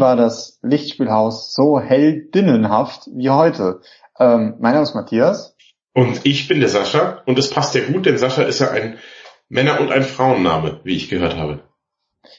War 0.00 0.16
das 0.16 0.58
Lichtspielhaus 0.62 1.54
so 1.54 1.78
heldinnenhaft 1.78 3.08
wie 3.14 3.30
heute. 3.30 3.80
Ähm, 4.18 4.56
mein 4.58 4.72
Name 4.72 4.82
ist 4.82 4.94
Matthias. 4.94 5.54
Und 5.92 6.24
ich 6.24 6.48
bin 6.48 6.60
der 6.60 6.68
Sascha. 6.68 7.22
Und 7.26 7.38
es 7.38 7.50
passt 7.50 7.74
ja 7.74 7.84
gut, 7.84 8.06
denn 8.06 8.16
Sascha 8.16 8.42
ist 8.42 8.60
ja 8.60 8.70
ein 8.70 8.98
Männer- 9.48 9.80
und 9.80 9.92
ein 9.92 10.02
Frauenname, 10.02 10.80
wie 10.84 10.96
ich 10.96 11.08
gehört 11.08 11.36
habe. 11.36 11.60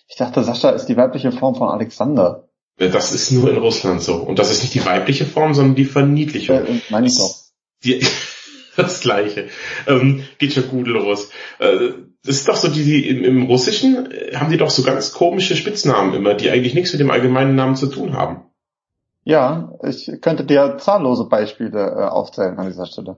Ich 0.08 0.16
dachte, 0.16 0.44
Sascha 0.44 0.72
ist 0.72 0.88
die 0.88 0.98
weibliche 0.98 1.32
Form 1.32 1.56
von 1.56 1.70
Alexander. 1.70 2.50
Das 2.78 3.14
ist 3.14 3.32
nur 3.32 3.50
in 3.50 3.58
Russland 3.58 4.02
so. 4.02 4.16
Und 4.16 4.40
das 4.40 4.50
ist 4.50 4.64
nicht 4.64 4.74
die 4.74 4.86
weibliche 4.86 5.26
Form, 5.26 5.54
sondern 5.54 5.76
die 5.76 5.86
Verniedlichung. 5.86 6.66
Äh, 6.66 6.82
meine 6.90 7.08
ich 7.08 7.18
doch. 7.18 7.36
Die, 7.84 8.04
das 8.76 9.02
gleiche. 9.02 9.50
Ähm, 9.88 10.24
geht 10.40 10.54
schon 10.54 10.68
gut 10.68 10.88
los. 10.88 11.30
Äh, 11.60 11.92
das 12.24 12.36
ist 12.36 12.48
doch 12.48 12.56
so, 12.56 12.68
die, 12.68 12.84
die 12.84 13.10
im, 13.10 13.24
im 13.24 13.44
Russischen 13.44 14.12
äh, 14.12 14.36
haben 14.36 14.52
die 14.52 14.58
doch 14.58 14.70
so 14.70 14.84
ganz 14.84 15.12
komische 15.12 15.56
Spitznamen 15.56 16.14
immer, 16.14 16.34
die 16.34 16.52
eigentlich 16.52 16.74
nichts 16.74 16.94
mit 16.94 17.00
dem 17.00 17.12
allgemeinen 17.12 17.56
Namen 17.56 17.76
zu 17.76 17.88
tun 17.88 18.14
haben. 18.14 18.44
Ja, 19.24 19.74
ich 19.84 20.12
könnte 20.22 20.46
dir 20.46 20.78
zahllose 20.80 21.26
Beispiele 21.26 21.80
äh, 21.80 22.04
aufzählen 22.06 22.58
an 22.58 22.68
dieser 22.68 22.86
Stelle. 22.86 23.18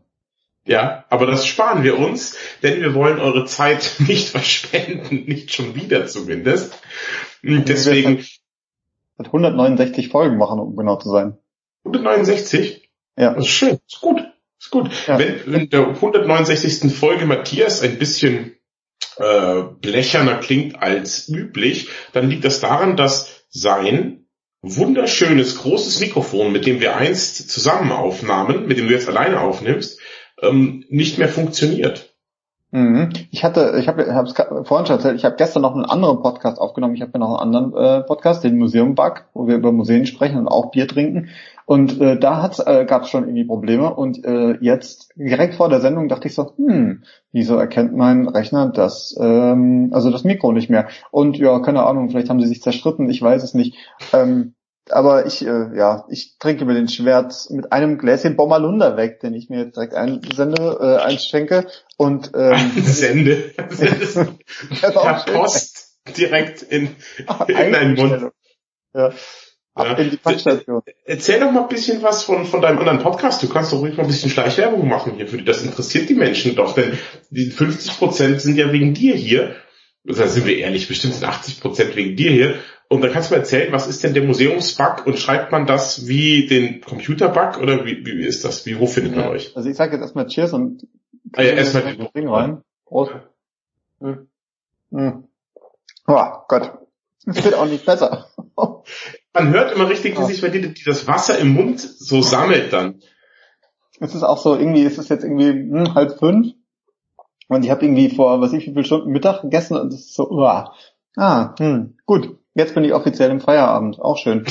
Ja, 0.66 1.04
aber 1.10 1.26
das 1.26 1.46
sparen 1.46 1.84
wir 1.84 2.00
uns, 2.00 2.38
denn 2.62 2.82
wir 2.82 2.94
wollen 2.94 3.20
eure 3.20 3.46
Zeit 3.46 3.96
nicht 4.00 4.30
verschwenden, 4.30 5.26
nicht 5.26 5.54
schon 5.54 5.76
wieder 5.76 6.08
zumindest. 6.08 6.74
Deswegen. 7.42 8.24
Mit 9.18 9.28
169 9.28 10.10
Folgen 10.10 10.38
machen, 10.38 10.60
um 10.60 10.76
genau 10.76 10.96
zu 10.96 11.10
sein. 11.10 11.38
169? 11.86 12.90
Ja. 13.18 13.34
Das 13.34 13.46
ist 13.46 13.52
schön, 13.52 13.78
ist 13.88 14.02
gut. 14.02 14.24
Ist 14.60 14.72
gut. 14.72 14.90
Ja. 15.08 15.20
Wenn 15.20 15.54
in 15.54 15.70
der 15.70 15.88
169. 15.88 16.96
Folge 16.96 17.26
Matthias 17.26 17.82
ein 17.82 18.00
bisschen 18.00 18.56
äh, 19.18 19.64
blecherner 19.82 20.38
klingt 20.38 20.82
als 20.82 21.28
üblich, 21.30 21.90
dann 22.14 22.30
liegt 22.30 22.46
das 22.46 22.60
daran, 22.60 22.96
dass 22.96 23.46
sein 23.50 24.26
wunderschönes 24.62 25.60
großes 25.60 26.00
Mikrofon, 26.00 26.52
mit 26.52 26.66
dem 26.66 26.80
wir 26.80 26.96
einst 26.96 27.50
zusammen 27.50 27.92
aufnahmen, 27.92 28.66
mit 28.68 28.78
dem 28.78 28.88
du 28.88 28.94
jetzt 28.94 29.10
alleine 29.10 29.42
aufnimmst, 29.42 30.00
ähm, 30.42 30.86
nicht 30.90 31.18
mehr 31.18 31.30
funktioniert. 31.30 32.14
Mhm. 32.72 33.10
Ich 33.30 33.44
hatte, 33.44 33.76
ich 33.80 33.88
habe 33.88 34.02
es 34.02 34.34
vorhin 34.68 34.88
schon 34.88 34.96
erzählt, 34.96 35.16
ich 35.16 35.26
habe 35.26 35.36
gestern 35.36 35.62
noch 35.62 35.76
einen 35.76 35.86
anderen 35.86 36.24
Podcast 36.24 36.60
aufgenommen. 36.60 36.96
Ich 36.96 37.02
habe 37.02 37.12
ja 37.14 37.20
noch 37.20 37.40
einen 37.40 37.56
anderen 37.56 38.02
äh, 38.02 38.02
Podcast, 38.04 38.44
den 38.44 38.58
Museum 38.58 38.96
Bug, 38.96 39.26
wo 39.36 39.46
wir 39.48 39.56
über 39.56 39.72
Museen 39.72 40.08
sprechen 40.08 40.40
und 40.40 40.48
auch 40.48 40.72
Bier 40.72 40.88
trinken. 40.88 41.30
Und 41.66 42.00
äh, 42.02 42.18
da 42.18 42.50
äh, 42.66 42.86
gab 42.86 43.04
es 43.04 43.10
schon 43.10 43.24
irgendwie 43.24 43.46
Probleme. 43.46 43.94
Und 43.94 44.24
äh, 44.26 44.58
jetzt 44.62 45.12
direkt 45.16 45.56
vor 45.56 45.70
der 45.70 45.82
Sendung 45.82 46.10
dachte 46.10 46.28
ich 46.28 46.36
so, 46.36 46.54
hm, 46.58 47.04
wieso 47.32 47.58
erkennt 47.58 47.96
mein 47.96 48.28
Rechner 48.28 48.70
das, 48.70 49.16
ähm, 49.20 49.90
also 49.94 50.12
das 50.12 50.24
Mikro 50.24 50.52
nicht 50.52 50.70
mehr? 50.70 50.88
Und 51.12 51.38
ja, 51.38 51.60
keine 51.60 51.84
Ahnung, 51.84 52.10
vielleicht 52.10 52.30
haben 52.30 52.42
sie 52.42 52.48
sich 52.48 52.62
zerstritten, 52.62 53.10
ich 53.10 53.22
weiß 53.22 53.44
es 53.44 53.54
nicht. 53.54 53.78
Ähm, 54.12 54.56
aber 54.90 55.26
ich, 55.26 55.46
äh, 55.46 55.78
ja, 55.78 56.06
ich 56.10 56.38
trinke 56.40 56.66
mir 56.66 56.74
den 56.74 56.90
Schwert 56.90 57.48
mit 57.50 57.72
einem 57.72 57.98
Gläschen 57.98 58.36
Bommerlunder 58.36 58.98
weg, 58.98 59.22
den 59.22 59.34
ich 59.34 59.50
mir 59.50 59.64
jetzt 59.64 59.78
direkt 59.78 59.94
einsende, 59.94 60.78
äh, 60.82 60.98
einschenke 61.02 61.68
und 61.98 62.32
ähm, 62.36 62.52
Einsende. 62.76 63.52
per 64.82 65.24
Post 65.26 66.00
direkt 66.18 66.62
in, 66.64 66.90
in 67.48 67.72
deinen 67.72 67.96
Mund. 67.96 68.32
Ja. 68.94 69.12
Ab 69.76 69.98
in 69.98 70.12
die 70.12 70.18
Packstation. 70.18 70.84
Erzähl 71.06 71.40
doch 71.40 71.52
mal 71.52 71.64
ein 71.64 71.68
bisschen 71.68 72.04
was 72.04 72.24
von, 72.24 72.46
von 72.46 72.62
deinem 72.62 72.78
anderen 72.78 73.00
Podcast. 73.00 73.42
Du 73.42 73.50
kannst 73.50 73.74
doch 73.74 73.80
ruhig 73.80 73.98
mal 73.98 74.04
ein 74.04 74.10
bisschen 74.10 74.30
Schleichwerbung 74.30 74.88
machen 74.88 75.14
hier 75.16 75.28
für 75.28 75.38
die. 75.38 75.46
Das 75.46 75.64
interessiert 75.64 76.10
die 76.10 76.14
Menschen 76.14 76.56
doch, 76.56 76.76
denn 76.76 76.98
die 77.32 77.50
50 77.50 77.98
Prozent 77.98 78.42
sind 78.42 78.56
ja 78.56 78.72
wegen 78.72 78.94
dir 78.94 79.16
hier. 79.16 79.56
Da 80.04 80.28
sind 80.28 80.46
wir 80.46 80.58
ehrlich, 80.58 80.88
bestimmt 80.88 81.16
sind 81.16 81.28
80 81.28 81.60
Prozent 81.62 81.96
wegen 81.96 82.16
dir 82.16 82.30
hier. 82.30 82.56
Und 82.88 83.02
dann 83.02 83.12
kannst 83.12 83.32
du 83.32 83.34
mal 83.34 83.40
erzählen, 83.40 83.72
was 83.72 83.88
ist 83.88 84.04
denn 84.04 84.14
der 84.14 84.24
Museumsbug 84.24 85.08
und 85.08 85.18
schreibt 85.18 85.52
man 85.52 85.66
das 85.66 86.08
wie 86.08 86.46
den 86.46 86.82
Computerbug 86.82 87.60
oder 87.60 87.84
wie, 87.86 88.06
wie 88.06 88.24
ist 88.24 88.46
das? 88.46 88.68
Wie, 88.68 88.80
wo 88.80 88.86
findet 88.86 89.16
man 89.16 89.30
euch? 89.30 89.56
Also 89.56 89.70
ich 89.70 89.76
sage 89.76 89.94
jetzt 89.94 90.02
erstmal 90.02 90.28
Cheers 90.28 90.54
und 90.54 90.86
ah, 91.32 91.42
ja, 91.42 91.54
erstmal 91.54 91.96
den 91.96 92.08
Ding 92.16 92.30
rein. 92.30 92.62
Prost. 92.86 93.14
Hm. 94.00 94.28
Hm. 94.92 95.24
Oh 96.06 96.26
Gott. 96.48 96.74
Es 97.26 97.44
wird 97.44 97.56
auch 97.56 97.66
nicht 97.66 97.86
besser. 97.86 98.28
man 99.34 99.50
hört 99.52 99.74
immer 99.74 99.90
richtig, 99.90 100.18
wie 100.20 100.26
sich 100.26 100.42
bei 100.42 100.50
dir 100.50 100.74
das 100.86 101.08
Wasser 101.08 101.38
im 101.40 101.54
Mund 101.54 101.80
so 101.80 102.22
sammelt 102.22 102.72
dann. 102.72 103.02
Es 104.00 104.16
ist 104.16 104.24
auch 104.24 104.38
so, 104.38 104.56
irgendwie 104.56 104.84
ist 104.84 104.98
es 104.98 105.10
jetzt 105.10 105.24
irgendwie 105.24 105.50
hm, 105.50 105.96
halb 105.96 106.20
fünf 106.20 106.54
und 107.48 107.64
ich 107.64 107.72
habe 107.72 107.86
irgendwie 107.86 108.10
vor, 108.10 108.42
was 108.42 108.54
ich, 108.54 108.68
wie 108.68 108.72
viele 108.72 108.84
Stunden 108.84 109.12
Mittag 109.12 109.42
gegessen 109.42 109.78
und 109.78 109.94
es 109.94 110.02
ist 110.02 110.16
so, 110.16 110.30
uah. 110.30 110.74
ah, 111.18 111.56
hm, 111.58 111.98
gut. 112.06 112.38
Jetzt 112.56 112.76
bin 112.76 112.84
ich 112.84 112.94
offiziell 112.94 113.32
im 113.32 113.40
Feierabend. 113.40 114.00
Auch 114.00 114.18
schön. 114.18 114.46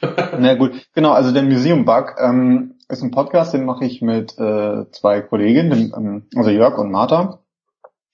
Na 0.38 0.54
gut, 0.54 0.72
genau, 0.94 1.12
also 1.12 1.32
der 1.32 1.44
Museum 1.44 1.84
Bug 1.84 2.16
ähm, 2.18 2.74
ist 2.88 3.02
ein 3.02 3.12
Podcast, 3.12 3.54
den 3.54 3.64
mache 3.64 3.84
ich 3.84 4.02
mit 4.02 4.38
äh, 4.38 4.90
zwei 4.90 5.20
Kolleginnen, 5.22 5.92
ähm, 5.96 6.26
also 6.34 6.50
Jörg 6.50 6.76
und 6.78 6.90
Martha. 6.90 7.40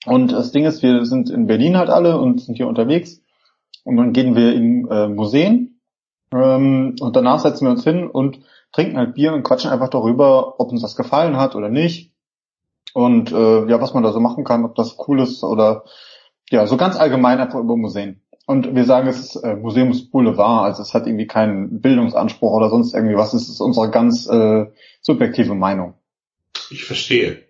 Und 0.05 0.31
das 0.31 0.51
Ding 0.51 0.65
ist, 0.65 0.83
wir 0.83 1.05
sind 1.05 1.29
in 1.29 1.47
Berlin 1.47 1.77
halt 1.77 1.89
alle 1.89 2.19
und 2.19 2.41
sind 2.41 2.55
hier 2.55 2.67
unterwegs. 2.67 3.21
Und 3.83 3.97
dann 3.97 4.13
gehen 4.13 4.35
wir 4.35 4.53
in 4.53 4.87
äh, 4.89 5.07
Museen 5.07 5.72
ähm, 6.33 6.95
und 6.99 7.15
danach 7.15 7.39
setzen 7.39 7.65
wir 7.65 7.71
uns 7.71 7.83
hin 7.83 8.07
und 8.07 8.39
trinken 8.71 8.97
halt 8.97 9.13
Bier 9.13 9.33
und 9.33 9.43
quatschen 9.43 9.71
einfach 9.71 9.89
darüber, 9.89 10.59
ob 10.59 10.71
uns 10.71 10.81
das 10.81 10.95
gefallen 10.95 11.37
hat 11.37 11.55
oder 11.55 11.69
nicht. 11.69 12.11
Und 12.93 13.31
äh, 13.31 13.65
ja, 13.65 13.81
was 13.81 13.93
man 13.93 14.03
da 14.03 14.11
so 14.11 14.19
machen 14.19 14.43
kann, 14.43 14.65
ob 14.65 14.75
das 14.75 14.97
cool 15.07 15.21
ist 15.21 15.43
oder 15.43 15.83
ja, 16.49 16.67
so 16.67 16.77
ganz 16.77 16.97
allgemein 16.97 17.39
einfach 17.39 17.59
über 17.59 17.75
Museen. 17.75 18.21
Und 18.45 18.75
wir 18.75 18.83
sagen, 18.83 19.07
es 19.07 19.19
ist 19.19 19.35
äh, 19.37 19.55
Museumsboulevard, 19.55 20.65
also 20.65 20.81
es 20.81 20.93
hat 20.93 21.07
irgendwie 21.07 21.27
keinen 21.27 21.79
Bildungsanspruch 21.79 22.51
oder 22.51 22.69
sonst 22.69 22.93
irgendwie 22.93 23.15
was. 23.15 23.33
Es 23.33 23.47
ist 23.47 23.61
unsere 23.61 23.89
ganz 23.89 24.27
äh, 24.27 24.65
subjektive 25.01 25.55
Meinung. 25.55 25.93
Ich 26.69 26.83
verstehe. 26.83 27.43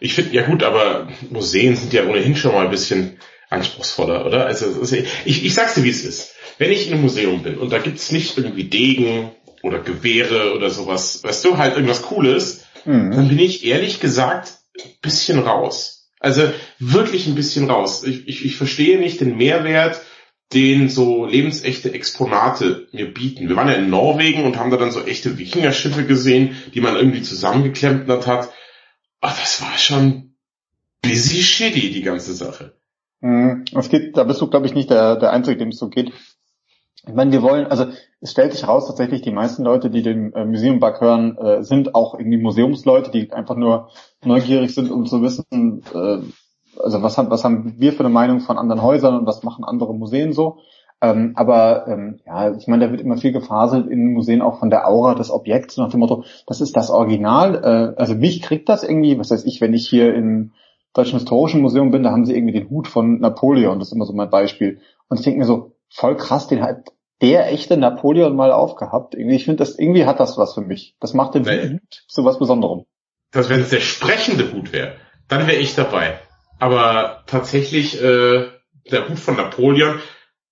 Ich 0.00 0.14
finde, 0.14 0.34
ja 0.34 0.44
gut, 0.44 0.64
aber 0.64 1.06
Museen 1.30 1.76
sind 1.76 1.92
ja 1.92 2.04
ohnehin 2.04 2.34
schon 2.34 2.52
mal 2.52 2.64
ein 2.64 2.70
bisschen 2.70 3.18
anspruchsvoller, 3.50 4.24
oder? 4.24 4.46
Also 4.46 4.82
ich, 5.24 5.44
ich 5.44 5.54
sag's 5.54 5.74
dir, 5.74 5.84
wie 5.84 5.90
es 5.90 6.04
ist. 6.04 6.34
Wenn 6.58 6.70
ich 6.70 6.86
in 6.86 6.94
einem 6.94 7.02
Museum 7.02 7.42
bin 7.42 7.58
und 7.58 7.72
da 7.72 7.78
gibt's 7.78 8.12
nicht 8.12 8.38
irgendwie 8.38 8.64
Degen 8.64 9.32
oder 9.62 9.80
Gewehre 9.80 10.54
oder 10.54 10.70
sowas, 10.70 11.22
weißt 11.22 11.44
du, 11.44 11.58
halt 11.58 11.74
irgendwas 11.74 12.02
Cooles, 12.02 12.64
mhm. 12.84 13.10
dann 13.10 13.28
bin 13.28 13.38
ich 13.38 13.64
ehrlich 13.66 14.00
gesagt 14.00 14.54
ein 14.82 14.90
bisschen 15.02 15.38
raus. 15.40 16.08
Also 16.20 16.50
wirklich 16.78 17.26
ein 17.26 17.34
bisschen 17.34 17.68
raus. 17.68 18.04
Ich, 18.04 18.28
ich, 18.28 18.44
ich 18.44 18.56
verstehe 18.56 18.98
nicht 18.98 19.20
den 19.20 19.36
Mehrwert 19.36 20.00
den 20.52 20.88
so 20.88 21.26
lebensechte 21.26 21.94
Exponate 21.94 22.88
mir 22.92 23.12
bieten. 23.12 23.48
Wir 23.48 23.54
waren 23.54 23.68
ja 23.68 23.74
in 23.74 23.88
Norwegen 23.88 24.44
und 24.44 24.58
haben 24.58 24.72
da 24.72 24.76
dann 24.76 24.90
so 24.90 25.04
echte 25.04 25.38
Wikingerschiffe 25.38 26.04
gesehen, 26.04 26.56
die 26.74 26.80
man 26.80 26.96
irgendwie 26.96 27.22
zusammengeklempert 27.22 28.26
hat. 28.26 28.50
Ach, 29.20 29.38
das 29.38 29.62
war 29.62 29.78
schon 29.78 30.34
busy 31.02 31.42
shitty, 31.42 31.92
die 31.92 32.02
ganze 32.02 32.34
Sache. 32.34 32.79
Mhm. 33.20 33.64
Es 33.74 33.88
geht, 33.88 34.16
da 34.16 34.24
bist 34.24 34.40
du, 34.40 34.48
glaube 34.48 34.66
ich, 34.66 34.74
nicht 34.74 34.90
der, 34.90 35.16
der 35.16 35.32
Einzige, 35.32 35.56
dem 35.56 35.68
es 35.68 35.78
so 35.78 35.88
geht. 35.88 36.12
Ich 37.06 37.14
meine, 37.14 37.32
wir 37.32 37.42
wollen, 37.42 37.66
also 37.66 37.86
es 38.20 38.30
stellt 38.30 38.52
sich 38.52 38.68
raus, 38.68 38.86
tatsächlich 38.86 39.22
die 39.22 39.30
meisten 39.30 39.64
Leute, 39.64 39.88
die 39.88 40.02
den 40.02 40.34
äh, 40.34 40.44
Museum 40.44 40.80
Bug 40.80 41.00
hören, 41.00 41.36
äh, 41.38 41.62
sind 41.62 41.94
auch 41.94 42.14
irgendwie 42.14 42.36
Museumsleute, 42.36 43.10
die 43.10 43.32
einfach 43.32 43.56
nur 43.56 43.88
neugierig 44.22 44.74
sind, 44.74 44.90
um 44.90 45.06
zu 45.06 45.22
wissen, 45.22 45.82
äh, 45.94 46.18
also 46.78 47.02
was 47.02 47.16
haben, 47.16 47.30
was 47.30 47.44
haben 47.44 47.74
wir 47.78 47.92
für 47.92 48.00
eine 48.00 48.10
Meinung 48.10 48.40
von 48.40 48.58
anderen 48.58 48.82
Häusern 48.82 49.18
und 49.18 49.26
was 49.26 49.42
machen 49.42 49.64
andere 49.64 49.94
Museen 49.94 50.32
so. 50.32 50.58
Ähm, 51.02 51.32
aber 51.36 51.88
ähm, 51.88 52.20
ja, 52.26 52.54
ich 52.54 52.66
meine, 52.68 52.84
da 52.84 52.90
wird 52.90 53.00
immer 53.00 53.16
viel 53.16 53.32
gefaselt 53.32 53.88
in 53.88 54.12
Museen 54.12 54.42
auch 54.42 54.58
von 54.58 54.68
der 54.68 54.86
Aura 54.86 55.14
des 55.14 55.30
Objekts 55.30 55.78
nach 55.78 55.90
dem 55.90 56.00
Motto, 56.00 56.24
das 56.46 56.60
ist 56.60 56.76
das 56.76 56.90
Original. 56.90 57.94
Äh, 57.96 58.00
also 58.00 58.14
mich 58.14 58.42
kriegt 58.42 58.68
das 58.68 58.82
irgendwie, 58.82 59.18
was 59.18 59.30
weiß 59.30 59.46
ich, 59.46 59.62
wenn 59.62 59.72
ich 59.72 59.88
hier 59.88 60.14
im 60.14 60.52
Deutschen 60.92 61.18
Historischen 61.18 61.60
Museum 61.60 61.90
bin, 61.90 62.02
da 62.02 62.10
haben 62.10 62.26
sie 62.26 62.34
irgendwie 62.34 62.58
den 62.58 62.68
Hut 62.68 62.88
von 62.88 63.20
Napoleon, 63.20 63.78
das 63.78 63.88
ist 63.88 63.94
immer 63.94 64.06
so 64.06 64.12
mein 64.12 64.30
Beispiel. 64.30 64.80
Und 65.08 65.18
ich 65.18 65.24
denke 65.24 65.38
mir 65.38 65.46
so, 65.46 65.76
voll 65.88 66.16
krass, 66.16 66.48
den 66.48 66.62
hat 66.62 66.92
der 67.20 67.52
echte 67.52 67.76
Napoleon 67.76 68.34
mal 68.34 68.50
aufgehabt. 68.50 69.14
Irgendwie, 69.14 69.36
ich 69.36 69.44
finde, 69.44 69.58
das 69.58 69.78
irgendwie 69.78 70.06
hat 70.06 70.20
das 70.20 70.38
was 70.38 70.54
für 70.54 70.62
mich. 70.62 70.96
Das 71.00 71.14
macht 71.14 71.34
den 71.34 71.46
Hut 71.46 72.04
zu 72.08 72.24
was 72.24 72.38
Besonderem. 72.38 72.86
Das, 73.30 73.48
wenn 73.48 73.60
es 73.60 73.70
der 73.70 73.80
sprechende 73.80 74.52
Hut 74.52 74.72
wäre, 74.72 74.96
dann 75.28 75.46
wäre 75.46 75.58
ich 75.58 75.74
dabei. 75.74 76.18
Aber 76.58 77.22
tatsächlich, 77.26 78.00
äh, 78.02 78.48
der 78.90 79.08
Hut 79.08 79.18
von 79.18 79.36
Napoleon, 79.36 80.00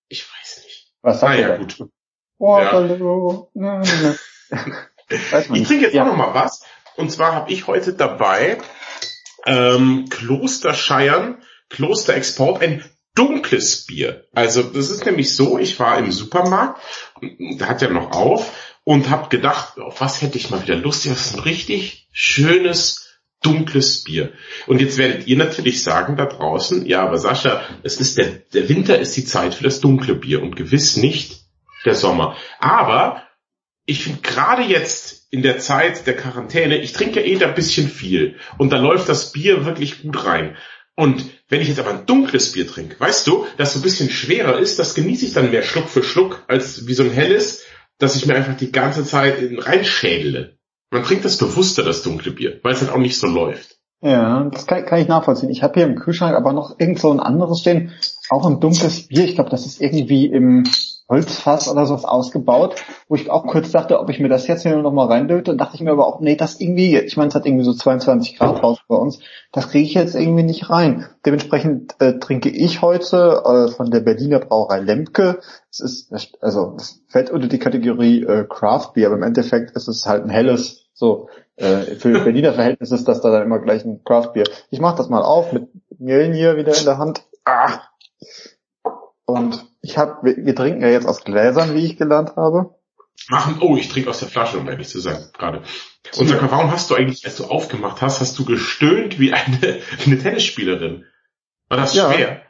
ich 0.07 0.25
weiß 0.25 0.63
nicht. 0.63 0.93
Was 1.01 1.19
sagt 1.19 1.39
naja, 1.39 1.57
gut. 1.57 1.85
Waterloo. 2.37 3.47
Ja. 3.53 3.81
ich 5.09 5.67
trinke 5.67 5.85
jetzt 5.85 5.93
ja. 5.93 6.03
auch 6.03 6.07
noch 6.07 6.15
mal 6.15 6.33
was. 6.33 6.63
Und 6.95 7.11
zwar 7.11 7.33
habe 7.33 7.51
ich 7.51 7.67
heute 7.67 7.93
dabei 7.93 8.57
ähm, 9.45 10.07
Klosterscheiern, 10.09 11.41
Klosterexport, 11.69 12.61
ein 12.61 12.83
dunkles 13.15 13.85
Bier. 13.85 14.25
Also 14.33 14.63
das 14.63 14.89
ist 14.89 15.05
nämlich 15.05 15.35
so, 15.35 15.57
ich 15.59 15.79
war 15.79 15.97
im 15.97 16.11
Supermarkt, 16.11 16.81
da 17.57 17.67
hat 17.67 17.81
ja 17.81 17.89
noch 17.89 18.11
auf 18.11 18.77
und 18.83 19.09
habe 19.09 19.29
gedacht, 19.29 19.77
auf 19.79 19.99
was 20.01 20.21
hätte 20.21 20.37
ich 20.37 20.49
mal 20.49 20.61
wieder 20.61 20.75
Lust? 20.75 21.05
Das 21.05 21.27
ist 21.27 21.33
ein 21.35 21.41
richtig 21.41 22.07
schönes 22.11 23.09
dunkles 23.41 24.03
Bier. 24.03 24.33
Und 24.67 24.81
jetzt 24.81 24.97
werdet 24.97 25.27
ihr 25.27 25.37
natürlich 25.37 25.83
sagen 25.83 26.17
da 26.17 26.25
draußen, 26.25 26.85
ja, 26.85 27.03
aber 27.03 27.17
Sascha, 27.17 27.61
es 27.83 27.99
ist 27.99 28.17
der, 28.17 28.27
der 28.53 28.67
Winter 28.69 28.99
ist 28.99 29.15
die 29.15 29.25
Zeit 29.25 29.53
für 29.53 29.63
das 29.63 29.79
dunkle 29.79 30.15
Bier 30.15 30.41
und 30.41 30.55
gewiss 30.55 30.97
nicht 30.97 31.41
der 31.85 31.95
Sommer. 31.95 32.35
Aber 32.59 33.23
ich 33.89 34.03
finde 34.03 34.21
gerade 34.21 34.61
jetzt 34.61 35.27
in 35.31 35.41
der 35.41 35.57
Zeit 35.57 36.05
der 36.05 36.15
Quarantäne, 36.15 36.77
ich 36.77 36.93
trinke 36.93 37.21
eh 37.21 37.37
da 37.37 37.47
ein 37.47 37.55
bisschen 37.55 37.89
viel 37.89 38.35
und 38.57 38.71
da 38.71 38.77
läuft 38.77 39.09
das 39.09 39.31
Bier 39.31 39.65
wirklich 39.65 40.03
gut 40.03 40.25
rein. 40.25 40.55
Und 40.95 41.25
wenn 41.47 41.61
ich 41.61 41.69
jetzt 41.69 41.79
aber 41.79 41.91
ein 41.91 42.05
dunkles 42.05 42.51
Bier 42.51 42.67
trinke, 42.67 42.99
weißt 42.99 43.25
du, 43.25 43.45
das 43.57 43.73
so 43.73 43.79
ein 43.79 43.83
bisschen 43.83 44.11
schwerer 44.11 44.59
ist, 44.59 44.77
das 44.77 44.93
genieße 44.93 45.25
ich 45.25 45.33
dann 45.33 45.49
mehr 45.49 45.63
Schluck 45.63 45.89
für 45.89 46.03
Schluck 46.03 46.43
als 46.47 46.87
wie 46.87 46.93
so 46.93 47.03
ein 47.03 47.11
helles, 47.11 47.63
dass 47.97 48.15
ich 48.15 48.27
mir 48.27 48.35
einfach 48.35 48.55
die 48.57 48.71
ganze 48.71 49.03
Zeit 49.03 49.37
reinschädele. 49.39 50.57
Man 50.91 51.03
trinkt 51.03 51.25
das 51.25 51.37
bewusster, 51.37 51.83
das 51.83 52.03
dunkle 52.03 52.31
Bier, 52.31 52.59
weil 52.61 52.73
es 52.73 52.81
halt 52.81 52.91
auch 52.91 52.97
nicht 52.97 53.17
so 53.17 53.27
läuft. 53.27 53.77
Ja, 54.01 54.49
das 54.51 54.67
kann, 54.67 54.85
kann 54.85 54.99
ich 54.99 55.07
nachvollziehen. 55.07 55.49
Ich 55.49 55.63
habe 55.63 55.73
hier 55.73 55.85
im 55.85 55.95
Kühlschrank 55.95 56.35
aber 56.35 56.53
noch 56.53 56.79
irgend 56.79 56.99
so 56.99 57.11
ein 57.11 57.19
anderes 57.19 57.61
stehen, 57.61 57.91
auch 58.29 58.45
ein 58.45 58.59
dunkles 58.59 59.07
Bier. 59.07 59.23
Ich 59.25 59.35
glaube, 59.35 59.49
das 59.49 59.65
ist 59.65 59.81
irgendwie 59.81 60.27
im 60.27 60.65
Holzfass 61.09 61.67
oder 61.67 61.85
sowas 61.85 62.05
ausgebaut, 62.05 62.75
wo 63.07 63.15
ich 63.15 63.29
auch 63.31 63.47
kurz 63.47 63.71
dachte, 63.71 63.99
ob 63.99 64.09
ich 64.09 64.19
mir 64.19 64.29
das 64.29 64.47
jetzt 64.47 64.61
hier 64.61 64.77
noch 64.77 64.93
mal 64.93 65.07
reindöte. 65.07 65.55
Dachte 65.55 65.75
ich 65.75 65.81
mir 65.81 65.91
aber 65.91 66.07
auch, 66.07 66.19
nee, 66.19 66.35
das 66.35 66.59
irgendwie, 66.59 66.97
ich 66.97 67.17
meine, 67.17 67.29
es 67.29 67.35
hat 67.35 67.45
irgendwie 67.45 67.65
so 67.65 67.73
22 67.73 68.37
Grad 68.37 68.61
raus 68.61 68.79
bei 68.87 68.95
uns, 68.95 69.19
das 69.51 69.69
kriege 69.69 69.85
ich 69.85 69.95
jetzt 69.95 70.15
irgendwie 70.15 70.43
nicht 70.43 70.69
rein. 70.69 71.07
Dementsprechend 71.25 71.95
äh, 71.99 72.19
trinke 72.19 72.49
ich 72.49 72.81
heute 72.81 73.41
äh, 73.43 73.71
von 73.71 73.89
der 73.89 74.01
Berliner 74.01 74.39
Brauerei 74.39 74.79
Lemke. 74.79 75.39
Es 75.71 75.79
ist, 75.79 76.13
also 76.41 76.75
es 76.77 77.01
fällt 77.07 77.31
unter 77.31 77.47
die 77.47 77.59
Kategorie 77.59 78.23
äh, 78.23 78.45
Craft 78.47 78.91
Beer, 78.93 79.07
aber 79.07 79.17
im 79.17 79.23
Endeffekt 79.23 79.71
ist 79.71 79.87
es 79.87 80.05
halt 80.05 80.23
ein 80.23 80.29
helles, 80.29 80.85
so 80.93 81.29
äh, 81.55 81.95
für 81.95 82.19
Berliner 82.19 82.53
Verhältnisse 82.53 82.95
ist 82.95 83.07
das 83.07 83.21
da 83.21 83.31
dann 83.31 83.43
immer 83.43 83.59
gleich 83.59 83.83
ein 83.83 84.03
Craft 84.03 84.33
Beer. 84.33 84.45
Ich 84.69 84.79
mache 84.79 84.97
das 84.97 85.09
mal 85.09 85.23
auf 85.23 85.51
mit 85.51 85.69
Mjölnir 85.97 86.55
wieder 86.55 86.77
in 86.77 86.85
der 86.85 86.97
Hand. 86.97 87.23
Ah. 87.45 87.81
Und 89.31 89.65
ich 89.81 89.97
habe, 89.97 90.35
wir, 90.35 90.55
trinken 90.55 90.81
ja 90.81 90.89
jetzt 90.89 91.07
aus 91.07 91.23
Gläsern, 91.23 91.75
wie 91.75 91.85
ich 91.85 91.97
gelernt 91.97 92.35
habe. 92.35 92.75
Machen, 93.29 93.57
oh, 93.61 93.75
ich 93.75 93.89
trinke 93.89 94.09
aus 94.09 94.19
der 94.19 94.27
Flasche, 94.29 94.57
um 94.57 94.67
ehrlich 94.69 94.87
zu 94.87 94.99
sein, 94.99 95.29
gerade. 95.37 95.61
Und 96.17 96.27
sag 96.27 96.41
mal, 96.41 96.51
warum 96.51 96.71
hast 96.71 96.89
du 96.89 96.95
eigentlich, 96.95 97.25
als 97.25 97.35
du 97.35 97.45
aufgemacht 97.45 98.01
hast, 98.01 98.21
hast 98.21 98.39
du 98.39 98.45
gestöhnt 98.45 99.19
wie 99.19 99.33
eine, 99.33 99.81
eine 100.05 100.17
Tennisspielerin? 100.17 101.05
War 101.67 101.77
das 101.77 101.93
Ja. 101.95 102.11
schwer? 102.11 102.41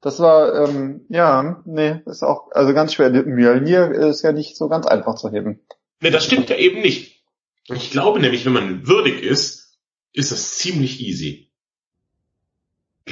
Das 0.00 0.20
war, 0.20 0.54
ähm, 0.68 1.06
ja, 1.08 1.62
nee, 1.64 2.00
ist 2.06 2.22
auch, 2.22 2.50
also 2.52 2.72
ganz 2.74 2.94
schwer. 2.94 3.10
Mjölnir 3.10 3.90
ist 3.90 4.22
ja 4.22 4.32
nicht 4.32 4.56
so 4.56 4.68
ganz 4.68 4.86
einfach 4.86 5.16
zu 5.16 5.30
heben. 5.30 5.66
Ne, 6.00 6.10
das 6.10 6.24
stimmt 6.24 6.50
ja 6.50 6.56
eben 6.56 6.80
nicht. 6.80 7.24
Ich 7.68 7.90
glaube 7.90 8.20
nämlich, 8.20 8.44
wenn 8.46 8.52
man 8.52 8.86
würdig 8.86 9.22
ist, 9.22 9.78
ist 10.12 10.32
das 10.32 10.56
ziemlich 10.58 11.00
easy. 11.00 11.45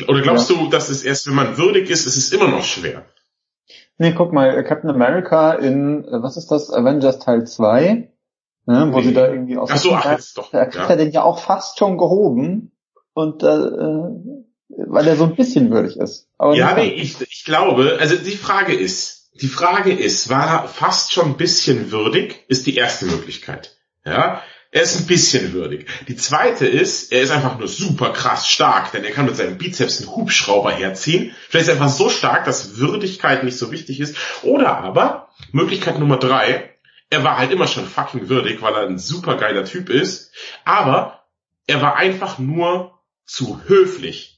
Oder 0.08 0.22
glaubst 0.22 0.50
du, 0.50 0.68
dass 0.68 0.88
es 0.88 1.04
erst, 1.04 1.26
wenn 1.28 1.34
man 1.34 1.56
würdig 1.56 1.88
ist, 1.90 2.06
ist 2.06 2.16
es 2.16 2.32
immer 2.32 2.48
noch 2.48 2.64
schwer? 2.64 3.04
Nee, 3.96 4.12
guck 4.12 4.32
mal, 4.32 4.64
Captain 4.64 4.90
America 4.90 5.52
in, 5.52 6.04
äh, 6.04 6.22
was 6.22 6.36
ist 6.36 6.50
das, 6.50 6.72
Avengers 6.72 7.20
Teil 7.20 7.46
2, 7.46 8.10
ne, 8.66 8.88
wo 8.92 8.98
Nee. 8.98 9.04
sie 9.04 9.14
da 9.14 9.28
irgendwie 9.28 9.56
aus 9.56 9.70
Ach 9.72 9.76
so, 9.76 9.92
ach, 9.94 10.10
jetzt 10.10 10.36
doch. 10.36 10.50
da 10.50 10.64
kriegt 10.64 10.84
Ja. 10.84 10.90
er 10.90 10.96
den 10.96 11.12
ja 11.12 11.22
auch 11.22 11.38
fast 11.38 11.78
schon 11.78 11.96
gehoben 11.96 12.72
und 13.12 13.44
äh, 13.44 13.46
äh, 13.46 14.10
weil 14.88 15.06
er 15.06 15.14
so 15.16 15.24
ein 15.24 15.36
bisschen 15.36 15.70
würdig 15.70 15.96
ist. 15.96 16.28
Aber 16.38 16.56
Ja, 16.56 16.74
nee, 16.74 16.88
ich, 16.94 17.20
ich 17.20 17.44
glaube, 17.44 17.98
also 18.00 18.16
die 18.16 18.32
Frage 18.36 18.74
ist, 18.74 19.30
die 19.40 19.46
Frage 19.48 19.92
ist, 19.92 20.28
war 20.28 20.62
er 20.62 20.68
fast 20.68 21.12
schon 21.12 21.26
ein 21.26 21.36
bisschen 21.36 21.92
würdig, 21.92 22.44
ist 22.48 22.66
die 22.66 22.74
erste 22.76 23.04
Möglichkeit. 23.06 23.76
Ja, 24.04 24.42
er 24.74 24.82
ist 24.82 24.96
ein 24.96 25.06
bisschen 25.06 25.52
würdig. 25.52 25.86
Die 26.08 26.16
zweite 26.16 26.66
ist, 26.66 27.12
er 27.12 27.22
ist 27.22 27.30
einfach 27.30 27.60
nur 27.60 27.68
super 27.68 28.10
krass 28.12 28.48
stark, 28.48 28.90
denn 28.90 29.04
er 29.04 29.12
kann 29.12 29.26
mit 29.26 29.36
seinem 29.36 29.56
Bizeps 29.56 30.00
einen 30.00 30.10
Hubschrauber 30.10 30.72
herziehen. 30.72 31.32
Vielleicht 31.48 31.68
ist 31.68 31.76
er 31.76 31.80
einfach 31.80 31.96
so 31.96 32.10
stark, 32.10 32.44
dass 32.44 32.76
Würdigkeit 32.76 33.44
nicht 33.44 33.56
so 33.56 33.70
wichtig 33.70 34.00
ist. 34.00 34.16
Oder 34.42 34.78
aber, 34.78 35.28
Möglichkeit 35.52 36.00
Nummer 36.00 36.16
drei, 36.16 36.74
er 37.08 37.22
war 37.22 37.38
halt 37.38 37.52
immer 37.52 37.68
schon 37.68 37.86
fucking 37.86 38.28
würdig, 38.28 38.62
weil 38.62 38.74
er 38.74 38.88
ein 38.88 38.98
super 38.98 39.36
geiler 39.36 39.64
Typ 39.64 39.90
ist, 39.90 40.32
aber 40.64 41.22
er 41.68 41.80
war 41.80 41.94
einfach 41.94 42.40
nur 42.40 42.98
zu 43.24 43.60
höflich, 43.68 44.33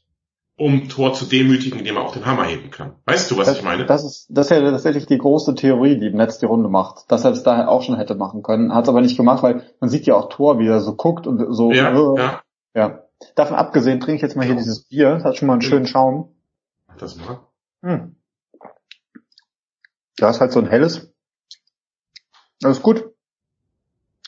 um 0.58 0.88
Thor 0.88 1.12
zu 1.12 1.26
demütigen, 1.26 1.78
indem 1.78 1.96
er 1.96 2.02
auch 2.02 2.12
den 2.12 2.24
Hammer 2.24 2.44
heben 2.44 2.70
kann. 2.70 2.94
Weißt 3.04 3.30
du, 3.30 3.36
was 3.36 3.46
das, 3.46 3.58
ich 3.58 3.62
meine? 3.62 3.84
Das 3.84 4.04
ist, 4.04 4.26
das 4.30 4.50
ist 4.50 4.56
ja 4.56 4.70
tatsächlich 4.70 5.06
die 5.06 5.18
große 5.18 5.54
Theorie, 5.54 5.98
die 5.98 6.06
im 6.06 6.16
Netz 6.16 6.38
die 6.38 6.46
Runde 6.46 6.70
macht, 6.70 7.10
dass 7.10 7.24
er 7.24 7.32
es 7.32 7.42
daher 7.42 7.68
auch 7.68 7.82
schon 7.82 7.96
hätte 7.96 8.14
machen 8.14 8.42
können, 8.42 8.74
hat 8.74 8.84
es 8.84 8.88
aber 8.88 9.02
nicht 9.02 9.16
gemacht, 9.16 9.42
weil 9.42 9.70
man 9.80 9.90
sieht 9.90 10.06
ja 10.06 10.14
auch 10.14 10.30
Thor, 10.30 10.58
wie 10.58 10.66
er 10.66 10.80
so 10.80 10.94
guckt 10.94 11.26
und 11.26 11.54
so. 11.54 11.72
ja, 11.72 11.90
äh, 11.90 12.18
ja. 12.18 12.42
ja. 12.74 13.02
Davon 13.34 13.56
abgesehen 13.56 14.00
trinke 14.00 14.16
ich 14.16 14.22
jetzt 14.22 14.36
mal 14.36 14.46
hier 14.46 14.56
dieses 14.56 14.84
Bier, 14.84 15.14
das 15.14 15.24
hat 15.24 15.36
schon 15.36 15.46
mal 15.46 15.54
einen 15.54 15.62
schönen 15.62 15.86
Schaum. 15.86 16.34
Mach 16.86 16.96
das 16.96 17.16
mal. 17.16 17.40
Hm. 17.82 18.16
Ja, 20.18 20.30
ist 20.30 20.40
halt 20.40 20.52
so 20.52 20.60
ein 20.60 20.68
helles. 20.68 21.12
Das 22.60 22.78
ist 22.78 22.82
gut. 22.82 23.12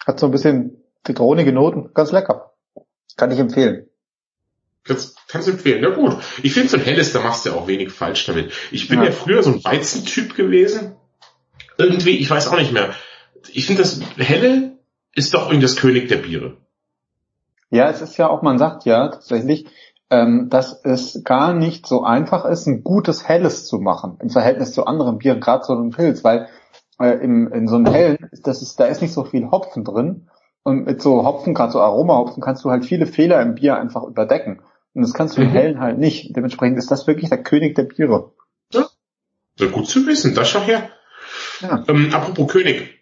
Hat 0.07 0.21
so 0.21 0.27
ein 0.27 0.33
bisschen 0.33 0.83
zitronige 1.05 1.53
Noten. 1.53 1.93
Ganz 1.95 2.13
lecker. 2.13 2.53
Kann 3.17 3.31
ich 3.31 3.39
empfehlen. 3.39 3.88
Das 4.89 5.15
kannst 5.29 5.49
du 5.49 5.53
empfehlen. 5.53 5.81
Na 5.83 5.91
gut. 5.91 6.17
Ich 6.43 6.53
finde 6.53 6.69
so 6.69 6.77
ein 6.77 6.83
helles, 6.83 7.13
da 7.13 7.21
machst 7.21 7.45
du 7.45 7.51
ja 7.51 7.57
auch 7.57 7.67
wenig 7.67 7.91
falsch 7.93 8.27
damit. 8.27 8.53
Ich 8.71 8.89
bin 8.89 8.99
Ja. 9.01 9.07
ja, 9.07 9.13
früher 9.13 9.43
so 9.43 9.51
ein 9.51 9.65
Weizentyp 9.65 10.35
gewesen. 10.35 10.97
Irgendwie, 11.77 12.17
ich 12.17 12.29
weiß 12.29 12.49
auch 12.49 12.57
nicht 12.57 12.73
mehr. 12.73 12.95
Ich 13.53 13.67
finde 13.67 13.83
das 13.83 14.01
helle 14.17 14.79
ist 15.15 15.35
doch 15.35 15.47
irgendwie 15.47 15.63
das 15.63 15.77
König 15.77 16.09
der 16.09 16.17
Biere. 16.17 16.57
Ja, 17.71 17.91
es 17.91 18.01
ist 18.01 18.17
ja 18.17 18.29
auch, 18.29 18.43
man 18.43 18.59
sagt 18.59 18.85
ja 18.85 19.09
tatsächlich, 19.09 19.67
ähm, 20.11 20.49
dass 20.49 20.81
es 20.85 21.23
gar 21.25 21.53
nicht 21.53 21.87
so 21.87 22.03
einfach 22.03 22.45
ist, 22.47 22.67
ein 22.67 22.83
gutes 22.83 23.29
Helles 23.29 23.67
zu 23.67 23.79
machen 23.79 24.19
im 24.23 24.31
Verhältnis 24.31 24.73
zu 24.73 24.87
anderen 24.87 25.19
Bieren, 25.19 25.41
gerade 25.41 25.65
so 25.65 25.75
einem 25.75 25.91
Pilz, 25.91 26.25
weil 26.25 26.49
äh, 26.99 27.11
im, 27.23 27.53
in 27.53 27.69
so 27.69 27.77
einem 27.77 27.87
Hellen, 27.87 28.31
das 28.43 28.63
ist, 28.63 28.81
da 28.81 28.87
ist 28.87 29.03
nicht 29.03 29.13
so 29.13 29.25
viel 29.25 29.51
Hopfen 29.51 29.85
drin 29.85 30.29
und 30.63 30.87
mit 30.87 31.03
so 31.03 31.25
Hopfen, 31.25 31.55
gerade 31.55 31.73
so 31.73 31.81
Aromahopfen, 31.81 32.43
kannst 32.43 32.65
du 32.65 32.71
halt 32.71 32.85
viele 32.85 33.07
Fehler 33.07 33.43
im 33.43 33.55
Bier 33.55 33.77
einfach 33.77 34.05
überdecken. 34.05 34.63
Und 34.95 35.03
das 35.03 35.13
kannst 35.15 35.37
du 35.37 35.43
im 35.43 35.49
Mhm. 35.49 35.53
Hellen 35.53 35.81
halt 35.81 35.99
nicht. 35.99 36.35
Dementsprechend 36.37 36.79
ist 36.79 36.91
das 36.91 37.07
wirklich 37.07 37.29
der 37.31 37.43
König 37.43 37.75
der 37.75 37.85
Biere. 37.85 38.33
So 39.61 39.69
gut 39.71 39.89
zu 39.89 40.07
wissen, 40.07 40.35
das 40.37 40.49
schau 40.51 40.63
her. 40.63 40.89
Ja. 41.61 41.85
Ähm, 41.89 42.15
apropos 42.15 42.47
König. 42.53 42.95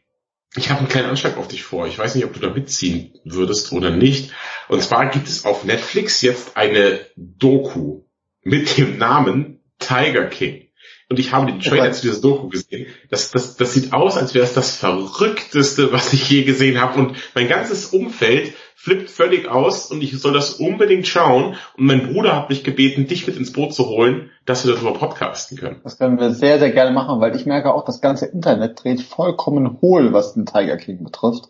Ich 0.57 0.71
habe 0.71 0.81
einen 0.81 0.89
kleinen 0.89 1.11
Anschlag 1.11 1.37
auf 1.37 1.49
dich 1.49 1.63
vor. 1.65 1.87
Ich 1.87 1.99
weiß 1.99 2.15
nicht, 2.15 2.25
ob 2.25 2.33
du 2.33 2.41
da 2.41 2.49
mitziehen 2.49 3.13
würdest 3.25 3.73
oder 3.73 3.91
nicht. 3.91 4.33
Und 4.69 4.83
zwar 4.83 5.11
gibt 5.11 5.29
es 5.29 5.45
auf 5.45 5.65
Netflix 5.65 6.23
jetzt 6.23 6.57
eine 6.57 7.01
Doku 7.17 8.05
mit 8.43 8.79
dem 8.79 8.97
Namen 8.97 9.61
Tiger 9.79 10.25
King. 10.29 10.63
Und 11.11 11.19
ich 11.19 11.33
habe 11.33 11.47
den 11.53 11.61
Trailer 11.61 11.83
Okay. 11.85 11.93
zu 11.93 12.03
dieser 12.09 12.21
Doku 12.23 12.49
gesehen. 12.49 12.87
Das, 13.11 13.31
das, 13.33 13.57
das 13.57 13.75
sieht 13.75 13.93
aus, 13.93 14.17
als 14.17 14.33
wäre 14.33 14.47
es 14.47 14.55
das 14.55 14.77
Verrückteste, 14.77 15.93
was 15.93 16.15
ich 16.15 16.29
je 16.31 16.45
gesehen 16.45 16.81
habe. 16.81 16.99
Und 16.99 17.17
mein 17.35 17.49
ganzes 17.49 17.87
Umfeld 17.87 18.55
flippt 18.79 19.11
völlig 19.11 19.49
aus 19.49 19.91
und 19.91 20.03
ich 20.03 20.17
soll 20.21 20.35
das 20.35 20.55
unbedingt 20.55 21.07
schauen. 21.07 21.57
Und 21.77 21.87
mein 21.87 22.13
Bruder 22.13 22.37
hat 22.37 22.51
mich 22.51 22.63
gebeten, 22.63 23.07
dich 23.07 23.27
mit 23.27 23.37
ins 23.37 23.53
Boot 23.53 23.73
zu 23.75 23.87
holen, 23.89 24.31
dass 24.45 24.67
wir 24.67 24.75
darüber 24.75 24.93
podcasten 24.93 25.57
können. 25.59 25.81
Das 25.83 25.99
können 25.99 26.21
wir 26.21 26.31
sehr, 26.33 26.59
sehr 26.59 26.71
gerne 26.71 26.93
machen, 26.93 27.21
weil 27.21 27.35
ich 27.35 27.47
merke 27.47 27.73
auch, 27.75 27.85
das 27.87 28.01
ganze 28.03 28.27
Internet 28.27 28.85
dreht 28.85 29.01
vollkommen 29.01 29.79
hohl, 29.81 30.13
was 30.13 30.35
den 30.35 30.45
Tiger 30.47 30.77
King 30.77 31.03
betrifft. 31.03 31.49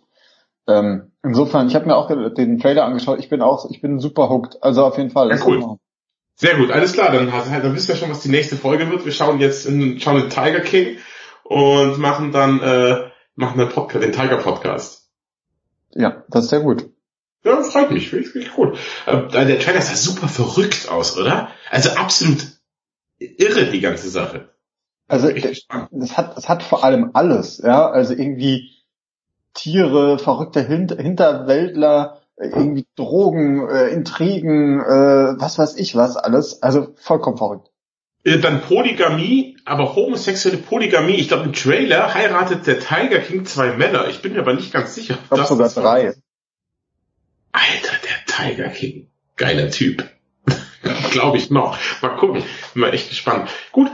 Ähm, 0.68 1.10
insofern, 1.24 1.66
ich 1.68 1.74
habe 1.74 1.86
mir 1.86 1.96
auch 1.96 2.08
den 2.08 2.58
Trailer 2.58 2.84
angeschaut, 2.84 3.18
ich 3.18 3.28
bin 3.28 3.42
auch, 3.42 3.68
ich 3.70 3.80
bin 3.80 3.98
super 3.98 4.30
hooked. 4.30 4.62
Also 4.62 4.84
auf 4.84 4.96
jeden 4.96 5.10
Fall. 5.10 5.30
Ja, 5.30 5.38
cool. 5.46 5.76
Sehr 6.36 6.56
gut, 6.56 6.70
alles 6.70 6.92
klar, 6.92 7.10
dann, 7.12 7.32
hast- 7.32 7.50
dann 7.50 7.74
wisst 7.74 7.88
ihr 7.88 7.96
schon, 7.96 8.10
was 8.10 8.20
die 8.20 8.28
nächste 8.30 8.56
Folge 8.56 8.90
wird. 8.90 9.04
Wir 9.04 9.12
schauen 9.12 9.40
jetzt 9.40 9.66
in, 9.66 9.98
schauen 10.00 10.20
den 10.20 10.30
Tiger 10.30 10.60
King 10.60 10.98
und 11.44 11.98
machen 11.98 12.30
dann, 12.30 12.60
äh, 12.60 13.10
machen 13.34 13.68
Podcast, 13.68 14.04
den 14.04 14.12
Tiger 14.12 14.36
Podcast. 14.36 15.08
Ja, 15.94 16.24
das 16.28 16.44
ist 16.44 16.50
sehr 16.50 16.60
gut. 16.60 16.90
Ja, 17.46 17.62
freut 17.62 17.92
mich, 17.92 18.10
finde 18.10 18.26
ich 18.26 18.34
richtig 18.34 18.54
gut. 18.54 18.76
Äh, 19.06 19.46
der 19.46 19.60
Trailer 19.60 19.80
sah 19.80 19.94
super 19.94 20.26
verrückt 20.26 20.88
aus, 20.90 21.16
oder? 21.16 21.48
Also 21.70 21.90
absolut 21.90 22.44
irre, 23.18 23.66
die 23.66 23.80
ganze 23.80 24.08
Sache. 24.08 24.50
Also 25.06 25.28
es 25.28 25.68
hat, 26.16 26.36
es 26.36 26.48
hat 26.48 26.64
vor 26.64 26.82
allem 26.82 27.12
alles, 27.14 27.58
ja. 27.58 27.88
Also 27.88 28.14
irgendwie 28.14 28.72
Tiere, 29.54 30.18
verrückte 30.18 30.60
Hin 30.60 30.88
Hinterwäldler, 30.88 32.20
äh, 32.34 32.48
irgendwie 32.48 32.86
Drogen, 32.96 33.68
äh, 33.68 33.90
Intrigen, 33.90 34.80
äh, 34.80 35.38
was 35.38 35.56
weiß 35.56 35.76
ich 35.76 35.94
was 35.94 36.16
alles. 36.16 36.64
Also 36.64 36.94
vollkommen 36.96 37.38
verrückt. 37.38 37.70
Äh, 38.24 38.38
Dann 38.38 38.60
Polygamie, 38.60 39.56
aber 39.64 39.94
homosexuelle 39.94 40.58
Polygamie. 40.58 41.14
Ich 41.14 41.28
glaube, 41.28 41.44
im 41.44 41.52
Trailer 41.52 42.12
heiratet 42.12 42.66
der 42.66 42.80
Tiger 42.80 43.20
King 43.20 43.44
zwei 43.44 43.76
Männer. 43.76 44.08
Ich 44.08 44.20
bin 44.20 44.32
mir 44.32 44.40
aber 44.40 44.54
nicht 44.54 44.72
ganz 44.72 44.96
sicher. 44.96 45.16
Ich 45.22 45.28
glaube 45.28 45.42
Das 45.42 45.48
sogar 45.48 45.68
drei. 45.68 46.14
Alter, 47.56 47.96
der 48.04 48.26
Tiger 48.26 48.68
King. 48.68 49.08
Geiler 49.36 49.70
Typ. 49.70 50.04
Glaube 51.10 51.38
ich 51.38 51.50
noch. 51.50 51.78
Mal 52.02 52.16
gucken. 52.16 52.42
Bin 52.74 52.82
mal 52.82 52.92
echt 52.92 53.08
gespannt. 53.08 53.48
Gut. 53.72 53.90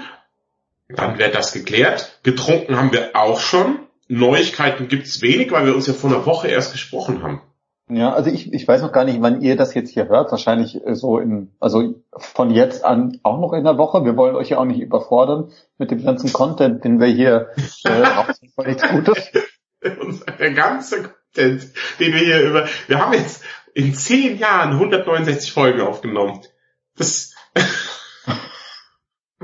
Dann 0.88 1.18
wäre 1.18 1.30
das 1.30 1.52
geklärt. 1.52 2.18
Getrunken 2.24 2.76
haben 2.76 2.92
wir 2.92 3.14
auch 3.14 3.38
schon. 3.38 3.78
Neuigkeiten 4.08 4.88
gibt's 4.88 5.22
wenig, 5.22 5.52
weil 5.52 5.64
wir 5.64 5.74
uns 5.74 5.86
ja 5.86 5.92
vor 5.92 6.10
einer 6.10 6.26
Woche 6.26 6.48
erst 6.48 6.72
gesprochen 6.72 7.22
haben. 7.22 7.40
Ja, 7.88 8.12
also 8.12 8.30
ich, 8.30 8.52
ich 8.52 8.66
weiß 8.66 8.82
noch 8.82 8.92
gar 8.92 9.04
nicht, 9.04 9.22
wann 9.22 9.42
ihr 9.42 9.56
das 9.56 9.74
jetzt 9.74 9.90
hier 9.90 10.08
hört. 10.08 10.32
Wahrscheinlich 10.32 10.84
äh, 10.84 10.94
so 10.94 11.18
in, 11.18 11.52
also 11.60 12.02
von 12.16 12.50
jetzt 12.50 12.84
an 12.84 13.20
auch 13.22 13.38
noch 13.38 13.52
in 13.52 13.64
der 13.64 13.78
Woche. 13.78 14.04
Wir 14.04 14.16
wollen 14.16 14.34
euch 14.34 14.50
ja 14.50 14.58
auch 14.58 14.64
nicht 14.64 14.80
überfordern 14.80 15.52
mit 15.78 15.90
dem 15.90 16.02
ganzen 16.04 16.32
Content, 16.32 16.84
den 16.84 16.98
wir 16.98 17.06
hier 17.06 17.50
äh, 17.84 17.90
rausnehmen, 18.02 18.54
nichts 18.66 18.88
Gutes. 18.88 19.30
Der 20.38 20.52
ganze 20.52 20.96
Content, 20.96 21.21
den 21.36 21.72
wir 21.98 22.18
hier 22.18 22.40
über, 22.42 22.68
wir 22.86 22.98
haben 22.98 23.12
jetzt 23.14 23.42
in 23.74 23.94
zehn 23.94 24.38
Jahren 24.38 24.72
169 24.72 25.52
Folgen 25.52 25.80
aufgenommen. 25.80 26.42
Das, 26.96 27.34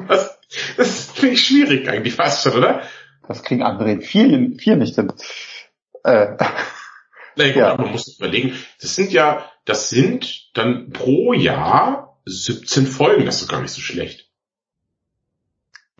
das, 0.08 0.38
das 0.76 1.10
finde 1.12 1.34
ich 1.34 1.46
schwierig 1.46 1.88
eigentlich 1.88 2.14
fast 2.14 2.42
schon, 2.42 2.52
oder? 2.52 2.82
Das 3.26 3.42
kriegen 3.42 3.62
andere 3.62 3.90
in 3.92 4.02
vier, 4.02 4.52
vier 4.58 4.76
nicht 4.76 4.94
hin. 4.94 5.12
Äh. 6.04 6.36
Naja, 7.36 7.56
ja. 7.56 7.76
man 7.76 7.92
muss 7.92 8.18
überlegen, 8.18 8.52
das 8.80 8.96
sind 8.96 9.12
ja, 9.12 9.48
das 9.64 9.90
sind 9.90 10.50
dann 10.54 10.90
pro 10.90 11.32
Jahr 11.32 12.20
17 12.24 12.84
Folgen, 12.84 13.26
das 13.26 13.42
ist 13.42 13.48
gar 13.48 13.60
nicht 13.60 13.70
so 13.70 13.80
schlecht. 13.80 14.28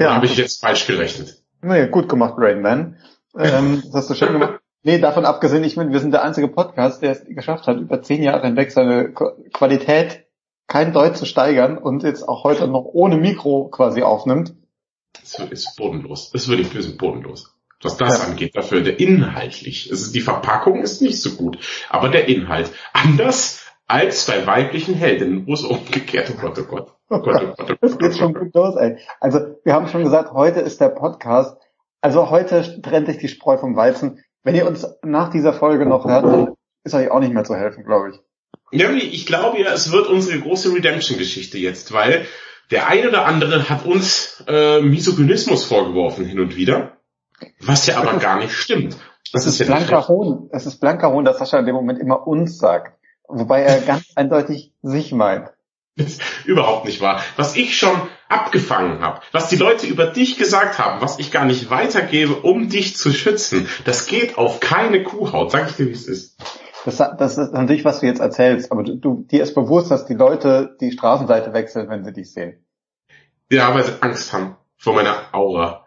Ja. 0.00 0.14
habe 0.14 0.26
ich 0.26 0.36
jetzt 0.36 0.60
falsch 0.60 0.88
gerechnet. 0.88 1.40
Nee, 1.60 1.86
gut 1.86 2.08
gemacht, 2.08 2.34
Rain 2.38 2.60
Man. 2.60 2.96
Ähm, 3.36 3.82
das 3.84 3.94
hast 3.94 4.10
du 4.10 4.14
schön 4.14 4.32
gemacht. 4.32 4.57
Nee, 4.88 4.98
davon 4.98 5.26
abgesehen, 5.26 5.64
ich 5.64 5.76
meine, 5.76 5.92
wir 5.92 6.00
sind 6.00 6.12
der 6.12 6.22
einzige 6.22 6.48
Podcast, 6.48 7.02
der 7.02 7.10
es 7.12 7.22
geschafft 7.26 7.66
hat, 7.66 7.76
über 7.76 8.00
zehn 8.00 8.22
Jahre 8.22 8.46
hinweg 8.46 8.72
seine 8.72 9.12
Qualität 9.12 10.24
kein 10.66 10.94
Deut 10.94 11.14
zu 11.14 11.26
steigern 11.26 11.76
und 11.76 12.04
jetzt 12.04 12.26
auch 12.26 12.42
heute 12.42 12.66
noch 12.68 12.86
ohne 12.86 13.18
Mikro 13.18 13.68
quasi 13.68 14.00
aufnimmt. 14.00 14.54
Das 15.12 15.38
ist 15.50 15.76
bodenlos. 15.76 16.30
Das 16.30 16.48
wirklich 16.48 16.68
ein 16.70 16.74
bisschen 16.74 16.96
bodenlos 16.96 17.54
was 17.82 17.98
das 17.98 18.18
ja. 18.18 18.24
angeht, 18.24 18.56
dafür 18.56 18.80
der 18.80 18.98
inhaltlich. 18.98 19.88
Also 19.90 20.10
die 20.10 20.22
Verpackung 20.22 20.80
ist 20.82 21.02
nicht 21.02 21.20
so 21.20 21.36
gut, 21.36 21.58
aber 21.90 22.08
der 22.08 22.26
Inhalt. 22.26 22.72
Anders 22.94 23.64
als 23.86 24.26
bei 24.26 24.46
weiblichen 24.46 24.94
Heldinnen, 24.94 25.46
wo 25.46 25.52
es 25.52 25.64
umgekehrt, 25.64 26.32
oh 26.34 26.40
Gott, 26.40 26.58
oh 26.58 26.64
Gott. 26.64 26.94
Oh 27.10 27.20
Gott, 27.20 27.42
oh 27.42 27.54
Gott, 27.56 27.70
oh 27.70 27.74
Das 27.80 27.98
geht 27.98 28.16
schon 28.16 28.32
gut 28.32 28.54
los, 28.54 28.74
ey. 28.76 28.98
Also, 29.20 29.38
wir 29.64 29.74
haben 29.74 29.86
schon 29.88 30.02
gesagt, 30.02 30.32
heute 30.32 30.60
ist 30.60 30.80
der 30.80 30.88
Podcast, 30.88 31.58
also 32.00 32.30
heute 32.30 32.80
trennt 32.82 33.06
sich 33.06 33.18
die 33.18 33.28
Spreu 33.28 33.58
vom 33.58 33.76
Weizen. 33.76 34.24
Wenn 34.48 34.54
ihr 34.54 34.66
uns 34.66 34.86
nach 35.02 35.28
dieser 35.28 35.52
Folge 35.52 35.84
noch 35.84 36.06
hört, 36.06 36.24
dann 36.24 36.54
ist 36.82 36.94
euch 36.94 37.10
auch 37.10 37.20
nicht 37.20 37.34
mehr 37.34 37.44
zu 37.44 37.54
helfen, 37.54 37.84
glaube 37.84 38.12
ich. 38.12 38.20
Ja, 38.70 38.90
ich 38.92 39.26
glaube 39.26 39.60
ja, 39.60 39.74
es 39.74 39.92
wird 39.92 40.06
unsere 40.06 40.40
große 40.40 40.72
Redemption-Geschichte 40.72 41.58
jetzt, 41.58 41.92
weil 41.92 42.24
der 42.70 42.88
ein 42.88 43.06
oder 43.06 43.26
andere 43.26 43.68
hat 43.68 43.84
uns 43.84 44.42
äh, 44.48 44.80
Misogynismus 44.80 45.66
vorgeworfen 45.66 46.24
hin 46.24 46.40
und 46.40 46.56
wieder. 46.56 46.96
Was 47.60 47.86
ja 47.88 47.98
aber 47.98 48.18
gar 48.18 48.38
nicht 48.38 48.54
stimmt. 48.54 48.94
Das, 49.34 49.44
das 49.44 49.46
ist, 49.48 49.60
ist 49.60 49.68
ja 49.68 49.76
blanker 49.76 50.08
Hohn. 50.08 50.48
Es 50.50 50.64
ist 50.64 50.80
blanker 50.80 51.12
Hohn, 51.12 51.26
dass 51.26 51.36
Sascha 51.36 51.58
in 51.58 51.66
dem 51.66 51.74
Moment 51.74 51.98
immer 51.98 52.26
uns 52.26 52.56
sagt. 52.56 52.98
Wobei 53.28 53.60
er 53.60 53.80
ganz 53.86 54.12
eindeutig 54.14 54.72
sich 54.80 55.12
meint. 55.12 55.50
Ist 55.98 56.22
überhaupt 56.44 56.86
nicht 56.86 57.00
wahr. 57.00 57.22
Was 57.36 57.56
ich 57.56 57.76
schon 57.76 58.00
abgefangen 58.28 59.00
habe, 59.00 59.20
was 59.32 59.48
die 59.48 59.56
Leute 59.56 59.86
über 59.86 60.06
dich 60.06 60.36
gesagt 60.36 60.78
haben, 60.78 61.00
was 61.00 61.18
ich 61.18 61.30
gar 61.30 61.44
nicht 61.44 61.70
weitergebe, 61.70 62.34
um 62.34 62.68
dich 62.68 62.96
zu 62.96 63.12
schützen, 63.12 63.68
das 63.84 64.06
geht 64.06 64.38
auf 64.38 64.60
keine 64.60 65.02
Kuhhaut. 65.02 65.50
Sag 65.50 65.68
ich 65.70 65.76
dir, 65.76 65.86
wie 65.86 65.92
es 65.92 66.06
ist. 66.06 66.36
Das, 66.84 66.96
das 66.96 67.38
ist 67.38 67.52
natürlich, 67.52 67.84
was 67.84 68.00
du 68.00 68.06
jetzt 68.06 68.20
erzählst, 68.20 68.70
aber 68.72 68.82
du, 68.82 68.96
du, 68.96 69.26
dir 69.30 69.42
ist 69.42 69.54
bewusst, 69.54 69.90
dass 69.90 70.06
die 70.06 70.14
Leute 70.14 70.76
die 70.80 70.92
Straßenseite 70.92 71.52
wechseln, 71.52 71.88
wenn 71.90 72.04
sie 72.04 72.12
dich 72.12 72.32
sehen. 72.32 72.64
Ja, 73.50 73.74
weil 73.74 73.84
sie 73.84 74.00
Angst 74.00 74.32
haben 74.32 74.56
vor 74.76 74.94
meiner 74.94 75.32
Aura. 75.32 75.86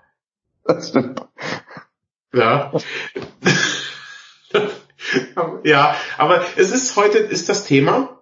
Das 0.65 0.89
stimmt. 0.89 1.21
Ja. 2.33 2.71
ja, 5.63 5.95
aber 6.17 6.41
es 6.55 6.71
ist 6.71 6.95
heute, 6.95 7.17
ist 7.17 7.49
das 7.49 7.65
Thema, 7.65 8.20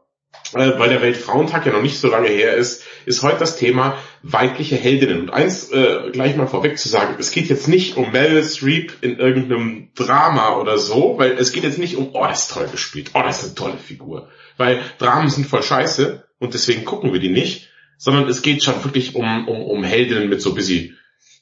weil 0.53 0.89
der 0.89 1.01
Weltfrauentag 1.01 1.65
ja 1.65 1.71
noch 1.71 1.81
nicht 1.81 1.99
so 1.99 2.07
lange 2.07 2.29
her 2.29 2.55
ist, 2.55 2.83
ist 3.05 3.23
heute 3.23 3.39
das 3.39 3.57
Thema 3.57 3.97
weibliche 4.23 4.75
Heldinnen. 4.75 5.21
Und 5.21 5.29
eins 5.31 5.71
äh, 5.71 6.09
gleich 6.11 6.35
mal 6.35 6.47
vorweg 6.47 6.77
zu 6.77 6.89
sagen, 6.89 7.15
es 7.19 7.31
geht 7.31 7.49
jetzt 7.49 7.67
nicht 7.67 7.97
um 7.97 8.11
Meryl 8.11 8.43
Streep 8.43 8.93
in 9.01 9.17
irgendeinem 9.17 9.89
Drama 9.95 10.57
oder 10.57 10.77
so, 10.77 11.17
weil 11.17 11.31
es 11.33 11.51
geht 11.51 11.63
jetzt 11.63 11.79
nicht 11.79 11.97
um, 11.97 12.09
oh, 12.13 12.25
das 12.25 12.43
ist 12.43 12.51
toll 12.51 12.67
gespielt, 12.71 13.11
oh, 13.13 13.21
das 13.23 13.43
ist 13.43 13.45
eine 13.45 13.55
tolle 13.55 13.77
Figur. 13.77 14.29
Weil 14.57 14.81
Dramen 14.97 15.29
sind 15.29 15.45
voll 15.45 15.63
scheiße 15.63 16.25
und 16.39 16.53
deswegen 16.53 16.85
gucken 16.85 17.13
wir 17.13 17.19
die 17.19 17.29
nicht, 17.29 17.69
sondern 17.97 18.27
es 18.27 18.41
geht 18.41 18.63
schon 18.63 18.83
wirklich 18.83 19.15
um, 19.15 19.47
um, 19.47 19.61
um 19.63 19.83
Heldinnen 19.83 20.29
mit 20.29 20.41
so 20.41 20.55
busy 20.55 20.95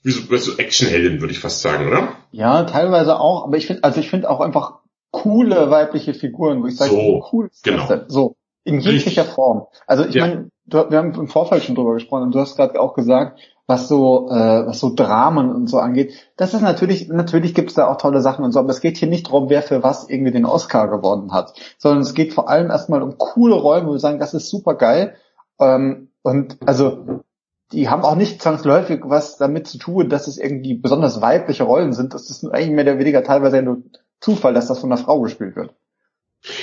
wie 0.03 0.11
so, 0.11 0.37
so 0.37 0.57
Actionheldin, 0.57 1.19
würde 1.19 1.33
ich 1.33 1.39
fast 1.39 1.61
sagen, 1.61 1.87
oder? 1.87 2.13
Ja, 2.31 2.63
teilweise 2.63 3.19
auch, 3.19 3.45
aber 3.45 3.57
ich 3.57 3.67
finde, 3.67 3.83
also 3.83 3.99
ich 3.99 4.09
finde 4.09 4.29
auch 4.29 4.39
einfach 4.39 4.79
coole 5.11 5.69
weibliche 5.69 6.13
Figuren, 6.13 6.63
wo 6.63 6.67
ich 6.67 6.77
sage, 6.77 6.91
so, 6.91 7.27
cool 7.31 7.47
ist 7.51 7.63
genau. 7.63 7.87
So, 8.07 8.36
in 8.67 8.79
jeglicher 8.79 9.21
Richtig. 9.21 9.35
Form. 9.35 9.67
Also 9.87 10.05
ich 10.05 10.15
ja. 10.15 10.27
meine, 10.27 10.51
wir 10.65 10.97
haben 10.97 11.13
im 11.13 11.27
Vorfeld 11.27 11.63
schon 11.63 11.75
drüber 11.75 11.93
gesprochen 11.93 12.23
und 12.23 12.35
du 12.35 12.39
hast 12.39 12.57
gerade 12.57 12.79
auch 12.79 12.93
gesagt, 12.93 13.39
was 13.65 13.87
so, 13.87 14.29
äh, 14.29 14.67
was 14.67 14.79
so 14.79 14.93
Dramen 14.93 15.53
und 15.53 15.67
so 15.67 15.79
angeht. 15.79 16.13
Das 16.37 16.53
ist 16.53 16.61
natürlich, 16.61 17.07
natürlich 17.09 17.53
gibt 17.53 17.69
es 17.69 17.75
da 17.75 17.87
auch 17.87 17.97
tolle 17.97 18.21
Sachen 18.21 18.43
und 18.45 18.51
so, 18.51 18.59
aber 18.59 18.69
es 18.69 18.81
geht 18.81 18.97
hier 18.97 19.09
nicht 19.09 19.27
darum, 19.27 19.49
wer 19.49 19.61
für 19.61 19.83
was 19.83 20.09
irgendwie 20.09 20.31
den 20.31 20.45
Oscar 20.45 20.87
gewonnen 20.87 21.31
hat, 21.33 21.53
sondern 21.77 22.01
es 22.01 22.13
geht 22.13 22.33
vor 22.33 22.49
allem 22.49 22.69
erstmal 22.69 23.01
um 23.01 23.17
coole 23.17 23.55
Rollen, 23.55 23.87
wo 23.87 23.93
wir 23.93 23.99
sagen, 23.99 24.19
das 24.19 24.33
ist 24.33 24.49
super 24.49 24.75
geil. 24.75 25.15
Ähm, 25.59 26.09
und 26.21 26.57
also 26.65 27.23
die 27.71 27.89
haben 27.89 28.03
auch 28.03 28.15
nicht 28.15 28.41
zwangsläufig 28.41 29.01
was 29.03 29.37
damit 29.37 29.67
zu 29.67 29.77
tun, 29.77 30.09
dass 30.09 30.27
es 30.27 30.37
irgendwie 30.37 30.73
besonders 30.73 31.21
weibliche 31.21 31.63
Rollen 31.63 31.93
sind. 31.93 32.13
Das 32.13 32.29
ist 32.29 32.45
eigentlich 32.45 32.71
mehr 32.71 32.85
oder 32.85 32.99
weniger 32.99 33.23
teilweise 33.23 33.61
nur 33.61 33.83
Zufall, 34.19 34.53
dass 34.53 34.67
das 34.67 34.79
von 34.79 34.91
einer 34.91 35.01
Frau 35.01 35.21
gespielt 35.21 35.55
wird. 35.55 35.73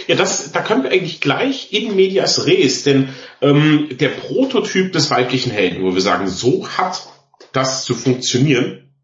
Ja, 0.06 0.14
das, 0.14 0.52
da 0.52 0.60
können 0.60 0.82
wir 0.82 0.90
eigentlich 0.90 1.20
gleich 1.20 1.72
in 1.72 1.94
medias 1.96 2.46
res, 2.46 2.84
denn 2.84 3.10
ähm, 3.42 3.88
der 3.90 4.08
Prototyp 4.08 4.92
des 4.92 5.10
weiblichen 5.10 5.50
Helden, 5.50 5.82
wo 5.82 5.94
wir 5.94 6.00
sagen, 6.00 6.28
so 6.28 6.68
hat 6.68 7.06
das 7.52 7.84
zu 7.84 7.94
funktionieren, 7.94 8.94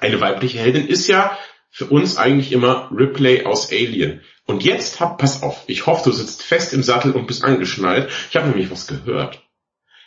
eine 0.00 0.20
weibliche 0.20 0.58
Heldin 0.58 0.86
ist 0.86 1.08
ja 1.08 1.36
für 1.70 1.86
uns 1.86 2.16
eigentlich 2.16 2.52
immer 2.52 2.90
Ripley 2.92 3.44
aus 3.44 3.72
Alien. 3.72 4.20
Und 4.44 4.64
jetzt 4.64 5.00
hab, 5.00 5.18
pass 5.18 5.42
auf, 5.42 5.64
ich 5.66 5.86
hoffe, 5.86 6.10
du 6.10 6.12
sitzt 6.14 6.42
fest 6.42 6.72
im 6.74 6.82
Sattel 6.82 7.12
und 7.12 7.26
bist 7.26 7.44
angeschnallt. 7.44 8.10
Ich 8.28 8.36
habe 8.36 8.48
nämlich 8.48 8.70
was 8.70 8.86
gehört. 8.86 9.42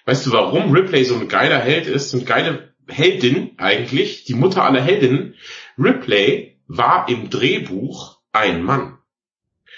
Weißt 0.05 0.25
du, 0.25 0.31
warum 0.31 0.72
Ripley 0.72 1.03
so 1.03 1.15
ein 1.15 1.27
geiler 1.27 1.60
Held 1.60 1.88
ist, 1.88 2.12
so 2.12 2.17
eine 2.17 2.25
geile 2.25 2.75
Heldin 2.88 3.51
eigentlich, 3.57 4.25
die 4.25 4.36
Mutter 4.36 4.63
aller 4.63 4.81
Heldinnen? 4.81 5.36
Ripley 5.77 6.60
war 6.67 7.10
im 7.10 7.29
Drehbuch 7.29 8.19
ein 8.31 8.63
Mann. 8.63 8.94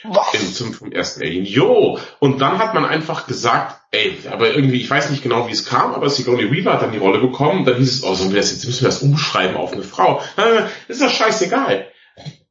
Im, 0.04 0.54
zum, 0.54 0.92
ersten 0.92 1.22
Alien. 1.22 1.46
Jo! 1.46 2.00
Und 2.20 2.39
dann 2.39 2.60
hat 2.60 2.74
man 2.74 2.86
einfach 2.86 3.27
gesagt, 3.27 3.82
ey, 3.92 4.18
aber 4.32 4.54
irgendwie, 4.54 4.82
ich 4.82 4.89
weiß 4.89 5.10
nicht 5.10 5.24
genau, 5.24 5.48
wie 5.48 5.51
es 5.51 5.66
kam, 5.66 5.94
aber 5.94 6.10
Sigourney 6.10 6.51
Weaver 6.51 6.74
hat 6.74 6.82
dann 6.82 6.92
die 6.92 6.98
Rolle 6.98 7.20
bekommen, 7.20 7.66
dann 7.66 7.77
hieß 7.77 7.94
es, 7.94 8.04
oh, 8.04 8.12
das 8.12 8.51
jetzt, 8.51 8.66
müssen 8.66 8.82
wir 8.82 8.89
das 8.89 9.01
umschreiben 9.01 9.56
auf 9.58 9.74
eine 9.74 9.84
Frau. 9.84 10.22
Äh, 10.38 10.63
ist 10.88 11.01
doch 11.01 11.10
scheißegal. 11.10 11.88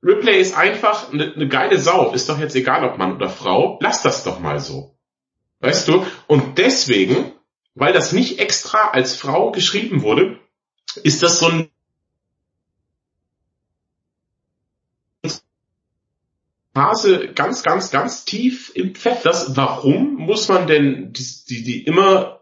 Ripley 0.02 0.40
ist 0.40 0.56
einfach 0.56 1.12
eine, 1.12 1.32
eine 1.34 1.48
geile 1.48 1.78
Sau. 1.78 2.12
Ist 2.12 2.28
doch 2.28 2.38
jetzt 2.38 2.54
egal, 2.54 2.84
ob 2.84 2.98
Mann 2.98 3.16
oder 3.16 3.28
Frau. 3.28 3.78
Lass 3.80 4.02
das 4.02 4.22
doch 4.22 4.38
mal 4.38 4.60
so. 4.60 4.96
Weißt 5.60 5.88
du? 5.88 6.06
Und 6.28 6.58
deswegen 6.58 7.32
weil 7.76 7.92
das 7.92 8.12
nicht 8.12 8.40
extra 8.40 8.88
als 8.88 9.14
Frau 9.14 9.52
geschrieben 9.52 10.02
wurde, 10.02 10.40
ist 11.04 11.22
das 11.22 11.38
so 11.38 11.46
ein 11.46 11.68
Phase 16.76 17.28
ganz, 17.34 17.62
ganz, 17.62 17.90
ganz 17.90 18.26
tief 18.26 18.70
im 18.74 18.94
Pfett. 18.94 19.24
Das, 19.24 19.56
warum 19.56 20.16
muss 20.16 20.50
man 20.50 20.66
denn 20.66 21.14
die, 21.14 21.24
die, 21.48 21.62
die 21.64 21.84
immer 21.84 22.40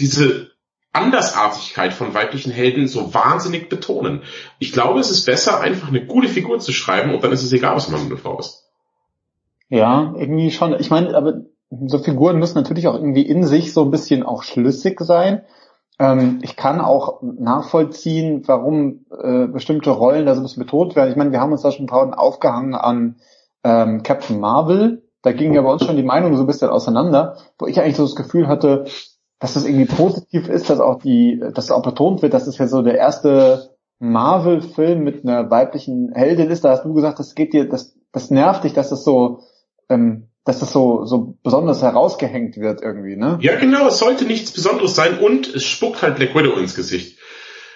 diese 0.00 0.50
Andersartigkeit 0.92 1.92
von 1.92 2.12
weiblichen 2.12 2.50
Helden 2.50 2.88
so 2.88 3.14
wahnsinnig 3.14 3.68
betonen? 3.68 4.24
Ich 4.58 4.72
glaube, 4.72 4.98
es 4.98 5.12
ist 5.12 5.24
besser, 5.24 5.60
einfach 5.60 5.86
eine 5.86 6.04
gute 6.04 6.26
Figur 6.26 6.58
zu 6.58 6.72
schreiben 6.72 7.14
und 7.14 7.22
dann 7.22 7.30
ist 7.30 7.44
es 7.44 7.52
egal, 7.52 7.76
was 7.76 7.88
man 7.88 8.00
eine 8.00 8.16
Frau 8.16 8.40
ist. 8.40 8.64
Ja, 9.68 10.14
irgendwie 10.16 10.50
schon. 10.50 10.74
Ich 10.80 10.90
meine, 10.90 11.16
aber 11.16 11.42
so 11.86 11.98
Figuren 11.98 12.40
müssen 12.40 12.58
natürlich 12.58 12.88
auch 12.88 12.94
irgendwie 12.94 13.26
in 13.26 13.44
sich 13.44 13.72
so 13.72 13.84
ein 13.84 13.92
bisschen 13.92 14.24
auch 14.24 14.42
schlüssig 14.42 14.98
sein. 14.98 15.42
Ähm, 16.00 16.40
ich 16.42 16.56
kann 16.56 16.80
auch 16.80 17.22
nachvollziehen, 17.22 18.42
warum 18.46 19.06
äh, 19.16 19.46
bestimmte 19.46 19.90
Rollen 19.90 20.26
da 20.26 20.34
so 20.34 20.40
ein 20.40 20.42
bisschen 20.42 20.64
betont 20.64 20.96
werden. 20.96 21.10
Ich 21.10 21.16
meine, 21.16 21.30
wir 21.30 21.40
haben 21.40 21.52
uns 21.52 21.62
da 21.62 21.70
schon 21.70 21.86
tausend 21.86 22.18
aufgehangen 22.18 22.74
an 22.74 23.20
ähm, 23.66 24.02
Captain 24.04 24.38
Marvel. 24.38 25.02
Da 25.22 25.32
gingen 25.32 25.54
ja 25.54 25.62
bei 25.62 25.72
uns 25.72 25.84
schon 25.84 25.96
die 25.96 26.04
Meinungen 26.04 26.36
so 26.36 26.44
ein 26.44 26.46
bisschen 26.46 26.70
auseinander, 26.70 27.36
wo 27.58 27.66
ich 27.66 27.80
eigentlich 27.80 27.96
so 27.96 28.04
das 28.04 28.14
Gefühl 28.14 28.46
hatte, 28.46 28.84
dass 29.40 29.54
das 29.54 29.64
irgendwie 29.64 29.92
positiv 29.92 30.48
ist, 30.48 30.70
dass 30.70 30.78
auch 30.78 31.00
die, 31.00 31.42
dass 31.52 31.72
auch 31.72 31.82
betont 31.82 32.22
wird, 32.22 32.32
dass 32.32 32.46
es 32.46 32.58
ja 32.58 32.68
so 32.68 32.82
der 32.82 32.96
erste 32.96 33.70
Marvel-Film 33.98 35.02
mit 35.02 35.24
einer 35.24 35.50
weiblichen 35.50 36.12
Heldin 36.14 36.48
ist. 36.48 36.64
Da 36.64 36.70
hast 36.70 36.84
du 36.84 36.94
gesagt, 36.94 37.18
das 37.18 37.34
geht 37.34 37.52
dir, 37.52 37.68
das, 37.68 37.96
das 38.12 38.30
nervt 38.30 38.62
dich, 38.62 38.72
dass 38.72 38.90
das 38.90 39.02
so 39.02 39.40
ähm, 39.88 40.28
dass 40.44 40.60
das 40.60 40.72
so, 40.72 41.04
so 41.04 41.36
besonders 41.42 41.82
herausgehängt 41.82 42.56
wird 42.56 42.80
irgendwie, 42.80 43.16
ne? 43.16 43.38
Ja, 43.40 43.56
genau, 43.56 43.88
es 43.88 43.98
sollte 43.98 44.24
nichts 44.24 44.52
Besonderes 44.52 44.94
sein 44.94 45.18
und 45.18 45.52
es 45.52 45.64
spuckt 45.64 46.02
halt 46.02 46.16
Black 46.16 46.36
Widow 46.36 46.56
ins 46.56 46.76
Gesicht. 46.76 47.18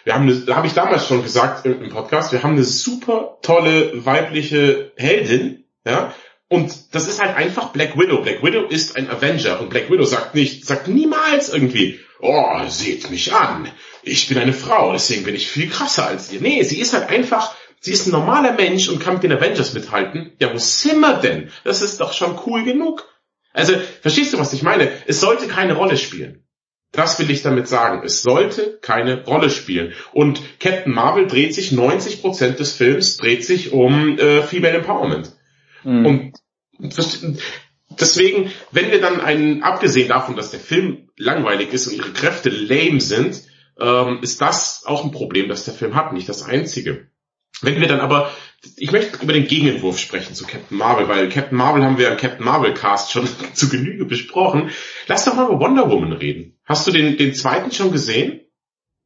Wir 0.04 0.14
haben 0.14 0.22
eine, 0.22 0.54
habe 0.54 0.68
ich 0.68 0.72
damals 0.72 1.06
schon 1.06 1.22
gesagt 1.22 1.66
im 1.66 1.90
Podcast, 1.90 2.32
wir 2.32 2.44
haben 2.44 2.52
eine 2.52 2.62
super 2.62 3.38
tolle 3.42 4.06
weibliche 4.06 4.92
Heldin, 4.96 5.59
ja, 5.84 6.14
Und 6.48 6.94
das 6.94 7.06
ist 7.08 7.20
halt 7.20 7.36
einfach 7.36 7.68
Black 7.68 7.96
Widow. 7.96 8.22
Black 8.22 8.42
Widow 8.42 8.66
ist 8.66 8.96
ein 8.96 9.08
Avenger 9.08 9.60
und 9.60 9.70
Black 9.70 9.90
Widow 9.90 10.04
sagt 10.04 10.34
nicht, 10.34 10.66
sagt 10.66 10.88
niemals 10.88 11.48
irgendwie, 11.48 12.00
oh, 12.20 12.60
seht 12.68 13.10
mich 13.10 13.32
an. 13.32 13.70
Ich 14.02 14.28
bin 14.28 14.38
eine 14.38 14.52
Frau, 14.52 14.92
deswegen 14.92 15.24
bin 15.24 15.34
ich 15.34 15.48
viel 15.48 15.68
krasser 15.68 16.06
als 16.06 16.32
ihr. 16.32 16.40
Nee, 16.40 16.62
sie 16.62 16.80
ist 16.80 16.92
halt 16.92 17.08
einfach, 17.08 17.54
sie 17.80 17.92
ist 17.92 18.06
ein 18.06 18.12
normaler 18.12 18.52
Mensch 18.52 18.88
und 18.88 19.00
kann 19.00 19.14
mit 19.14 19.22
den 19.22 19.32
Avengers 19.32 19.74
mithalten. 19.74 20.32
Ja, 20.40 20.52
wo 20.52 20.58
sind 20.58 21.00
wir 21.00 21.18
denn? 21.18 21.50
Das 21.64 21.82
ist 21.82 22.00
doch 22.00 22.12
schon 22.12 22.38
cool 22.46 22.64
genug. 22.64 23.06
Also, 23.52 23.74
verstehst 24.00 24.32
du, 24.32 24.38
was 24.38 24.52
ich 24.52 24.62
meine? 24.62 24.90
Es 25.06 25.20
sollte 25.20 25.48
keine 25.48 25.74
Rolle 25.74 25.96
spielen. 25.96 26.44
Das 26.92 27.18
will 27.18 27.30
ich 27.30 27.42
damit 27.42 27.68
sagen. 27.68 28.02
Es 28.04 28.22
sollte 28.22 28.78
keine 28.80 29.24
Rolle 29.24 29.50
spielen. 29.50 29.92
Und 30.12 30.40
Captain 30.58 30.92
Marvel 30.92 31.26
dreht 31.26 31.54
sich, 31.54 31.70
90% 31.70 32.56
des 32.56 32.72
Films 32.72 33.16
dreht 33.16 33.44
sich 33.44 33.72
um 33.72 34.18
äh, 34.18 34.42
Female 34.42 34.78
Empowerment. 34.78 35.32
Mhm. 35.84 36.06
Und 36.06 36.40
deswegen, 38.00 38.50
wenn 38.70 38.90
wir 38.90 39.00
dann 39.00 39.20
einen, 39.20 39.62
abgesehen 39.62 40.08
davon, 40.08 40.36
dass 40.36 40.50
der 40.50 40.60
Film 40.60 41.10
langweilig 41.16 41.72
ist 41.72 41.86
und 41.86 41.96
ihre 41.96 42.12
Kräfte 42.12 42.50
lame 42.50 43.00
sind, 43.00 43.42
ähm, 43.78 44.20
ist 44.22 44.40
das 44.40 44.84
auch 44.86 45.04
ein 45.04 45.10
Problem, 45.10 45.48
das 45.48 45.64
der 45.64 45.74
Film 45.74 45.94
hat, 45.94 46.12
nicht 46.12 46.28
das 46.28 46.42
einzige. 46.42 47.08
Wenn 47.62 47.80
wir 47.80 47.88
dann 47.88 48.00
aber, 48.00 48.30
ich 48.76 48.90
möchte 48.90 49.22
über 49.22 49.32
den 49.32 49.46
Gegenentwurf 49.46 49.98
sprechen 49.98 50.34
zu 50.34 50.46
Captain 50.46 50.78
Marvel, 50.78 51.08
weil 51.08 51.28
Captain 51.28 51.58
Marvel 51.58 51.84
haben 51.84 51.98
wir 51.98 52.10
im 52.10 52.16
Captain 52.16 52.44
Marvel 52.44 52.74
Cast 52.74 53.12
schon 53.12 53.28
zu 53.54 53.68
Genüge 53.68 54.04
besprochen. 54.04 54.70
Lass 55.06 55.24
doch 55.24 55.34
mal 55.34 55.46
über 55.46 55.60
Wonder 55.60 55.90
Woman 55.90 56.12
reden. 56.12 56.58
Hast 56.64 56.86
du 56.86 56.90
den, 56.90 57.16
den 57.16 57.34
zweiten 57.34 57.72
schon 57.72 57.92
gesehen? 57.92 58.40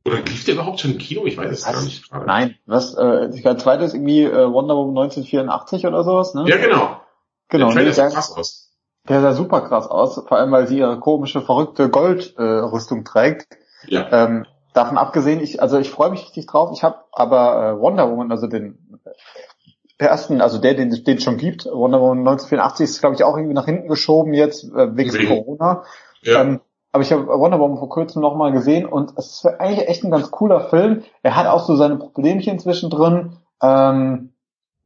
Oder 0.06 0.18
lief 0.18 0.44
der 0.44 0.54
überhaupt 0.54 0.80
schon 0.80 0.92
im 0.92 0.98
Kino? 0.98 1.24
Ich 1.24 1.38
weiß 1.38 1.50
es 1.50 1.64
gar 1.64 1.82
nicht 1.82 2.10
gerade. 2.10 2.26
Nein, 2.26 2.56
was, 2.66 2.94
äh, 2.94 3.30
der 3.30 3.56
zweite 3.56 3.84
ist 3.84 3.94
irgendwie 3.94 4.24
äh, 4.24 4.52
Wonder 4.52 4.76
Woman 4.76 5.04
1984 5.04 5.86
oder 5.86 6.04
sowas, 6.04 6.34
ne? 6.34 6.44
Ja, 6.46 6.58
genau. 6.58 7.00
Genau. 7.48 7.72
Der 7.72 7.84
nee, 7.84 7.92
sah 7.92 8.08
krass 8.08 8.32
aus. 8.32 8.70
Der 9.08 9.20
sah 9.20 9.32
super 9.32 9.62
krass 9.62 9.86
aus, 9.86 10.14
vor 10.14 10.38
allem 10.38 10.52
weil 10.52 10.66
sie 10.66 10.78
ihre 10.78 10.98
komische, 10.98 11.40
verrückte 11.40 11.88
Goldrüstung 11.88 13.00
äh, 13.00 13.04
trägt. 13.04 13.48
Ja. 13.86 14.10
Ähm, 14.10 14.46
davon 14.74 14.98
abgesehen, 14.98 15.40
ich, 15.40 15.62
also 15.62 15.78
ich 15.78 15.90
freue 15.90 16.10
mich 16.10 16.22
richtig 16.22 16.46
drauf. 16.46 16.70
Ich 16.74 16.82
habe 16.82 16.98
aber 17.12 17.70
äh, 17.70 17.80
Wonder 17.80 18.10
Woman, 18.10 18.30
also 18.30 18.46
den 18.46 19.00
ersten, 19.98 20.40
also 20.40 20.58
der, 20.58 20.74
den 20.74 20.90
den 20.90 21.20
schon 21.20 21.38
gibt, 21.38 21.66
Wonder 21.66 22.00
Woman 22.00 22.18
1984 22.20 22.84
ist, 22.84 23.00
glaube 23.00 23.16
ich, 23.16 23.24
auch 23.24 23.36
irgendwie 23.36 23.54
nach 23.54 23.66
hinten 23.66 23.88
geschoben 23.88 24.34
jetzt 24.34 24.64
äh, 24.64 24.96
wegen. 24.96 25.28
Corona. 25.28 25.84
Ja. 26.22 26.42
Ähm, 26.42 26.60
aber 26.94 27.02
ich 27.02 27.10
habe 27.10 27.26
Wonder 27.26 27.58
Woman 27.58 27.78
vor 27.78 27.88
kurzem 27.88 28.22
nochmal 28.22 28.52
gesehen 28.52 28.86
und 28.86 29.14
es 29.16 29.26
ist 29.26 29.46
eigentlich 29.46 29.88
echt 29.88 30.04
ein 30.04 30.12
ganz 30.12 30.30
cooler 30.30 30.60
Film. 30.60 31.02
Er 31.24 31.34
hat 31.34 31.48
auch 31.48 31.66
so 31.66 31.74
seine 31.74 31.96
Problemchen 31.96 32.60
zwischendrin, 32.60 33.32
ähm, 33.60 34.30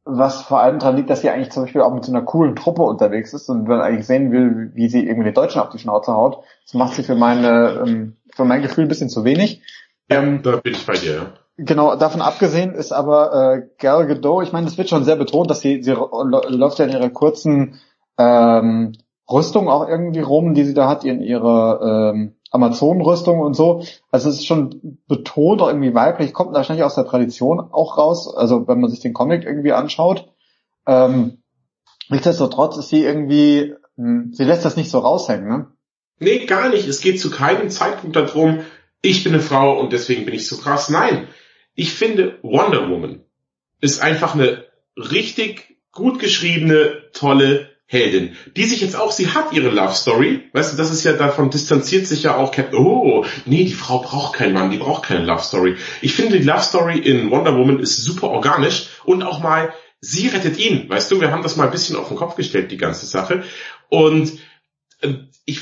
was 0.05 0.41
vor 0.41 0.59
allem 0.59 0.79
daran 0.79 0.95
liegt, 0.95 1.11
dass 1.11 1.21
sie 1.21 1.29
eigentlich 1.29 1.51
zum 1.51 1.65
Beispiel 1.65 1.81
auch 1.81 1.93
mit 1.93 2.03
so 2.03 2.11
einer 2.11 2.23
coolen 2.23 2.55
Truppe 2.55 2.81
unterwegs 2.81 3.35
ist 3.35 3.47
und 3.47 3.67
man 3.67 3.79
eigentlich 3.79 4.07
sehen 4.07 4.31
will, 4.31 4.71
wie 4.73 4.89
sie 4.89 5.05
irgendwie 5.05 5.25
den 5.25 5.35
Deutschen 5.35 5.61
auf 5.61 5.69
die 5.69 5.77
Schnauze 5.77 6.11
haut. 6.13 6.39
Das 6.65 6.73
macht 6.73 6.95
sie 6.95 7.03
für 7.03 7.13
meine, 7.13 7.83
ähm, 7.85 8.17
für 8.33 8.43
mein 8.43 8.63
Gefühl 8.63 8.85
ein 8.85 8.89
bisschen 8.89 9.09
zu 9.09 9.23
wenig. 9.23 9.61
Ja, 10.09 10.23
ähm, 10.23 10.41
da 10.41 10.55
bin 10.55 10.73
ich 10.73 10.87
bei 10.87 10.93
dir, 10.93 11.13
ja. 11.13 11.25
Genau, 11.57 11.95
davon 11.95 12.23
abgesehen 12.23 12.73
ist 12.73 12.91
aber 12.91 13.53
äh, 13.53 13.67
Gal 13.77 14.07
Gadot, 14.07 14.41
ich 14.41 14.51
meine, 14.51 14.65
es 14.65 14.79
wird 14.79 14.89
schon 14.89 15.03
sehr 15.03 15.15
betont, 15.15 15.51
dass 15.51 15.59
sie, 15.59 15.83
sie 15.83 15.91
läuft 15.91 16.79
ja 16.79 16.85
in 16.85 16.91
ihrer 16.91 17.11
kurzen 17.11 17.79
ähm, 18.17 18.93
Rüstung 19.31 19.69
auch 19.69 19.87
irgendwie 19.87 20.21
rum, 20.21 20.53
die 20.53 20.63
sie 20.63 20.73
da 20.73 20.87
hat, 20.87 21.03
in 21.05 21.21
ihrer 21.21 22.13
ähm, 22.13 22.35
Amazon-Rüstung 22.51 23.39
und 23.39 23.53
so. 23.53 23.83
Also 24.11 24.29
es 24.29 24.37
ist 24.37 24.47
schon 24.47 24.99
betont 25.07 25.61
auch 25.61 25.67
irgendwie 25.67 25.93
weiblich, 25.93 26.33
kommt 26.33 26.53
wahrscheinlich 26.53 26.83
aus 26.83 26.95
der 26.95 27.05
Tradition 27.05 27.59
auch 27.59 27.97
raus, 27.97 28.33
also 28.33 28.67
wenn 28.67 28.79
man 28.79 28.89
sich 28.89 28.99
den 28.99 29.13
Comic 29.13 29.43
irgendwie 29.45 29.73
anschaut. 29.73 30.31
Ähm, 30.87 31.43
nichtsdestotrotz 32.09 32.77
ist 32.77 32.89
sie 32.89 33.03
irgendwie, 33.03 33.75
mh, 33.97 34.07
hm, 34.07 34.33
sie 34.33 34.43
lässt 34.43 34.65
das 34.65 34.77
nicht 34.77 34.89
so 34.89 34.99
raushängen, 34.99 35.47
ne? 35.47 35.67
Nee, 36.21 36.45
gar 36.45 36.69
nicht. 36.69 36.85
Es 36.85 36.99
geht 36.99 37.21
zu 37.21 37.31
keinem 37.31 37.69
Zeitpunkt 37.69 38.15
darum, 38.15 38.59
ich 39.01 39.23
bin 39.23 39.33
eine 39.33 39.41
Frau 39.41 39.79
und 39.79 39.93
deswegen 39.93 40.25
bin 40.25 40.33
ich 40.33 40.47
so 40.47 40.57
krass. 40.57 40.89
Nein, 40.89 41.27
ich 41.75 41.93
finde 41.93 42.39
Wonder 42.41 42.89
Woman 42.89 43.21
ist 43.79 44.01
einfach 44.01 44.35
eine 44.35 44.65
richtig 44.97 45.77
gut 45.93 46.19
geschriebene, 46.19 47.03
tolle 47.13 47.68
Heldin, 47.91 48.35
die 48.55 48.65
sich 48.65 48.81
jetzt 48.81 48.95
auch, 48.95 49.11
sie 49.11 49.29
hat 49.29 49.51
ihre 49.51 49.69
Love 49.69 49.95
Story, 49.95 50.43
weißt 50.53 50.73
du, 50.73 50.77
das 50.77 50.91
ist 50.91 51.03
ja 51.03 51.13
davon 51.13 51.49
distanziert 51.49 52.05
sich 52.05 52.21
ja 52.21 52.35
auch 52.35 52.55
oh, 52.73 53.25
nee, 53.45 53.63
die 53.63 53.73
Frau 53.73 53.97
braucht 54.03 54.35
keinen 54.35 54.53
Mann, 54.53 54.69
die 54.69 54.77
braucht 54.77 55.07
keine 55.07 55.25
Love 55.25 55.41
Story. 55.41 55.75
Ich 56.03 56.13
finde, 56.13 56.37
die 56.37 56.45
Love 56.45 56.61
Story 56.61 56.99
in 56.99 57.31
Wonder 57.31 57.57
Woman 57.57 57.79
ist 57.79 57.97
super 57.97 58.29
organisch 58.29 58.89
und 59.05 59.23
auch 59.23 59.39
mal, 59.39 59.73
sie 60.01 60.27
rettet 60.27 60.59
ihn, 60.59 60.87
weißt 60.87 61.09
du, 61.09 61.19
wir 61.19 61.31
haben 61.31 61.41
das 61.41 61.55
mal 61.55 61.65
ein 61.65 61.71
bisschen 61.71 61.95
auf 61.95 62.09
den 62.09 62.17
Kopf 62.17 62.35
gestellt, 62.35 62.69
die 62.69 62.77
ganze 62.77 63.07
Sache 63.07 63.43
und 63.89 64.33
äh, 65.01 65.15
ich 65.45 65.61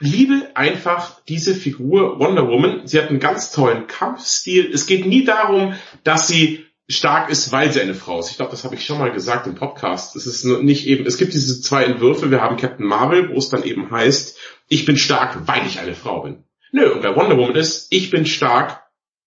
liebe 0.00 0.52
einfach 0.54 1.22
diese 1.28 1.54
Figur 1.54 2.18
Wonder 2.18 2.48
Woman. 2.48 2.86
Sie 2.86 2.98
hat 2.98 3.08
einen 3.08 3.20
ganz 3.20 3.50
tollen 3.50 3.86
Kampfstil. 3.86 4.70
Es 4.72 4.86
geht 4.86 5.06
nie 5.06 5.24
darum, 5.24 5.74
dass 6.04 6.28
sie 6.28 6.65
stark 6.88 7.30
ist, 7.30 7.50
weil 7.52 7.72
sie 7.72 7.80
eine 7.80 7.94
Frau 7.94 8.20
ist. 8.20 8.30
Ich 8.30 8.36
glaube, 8.36 8.52
das 8.52 8.64
habe 8.64 8.74
ich 8.74 8.84
schon 8.84 8.98
mal 8.98 9.10
gesagt 9.10 9.46
im 9.46 9.54
Podcast. 9.54 10.14
Es 10.14 10.26
ist 10.26 10.44
nicht 10.44 10.86
eben, 10.86 11.06
es 11.06 11.18
gibt 11.18 11.34
diese 11.34 11.60
zwei 11.60 11.84
Entwürfe. 11.84 12.30
Wir 12.30 12.40
haben 12.40 12.56
Captain 12.56 12.86
Marvel, 12.86 13.30
wo 13.30 13.38
es 13.38 13.48
dann 13.48 13.64
eben 13.64 13.90
heißt, 13.90 14.38
ich 14.68 14.84
bin 14.84 14.96
stark, 14.96 15.46
weil 15.46 15.66
ich 15.66 15.80
eine 15.80 15.94
Frau 15.94 16.22
bin. 16.22 16.44
Nö, 16.72 16.92
und 16.92 17.02
bei 17.02 17.14
Wonder 17.14 17.36
Woman 17.36 17.56
ist, 17.56 17.88
ich 17.90 18.10
bin 18.10 18.26
stark 18.26 18.82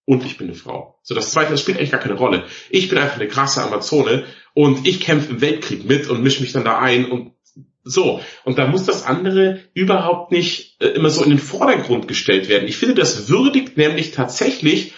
und 0.05 0.25
ich 0.25 0.37
bin 0.37 0.47
eine 0.47 0.55
Frau. 0.55 0.99
So, 1.03 1.15
das 1.15 1.31
zweite, 1.31 1.51
das 1.51 1.61
spielt 1.61 1.77
eigentlich 1.77 1.91
gar 1.91 1.99
keine 1.99 2.15
Rolle. 2.15 2.45
Ich 2.69 2.89
bin 2.89 2.97
einfach 2.97 3.17
eine 3.17 3.27
krasse 3.27 3.63
Amazone 3.63 4.25
und 4.53 4.87
ich 4.87 4.99
kämpfe 4.99 5.31
im 5.31 5.41
Weltkrieg 5.41 5.85
mit 5.85 6.09
und 6.09 6.23
mische 6.23 6.41
mich 6.41 6.51
dann 6.51 6.65
da 6.65 6.79
ein 6.79 7.05
und 7.11 7.33
so. 7.83 8.21
Und 8.43 8.57
da 8.57 8.67
muss 8.67 8.85
das 8.85 9.05
andere 9.05 9.59
überhaupt 9.73 10.31
nicht 10.31 10.81
äh, 10.81 10.87
immer 10.87 11.09
so 11.09 11.23
in 11.23 11.29
den 11.29 11.39
Vordergrund 11.39 12.07
gestellt 12.07 12.49
werden. 12.49 12.67
Ich 12.67 12.77
finde, 12.77 12.95
das 12.95 13.29
würdigt 13.29 13.77
nämlich 13.77 14.11
tatsächlich 14.11 14.93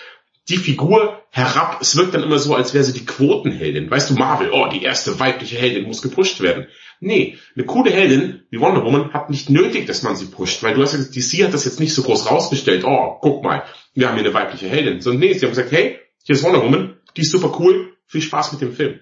die 0.51 0.57
Figur 0.57 1.21
herab. 1.29 1.79
Es 1.81 1.95
wirkt 1.95 2.13
dann 2.13 2.23
immer 2.23 2.37
so, 2.37 2.53
als 2.53 2.73
wäre 2.73 2.83
sie 2.83 2.93
die 2.93 3.05
Quotenheldin. 3.05 3.89
Weißt 3.89 4.09
du, 4.09 4.15
Marvel, 4.15 4.51
oh, 4.51 4.67
die 4.67 4.83
erste 4.83 5.19
weibliche 5.19 5.57
Heldin 5.57 5.87
muss 5.87 6.01
gepusht 6.01 6.41
werden. 6.41 6.67
Nee, 6.99 7.37
eine 7.55 7.65
coole 7.65 7.89
Heldin 7.89 8.43
wie 8.51 8.59
Wonder 8.59 8.83
Woman 8.83 9.13
hat 9.13 9.29
nicht 9.29 9.49
nötig, 9.49 9.87
dass 9.87 10.03
man 10.03 10.15
sie 10.15 10.25
pusht, 10.25 10.61
weil 10.61 10.75
du 10.75 10.83
hast 10.83 10.93
ja, 10.93 10.99
DC 10.99 11.45
hat 11.45 11.53
das 11.53 11.65
jetzt 11.65 11.79
nicht 11.79 11.95
so 11.95 12.03
groß 12.03 12.29
rausgestellt, 12.29 12.83
oh, 12.85 13.17
guck 13.21 13.43
mal, 13.43 13.63
wir 13.95 14.07
haben 14.07 14.15
hier 14.15 14.25
eine 14.25 14.33
weibliche 14.33 14.67
Heldin. 14.67 15.01
Sondern 15.01 15.21
nee, 15.21 15.33
sie 15.33 15.45
haben 15.45 15.51
gesagt, 15.51 15.71
hey, 15.71 15.99
hier 16.23 16.35
ist 16.35 16.43
Wonder 16.43 16.61
Woman, 16.61 16.97
die 17.17 17.21
ist 17.21 17.31
super 17.31 17.57
cool, 17.59 17.93
viel 18.05 18.21
Spaß 18.21 18.51
mit 18.51 18.61
dem 18.61 18.73
Film. 18.73 18.99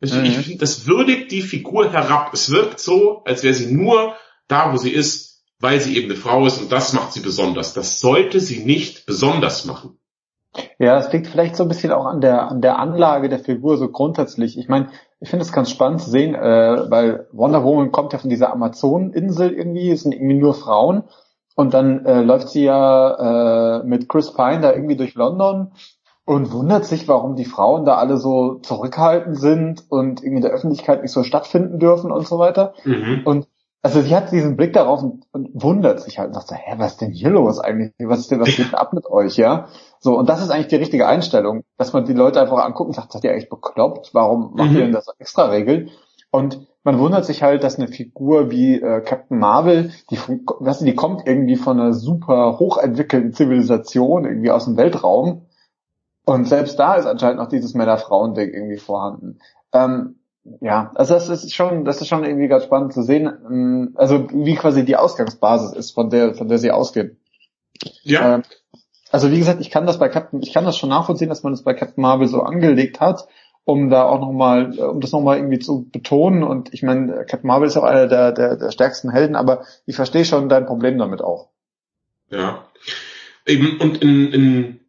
Also 0.00 0.16
mhm. 0.16 0.24
Ich 0.26 0.36
finde, 0.38 0.58
das 0.58 0.86
würdigt 0.86 1.30
die 1.30 1.42
Figur 1.42 1.92
herab. 1.92 2.34
Es 2.34 2.50
wirkt 2.50 2.80
so, 2.80 3.22
als 3.24 3.42
wäre 3.42 3.54
sie 3.54 3.72
nur 3.72 4.16
da, 4.48 4.72
wo 4.72 4.76
sie 4.76 4.90
ist, 4.90 5.44
weil 5.60 5.80
sie 5.80 5.96
eben 5.96 6.10
eine 6.10 6.16
Frau 6.16 6.46
ist 6.46 6.58
und 6.58 6.72
das 6.72 6.92
macht 6.94 7.12
sie 7.12 7.20
besonders. 7.20 7.74
Das 7.74 8.00
sollte 8.00 8.40
sie 8.40 8.64
nicht 8.64 9.06
besonders 9.06 9.66
machen. 9.66 9.99
Ja, 10.78 10.98
es 10.98 11.12
liegt 11.12 11.28
vielleicht 11.28 11.56
so 11.56 11.62
ein 11.62 11.68
bisschen 11.68 11.92
auch 11.92 12.06
an 12.06 12.20
der 12.20 12.50
an 12.50 12.60
der 12.60 12.78
Anlage 12.78 13.28
der 13.28 13.38
Figur 13.38 13.76
so 13.76 13.88
grundsätzlich. 13.88 14.58
Ich 14.58 14.68
meine, 14.68 14.88
ich 15.20 15.28
finde 15.28 15.44
es 15.44 15.52
ganz 15.52 15.70
spannend 15.70 16.00
zu 16.00 16.10
sehen, 16.10 16.34
äh, 16.34 16.90
weil 16.90 17.28
Wonder 17.32 17.62
Woman 17.62 17.92
kommt 17.92 18.12
ja 18.12 18.18
von 18.18 18.30
dieser 18.30 18.52
Amazoneninsel 18.52 19.52
irgendwie, 19.52 19.90
es 19.90 20.02
sind 20.02 20.12
irgendwie 20.12 20.38
nur 20.38 20.54
Frauen 20.54 21.04
und 21.54 21.74
dann 21.74 22.04
äh, 22.06 22.22
läuft 22.22 22.48
sie 22.48 22.64
ja 22.64 23.80
äh, 23.80 23.84
mit 23.84 24.08
Chris 24.08 24.32
Pine 24.32 24.60
da 24.60 24.72
irgendwie 24.72 24.96
durch 24.96 25.14
London 25.14 25.72
und 26.24 26.52
wundert 26.52 26.84
sich, 26.84 27.08
warum 27.08 27.36
die 27.36 27.44
Frauen 27.44 27.84
da 27.84 27.96
alle 27.96 28.16
so 28.16 28.54
zurückhaltend 28.54 29.38
sind 29.38 29.84
und 29.88 30.22
irgendwie 30.22 30.36
in 30.36 30.42
der 30.42 30.52
Öffentlichkeit 30.52 31.02
nicht 31.02 31.12
so 31.12 31.22
stattfinden 31.22 31.78
dürfen 31.78 32.10
und 32.12 32.26
so 32.26 32.38
weiter. 32.38 32.74
Mhm. 32.84 33.22
Und 33.24 33.46
also 33.82 34.02
sie 34.02 34.14
hat 34.14 34.30
diesen 34.30 34.56
Blick 34.56 34.72
darauf 34.74 35.02
und, 35.02 35.24
und, 35.32 35.48
wundert 35.54 36.00
sich 36.00 36.18
halt 36.18 36.28
und 36.28 36.34
sagt 36.34 36.48
so, 36.48 36.54
hä, 36.54 36.74
was 36.76 36.92
ist 36.92 37.00
denn 37.00 37.12
hier 37.12 37.30
los 37.30 37.58
eigentlich? 37.58 37.92
Was 38.00 38.20
ist 38.20 38.30
denn, 38.30 38.40
was 38.40 38.54
geht 38.54 38.66
denn 38.66 38.74
ab 38.74 38.92
mit 38.92 39.06
euch, 39.06 39.36
ja? 39.36 39.68
So, 40.00 40.18
und 40.18 40.28
das 40.28 40.42
ist 40.42 40.50
eigentlich 40.50 40.68
die 40.68 40.76
richtige 40.76 41.06
Einstellung, 41.06 41.64
dass 41.78 41.92
man 41.92 42.04
die 42.04 42.12
Leute 42.12 42.40
einfach 42.40 42.58
anguckt 42.58 42.88
und 42.88 42.94
sagt, 42.94 43.12
seid 43.12 43.24
ihr 43.24 43.32
eigentlich 43.32 43.48
bekloppt? 43.48 44.10
Warum 44.12 44.54
macht 44.54 44.70
mhm. 44.70 44.76
ihr 44.76 44.82
denn 44.82 44.92
das 44.92 45.06
extra 45.18 45.46
Regeln? 45.46 45.90
Und 46.30 46.68
man 46.84 46.98
wundert 46.98 47.24
sich 47.24 47.42
halt, 47.42 47.64
dass 47.64 47.78
eine 47.78 47.88
Figur 47.88 48.50
wie 48.50 48.80
äh, 48.80 49.00
Captain 49.00 49.38
Marvel, 49.38 49.90
die, 50.10 50.16
weißt 50.16 50.82
du, 50.82 50.84
die 50.84 50.94
kommt 50.94 51.26
irgendwie 51.26 51.56
von 51.56 51.80
einer 51.80 51.92
super 51.92 52.58
hochentwickelten 52.58 53.32
Zivilisation, 53.32 54.24
irgendwie 54.24 54.50
aus 54.50 54.66
dem 54.66 54.76
Weltraum. 54.76 55.46
Und 56.24 56.46
selbst 56.46 56.78
da 56.78 56.94
ist 56.94 57.06
anscheinend 57.06 57.38
noch 57.38 57.48
dieses 57.48 57.74
Männer-Frauen-Ding 57.74 58.50
irgendwie 58.50 58.78
vorhanden. 58.78 59.38
Ähm, 59.72 60.19
ja, 60.60 60.90
also 60.94 61.14
das 61.14 61.28
ist 61.28 61.54
schon, 61.54 61.84
das 61.84 62.00
ist 62.00 62.08
schon 62.08 62.24
irgendwie 62.24 62.48
ganz 62.48 62.64
spannend 62.64 62.92
zu 62.92 63.02
sehen, 63.02 63.26
ähm, 63.26 63.92
also 63.96 64.28
wie 64.32 64.54
quasi 64.54 64.84
die 64.84 64.96
Ausgangsbasis 64.96 65.72
ist, 65.72 65.92
von 65.92 66.10
der, 66.10 66.34
von 66.34 66.48
der 66.48 66.58
sie 66.58 66.70
ausgehen. 66.70 67.18
Ja. 68.02 68.36
Ähm, 68.36 68.42
also 69.10 69.30
wie 69.30 69.38
gesagt, 69.38 69.60
ich 69.60 69.70
kann 69.70 69.86
das 69.86 69.98
bei 69.98 70.08
Captain, 70.08 70.42
ich 70.42 70.52
kann 70.52 70.64
das 70.64 70.78
schon 70.78 70.88
nachvollziehen, 70.88 71.28
dass 71.28 71.42
man 71.42 71.52
das 71.52 71.62
bei 71.62 71.74
Captain 71.74 72.02
Marvel 72.02 72.28
so 72.28 72.42
angelegt 72.42 73.00
hat, 73.00 73.26
um 73.64 73.90
da 73.90 74.04
auch 74.04 74.20
nochmal, 74.20 74.78
um 74.78 75.00
das 75.00 75.12
nochmal 75.12 75.38
irgendwie 75.38 75.58
zu 75.58 75.88
betonen. 75.90 76.42
Und 76.42 76.72
ich 76.72 76.82
meine, 76.82 77.24
Captain 77.26 77.48
Marvel 77.48 77.68
ist 77.68 77.76
auch 77.76 77.84
einer 77.84 78.06
der, 78.06 78.32
der, 78.32 78.56
der 78.56 78.70
stärksten 78.70 79.10
Helden, 79.10 79.36
aber 79.36 79.64
ich 79.84 79.96
verstehe 79.96 80.24
schon 80.24 80.48
dein 80.48 80.66
Problem 80.66 80.96
damit 80.96 81.22
auch. 81.22 81.48
Ja. 82.30 82.64
Eben, 83.46 83.78
und 83.80 84.00
in, 84.00 84.32
in 84.32 84.79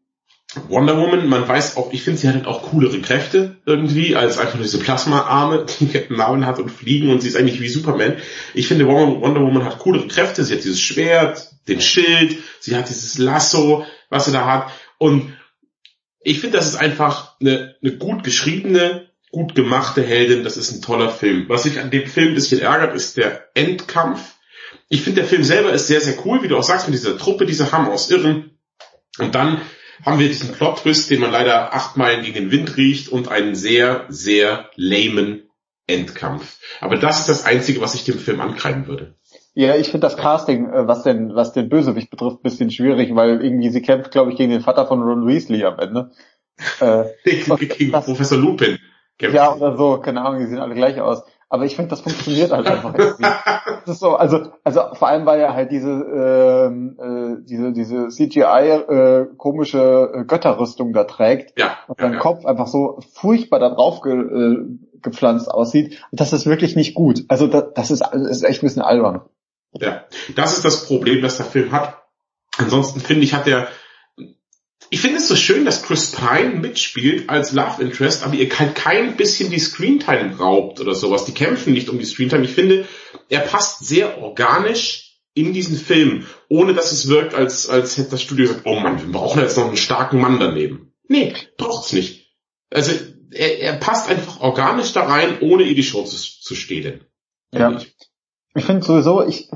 Wonder 0.68 0.98
Woman, 0.98 1.30
man 1.30 1.48
weiß 1.48 1.78
auch, 1.78 1.94
ich 1.94 2.04
finde, 2.04 2.20
sie 2.20 2.28
hat 2.28 2.36
halt 2.36 2.48
auch 2.48 2.72
coolere 2.72 3.00
Kräfte 3.00 3.56
irgendwie, 3.66 4.18
als 4.18 4.38
einfach 4.38 4.56
nur 4.56 4.64
diese 4.64 4.80
Plasma-Arme, 4.80 5.66
die 5.80 5.88
Captain 5.88 6.18
Marvel 6.18 6.46
hat 6.46 6.60
und 6.60 6.70
fliegen 6.70 7.10
und 7.10 7.22
sie 7.22 7.30
ist 7.30 7.38
eigentlich 7.38 7.62
wie 7.62 7.70
Superman. 7.70 8.18
Ich 8.54 8.68
finde, 8.68 8.88
Wonder 8.88 9.42
Woman 9.42 9.64
hat 9.64 9.80
coolere 9.80 10.08
Kräfte, 10.08 10.44
sie 10.44 10.54
hat 10.54 10.64
dieses 10.64 10.82
Schwert, 10.82 11.52
den 11.68 11.80
Schild, 11.80 12.38
sie 12.60 12.76
hat 12.76 12.90
dieses 12.90 13.18
Lasso, 13.18 13.86
was 14.10 14.26
sie 14.26 14.34
da 14.34 14.46
hat 14.46 14.72
und 14.98 15.34
ich 16.24 16.40
finde, 16.40 16.58
das 16.58 16.68
ist 16.68 16.76
einfach 16.76 17.40
eine, 17.40 17.76
eine 17.82 17.98
gut 17.98 18.24
geschriebene, 18.24 19.10
gut 19.32 19.56
gemachte 19.56 20.04
Heldin, 20.04 20.44
das 20.44 20.58
ist 20.58 20.72
ein 20.72 20.82
toller 20.82 21.10
Film. 21.10 21.46
Was 21.48 21.64
sich 21.64 21.80
an 21.80 21.90
dem 21.90 22.06
Film 22.06 22.30
ein 22.30 22.36
bisschen 22.36 22.60
ärgert, 22.60 22.96
ist 22.96 23.18
der 23.18 23.48
Endkampf. 23.56 24.36
Ich 24.90 25.02
finde, 25.02 25.22
der 25.22 25.30
Film 25.30 25.44
selber 25.44 25.72
ist 25.72 25.88
sehr, 25.88 26.02
sehr 26.02 26.24
cool, 26.26 26.44
wie 26.44 26.48
du 26.48 26.58
auch 26.58 26.64
sagst, 26.64 26.88
mit 26.88 26.94
dieser 26.94 27.18
Truppe, 27.18 27.46
diese 27.46 27.72
Hammer 27.72 27.92
aus 27.92 28.12
Irren. 28.12 28.52
Und 29.18 29.34
dann 29.34 29.62
haben 30.06 30.20
wir 30.20 30.28
diesen 30.28 30.54
Plot-Twist, 30.54 31.10
den 31.10 31.22
man 31.22 31.32
leider 31.32 31.74
acht 31.74 31.98
Meilen 31.98 32.24
gegen 32.24 32.36
den 32.36 32.52
Wind 32.52 32.78
riecht 32.78 33.10
und 33.10 33.30
einen 33.30 33.56
sehr, 33.56 34.06
sehr 34.10 34.70
lamen 34.76 35.50
Endkampf. 35.88 36.58
Aber 36.80 36.98
das 36.98 37.22
ist 37.22 37.30
das 37.30 37.46
Einzige, 37.46 37.82
was 37.82 37.96
ich 37.96 38.04
dem 38.04 38.18
Film 38.18 38.40
ankreiden 38.42 38.88
würde. 38.88 39.16
Ja, 39.54 39.76
ich 39.76 39.88
finde 39.88 40.08
das 40.08 40.18
Casting, 40.18 40.70
äh, 40.70 40.88
was 40.88 41.04
den, 41.04 41.36
was 41.36 41.54
den 41.54 41.70
Bösewicht 41.70 42.10
betrifft, 42.10 42.38
ein 42.38 42.44
bisschen 42.44 42.72
schwierig, 42.72 43.14
weil 43.16 43.44
irgendwie 43.44 43.70
sie 43.70 43.82
kämpft, 43.82 44.12
glaube 44.12 44.32
ich, 44.32 44.38
gegen 44.38 44.52
den 44.52 44.62
Vater 44.62 44.88
von 44.88 45.02
Ron 45.02 45.28
Weasley 45.28 45.64
am 45.66 45.80
Ende. 45.80 46.12
Äh, 46.80 47.06
gegen 47.24 47.92
das, 47.92 48.06
Professor 48.06 48.38
Lupin. 48.38 48.78
Ja, 49.20 49.56
oder 49.56 49.76
so, 49.78 49.98
keine 49.98 50.22
Ahnung, 50.22 50.42
die 50.42 50.46
sehen 50.46 50.60
alle 50.60 50.76
gleich 50.76 51.02
aus. 51.02 51.24
Aber 51.52 51.66
ich 51.66 51.76
finde, 51.76 51.90
das 51.90 52.00
funktioniert 52.00 52.52
halt 52.52 52.66
einfach 52.66 52.94
irgendwie. 52.98 53.26
Das 53.84 53.96
ist 53.96 54.00
so, 54.00 54.16
also, 54.16 54.52
also 54.64 54.82
vor 54.94 55.08
allem, 55.08 55.26
weil 55.26 55.40
er 55.40 55.56
halt 55.56 55.72
diese, 55.72 55.90
ähm, 55.90 56.98
äh, 57.00 57.44
diese, 57.50 57.72
diese 57.72 58.10
CGI 58.10 58.44
äh, 58.44 59.26
komische 59.38 60.12
äh, 60.14 60.24
Götterrüstung 60.24 60.94
da 60.94 61.04
trägt 61.06 61.58
ja, 61.58 61.80
und 61.88 62.00
sein 62.00 62.14
ja, 62.14 62.20
Kopf 62.20 62.46
einfach 62.46 62.68
so 62.68 63.00
furchtbar 63.14 63.58
da 63.60 63.70
drauf 63.70 64.02
ge, 64.02 64.14
äh, 64.14 64.58
gepflanzt 65.02 65.50
aussieht. 65.50 66.00
Und 66.12 66.20
das 66.20 66.32
ist 66.32 66.46
wirklich 66.46 66.76
nicht 66.76 66.94
gut. 66.94 67.26
Also 67.28 67.48
das, 67.48 67.74
das, 67.74 67.90
ist, 67.90 68.02
das 68.02 68.22
ist 68.22 68.44
echt 68.44 68.62
ein 68.62 68.68
bisschen 68.68 68.84
albern. 68.84 69.22
Ja, 69.74 70.04
das 70.36 70.58
ist 70.58 70.64
das 70.64 70.86
Problem, 70.86 71.24
das 71.24 71.38
der 71.38 71.48
Film 71.48 71.72
hat. 71.72 72.04
Ansonsten 72.60 73.00
finde 73.00 73.24
ich, 73.24 73.34
hat 73.34 73.48
er 73.48 73.68
ich 74.94 75.00
finde 75.00 75.18
es 75.18 75.30
so 75.30 75.38
schön, 75.38 75.64
dass 75.64 75.84
Chris 75.84 76.12
Pine 76.12 76.60
mitspielt 76.60 77.30
als 77.30 77.54
Love 77.54 77.82
Interest, 77.82 78.24
aber 78.24 78.36
ihr 78.36 78.50
halt 78.60 78.76
kein 78.76 79.16
bisschen 79.16 79.50
die 79.50 79.58
Screentime 79.58 80.38
raubt 80.38 80.82
oder 80.82 80.94
sowas. 80.94 81.24
Die 81.24 81.34
kämpfen 81.34 81.72
nicht 81.72 81.88
um 81.88 81.98
die 81.98 82.04
Screentime. 82.04 82.44
Ich 82.44 82.52
finde, 82.52 82.86
er 83.30 83.40
passt 83.40 83.86
sehr 83.86 84.22
organisch 84.22 85.22
in 85.34 85.54
diesen 85.54 85.78
Film, 85.78 86.28
ohne 86.50 86.74
dass 86.74 86.92
es 86.92 87.08
wirkt, 87.08 87.34
als, 87.34 87.70
als 87.70 87.98
hätte 87.98 88.12
das 88.12 88.22
Studio 88.22 88.48
gesagt, 88.48 88.66
oh 88.66 88.82
Mann, 88.82 89.02
wir 89.02 89.10
brauchen 89.10 89.42
jetzt 89.42 89.56
noch 89.56 89.66
einen 89.66 89.78
starken 89.78 90.20
Mann 90.20 90.42
daneben. 90.42 90.94
Nee, 91.08 91.36
braucht's 91.58 91.94
nicht. 91.94 92.36
Also, 92.70 92.92
er, 93.32 93.60
er 93.60 93.74
passt 93.78 94.10
einfach 94.10 94.42
organisch 94.42 94.92
da 94.92 95.06
rein, 95.06 95.40
ohne 95.40 95.64
ihr 95.64 95.76
die 95.76 95.84
Show 95.84 96.04
zu, 96.04 96.18
zu 96.18 96.54
stehlen. 96.54 97.06
Ja. 97.54 97.78
Ich, 97.78 97.96
ich 98.56 98.66
finde 98.66 98.86
sowieso, 98.86 99.26
ich, 99.26 99.50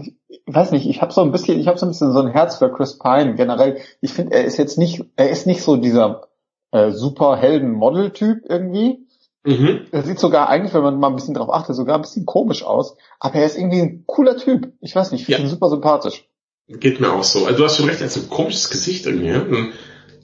weiß 0.46 0.72
nicht, 0.72 0.88
ich 0.88 1.02
habe 1.02 1.14
so 1.14 1.22
ein 1.22 1.32
bisschen, 1.32 1.60
ich 1.60 1.68
habe 1.68 1.78
so 1.78 1.86
ein 1.86 1.90
bisschen 1.90 2.12
so 2.12 2.20
ein 2.20 2.28
Herz 2.28 2.58
für 2.58 2.72
Chris 2.72 2.98
Pine 2.98 3.36
generell. 3.36 3.78
Ich 4.02 4.14
finde, 4.14 4.36
er 4.36 4.46
ist 4.46 4.58
jetzt 4.58 4.78
nicht, 4.78 5.04
er 5.16 5.30
ist 5.30 5.48
nicht 5.48 5.62
so 5.62 5.78
dieser 5.78 6.28
äh, 6.72 6.92
Superhelden-Model-Typ 6.92 8.44
irgendwie. 8.48 9.06
Mhm. 9.46 9.82
Er 9.92 10.04
sieht 10.04 10.20
sogar 10.20 10.50
eigentlich, 10.50 10.74
wenn 10.74 10.82
man 10.82 11.00
mal 11.00 11.10
ein 11.10 11.16
bisschen 11.16 11.36
drauf 11.36 11.50
achtet, 11.50 11.76
sogar 11.76 11.96
ein 11.96 12.02
bisschen 12.02 12.26
komisch 12.26 12.64
aus. 12.64 12.98
Aber 13.20 13.36
er 13.36 13.46
ist 13.46 13.58
irgendwie 13.58 13.82
ein 13.82 14.04
cooler 14.08 14.38
Typ. 14.38 14.74
Ich 14.82 14.96
weiß 14.96 15.12
nicht, 15.12 15.22
ich 15.22 15.26
finde 15.28 15.42
ja. 15.42 15.48
ihn 15.48 15.52
super 15.52 15.70
sympathisch. 15.70 16.28
Geht 16.68 17.00
mir 17.00 17.14
auch 17.14 17.24
so. 17.24 17.46
Also 17.46 17.60
du 17.60 17.64
hast 17.64 17.78
schon 17.78 17.88
recht, 17.88 18.02
er 18.02 18.08
hat 18.08 18.12
so 18.12 18.22
ein 18.22 18.30
komisches 18.30 18.70
Gesicht 18.70 19.06
irgendwie. 19.06 19.30
Ein 19.30 19.74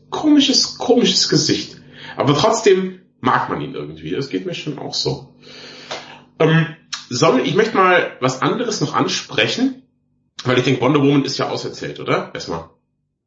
komisches, 0.10 0.80
komisches 0.80 1.30
Gesicht. 1.30 1.78
Aber 2.18 2.34
trotzdem 2.34 3.02
mag 3.20 3.50
man 3.50 3.62
ihn 3.62 3.76
irgendwie. 3.76 4.10
Das 4.12 4.30
geht 4.30 4.46
mir 4.46 4.56
schon 4.56 4.80
auch 4.80 4.96
so. 4.96 5.36
Ähm, 6.40 6.76
soll, 7.10 7.42
ich 7.42 7.56
möchte 7.56 7.78
mal 7.78 8.18
was 8.20 8.42
anderes 8.42 8.82
noch 8.82 8.96
ansprechen. 8.96 9.81
Weil 10.46 10.58
ich 10.58 10.64
denke, 10.64 10.82
Wonder 10.82 11.00
Woman 11.00 11.24
ist 11.24 11.38
ja 11.38 11.50
auserzählt, 11.50 12.00
oder? 12.00 12.32
Erstmal. 12.34 12.66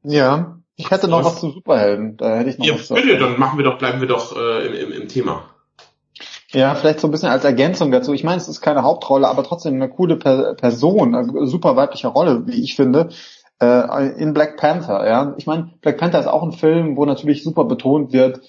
Ja. 0.02 0.58
Ich 0.76 0.90
hätte 0.90 1.06
noch 1.06 1.20
was, 1.20 1.34
was 1.34 1.40
zu 1.40 1.50
Superhelden. 1.50 2.16
Da 2.16 2.36
hätte 2.36 2.50
ich 2.50 2.58
noch 2.58 2.66
ja, 2.66 2.74
was 2.74 2.88
bitte, 2.88 3.18
dann 3.18 3.38
machen 3.38 3.58
wir 3.58 3.64
doch, 3.64 3.78
bleiben 3.78 4.00
wir 4.00 4.08
doch 4.08 4.36
äh, 4.36 4.66
im, 4.66 4.92
im, 4.92 5.02
im 5.02 5.08
Thema. 5.08 5.44
Ja, 6.52 6.74
vielleicht 6.74 7.00
so 7.00 7.08
ein 7.08 7.10
bisschen 7.10 7.28
als 7.28 7.44
Ergänzung 7.44 7.90
dazu. 7.90 8.12
Ich 8.12 8.24
meine, 8.24 8.36
es 8.36 8.48
ist 8.48 8.60
keine 8.60 8.82
Hauptrolle, 8.82 9.28
aber 9.28 9.42
trotzdem 9.42 9.74
eine 9.74 9.88
coole 9.88 10.16
per 10.16 10.54
Person, 10.54 11.14
eine 11.14 11.46
super 11.46 11.76
weibliche 11.76 12.08
Rolle, 12.08 12.46
wie 12.46 12.62
ich 12.62 12.76
finde, 12.76 13.08
äh, 13.60 14.08
in 14.20 14.34
Black 14.34 14.56
Panther. 14.56 15.06
Ja, 15.06 15.34
ich 15.36 15.46
meine, 15.46 15.72
Black 15.80 15.98
Panther 15.98 16.20
ist 16.20 16.26
auch 16.26 16.42
ein 16.42 16.52
Film, 16.52 16.96
wo 16.96 17.04
natürlich 17.04 17.42
super 17.42 17.64
betont 17.64 18.12
wird, 18.12 18.40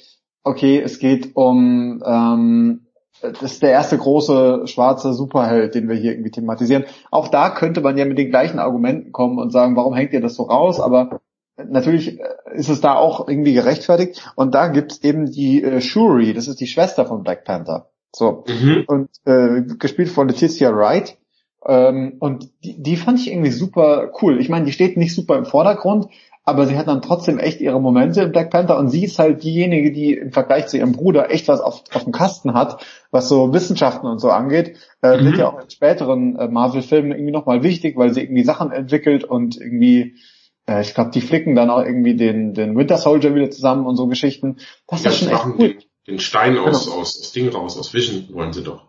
okay, 0.43 0.79
es 0.79 0.99
geht 0.99 1.35
um 1.35 2.03
ähm, 2.05 2.84
das 3.21 3.41
ist 3.41 3.63
der 3.63 3.71
erste 3.71 3.97
große 3.97 4.67
schwarze 4.67 5.13
Superheld, 5.13 5.75
den 5.75 5.87
wir 5.89 5.95
hier 5.95 6.11
irgendwie 6.11 6.31
thematisieren. 6.31 6.85
Auch 7.11 7.27
da 7.27 7.49
könnte 7.49 7.81
man 7.81 7.97
ja 7.97 8.05
mit 8.05 8.17
den 8.17 8.29
gleichen 8.29 8.59
Argumenten 8.59 9.11
kommen 9.11 9.39
und 9.39 9.51
sagen, 9.51 9.75
warum 9.75 9.93
hängt 9.93 10.13
ihr 10.13 10.21
das 10.21 10.35
so 10.35 10.43
raus? 10.43 10.79
Aber 10.79 11.21
natürlich 11.57 12.19
äh, 12.19 12.23
ist 12.53 12.69
es 12.69 12.81
da 12.81 12.95
auch 12.95 13.27
irgendwie 13.27 13.53
gerechtfertigt. 13.53 14.31
Und 14.35 14.53
da 14.53 14.67
gibt's 14.67 15.03
eben 15.03 15.31
die 15.31 15.63
äh, 15.63 15.81
Shuri, 15.81 16.33
das 16.33 16.47
ist 16.47 16.59
die 16.59 16.67
Schwester 16.67 17.05
von 17.05 17.23
Black 17.23 17.45
Panther. 17.45 17.89
So. 18.15 18.43
Mhm. 18.47 18.83
Und 18.87 19.09
äh, 19.25 19.61
gespielt 19.77 20.09
von 20.09 20.27
Letitia 20.27 20.75
Wright. 20.75 21.17
Ähm, 21.65 22.17
und 22.19 22.49
die, 22.63 22.81
die 22.81 22.95
fand 22.95 23.19
ich 23.19 23.31
irgendwie 23.31 23.51
super 23.51 24.11
cool. 24.21 24.39
Ich 24.39 24.49
meine, 24.49 24.65
die 24.65 24.71
steht 24.71 24.97
nicht 24.97 25.15
super 25.15 25.37
im 25.37 25.45
Vordergrund, 25.45 26.07
aber 26.47 26.67
sie 26.67 26.77
hat 26.77 26.87
dann 26.87 27.01
trotzdem 27.01 27.39
echt 27.39 27.59
ihre 27.59 27.81
Momente 27.81 28.21
in 28.21 28.31
Black 28.31 28.51
Panther 28.51 28.77
und 28.77 28.89
sie 28.89 29.03
ist 29.03 29.17
halt 29.17 29.43
diejenige, 29.43 29.91
die 29.91 30.13
im 30.13 30.31
Vergleich 30.31 30.67
zu 30.67 30.77
ihrem 30.77 30.91
Bruder 30.91 31.31
echt 31.31 31.47
was 31.47 31.59
auf, 31.59 31.83
auf 31.91 32.03
dem 32.03 32.13
Kasten 32.13 32.53
hat, 32.53 32.85
was 33.09 33.27
so 33.27 33.51
Wissenschaften 33.51 34.05
und 34.05 34.19
so 34.19 34.29
angeht. 34.29 34.77
Äh, 35.01 35.17
mhm. 35.17 35.25
Wird 35.25 35.37
ja 35.37 35.49
auch 35.49 35.59
in 35.59 35.69
späteren 35.71 36.35
äh, 36.37 36.47
Marvel-Filmen 36.47 37.11
irgendwie 37.11 37.31
nochmal 37.31 37.63
wichtig, 37.63 37.97
weil 37.97 38.13
sie 38.13 38.21
irgendwie 38.21 38.43
Sachen 38.43 38.71
entwickelt 38.71 39.23
und 39.23 39.57
irgendwie, 39.59 40.17
äh, 40.67 40.81
ich 40.81 40.93
glaube, 40.93 41.09
die 41.09 41.21
flicken 41.21 41.55
dann 41.55 41.71
auch 41.71 41.83
irgendwie 41.83 42.15
den, 42.15 42.53
den 42.53 42.77
Winter 42.77 42.99
Soldier 42.99 43.33
wieder 43.33 43.49
zusammen 43.49 43.87
und 43.87 43.95
so 43.95 44.05
Geschichten. 44.05 44.57
Das 44.87 45.03
ja, 45.03 45.09
ist 45.09 45.17
schon 45.17 45.29
echt 45.29 45.45
cool. 45.47 45.57
Den, 45.57 45.83
den 46.07 46.19
Stein 46.19 46.59
aus, 46.59 46.85
genau. 46.85 46.97
aus, 47.01 47.19
aus 47.19 47.31
Ding 47.31 47.49
raus, 47.49 47.75
aus 47.75 47.91
Vision 47.91 48.27
wollen 48.33 48.53
sie 48.53 48.63
doch. 48.63 48.85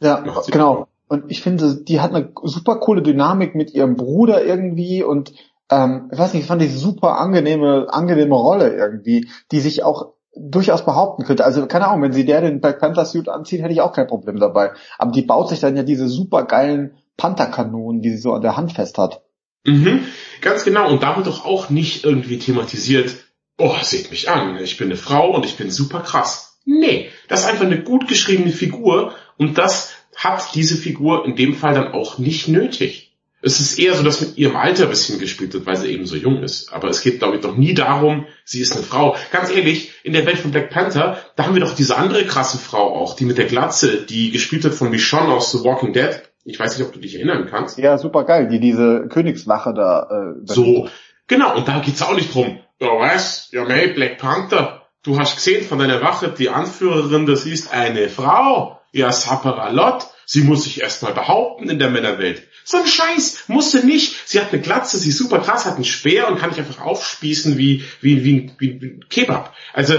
Ja, 0.00 0.24
genau. 0.50 0.88
Und 1.06 1.30
ich 1.30 1.42
finde, 1.42 1.76
die 1.76 2.00
hat 2.00 2.12
eine 2.12 2.32
super 2.42 2.76
coole 2.76 3.02
Dynamik 3.02 3.54
mit 3.54 3.72
ihrem 3.72 3.96
Bruder 3.96 4.44
irgendwie 4.44 5.04
und 5.04 5.32
ähm, 5.70 6.10
ich 6.12 6.18
weiß 6.18 6.34
nicht, 6.34 6.46
fand 6.46 6.62
ich 6.62 6.74
super 6.74 7.18
angenehme, 7.18 7.86
angenehme 7.90 8.34
Rolle 8.34 8.74
irgendwie, 8.74 9.28
die 9.52 9.60
sich 9.60 9.82
auch 9.82 10.14
durchaus 10.34 10.84
behaupten 10.84 11.24
könnte. 11.24 11.44
Also 11.44 11.66
keine 11.66 11.88
Ahnung, 11.88 12.02
wenn 12.02 12.12
sie 12.12 12.24
der 12.24 12.40
den 12.40 12.60
Black 12.60 12.78
Panther 12.78 13.04
Suit 13.04 13.28
anzieht, 13.28 13.60
hätte 13.60 13.72
ich 13.72 13.80
auch 13.80 13.92
kein 13.92 14.06
Problem 14.06 14.38
dabei. 14.38 14.72
Aber 14.98 15.10
die 15.10 15.22
baut 15.22 15.48
sich 15.48 15.60
dann 15.60 15.76
ja 15.76 15.82
diese 15.82 16.08
super 16.08 16.44
geilen 16.44 16.96
Pantherkanonen, 17.16 18.02
die 18.02 18.10
sie 18.10 18.18
so 18.18 18.32
an 18.32 18.42
der 18.42 18.56
Hand 18.56 18.72
fest 18.72 18.98
hat. 18.98 19.22
Mhm, 19.64 20.04
ganz 20.40 20.64
genau. 20.64 20.90
Und 20.90 21.02
da 21.02 21.16
wird 21.16 21.26
doch 21.26 21.44
auch 21.44 21.70
nicht 21.70 22.04
irgendwie 22.04 22.38
thematisiert, 22.38 23.16
oh, 23.58 23.74
seht 23.82 24.10
mich 24.10 24.30
an, 24.30 24.56
ich 24.58 24.76
bin 24.76 24.88
eine 24.88 24.96
Frau 24.96 25.34
und 25.34 25.44
ich 25.44 25.56
bin 25.56 25.70
super 25.70 26.00
krass. 26.00 26.58
Nee, 26.64 27.08
das 27.28 27.40
ist 27.40 27.46
einfach 27.46 27.64
eine 27.64 27.82
gut 27.82 28.08
geschriebene 28.08 28.52
Figur 28.52 29.14
und 29.36 29.58
das 29.58 29.94
hat 30.14 30.54
diese 30.54 30.76
Figur 30.76 31.24
in 31.24 31.34
dem 31.34 31.54
Fall 31.54 31.74
dann 31.74 31.92
auch 31.92 32.18
nicht 32.18 32.48
nötig 32.48 33.07
es 33.40 33.60
ist 33.60 33.78
eher 33.78 33.94
so, 33.94 34.02
dass 34.02 34.20
mit 34.20 34.36
ihrem 34.36 34.56
Alter 34.56 34.84
ein 34.84 34.90
bisschen 34.90 35.18
gespielt 35.18 35.54
wird, 35.54 35.66
weil 35.66 35.76
sie 35.76 35.88
eben 35.88 36.06
so 36.06 36.16
jung 36.16 36.42
ist. 36.42 36.72
Aber 36.72 36.88
es 36.88 37.02
geht, 37.02 37.20
glaube 37.20 37.36
ich, 37.36 37.42
doch 37.42 37.56
nie 37.56 37.72
darum, 37.72 38.26
sie 38.44 38.60
ist 38.60 38.72
eine 38.72 38.82
Frau. 38.82 39.16
Ganz 39.30 39.50
ehrlich, 39.50 39.92
in 40.02 40.12
der 40.12 40.26
Welt 40.26 40.38
von 40.38 40.50
Black 40.50 40.70
Panther, 40.70 41.18
da 41.36 41.44
haben 41.44 41.54
wir 41.54 41.60
doch 41.60 41.74
diese 41.74 41.96
andere 41.96 42.24
krasse 42.24 42.58
Frau 42.58 42.96
auch, 42.96 43.14
die 43.14 43.24
mit 43.24 43.38
der 43.38 43.46
Glatze, 43.46 44.02
die 44.02 44.30
gespielt 44.30 44.64
wird 44.64 44.74
von 44.74 44.90
Michonne 44.90 45.32
aus 45.32 45.52
The 45.52 45.62
Walking 45.62 45.92
Dead. 45.92 46.22
Ich 46.44 46.58
weiß 46.58 46.78
nicht, 46.78 46.86
ob 46.86 46.92
du 46.92 46.98
dich 46.98 47.14
erinnern 47.14 47.46
kannst. 47.48 47.78
Ja, 47.78 47.98
super 47.98 48.24
geil, 48.24 48.48
die 48.48 48.58
diese 48.58 49.06
Königswache 49.08 49.72
da. 49.74 50.08
Äh, 50.10 50.40
so, 50.44 50.88
genau, 51.26 51.56
und 51.56 51.68
da 51.68 51.78
geht's 51.78 52.02
auch 52.02 52.14
nicht 52.14 52.34
drum. 52.34 52.58
Ja, 52.80 52.88
was? 52.98 53.50
Ja, 53.52 53.64
mei, 53.64 53.88
Black 53.88 54.18
Panther. 54.18 54.82
Du 55.04 55.18
hast 55.18 55.36
gesehen 55.36 55.64
von 55.64 55.78
deiner 55.78 56.02
Wache, 56.02 56.28
die 56.36 56.48
Anführerin, 56.48 57.26
das 57.26 57.46
ist 57.46 57.72
eine 57.72 58.08
Frau. 58.08 58.80
Ja, 58.90 59.12
Saparalot. 59.12 60.08
Sie 60.26 60.42
muss 60.42 60.64
sich 60.64 60.82
erstmal 60.82 61.14
behaupten 61.14 61.70
in 61.70 61.78
der 61.78 61.90
Männerwelt. 61.90 62.47
So 62.70 62.76
ein 62.76 62.86
Scheiß, 62.86 63.44
musste 63.46 63.82
nicht. 63.82 64.28
Sie 64.28 64.38
hat 64.38 64.52
eine 64.52 64.60
Glatze, 64.60 64.98
sie 64.98 65.08
ist 65.08 65.16
super 65.16 65.38
krass, 65.38 65.64
hat 65.64 65.76
einen 65.76 65.86
Speer 65.86 66.28
und 66.28 66.38
kann 66.38 66.50
dich 66.50 66.58
einfach 66.58 66.82
aufspießen 66.82 67.56
wie, 67.56 67.82
wie, 68.02 68.24
wie, 68.24 68.52
wie, 68.58 68.82
wie 68.82 69.00
Kebab. 69.08 69.54
Also, 69.72 69.94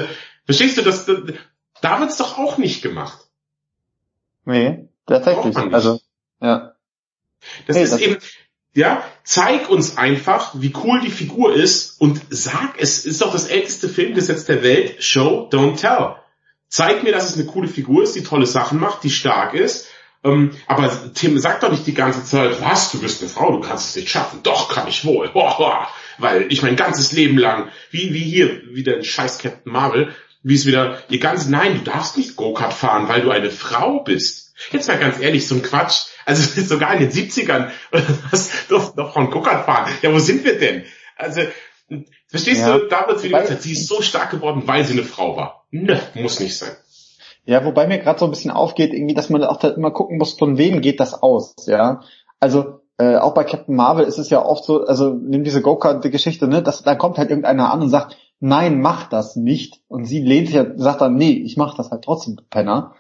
verstehst 0.46 0.78
du, 0.78 0.84
das, 0.84 1.08
da 1.82 2.00
wird's 2.00 2.18
doch 2.18 2.38
auch 2.38 2.60
nicht 2.60 2.84
gemacht. 2.84 3.18
Nee, 4.46 4.88
tatsächlich. 5.08 5.58
Also, 5.58 6.00
ja. 6.42 6.76
Das 7.66 7.76
hey, 7.76 7.86
ist 7.86 7.94
das 7.94 8.02
eben, 8.02 8.18
ja, 8.76 9.04
zeig 9.24 9.68
uns 9.68 9.98
einfach, 9.98 10.52
wie 10.54 10.72
cool 10.84 11.02
die 11.02 11.10
Figur 11.10 11.56
ist 11.56 12.00
und 12.00 12.22
sag, 12.30 12.80
es 12.80 13.04
ist 13.04 13.22
doch 13.22 13.32
das 13.32 13.48
älteste 13.48 13.90
Filmgesetz 13.90 14.46
der 14.46 14.62
Welt, 14.62 15.04
Show, 15.04 15.50
don't 15.52 15.78
tell. 15.78 16.18
Zeig 16.68 17.02
mir, 17.02 17.14
dass 17.14 17.32
es 17.32 17.36
eine 17.36 17.48
coole 17.48 17.68
Figur 17.68 18.04
ist, 18.04 18.14
die 18.14 18.24
tolle 18.24 18.46
Sachen 18.46 18.80
macht, 18.80 19.04
die 19.04 19.10
stark 19.10 19.56
ist 19.56 19.89
Ähm, 20.24 20.52
aber 20.68 21.14
Tim 21.14 21.40
sagt 21.40 21.64
doch 21.64 21.72
nicht 21.72 21.88
die 21.88 21.94
ganze 21.94 22.26
Zeit, 22.26 22.62
was, 22.62 22.92
du 22.92 23.00
bist 23.00 23.22
eine 23.22 23.30
Frau, 23.30 23.52
du 23.52 23.62
kannst 23.62 23.90
es 23.90 23.96
nicht 23.96 24.10
schaffen. 24.10 24.42
Doch, 24.44 24.74
kann 24.74 24.88
ich 24.88 25.06
wohl. 25.06 25.30
Boah, 25.34 25.88
weil 26.18 26.52
ich 26.52 26.62
mein 26.62 26.76
ganzes 26.76 27.12
Leben 27.12 27.38
lang, 27.38 27.70
wie, 27.92 28.14
wie 28.14 28.24
hier, 28.24 28.62
wieder 28.74 28.96
ein 28.96 29.04
scheiß 29.04 29.38
Captain 29.38 29.72
Marvel, 29.72 30.14
wie 30.44 30.56
es 30.56 30.66
wieder, 30.66 31.02
ihr 31.10 31.20
ganz, 31.20 31.48
nein, 31.48 31.76
du 31.76 31.92
darfst 31.92 32.18
nicht 32.18 32.36
Go-Kart 32.36 32.74
fahren, 32.74 33.08
weil 33.08 33.22
du 33.22 33.32
eine 33.32 33.52
Frau 33.52 34.04
bist. 34.04 34.54
Jetzt 34.72 34.88
mal 34.88 35.00
ganz 35.00 35.20
ehrlich, 35.20 35.48
so 35.48 35.56
ein 35.56 35.64
Quatsch. 35.64 36.08
Also 36.26 36.62
sogar 36.66 36.94
in 36.94 37.00
den 37.00 37.12
70ern, 37.12 37.70
was 38.32 38.68
durften 38.68 38.98
doch 38.98 39.14
von 39.14 39.32
Go-Kart 39.32 39.66
fahren. 39.66 39.92
Ja, 40.02 40.14
wo 40.14 40.20
sind 40.20 40.44
wir 40.44 40.58
denn? 40.58 40.84
Also, 41.16 41.42
verstehst 42.28 42.62
ja. 42.62 42.78
du, 42.78 42.88
da 42.88 43.08
wird 43.08 43.24
wieder 43.24 43.42
gesagt, 43.42 43.64
sie 43.64 43.74
ist 43.74 43.88
so 43.88 44.02
stark 44.02 44.32
geworden, 44.32 44.64
weil 44.66 44.86
sie 44.86 44.94
eine 44.94 45.04
Frau 45.04 45.36
war. 45.36 45.66
Ne, 45.72 46.02
muss 46.14 46.40
nicht 46.40 46.58
sein. 46.58 46.76
Ja, 47.46 47.66
wobei 47.66 47.88
mir 47.88 48.00
gerade 48.00 48.20
so 48.20 48.26
ein 48.26 48.32
bisschen 48.32 48.52
aufgeht, 48.52 48.94
irgendwie, 48.94 49.16
dass 49.16 49.30
man 49.30 49.44
auch 49.44 49.64
immer 49.64 49.92
gucken 49.92 50.18
muss, 50.18 50.34
von 50.34 50.58
wem 50.58 50.82
geht 50.82 51.00
das 51.00 51.22
aus, 51.22 51.56
ja. 51.66 52.02
Also 52.40 52.82
äh, 52.98 53.16
auch 53.16 53.34
bei 53.34 53.44
Captain 53.44 53.76
Marvel 53.76 54.06
ist 54.06 54.20
es 54.20 54.30
ja 54.30 54.46
oft 54.46 54.66
so, 54.66 54.86
also 54.86 55.14
nimm 55.14 55.44
diese 55.44 55.62
Go-Kart-Geschichte, 55.62 56.48
ne, 56.48 56.62
dass 56.62 56.84
da 56.84 56.96
kommt 56.96 57.18
halt 57.18 57.30
irgendeiner 57.30 57.72
an 57.72 57.82
und 57.82 57.90
sagt, 57.90 58.18
nein, 58.40 58.82
mach 58.82 59.08
das 59.08 59.36
nicht. 59.36 59.82
Und 59.88 60.06
sie 60.06 60.22
lehnt 60.22 60.48
sich 60.48 60.56
ja, 60.56 60.66
sagt 60.76 61.02
dann, 61.02 61.16
nee, 61.16 61.32
ich 61.32 61.58
mach 61.58 61.76
das 61.76 61.92
halt 61.92 62.04
trotzdem, 62.04 62.40
Penner. 62.50 62.94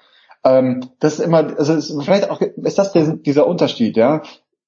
Ähm, 0.43 0.81
das 0.99 1.19
ist 1.19 1.19
immer, 1.19 1.57
also 1.57 1.73
ist 1.73 1.93
vielleicht 2.01 2.29
auch, 2.29 2.39
ist 2.41 2.77
das 2.77 2.93
der, 2.93 3.17
dieser 3.17 3.45
Unterschied, 3.45 3.97
ja? 3.97 4.21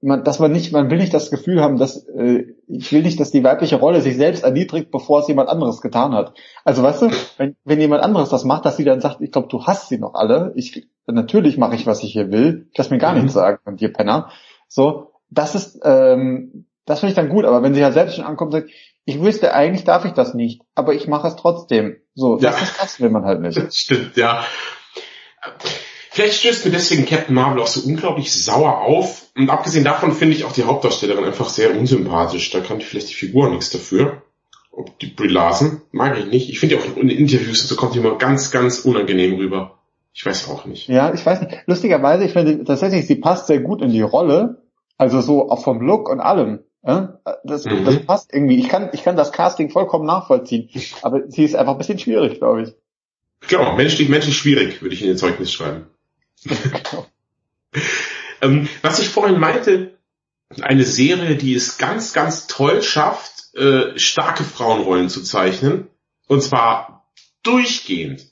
Man, 0.03 0.23
dass 0.23 0.39
man 0.39 0.51
nicht, 0.51 0.71
man 0.71 0.89
will 0.89 0.97
nicht 0.97 1.13
das 1.13 1.29
Gefühl 1.29 1.61
haben, 1.61 1.77
dass 1.77 2.07
äh, 2.07 2.55
ich 2.67 2.91
will 2.91 3.03
nicht, 3.03 3.19
dass 3.19 3.29
die 3.29 3.43
weibliche 3.43 3.75
Rolle 3.75 4.01
sich 4.01 4.17
selbst 4.17 4.43
erniedrigt, 4.43 4.89
bevor 4.89 5.19
es 5.19 5.27
jemand 5.27 5.47
anderes 5.49 5.79
getan 5.79 6.13
hat. 6.13 6.33
Also 6.65 6.81
weißt 6.81 7.03
du, 7.03 7.11
wenn, 7.37 7.55
wenn 7.65 7.79
jemand 7.79 8.03
anderes 8.03 8.29
das 8.29 8.43
macht, 8.43 8.65
dass 8.65 8.77
sie 8.77 8.83
dann 8.83 8.99
sagt, 8.99 9.21
ich 9.21 9.31
glaube, 9.31 9.47
du 9.49 9.63
hast 9.65 9.89
sie 9.89 9.99
noch 9.99 10.15
alle. 10.15 10.53
Ich 10.55 10.87
natürlich 11.05 11.57
mache 11.57 11.75
ich, 11.75 11.85
was 11.85 12.03
ich 12.03 12.13
hier 12.13 12.31
will. 12.31 12.69
Lass 12.75 12.89
mir 12.89 12.97
gar 12.97 13.13
mhm. 13.13 13.21
nichts 13.21 13.33
sagen 13.33 13.59
von 13.63 13.77
dir, 13.77 13.93
Penner. 13.93 14.31
So, 14.67 15.11
das 15.29 15.53
ist, 15.53 15.79
ähm, 15.83 16.65
das 16.85 16.99
finde 16.99 17.11
ich 17.11 17.15
dann 17.15 17.29
gut. 17.29 17.45
Aber 17.45 17.61
wenn 17.61 17.73
sie 17.73 17.83
halt 17.83 17.93
selbst 17.93 18.15
schon 18.15 18.25
ankommt, 18.25 18.53
und 18.53 18.61
sagt, 18.61 18.71
ich 19.05 19.21
wüsste, 19.21 19.53
eigentlich 19.53 19.83
darf 19.83 20.05
ich 20.05 20.13
das 20.13 20.33
nicht, 20.33 20.61
aber 20.75 20.93
ich 20.93 21.07
mache 21.07 21.27
es 21.27 21.35
trotzdem. 21.35 21.97
So, 22.13 22.37
ja. 22.39 22.51
das 22.51 22.61
ist 22.61 22.81
das 22.81 22.99
will 22.99 23.09
man 23.09 23.25
halt 23.25 23.41
nicht. 23.41 23.61
Stimmt, 23.73 24.17
ja. 24.17 24.43
Vielleicht 26.09 26.39
stößt 26.39 26.65
mir 26.65 26.71
deswegen 26.71 27.05
Captain 27.05 27.33
Marvel 27.33 27.61
auch 27.61 27.67
so 27.67 27.87
unglaublich 27.87 28.31
sauer 28.33 28.81
auf. 28.81 29.20
Und 29.35 29.49
abgesehen 29.49 29.85
davon 29.85 30.11
finde 30.11 30.35
ich 30.35 30.43
auch 30.43 30.51
die 30.51 30.63
Hauptdarstellerin 30.63 31.23
einfach 31.23 31.49
sehr 31.49 31.77
unsympathisch. 31.77 32.49
Da 32.51 32.59
kann 32.59 32.79
ich 32.79 32.85
vielleicht 32.85 33.09
die 33.09 33.15
Figur 33.15 33.49
nichts 33.49 33.69
dafür. 33.69 34.23
Ob 34.71 34.97
die 34.99 35.07
Brie 35.07 35.27
Larson, 35.27 35.81
mag 35.91 36.17
ich 36.17 36.25
nicht. 36.25 36.49
Ich 36.49 36.59
finde 36.59 36.77
auch 36.77 36.97
in 36.97 37.09
Interviews 37.09 37.67
so 37.67 37.75
kommt 37.75 37.95
die 37.95 37.99
immer 37.99 38.17
ganz, 38.17 38.51
ganz 38.51 38.79
unangenehm 38.79 39.35
rüber. 39.35 39.77
Ich 40.13 40.25
weiß 40.25 40.49
auch 40.49 40.65
nicht. 40.65 40.87
Ja, 40.89 41.13
ich 41.13 41.25
weiß 41.25 41.41
nicht. 41.41 41.63
Lustigerweise, 41.65 42.25
ich 42.25 42.33
finde 42.33 42.63
tatsächlich, 42.63 43.07
sie 43.07 43.15
passt 43.15 43.47
sehr 43.47 43.59
gut 43.59 43.81
in 43.81 43.91
die 43.91 44.01
Rolle. 44.01 44.61
Also 44.97 45.21
so 45.21 45.49
auch 45.49 45.63
vom 45.63 45.81
Look 45.81 46.09
und 46.09 46.19
allem. 46.19 46.59
Das, 46.83 47.65
mhm. 47.65 47.85
das 47.85 47.99
passt 48.05 48.33
irgendwie. 48.33 48.59
Ich 48.59 48.69
kann, 48.69 48.89
ich 48.93 49.03
kann 49.03 49.15
das 49.15 49.31
Casting 49.31 49.69
vollkommen 49.69 50.05
nachvollziehen. 50.05 50.69
Aber 51.01 51.29
sie 51.29 51.43
ist 51.43 51.55
einfach 51.55 51.73
ein 51.73 51.77
bisschen 51.77 51.99
schwierig, 51.99 52.39
glaube 52.39 52.63
ich. 52.63 52.73
Genau, 53.47 53.75
menschlich, 53.75 54.09
menschlich 54.09 54.37
schwierig, 54.37 54.81
würde 54.81 54.93
ich 54.93 55.01
in 55.01 55.07
den 55.07 55.17
Zeugnis 55.17 55.51
schreiben. 55.51 55.87
Genau. 56.43 57.05
Ähm, 58.41 58.67
was 58.81 58.99
ich 58.99 59.09
vorhin 59.09 59.39
meinte, 59.39 59.97
eine 60.61 60.83
Serie, 60.83 61.35
die 61.35 61.55
es 61.55 61.77
ganz, 61.77 62.13
ganz 62.13 62.47
toll 62.47 62.81
schafft, 62.81 63.55
äh, 63.55 63.97
starke 63.97 64.43
Frauenrollen 64.43 65.09
zu 65.09 65.23
zeichnen. 65.23 65.87
Und 66.27 66.41
zwar 66.41 67.11
durchgehend 67.43 68.31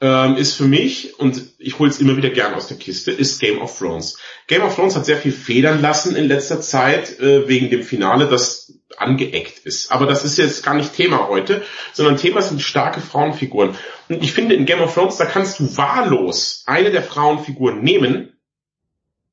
ähm, 0.00 0.36
ist 0.36 0.54
für 0.54 0.64
mich, 0.64 1.18
und 1.18 1.42
ich 1.58 1.78
hole 1.78 1.90
es 1.90 2.00
immer 2.00 2.16
wieder 2.16 2.30
gern 2.30 2.54
aus 2.54 2.68
der 2.68 2.76
Kiste, 2.76 3.10
ist 3.10 3.40
Game 3.40 3.60
of 3.60 3.76
Thrones. 3.76 4.18
Game 4.46 4.62
of 4.62 4.74
Thrones 4.74 4.94
hat 4.94 5.06
sehr 5.06 5.16
viel 5.16 5.32
federn 5.32 5.80
lassen 5.80 6.14
in 6.14 6.28
letzter 6.28 6.60
Zeit 6.60 7.18
äh, 7.18 7.48
wegen 7.48 7.70
dem 7.70 7.82
Finale, 7.82 8.28
das 8.28 8.78
angeeckt 8.96 9.58
ist. 9.60 9.90
Aber 9.90 10.06
das 10.06 10.24
ist 10.24 10.38
jetzt 10.38 10.64
gar 10.64 10.74
nicht 10.74 10.94
Thema 10.94 11.28
heute, 11.28 11.62
sondern 11.92 12.16
Thema 12.16 12.42
sind 12.42 12.62
starke 12.62 13.00
Frauenfiguren. 13.00 13.76
Und 14.08 14.22
ich 14.22 14.32
finde, 14.32 14.54
in 14.54 14.66
Game 14.66 14.80
of 14.80 14.94
Thrones, 14.94 15.16
da 15.16 15.24
kannst 15.24 15.58
du 15.58 15.76
wahllos 15.76 16.62
eine 16.66 16.90
der 16.90 17.02
Frauenfiguren 17.02 17.82
nehmen 17.82 18.37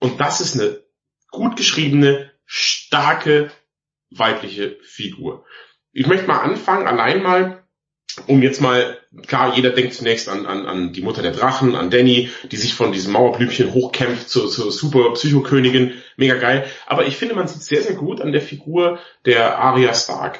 und 0.05 0.21
das 0.21 0.39
ist 0.39 0.59
eine 0.59 0.81
gut 1.31 1.57
geschriebene, 1.57 2.31
starke 2.45 3.51
weibliche 4.11 4.77
Figur. 4.83 5.45
Ich 5.91 6.07
möchte 6.07 6.27
mal 6.27 6.41
anfangen, 6.41 6.87
allein 6.87 7.23
mal 7.23 7.65
um 8.27 8.41
jetzt 8.41 8.61
mal, 8.61 8.97
klar, 9.27 9.55
jeder 9.55 9.71
denkt 9.71 9.93
zunächst 9.93 10.29
an, 10.29 10.45
an, 10.45 10.65
an 10.65 10.93
die 10.93 11.01
Mutter 11.01 11.21
der 11.21 11.31
Drachen, 11.31 11.75
an 11.75 11.89
Danny, 11.89 12.29
die 12.49 12.57
sich 12.57 12.73
von 12.73 12.91
diesem 12.91 13.13
Mauerblümchen 13.13 13.73
hochkämpft 13.73 14.29
zur, 14.29 14.49
zur 14.49 14.71
super 14.71 15.13
Psychokönigin, 15.13 15.93
mega 16.15 16.35
geil. 16.35 16.65
Aber 16.85 17.05
ich 17.05 17.17
finde, 17.17 17.35
man 17.35 17.47
sieht 17.47 17.63
sehr, 17.63 17.81
sehr 17.81 17.95
gut 17.95 18.21
an 18.21 18.31
der 18.31 18.41
Figur 18.41 18.99
der 19.25 19.59
Arya 19.59 19.93
Stark, 19.93 20.39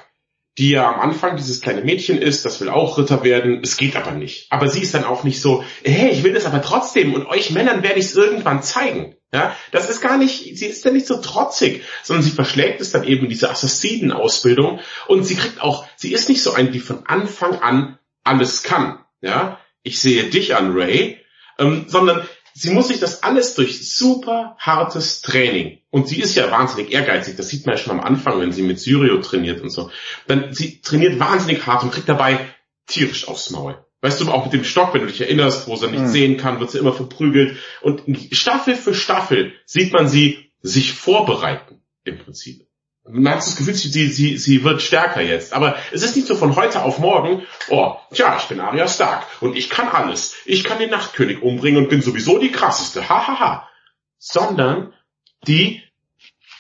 die 0.58 0.69
ja 0.69 0.89
am 0.89 1.01
Anfang 1.01 1.36
dieses 1.36 1.60
kleine 1.60 1.82
Mädchen 1.82 2.21
ist, 2.21 2.45
das 2.45 2.62
will 2.62 2.69
auch 2.69 2.97
Ritter 2.97 3.23
werden, 3.23 3.60
es 3.62 3.75
geht 3.75 3.97
aber 3.97 4.12
nicht. 4.12 4.51
Aber 4.51 4.69
sie 4.69 4.82
ist 4.82 4.93
dann 4.93 5.04
auch 5.04 5.23
nicht 5.23 5.41
so, 5.41 5.63
hey, 5.84 6.12
ich 6.12 6.23
will 6.23 6.34
das 6.34 6.45
aber 6.45 6.62
trotzdem 6.62 7.13
und 7.13 7.25
euch 7.25 7.51
Männern 7.51 7.84
werde 7.84 7.99
ich 7.99 8.06
es 8.06 8.15
irgendwann 8.15 8.63
zeigen. 8.63 9.15
Ja, 9.34 9.56
das 9.72 9.90
ist 9.90 10.02
gar 10.02 10.18
nicht, 10.18 10.58
sie 10.58 10.66
ist 10.66 10.86
ja 10.86 10.92
nicht 10.92 11.08
so 11.08 11.18
trotzig, 11.18 11.84
sondern 12.04 12.24
sie 12.24 12.32
verschlägt 12.32 12.80
es 12.80 12.92
dann 12.92 13.04
eben 13.04 13.28
diese 13.28 13.50
Assassinen-Ausbildung 13.50 14.80
und 15.08 15.24
sie 15.26 15.36
kriegt 15.36 15.62
auch, 15.62 15.86
sie 15.98 16.14
ist 16.14 16.30
nicht 16.30 16.42
so 16.42 16.54
eine, 16.54 16.72
die 16.72 16.80
von 16.80 17.06
Anfang 17.06 17.60
an 17.60 18.00
alles 18.24 18.64
kann. 18.64 19.04
Ja, 19.22 19.60
ich 19.84 20.00
sehe 20.00 20.26
dich 20.26 20.56
an, 20.56 20.72
Ray, 20.74 21.20
ähm, 21.60 21.86
sondern 21.88 22.28
sie 22.54 22.70
muss 22.70 22.88
sich 22.88 23.00
das 23.00 23.24
alles 23.24 23.56
durch 23.56 23.90
super 23.94 24.56
hartes 24.60 25.22
Training 25.22 25.80
und 25.90 26.08
sie 26.08 26.22
ist 26.22 26.36
ja 26.36 26.50
wahnsinnig 26.52 26.94
ehrgeizig, 26.94 27.36
das 27.36 27.50
sieht 27.50 27.66
man 27.66 27.76
ja 27.76 27.82
schon 27.82 28.00
am 28.00 28.06
Anfang, 28.06 28.40
wenn 28.40 28.52
sie 28.52 28.64
mit 28.64 28.80
Syrio 28.80 29.20
trainiert 29.22 29.62
und 29.62 29.70
so. 29.70 29.92
Dann 30.28 30.54
sie 30.54 30.82
trainiert 30.82 31.20
wahnsinnig 31.20 31.66
hart 31.66 31.84
und 31.84 31.92
kriegt 31.92 32.08
dabei 32.08 32.40
tierisch 32.88 33.28
aufs 33.28 33.50
Maul. 33.50 33.85
Weißt 34.06 34.22
du, 34.22 34.32
auch 34.32 34.44
mit 34.44 34.54
dem 34.54 34.63
Stock, 34.63 34.94
wenn 34.94 35.02
du 35.02 35.08
dich 35.08 35.20
erinnerst, 35.20 35.68
wo 35.68 35.76
sie 35.76 35.88
nicht 35.88 36.04
mhm. 36.04 36.08
sehen 36.08 36.38
kann, 36.38 36.60
wird 36.60 36.70
sie 36.70 36.78
immer 36.78 36.94
verprügelt. 36.94 37.58
Und 37.82 38.04
Staffel 38.34 38.76
für 38.76 38.94
Staffel 38.94 39.54
sieht 39.65 39.94
man 39.94 40.08
sie 40.08 40.52
sich 40.62 40.94
vorbereiten, 40.94 41.82
im 42.04 42.20
Prinzip. 42.20 42.68
Man 43.10 43.34
hat 43.34 43.39
das 43.39 43.56
Gefühl, 43.56 43.74
sie, 43.74 44.08
sie, 44.08 44.38
sie 44.38 44.63
wird 44.63 44.84
stärker 44.84 45.22
jetzt. 45.22 45.54
Aber 45.54 45.76
es 45.91 46.04
ist 46.04 46.15
nicht 46.15 46.28
so 46.28 46.36
von 46.36 46.56
heute 46.56 46.84
auf 46.84 47.00
morgen, 47.00 47.48
oh, 47.70 47.96
tja, 48.13 48.38
ich 48.39 48.46
bin 48.46 48.60
Arya 48.60 48.88
Stark 48.88 49.26
und 49.41 49.58
ich 49.58 49.72
kann 49.72 49.88
alles. 49.88 50.36
Ich 50.46 50.63
kann 50.63 50.78
den 50.78 50.91
Nachtkönig 50.91 51.41
umbringen 51.41 51.82
und 51.82 51.89
bin 51.89 52.04
sowieso 52.04 52.38
die 52.38 52.52
krasseste. 52.52 53.10
Hahaha. 53.10 53.28
Ha, 53.28 53.39
ha. 53.39 53.70
Sondern 54.20 54.94
die 55.48 55.82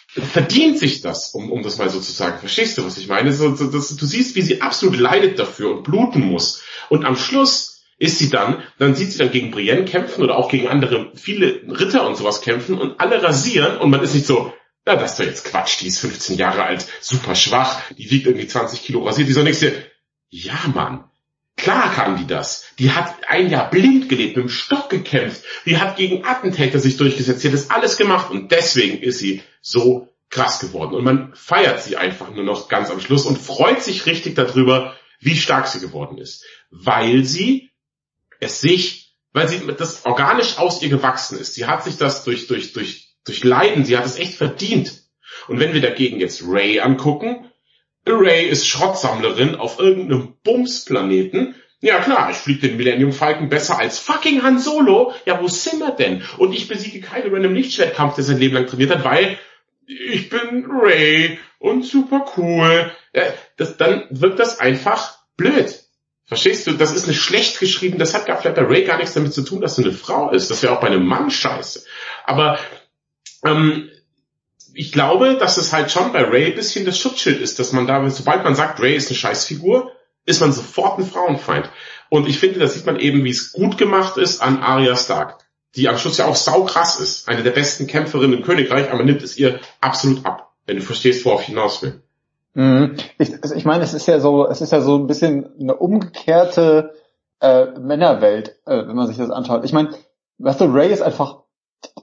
verdient 0.07 0.79
sich 0.79 1.01
das, 1.01 1.35
um, 1.35 1.51
um 1.51 1.61
das 1.61 1.77
mal 1.77 1.89
so 1.89 1.99
zu 1.99 2.11
sagen. 2.11 2.39
Verstehst 2.39 2.77
du, 2.79 2.85
was 2.85 2.97
ich 2.97 3.07
meine? 3.07 3.33
So, 3.33 3.55
so, 3.55 3.67
das, 3.67 3.95
du 3.95 4.05
siehst, 4.07 4.35
wie 4.35 4.41
sie 4.41 4.61
absolut 4.61 4.97
leidet 4.97 5.37
dafür 5.37 5.75
und 5.75 5.83
bluten 5.83 6.21
muss. 6.21 6.63
Und 6.89 7.05
am 7.05 7.15
Schluss 7.15 7.83
ist 7.97 8.19
sie 8.19 8.29
dann, 8.29 8.61
dann 8.77 8.95
sieht 8.95 9.11
sie 9.11 9.17
dann 9.17 9.31
gegen 9.31 9.51
Brienne 9.51 9.85
kämpfen 9.85 10.23
oder 10.23 10.37
auch 10.37 10.49
gegen 10.49 10.67
andere, 10.67 11.11
viele 11.15 11.61
Ritter 11.67 12.05
und 12.05 12.17
sowas 12.17 12.41
kämpfen 12.41 12.77
und 12.77 12.99
alle 12.99 13.23
rasieren 13.23 13.77
und 13.77 13.89
man 13.89 14.03
ist 14.03 14.13
nicht 14.13 14.25
so, 14.25 14.53
na, 14.85 14.95
das 14.95 15.11
ist 15.11 15.19
doch 15.19 15.25
jetzt 15.25 15.45
Quatsch, 15.45 15.81
die 15.81 15.87
ist 15.87 15.99
15 15.99 16.37
Jahre 16.37 16.63
alt, 16.63 16.85
super 16.99 17.35
schwach, 17.35 17.81
die 17.97 18.11
wiegt 18.11 18.27
irgendwie 18.27 18.47
20 18.47 18.83
Kilo 18.83 19.03
rasiert, 19.03 19.27
die 19.27 19.33
soll 19.33 19.45
nichts 19.45 19.61
hier. 19.61 19.73
Ja, 20.29 20.59
Mann. 20.73 21.05
Klar 21.57 21.93
kann 21.93 22.17
die 22.17 22.27
das. 22.27 22.65
Die 22.79 22.91
hat 22.91 23.15
ein 23.29 23.49
Jahr 23.49 23.69
blind 23.69 24.09
gelebt, 24.09 24.35
mit 24.35 24.45
dem 24.45 24.49
Stock 24.49 24.89
gekämpft. 24.89 25.43
Die 25.65 25.77
hat 25.77 25.95
gegen 25.95 26.25
Attentäter 26.25 26.79
sich 26.79 26.97
durchgesetzt. 26.97 27.43
Die 27.43 27.47
hat 27.47 27.53
das 27.53 27.69
alles 27.69 27.95
gemacht 27.95 28.29
und 28.29 28.51
deswegen 28.51 29.01
ist 29.01 29.19
sie 29.19 29.41
so 29.61 30.09
krass 30.29 30.59
geworden. 30.59 30.95
Und 30.95 31.05
man 31.05 31.33
feiert 31.33 31.81
sie 31.81 31.95
einfach 31.95 32.29
nur 32.31 32.43
noch 32.43 32.67
ganz 32.67 32.91
am 32.91 32.99
Schluss 32.99 33.25
und 33.25 33.37
freut 33.37 33.81
sich 33.81 34.05
richtig 34.05 34.35
darüber, 34.35 34.95
wie 35.19 35.35
stark 35.35 35.67
sie 35.67 35.79
geworden 35.79 36.17
ist. 36.17 36.45
Weil 36.69 37.23
sie 37.23 37.71
es 38.39 38.61
sich, 38.61 39.15
weil 39.33 39.47
sie 39.47 39.61
das 39.77 40.05
organisch 40.05 40.57
aus 40.57 40.81
ihr 40.81 40.89
gewachsen 40.89 41.39
ist. 41.39 41.53
Sie 41.53 41.65
hat 41.65 41.83
sich 41.83 41.97
das 41.97 42.23
durch, 42.23 42.47
durch, 42.47 42.73
durch, 42.73 43.15
durch 43.25 43.43
Leiden, 43.43 43.85
sie 43.85 43.97
hat 43.97 44.05
es 44.05 44.17
echt 44.17 44.35
verdient. 44.35 45.03
Und 45.47 45.59
wenn 45.59 45.73
wir 45.73 45.81
dagegen 45.81 46.19
jetzt 46.19 46.43
Ray 46.45 46.79
angucken, 46.79 47.51
Ray 48.07 48.47
ist 48.47 48.67
Schrottsammlerin 48.67 49.55
auf 49.55 49.79
irgendeinem 49.79 50.35
Bumsplaneten. 50.43 51.55
Ja 51.81 51.99
klar, 51.99 52.29
ich 52.31 52.37
fliege 52.37 52.67
den 52.67 52.77
Millennium 52.77 53.11
Falcon 53.11 53.49
besser 53.49 53.79
als 53.79 53.99
fucking 53.99 54.43
Han 54.43 54.59
Solo. 54.59 55.13
Ja, 55.25 55.41
wo 55.41 55.47
sind 55.47 55.79
wir 55.79 55.91
denn? 55.91 56.23
Und 56.37 56.53
ich 56.53 56.67
besiege 56.67 57.01
Kylo 57.01 57.33
Ren 57.33 57.43
im 57.43 57.55
Lichtschwertkampf, 57.55 58.15
der 58.15 58.23
sein 58.23 58.37
Leben 58.37 58.55
lang 58.55 58.67
trainiert 58.67 58.91
hat, 58.91 59.03
weil 59.03 59.37
ich 59.87 60.29
bin 60.29 60.65
Ray 60.69 61.39
und 61.59 61.83
super 61.83 62.25
cool. 62.37 62.91
Ja, 63.15 63.23
das, 63.57 63.77
dann 63.77 64.03
wirkt 64.09 64.39
das 64.39 64.59
einfach 64.59 65.17
blöd. 65.37 65.81
Verstehst 66.25 66.67
du? 66.67 66.73
Das 66.73 66.91
ist 66.91 67.05
eine 67.05 67.13
schlecht 67.13 67.59
geschrieben, 67.59 67.99
das 67.99 68.13
hat 68.13 68.25
gar 68.25 68.37
vielleicht 68.37 68.55
bei 68.55 68.63
Ray 68.63 68.83
gar 68.83 68.97
nichts 68.97 69.13
damit 69.13 69.33
zu 69.33 69.43
tun, 69.43 69.61
dass 69.61 69.75
sie 69.75 69.83
eine 69.83 69.93
Frau 69.93 70.31
ist. 70.31 70.49
Das 70.49 70.63
wäre 70.63 70.73
auch 70.73 70.81
bei 70.81 70.87
einem 70.87 71.05
Mann 71.05 71.29
scheiße. 71.29 71.85
Aber 72.25 72.59
ähm, 73.45 73.89
ich 74.73 74.91
glaube, 74.91 75.37
dass 75.37 75.57
es 75.57 75.71
halt 75.71 75.91
schon 75.91 76.11
bei 76.11 76.23
Ray 76.23 76.47
ein 76.47 76.55
bisschen 76.55 76.85
das 76.85 76.97
Schutzschild 76.99 77.39
ist, 77.39 77.59
dass 77.59 77.71
man 77.71 77.87
da, 77.87 78.09
sobald 78.09 78.43
man 78.43 78.55
sagt, 78.55 78.81
Ray 78.81 78.95
ist 78.95 79.09
eine 79.09 79.17
Scheißfigur, 79.17 79.91
ist 80.25 80.41
man 80.41 80.51
sofort 80.51 80.99
ein 80.99 81.05
Frauenfeind. 81.05 81.69
Und 82.09 82.27
ich 82.27 82.39
finde, 82.39 82.59
da 82.59 82.67
sieht 82.67 82.85
man 82.85 82.99
eben, 82.99 83.23
wie 83.23 83.29
es 83.29 83.51
gut 83.51 83.77
gemacht 83.77 84.17
ist 84.17 84.41
an 84.41 84.59
Arya 84.59 84.95
Stark. 84.97 85.45
die 85.75 85.89
am 85.89 85.97
Schluss 85.97 86.17
ja 86.17 86.25
auch 86.25 86.35
saukrass 86.35 86.99
ist, 86.99 87.27
eine 87.27 87.43
der 87.43 87.51
besten 87.51 87.85
Kämpferinnen 87.85 88.37
im 88.37 88.45
Königreich, 88.45 88.91
aber 88.91 89.03
nimmt 89.03 89.21
es 89.21 89.37
ihr 89.37 89.59
absolut 89.81 90.25
ab, 90.25 90.53
wenn 90.65 90.77
du 90.77 90.81
verstehst, 90.81 91.25
worauf 91.25 91.41
ich 91.41 91.47
hinaus 91.47 91.81
will. 91.81 92.01
Mhm. 92.55 92.95
Ich, 93.19 93.43
also 93.43 93.53
ich 93.53 93.65
meine, 93.65 93.83
es 93.83 93.93
ist 93.93 94.07
ja 94.07 94.19
so, 94.19 94.47
es 94.47 94.61
ist 94.61 94.71
ja 94.71 94.81
so 94.81 94.95
ein 94.95 95.07
bisschen 95.07 95.59
eine 95.59 95.75
umgekehrte 95.75 96.93
äh, 97.41 97.65
Männerwelt, 97.79 98.57
äh, 98.65 98.87
wenn 98.87 98.95
man 98.95 99.07
sich 99.07 99.17
das 99.17 99.29
anschaut. 99.29 99.65
Ich 99.65 99.73
meine, 99.73 99.89
weißt 100.39 100.61
du, 100.61 100.65
Ray 100.65 100.91
ist 100.91 101.01
einfach 101.01 101.43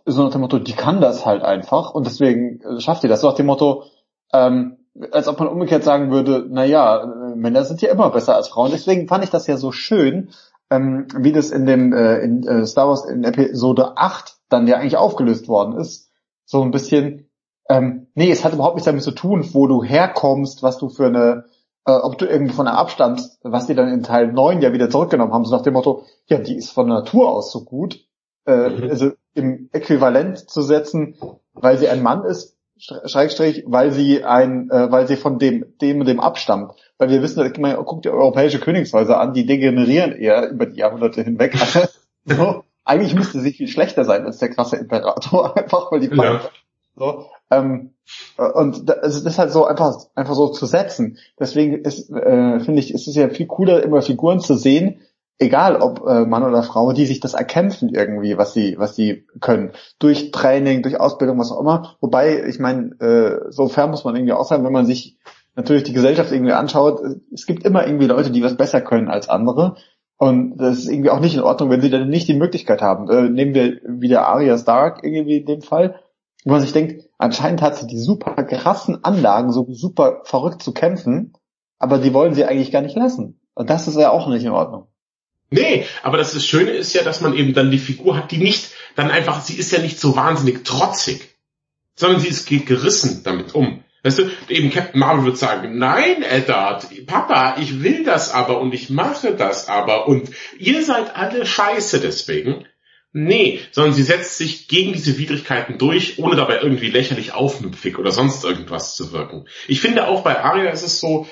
so 0.04 0.22
nach 0.22 0.30
dem 0.30 0.42
Motto, 0.42 0.58
die 0.58 0.74
kann 0.74 1.00
das 1.00 1.26
halt 1.26 1.42
einfach 1.42 1.94
und 1.94 2.06
deswegen 2.06 2.60
äh, 2.60 2.80
schafft 2.80 3.02
sie 3.02 3.08
das. 3.08 3.22
So 3.22 3.28
nach 3.28 3.34
dem 3.34 3.46
Motto, 3.46 3.84
ähm, 4.32 4.76
als 5.10 5.26
ob 5.26 5.38
man 5.38 5.48
umgekehrt 5.48 5.84
sagen 5.84 6.10
würde, 6.10 6.46
na 6.48 6.64
ja, 6.64 7.06
Männer 7.34 7.64
sind 7.64 7.80
ja 7.80 7.90
immer 7.90 8.10
besser 8.10 8.36
als 8.36 8.48
Frauen. 8.48 8.70
Deswegen 8.70 9.08
fand 9.08 9.24
ich 9.24 9.30
das 9.30 9.46
ja 9.46 9.56
so 9.56 9.72
schön, 9.72 10.30
ähm, 10.70 11.06
wie 11.16 11.32
das 11.32 11.50
in 11.50 11.64
dem 11.64 11.94
äh, 11.94 12.18
in 12.18 12.46
äh, 12.46 12.66
Star 12.66 12.88
Wars 12.88 13.06
in 13.06 13.24
Episode 13.24 13.96
8 13.96 14.36
dann 14.50 14.66
ja 14.66 14.76
eigentlich 14.76 14.98
aufgelöst 14.98 15.48
worden 15.48 15.78
ist. 15.78 16.10
So 16.44 16.62
ein 16.62 16.70
bisschen, 16.70 17.30
ähm, 17.70 18.01
nee, 18.14 18.30
es 18.30 18.44
hat 18.44 18.52
überhaupt 18.52 18.76
nichts 18.76 18.86
damit 18.86 19.02
zu 19.02 19.12
tun, 19.12 19.48
wo 19.52 19.66
du 19.66 19.82
herkommst, 19.82 20.62
was 20.62 20.78
du 20.78 20.88
für 20.88 21.06
eine, 21.06 21.44
äh, 21.86 21.92
ob 21.92 22.18
du 22.18 22.26
irgendwie 22.26 22.54
von 22.54 22.66
der 22.66 22.76
Abstand, 22.76 23.22
was 23.42 23.66
die 23.66 23.74
dann 23.74 23.88
in 23.88 24.02
Teil 24.02 24.32
9 24.32 24.60
ja 24.62 24.72
wieder 24.72 24.90
zurückgenommen 24.90 25.32
haben, 25.32 25.44
so 25.44 25.56
nach 25.56 25.62
dem 25.62 25.74
Motto, 25.74 26.04
ja, 26.26 26.38
die 26.38 26.56
ist 26.56 26.70
von 26.70 26.88
Natur 26.88 27.30
aus 27.30 27.52
so 27.52 27.64
gut. 27.64 28.00
Äh, 28.46 28.70
mhm. 28.70 28.90
Also 28.90 29.12
im 29.34 29.68
Äquivalent 29.72 30.50
zu 30.50 30.62
setzen, 30.62 31.16
weil 31.54 31.78
sie 31.78 31.88
ein 31.88 32.02
Mann 32.02 32.24
ist, 32.24 32.56
Schrägstrich, 32.78 33.64
weil 33.66 33.92
sie 33.92 34.24
ein, 34.24 34.68
äh, 34.70 34.90
weil 34.90 35.06
sie 35.06 35.16
von 35.16 35.38
dem, 35.38 35.64
dem 35.80 36.00
und 36.00 36.08
dem 36.08 36.18
abstammt. 36.18 36.72
Weil 36.98 37.10
wir 37.10 37.22
wissen, 37.22 37.52
man 37.60 37.76
guckt 37.84 38.04
die 38.04 38.10
europäische 38.10 38.58
Königshäuser 38.58 39.20
an, 39.20 39.34
die 39.34 39.46
degenerieren 39.46 40.12
eher 40.12 40.50
über 40.50 40.66
die 40.66 40.80
Jahrhunderte 40.80 41.22
hinweg. 41.22 41.56
so, 42.24 42.64
eigentlich 42.84 43.14
müsste 43.14 43.40
sie 43.40 43.52
viel 43.52 43.68
schlechter 43.68 44.04
sein 44.04 44.26
als 44.26 44.38
der 44.38 44.50
krasse 44.50 44.76
Imperator, 44.76 45.56
einfach 45.56 45.92
weil 45.92 46.00
die 46.00 46.14
ja. 46.14 46.40
so, 46.96 47.26
ähm, 47.58 47.90
und 48.36 48.88
da, 48.88 48.94
also 48.94 49.22
das 49.22 49.34
ist 49.34 49.38
halt 49.38 49.52
so 49.52 49.64
einfach, 49.64 49.96
einfach 50.14 50.34
so 50.34 50.48
zu 50.48 50.66
setzen. 50.66 51.18
Deswegen 51.38 51.84
ist, 51.84 52.10
äh, 52.10 52.60
finde 52.60 52.80
ich, 52.80 52.92
ist 52.92 53.06
es 53.06 53.14
ja 53.14 53.28
viel 53.28 53.46
cooler, 53.46 53.82
immer 53.82 54.02
Figuren 54.02 54.40
zu 54.40 54.54
sehen, 54.54 55.00
egal 55.38 55.76
ob 55.76 56.06
äh, 56.06 56.24
Mann 56.24 56.42
oder 56.42 56.62
Frau, 56.62 56.92
die 56.92 57.06
sich 57.06 57.20
das 57.20 57.34
erkämpfen 57.34 57.88
irgendwie, 57.90 58.38
was 58.38 58.54
sie, 58.54 58.76
was 58.78 58.96
sie 58.96 59.26
können. 59.40 59.72
Durch 59.98 60.30
Training, 60.30 60.82
durch 60.82 60.98
Ausbildung, 60.98 61.38
was 61.38 61.52
auch 61.52 61.60
immer. 61.60 61.96
Wobei, 62.00 62.44
ich 62.44 62.58
meine, 62.58 62.90
äh, 63.00 63.50
so 63.50 63.68
fair 63.68 63.86
muss 63.86 64.04
man 64.04 64.16
irgendwie 64.16 64.32
auch 64.32 64.46
sein, 64.46 64.64
wenn 64.64 64.72
man 64.72 64.86
sich 64.86 65.18
natürlich 65.54 65.82
die 65.84 65.92
Gesellschaft 65.92 66.32
irgendwie 66.32 66.52
anschaut, 66.52 67.00
es 67.32 67.46
gibt 67.46 67.64
immer 67.64 67.86
irgendwie 67.86 68.06
Leute, 68.06 68.30
die 68.30 68.42
was 68.42 68.56
besser 68.56 68.80
können 68.80 69.08
als 69.08 69.28
andere. 69.28 69.76
Und 70.16 70.56
das 70.56 70.78
ist 70.78 70.88
irgendwie 70.88 71.10
auch 71.10 71.20
nicht 71.20 71.34
in 71.34 71.42
Ordnung, 71.42 71.70
wenn 71.70 71.80
sie 71.80 71.90
dann 71.90 72.08
nicht 72.08 72.28
die 72.28 72.34
Möglichkeit 72.34 72.80
haben. 72.80 73.10
Äh, 73.10 73.28
nehmen 73.28 73.54
wir 73.54 73.80
wieder 73.84 74.28
Arya 74.28 74.56
Stark 74.56 75.02
irgendwie 75.02 75.38
in 75.38 75.46
dem 75.46 75.62
Fall, 75.62 76.00
wo 76.44 76.52
man 76.52 76.60
sich 76.60 76.72
denkt, 76.72 77.08
anscheinend 77.22 77.62
hat 77.62 77.76
sie 77.76 77.86
die 77.86 77.98
super 77.98 78.34
krassen 78.44 79.04
Anlagen, 79.04 79.52
so 79.52 79.66
super 79.70 80.22
verrückt 80.24 80.62
zu 80.62 80.72
kämpfen, 80.72 81.32
aber 81.78 81.98
die 81.98 82.12
wollen 82.12 82.34
sie 82.34 82.44
eigentlich 82.44 82.72
gar 82.72 82.82
nicht 82.82 82.96
lassen. 82.96 83.40
Und 83.54 83.70
das 83.70 83.86
ist 83.88 83.96
ja 83.96 84.10
auch 84.10 84.28
nicht 84.28 84.44
in 84.44 84.50
Ordnung. 84.50 84.88
Nee, 85.50 85.84
aber 86.02 86.16
das, 86.16 86.32
das 86.32 86.46
Schöne 86.46 86.70
ist 86.70 86.94
ja, 86.94 87.02
dass 87.02 87.20
man 87.20 87.34
eben 87.34 87.52
dann 87.52 87.70
die 87.70 87.78
Figur 87.78 88.16
hat, 88.16 88.30
die 88.30 88.38
nicht, 88.38 88.70
dann 88.96 89.10
einfach, 89.10 89.42
sie 89.42 89.54
ist 89.54 89.70
ja 89.70 89.80
nicht 89.80 90.00
so 90.00 90.16
wahnsinnig 90.16 90.64
trotzig, 90.64 91.36
sondern 91.94 92.20
sie 92.20 92.28
ist 92.28 92.46
gerissen 92.48 93.22
damit 93.22 93.54
um. 93.54 93.84
Weißt 94.02 94.18
du, 94.18 94.30
eben 94.48 94.70
Captain 94.70 94.98
Marvel 94.98 95.26
wird 95.26 95.38
sagen, 95.38 95.78
nein, 95.78 96.22
Eddard, 96.22 96.88
Papa, 97.06 97.56
ich 97.60 97.82
will 97.82 98.02
das 98.02 98.32
aber 98.32 98.60
und 98.60 98.74
ich 98.74 98.90
mache 98.90 99.34
das 99.34 99.68
aber 99.68 100.08
und 100.08 100.30
ihr 100.58 100.82
seid 100.84 101.14
alle 101.14 101.46
scheiße 101.46 102.00
deswegen. 102.00 102.64
Nee, 103.14 103.60
sondern 103.72 103.92
sie 103.92 104.02
setzt 104.02 104.38
sich 104.38 104.68
gegen 104.68 104.94
diese 104.94 105.18
Widrigkeiten 105.18 105.76
durch, 105.76 106.18
ohne 106.18 106.34
dabei 106.34 106.60
irgendwie 106.60 106.88
lächerlich 106.88 107.32
aufmüpfig 107.32 107.98
oder 107.98 108.10
sonst 108.10 108.42
irgendwas 108.42 108.96
zu 108.96 109.12
wirken. 109.12 109.46
Ich 109.68 109.82
finde 109.82 110.08
auch 110.08 110.22
bei 110.22 110.40
Arya 110.40 110.70
ist 110.70 110.82
es 110.82 110.98
so, 110.98 111.26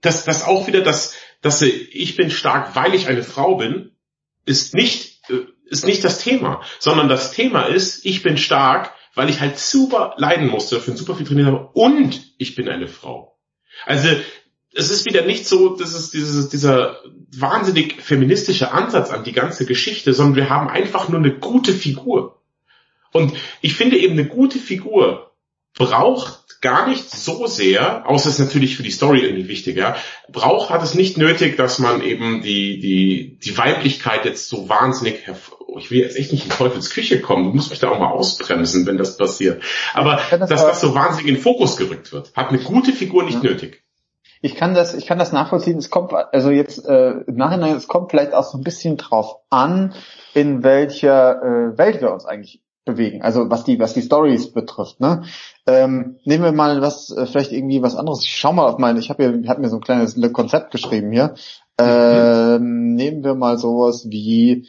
dass 0.00 0.24
das 0.24 0.44
auch 0.44 0.66
wieder 0.66 0.80
das, 0.80 1.14
dass 1.42 1.58
sie, 1.58 1.70
ich 1.70 2.16
bin 2.16 2.30
stark, 2.30 2.74
weil 2.74 2.94
ich 2.94 3.08
eine 3.08 3.22
Frau 3.22 3.56
bin, 3.56 3.92
ist 4.46 4.74
nicht, 4.74 5.20
äh, 5.28 5.44
ist 5.66 5.84
nicht 5.84 6.02
das 6.02 6.20
Thema, 6.20 6.62
sondern 6.78 7.10
das 7.10 7.32
Thema 7.32 7.64
ist, 7.64 8.06
ich 8.06 8.22
bin 8.22 8.38
stark, 8.38 8.94
weil 9.14 9.28
ich 9.28 9.40
halt 9.40 9.58
super 9.58 10.14
leiden 10.16 10.48
musste, 10.48 10.80
für 10.80 10.96
super 10.96 11.14
viel 11.14 11.26
trainiert 11.26 11.48
habe 11.48 11.70
und 11.74 12.34
ich 12.38 12.54
bin 12.54 12.70
eine 12.70 12.88
Frau. 12.88 13.38
Also 13.84 14.08
es 14.78 14.90
ist 14.90 15.06
wieder 15.06 15.22
nicht 15.22 15.46
so, 15.46 15.70
dass 15.70 15.92
es 15.92 16.10
dieses, 16.10 16.48
dieser 16.50 17.00
wahnsinnig 17.36 18.00
feministische 18.00 18.70
Ansatz 18.70 19.10
an 19.10 19.24
die 19.24 19.32
ganze 19.32 19.66
Geschichte, 19.66 20.12
sondern 20.12 20.36
wir 20.36 20.50
haben 20.50 20.68
einfach 20.68 21.08
nur 21.08 21.18
eine 21.18 21.34
gute 21.34 21.72
Figur. 21.72 22.40
Und 23.12 23.32
ich 23.60 23.74
finde 23.74 23.98
eben 23.98 24.12
eine 24.12 24.28
gute 24.28 24.58
Figur 24.58 25.32
braucht 25.74 26.60
gar 26.60 26.88
nicht 26.88 27.10
so 27.10 27.46
sehr, 27.46 28.08
außer 28.08 28.28
es 28.28 28.38
ist 28.38 28.44
natürlich 28.44 28.76
für 28.76 28.82
die 28.84 28.90
Story 28.90 29.20
irgendwie 29.20 29.48
wichtig, 29.48 29.76
ja, 29.76 29.96
braucht, 30.30 30.70
hat 30.70 30.82
es 30.82 30.94
nicht 30.94 31.16
nötig, 31.16 31.56
dass 31.56 31.80
man 31.80 32.00
eben 32.02 32.42
die, 32.42 32.78
die, 32.78 33.38
die 33.38 33.58
Weiblichkeit 33.58 34.24
jetzt 34.24 34.48
so 34.48 34.68
wahnsinnig 34.68 35.24
oh, 35.66 35.78
ich 35.78 35.90
will 35.90 36.00
jetzt 36.00 36.16
echt 36.16 36.32
nicht 36.32 36.44
in 36.44 36.50
Teufels 36.50 36.90
Küche 36.90 37.20
kommen, 37.20 37.44
du 37.44 37.50
musst 37.50 37.70
mich 37.70 37.80
da 37.80 37.90
auch 37.90 37.98
mal 37.98 38.10
ausbremsen, 38.10 38.86
wenn 38.86 38.96
das 38.96 39.16
passiert. 39.16 39.62
Aber 39.92 40.20
das 40.30 40.48
dass 40.48 40.66
das 40.66 40.80
so 40.80 40.94
wahnsinnig 40.94 41.28
in 41.28 41.34
den 41.34 41.42
Fokus 41.42 41.76
gerückt 41.76 42.12
wird, 42.12 42.32
hat 42.34 42.48
eine 42.48 42.58
gute 42.58 42.92
Figur 42.92 43.24
nicht 43.24 43.42
ja. 43.42 43.50
nötig. 43.50 43.82
Ich 44.40 44.54
kann 44.54 44.74
das, 44.74 44.94
ich 44.94 45.06
kann 45.06 45.18
das 45.18 45.32
nachvollziehen. 45.32 45.78
Es 45.78 45.90
kommt, 45.90 46.12
also 46.12 46.50
jetzt 46.50 46.86
äh, 46.86 47.10
im 47.26 47.36
Nachhinein, 47.36 47.76
es 47.76 47.88
kommt 47.88 48.10
vielleicht 48.10 48.34
auch 48.34 48.44
so 48.44 48.58
ein 48.58 48.64
bisschen 48.64 48.96
drauf 48.96 49.36
an, 49.50 49.94
in 50.34 50.62
welcher 50.62 51.42
äh, 51.42 51.78
Welt 51.78 52.00
wir 52.00 52.12
uns 52.12 52.24
eigentlich 52.24 52.62
bewegen. 52.84 53.22
Also 53.22 53.50
was 53.50 53.64
die, 53.64 53.78
was 53.78 53.94
die 53.94 54.02
Stories 54.02 54.52
betrifft. 54.52 55.00
Ne? 55.00 55.22
Ähm, 55.66 56.18
nehmen 56.24 56.44
wir 56.44 56.52
mal 56.52 56.80
was, 56.80 57.10
äh, 57.10 57.26
vielleicht 57.26 57.52
irgendwie 57.52 57.82
was 57.82 57.96
anderes. 57.96 58.24
Ich 58.24 58.36
schau 58.36 58.52
mal 58.52 58.66
auf 58.66 58.78
meine, 58.78 58.98
ich 58.98 59.10
habe 59.10 59.22
hier, 59.22 59.40
ich 59.40 59.48
hab 59.48 59.58
mir 59.58 59.68
so 59.68 59.76
ein 59.76 59.82
kleines 59.82 60.20
Konzept 60.32 60.70
geschrieben 60.70 61.12
hier. 61.12 61.34
Ähm, 61.78 62.94
nehmen 62.94 63.22
wir 63.22 63.34
mal 63.34 63.58
sowas 63.58 64.06
wie, 64.08 64.66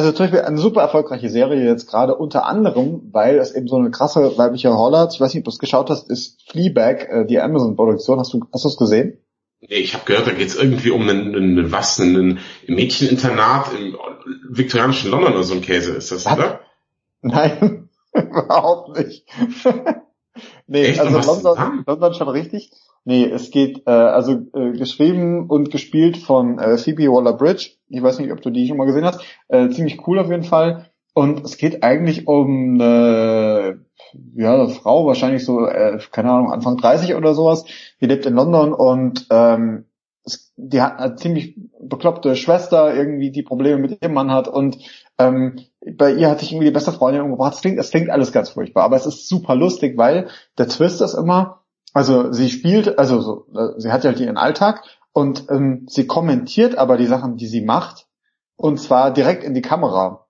also 0.00 0.12
zum 0.12 0.24
Beispiel 0.24 0.40
eine 0.40 0.58
super 0.58 0.80
erfolgreiche 0.80 1.28
Serie 1.28 1.64
jetzt 1.64 1.86
gerade 1.88 2.14
unter 2.14 2.46
anderem, 2.46 3.08
weil 3.12 3.38
es 3.38 3.52
eben 3.52 3.68
so 3.68 3.76
eine 3.76 3.90
krasse 3.90 4.36
weibliche 4.38 4.70
Rolle 4.70 4.98
hat. 4.98 5.14
Ich 5.14 5.20
weiß 5.20 5.34
nicht, 5.34 5.42
ob 5.42 5.44
du 5.44 5.50
es 5.50 5.58
geschaut 5.58 5.90
hast, 5.90 6.10
ist 6.10 6.42
Fleabag, 6.50 7.08
äh, 7.08 7.26
die 7.26 7.38
Amazon-Produktion. 7.38 8.18
Hast 8.18 8.32
du, 8.32 8.44
hast 8.52 8.64
du 8.64 8.68
es 8.68 8.76
gesehen? 8.76 9.18
Nee, 9.60 9.76
ich 9.76 9.92
habe 9.92 10.06
gehört, 10.06 10.26
da 10.26 10.32
geht 10.32 10.48
es 10.48 10.56
irgendwie 10.56 10.90
um 10.90 11.02
einen, 11.02 11.34
einen 11.34 11.70
was, 11.72 12.00
einen 12.00 12.38
Mädcheninternat 12.66 13.72
im 13.78 13.94
viktorianischen 14.48 15.10
London 15.10 15.34
oder 15.34 15.42
so 15.42 15.54
ein 15.54 15.60
Käse 15.60 15.92
ist 15.92 16.10
das, 16.10 16.24
was? 16.24 16.38
oder? 16.38 16.60
Nein, 17.20 17.90
überhaupt 18.14 18.98
nicht. 18.98 19.26
nee, 20.66 20.86
Echt? 20.86 21.00
also 21.00 21.18
London, 21.18 21.84
London 21.86 22.14
schon 22.14 22.28
richtig. 22.28 22.70
Nee, 23.04 23.24
es 23.24 23.50
geht, 23.50 23.86
äh, 23.86 23.90
also 23.90 24.32
äh, 24.54 24.72
geschrieben 24.72 25.48
und 25.48 25.70
gespielt 25.70 26.18
von 26.18 26.58
äh, 26.58 26.76
Phoebe 26.76 27.08
Waller-Bridge. 27.08 27.70
Ich 27.88 28.02
weiß 28.02 28.18
nicht, 28.18 28.30
ob 28.32 28.42
du 28.42 28.50
die 28.50 28.68
schon 28.68 28.76
mal 28.76 28.84
gesehen 28.84 29.04
hast. 29.04 29.22
Äh, 29.48 29.70
ziemlich 29.70 30.06
cool 30.06 30.18
auf 30.18 30.30
jeden 30.30 30.44
Fall. 30.44 30.90
Und 31.14 31.44
es 31.44 31.56
geht 31.56 31.82
eigentlich 31.82 32.28
um 32.28 32.74
eine, 32.74 33.84
ja, 34.34 34.54
eine 34.54 34.68
Frau, 34.68 35.06
wahrscheinlich 35.06 35.44
so, 35.44 35.66
äh, 35.66 35.98
keine 36.12 36.30
Ahnung, 36.30 36.52
Anfang 36.52 36.76
30 36.76 37.14
oder 37.14 37.34
sowas. 37.34 37.64
Die 38.00 38.06
lebt 38.06 38.26
in 38.26 38.34
London 38.34 38.72
und 38.72 39.26
ähm, 39.30 39.86
es, 40.24 40.52
die 40.56 40.80
hat 40.80 40.98
eine 40.98 41.16
ziemlich 41.16 41.56
bekloppte 41.80 42.36
Schwester, 42.36 42.94
irgendwie 42.94 43.32
die 43.32 43.42
Probleme 43.42 43.80
mit 43.80 44.02
ihrem 44.02 44.14
Mann 44.14 44.30
hat 44.30 44.46
und 44.48 44.78
ähm, 45.18 45.58
bei 45.94 46.12
ihr 46.12 46.28
hatte 46.28 46.44
ich 46.44 46.52
irgendwie 46.52 46.66
die 46.66 46.74
beste 46.74 46.92
Freundin 46.92 47.22
umgebracht. 47.22 47.54
Es 47.54 47.60
klingt, 47.60 47.78
es 47.78 47.90
klingt 47.90 48.10
alles 48.10 48.32
ganz 48.32 48.50
furchtbar, 48.50 48.84
aber 48.84 48.96
es 48.96 49.06
ist 49.06 49.28
super 49.28 49.54
lustig, 49.54 49.96
weil 49.96 50.28
der 50.58 50.68
Twist 50.68 51.00
ist 51.00 51.14
immer, 51.14 51.59
also 51.92 52.32
sie 52.32 52.48
spielt, 52.48 52.98
also 52.98 53.20
so, 53.20 53.46
sie 53.78 53.90
hat 53.90 54.04
ja 54.04 54.10
halt 54.10 54.20
ihren 54.20 54.36
Alltag 54.36 54.82
und 55.12 55.46
ähm, 55.50 55.86
sie 55.88 56.06
kommentiert 56.06 56.78
aber 56.78 56.96
die 56.96 57.06
Sachen, 57.06 57.36
die 57.36 57.46
sie 57.46 57.62
macht, 57.62 58.06
und 58.56 58.78
zwar 58.78 59.12
direkt 59.12 59.42
in 59.42 59.54
die 59.54 59.62
Kamera. 59.62 60.26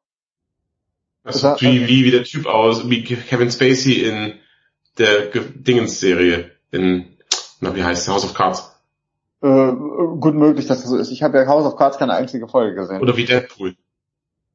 Also 1.23 1.49
war, 1.49 1.61
wie, 1.61 1.87
wie, 1.87 2.05
wie 2.05 2.11
der 2.11 2.25
Typ 2.25 2.47
aus, 2.47 2.89
wie 2.89 3.03
Kevin 3.05 3.51
Spacey 3.51 4.03
in 4.05 4.35
der 4.99 5.27
Dingens-Serie, 5.27 6.51
in, 6.71 7.17
na, 7.61 7.75
wie 7.75 7.85
heißt 7.85 8.09
House 8.09 8.25
of 8.25 8.35
Cards? 8.35 8.71
Äh, 9.43 9.73
gut 9.73 10.35
möglich, 10.35 10.67
dass 10.67 10.83
das 10.83 10.91
so 10.91 10.97
ist. 10.97 11.11
Ich 11.11 11.23
habe 11.23 11.39
ja 11.39 11.47
House 11.47 11.65
of 11.65 11.77
Cards 11.77 11.99
keine 11.99 12.15
einzige 12.15 12.49
Folge 12.49 12.75
gesehen. 12.75 13.01
Oder 13.01 13.17
wie 13.17 13.25
Deadpool. 13.25 13.75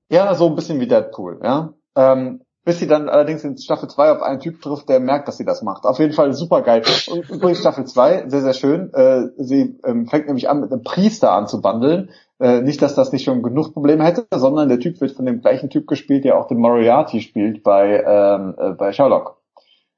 Ja, 0.10 0.34
so 0.36 0.48
ein 0.48 0.56
bisschen 0.56 0.80
wie 0.80 0.88
Deadpool, 0.88 1.40
ja. 1.44 1.74
Ähm, 1.96 2.45
bis 2.66 2.80
sie 2.80 2.88
dann 2.88 3.10
allerdings 3.10 3.44
in 3.44 3.58
Staffel 3.58 3.88
2 3.88 4.12
auf 4.12 4.22
einen 4.24 4.40
Typ 4.40 4.60
trifft, 4.60 4.90
der 4.90 5.00
merkt, 5.00 5.28
dass 5.28 5.38
sie 5.38 5.46
das 5.46 5.62
macht. 5.62 5.86
Auf 5.86 6.00
jeden 6.00 6.14
Fall 6.14 6.34
super 6.34 6.64
geil. 6.64 6.82
Und 7.08 7.30
übrigens 7.30 7.60
Staffel 7.60 7.86
2, 7.86 8.28
sehr, 8.28 8.42
sehr 8.42 8.54
schön. 8.54 8.92
Äh, 8.94 9.28
sie 9.38 9.80
ähm, 9.86 10.08
fängt 10.08 10.26
nämlich 10.26 10.50
an, 10.50 10.62
mit 10.62 10.72
einem 10.72 10.84
Priester 10.84 11.32
anzubandeln. 11.32 12.10
Äh, 12.40 12.62
nicht, 12.62 12.82
dass 12.82 12.96
das 12.96 13.12
nicht 13.12 13.24
schon 13.24 13.44
genug 13.44 13.74
Probleme 13.74 14.04
hätte, 14.04 14.26
sondern 14.34 14.68
der 14.68 14.80
Typ 14.80 15.00
wird 15.00 15.12
von 15.12 15.28
dem 15.28 15.42
gleichen 15.42 15.70
Typ 15.70 15.88
gespielt, 15.88 16.26
der 16.26 16.40
auch 16.40 16.48
den 16.48 16.58
Moriarty 16.58 17.22
spielt 17.22 17.62
bei, 17.62 18.04
ähm, 18.04 18.56
äh, 18.58 18.72
bei 18.72 18.92
Sherlock. 18.92 19.38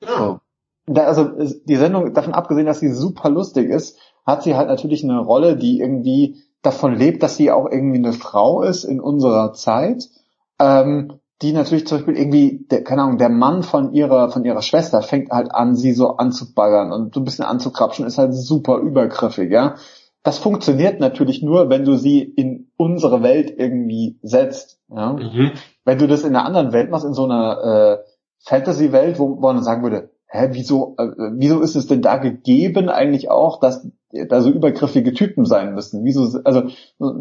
Ja. 0.03 0.17
So. 0.17 0.39
Da, 0.87 1.03
also 1.03 1.29
die 1.65 1.75
Sendung, 1.75 2.13
davon 2.13 2.33
abgesehen, 2.33 2.65
dass 2.65 2.81
sie 2.81 2.91
super 2.91 3.29
lustig 3.29 3.69
ist, 3.69 3.97
hat 4.25 4.43
sie 4.43 4.55
halt 4.55 4.67
natürlich 4.67 5.03
eine 5.05 5.19
Rolle, 5.19 5.55
die 5.55 5.79
irgendwie 5.79 6.43
davon 6.61 6.95
lebt, 6.95 7.23
dass 7.23 7.37
sie 7.37 7.49
auch 7.49 7.69
irgendwie 7.69 7.97
eine 7.97 8.13
Frau 8.13 8.61
ist 8.61 8.83
in 8.83 8.99
unserer 8.99 9.53
Zeit 9.53 10.09
ähm, 10.59 11.19
die 11.41 11.53
natürlich 11.53 11.85
zum 11.85 11.99
Beispiel 11.99 12.17
irgendwie, 12.17 12.65
der, 12.71 12.83
keine 12.83 13.03
Ahnung, 13.03 13.17
der 13.17 13.29
Mann 13.29 13.63
von 13.63 13.93
ihrer, 13.93 14.31
von 14.31 14.43
ihrer 14.43 14.61
Schwester 14.61 15.01
fängt 15.01 15.31
halt 15.31 15.51
an, 15.51 15.75
sie 15.75 15.93
so 15.93 16.17
anzubaggern 16.17 16.91
und 16.91 17.13
so 17.13 17.21
ein 17.21 17.25
bisschen 17.25 17.45
anzukrapschen, 17.45 18.05
ist 18.05 18.17
halt 18.17 18.33
super 18.33 18.77
übergriffig, 18.77 19.51
ja. 19.51 19.75
Das 20.23 20.39
funktioniert 20.39 20.99
natürlich 20.99 21.41
nur, 21.43 21.69
wenn 21.69 21.85
du 21.85 21.95
sie 21.95 22.21
in 22.21 22.71
unsere 22.75 23.21
Welt 23.21 23.53
irgendwie 23.55 24.17
setzt, 24.23 24.79
ja. 24.89 25.13
Mhm. 25.13 25.51
Wenn 25.85 25.99
du 25.99 26.07
das 26.07 26.23
in 26.23 26.35
einer 26.35 26.45
anderen 26.45 26.73
Welt 26.73 26.89
machst, 26.89 27.05
in 27.05 27.13
so 27.13 27.25
einer 27.25 27.63
äh, 27.63 27.97
Fantasy-Welt, 28.45 29.19
wo, 29.19 29.37
wo 29.37 29.41
man 29.41 29.63
sagen 29.63 29.83
würde, 29.83 30.09
hä, 30.27 30.49
wieso, 30.51 30.95
äh, 30.97 31.07
wieso 31.35 31.61
ist 31.61 31.75
es 31.75 31.87
denn 31.87 32.01
da 32.01 32.17
gegeben 32.17 32.89
eigentlich 32.89 33.29
auch, 33.29 33.59
dass 33.59 33.87
da 34.11 34.41
so 34.41 34.49
übergriffige 34.49 35.13
Typen 35.13 35.45
sein 35.45 35.75
müssen? 35.75 36.03
Wieso, 36.03 36.39
also 36.43 36.63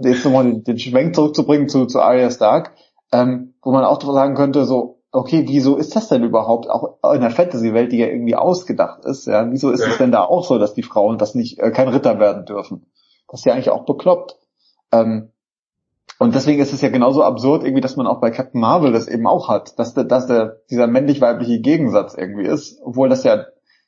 jetzt 0.03 0.25
nochmal 0.25 0.45
den, 0.45 0.65
den 0.65 0.79
Schwenk 0.79 1.15
zurückzubringen 1.15 1.69
zu, 1.69 1.87
zu 1.87 2.01
Arya 2.01 2.31
Stark, 2.31 2.73
ähm, 3.13 3.55
wo 3.63 3.73
man 3.73 3.85
auch 3.85 4.01
sagen 4.01 4.35
könnte, 4.35 4.65
so, 4.65 5.03
okay, 5.13 5.45
wieso 5.47 5.77
ist 5.77 5.97
das 5.97 6.09
denn 6.09 6.25
überhaupt 6.25 6.69
auch 6.69 6.99
in 7.15 7.21
der 7.21 7.31
Fantasy-Welt, 7.31 7.93
die 7.93 7.99
ja 7.99 8.07
irgendwie 8.07 8.37
ausgedacht 8.37 9.05
ist, 9.05 9.27
ja, 9.27 9.51
wieso 9.51 9.71
ist 9.71 9.81
es 9.81 9.93
ja. 9.93 9.97
denn 9.99 10.13
da 10.13 10.23
auch 10.23 10.45
so, 10.45 10.59
dass 10.59 10.75
die 10.75 10.83
Frauen 10.83 11.19
das 11.19 11.35
nicht, 11.35 11.59
äh, 11.59 11.71
kein 11.71 11.89
Ritter 11.89 12.19
werden 12.19 12.45
dürfen? 12.45 12.87
Das 13.29 13.41
ist 13.41 13.47
ja 13.47 13.55
eigentlich 13.55 13.71
auch 13.71 13.87
bekloppt. 13.87 14.37
Ähm, 14.93 15.31
und 16.19 16.35
deswegen 16.35 16.63
ist 16.63 16.73
es 16.73 16.81
ja 16.81 16.89
genauso 16.89 17.23
absurd 17.23 17.65
irgendwie, 17.65 17.81
dass 17.81 17.97
man 17.97 18.07
auch 18.07 18.21
bei 18.21 18.31
Captain 18.31 18.61
Marvel 18.61 18.93
das 18.93 19.09
eben 19.09 19.27
auch 19.27 19.49
hat, 19.49 19.79
dass, 19.79 19.95
der, 19.95 20.05
dass 20.05 20.27
der, 20.27 20.61
dieser 20.71 20.87
männlich-weibliche 20.87 21.61
Gegensatz 21.61 22.15
irgendwie 22.15 22.47
ist, 22.47 22.81
obwohl 22.83 23.09
das 23.09 23.25
ja 23.25 23.45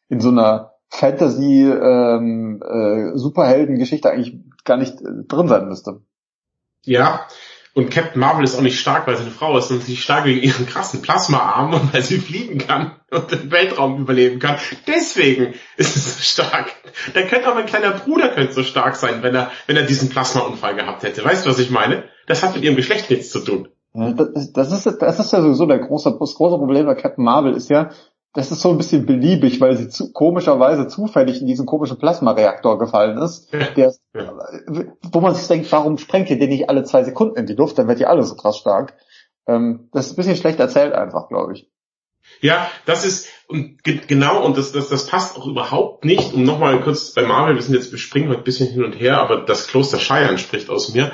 in 0.08 0.20
so 0.20 0.28
einer 0.28 0.72
Fantasy 0.88 1.64
ähm, 1.64 2.62
äh, 2.62 3.16
Superhelden-Geschichte 3.16 4.10
eigentlich 4.10 4.40
gar 4.64 4.76
nicht 4.76 5.00
äh, 5.00 5.24
drin 5.26 5.48
sein 5.48 5.68
müsste. 5.68 6.02
Ja, 6.84 7.26
und 7.78 7.92
Captain 7.92 8.18
Marvel 8.18 8.42
ist 8.42 8.56
auch 8.56 8.60
nicht 8.60 8.80
stark, 8.80 9.06
weil 9.06 9.16
sie 9.16 9.22
eine 9.22 9.30
Frau 9.30 9.56
ist, 9.56 9.68
sondern 9.68 9.86
sie 9.86 9.92
ist 9.92 10.00
stark 10.00 10.24
wegen 10.24 10.42
ihren 10.42 10.66
krassen 10.66 11.00
Plasmaarm 11.00 11.74
und 11.74 11.94
weil 11.94 12.02
sie 12.02 12.18
fliegen 12.18 12.58
kann 12.58 12.96
und 13.08 13.30
den 13.30 13.52
Weltraum 13.52 14.00
überleben 14.00 14.40
kann. 14.40 14.56
Deswegen 14.88 15.54
ist 15.76 15.94
es 15.94 16.16
so 16.16 16.42
stark. 16.42 16.72
Da 17.14 17.22
könnte 17.22 17.48
auch 17.48 17.54
mein 17.54 17.66
kleiner 17.66 17.92
Bruder 17.92 18.30
könnte 18.30 18.52
so 18.52 18.64
stark 18.64 18.96
sein, 18.96 19.22
wenn 19.22 19.32
er, 19.32 19.52
wenn 19.68 19.76
er 19.76 19.84
diesen 19.84 20.08
Plasmaunfall 20.08 20.74
gehabt 20.74 21.04
hätte. 21.04 21.24
Weißt 21.24 21.46
du, 21.46 21.50
was 21.50 21.60
ich 21.60 21.70
meine? 21.70 22.02
Das 22.26 22.42
hat 22.42 22.56
mit 22.56 22.64
ihrem 22.64 22.74
Geschlecht 22.74 23.10
nichts 23.10 23.30
zu 23.30 23.38
tun. 23.38 23.68
Das, 23.94 24.52
das, 24.52 24.72
ist, 24.72 24.98
das 25.00 25.20
ist 25.20 25.32
ja 25.32 25.40
sowieso 25.40 25.66
der 25.66 25.78
große, 25.78 26.16
das 26.18 26.34
große 26.34 26.58
Problem 26.58 26.84
bei 26.84 26.96
Captain 26.96 27.24
Marvel 27.24 27.54
ist 27.54 27.70
ja, 27.70 27.90
das 28.34 28.52
ist 28.52 28.60
so 28.60 28.70
ein 28.70 28.76
bisschen 28.76 29.06
beliebig, 29.06 29.60
weil 29.60 29.76
sie 29.76 29.88
zu, 29.88 30.12
komischerweise 30.12 30.86
zufällig 30.86 31.40
in 31.40 31.46
diesen 31.46 31.66
komischen 31.66 31.98
Plasmareaktor 31.98 32.78
gefallen 32.78 33.18
ist, 33.18 33.52
der, 33.52 33.94
wo 34.12 35.20
man 35.20 35.34
sich 35.34 35.48
denkt, 35.48 35.70
warum 35.72 35.98
sprengt 35.98 36.30
ihr 36.30 36.38
den 36.38 36.50
nicht 36.50 36.68
alle 36.68 36.84
zwei 36.84 37.04
Sekunden 37.04 37.38
in 37.38 37.46
die 37.46 37.54
Luft, 37.54 37.78
dann 37.78 37.88
wird 37.88 38.00
ihr 38.00 38.10
alle 38.10 38.22
so 38.22 38.36
krass 38.36 38.58
stark. 38.58 38.94
Ähm, 39.46 39.88
das 39.92 40.06
ist 40.06 40.12
ein 40.12 40.16
bisschen 40.16 40.36
schlecht 40.36 40.60
erzählt 40.60 40.92
einfach, 40.92 41.28
glaube 41.28 41.54
ich. 41.54 41.70
Ja, 42.40 42.70
das 42.84 43.06
ist 43.06 43.28
und 43.48 43.82
ge 43.82 44.00
genau 44.06 44.44
und 44.44 44.58
das, 44.58 44.72
das, 44.72 44.90
das 44.90 45.06
passt 45.06 45.36
auch 45.36 45.46
überhaupt 45.46 46.04
nicht. 46.04 46.34
Um 46.34 46.44
nochmal 46.44 46.80
kurz 46.82 47.12
bei 47.14 47.22
Marvel, 47.22 47.54
wir 47.54 47.62
sind 47.62 47.74
jetzt 47.74 47.90
bespringen 47.90 48.28
heute 48.28 48.40
ein 48.40 48.44
bisschen 48.44 48.68
hin 48.68 48.84
und 48.84 48.92
her, 48.92 49.18
aber 49.18 49.44
das 49.46 49.66
Kloster 49.66 49.98
Shire 49.98 50.36
spricht 50.36 50.68
aus 50.68 50.92
mir, 50.92 51.12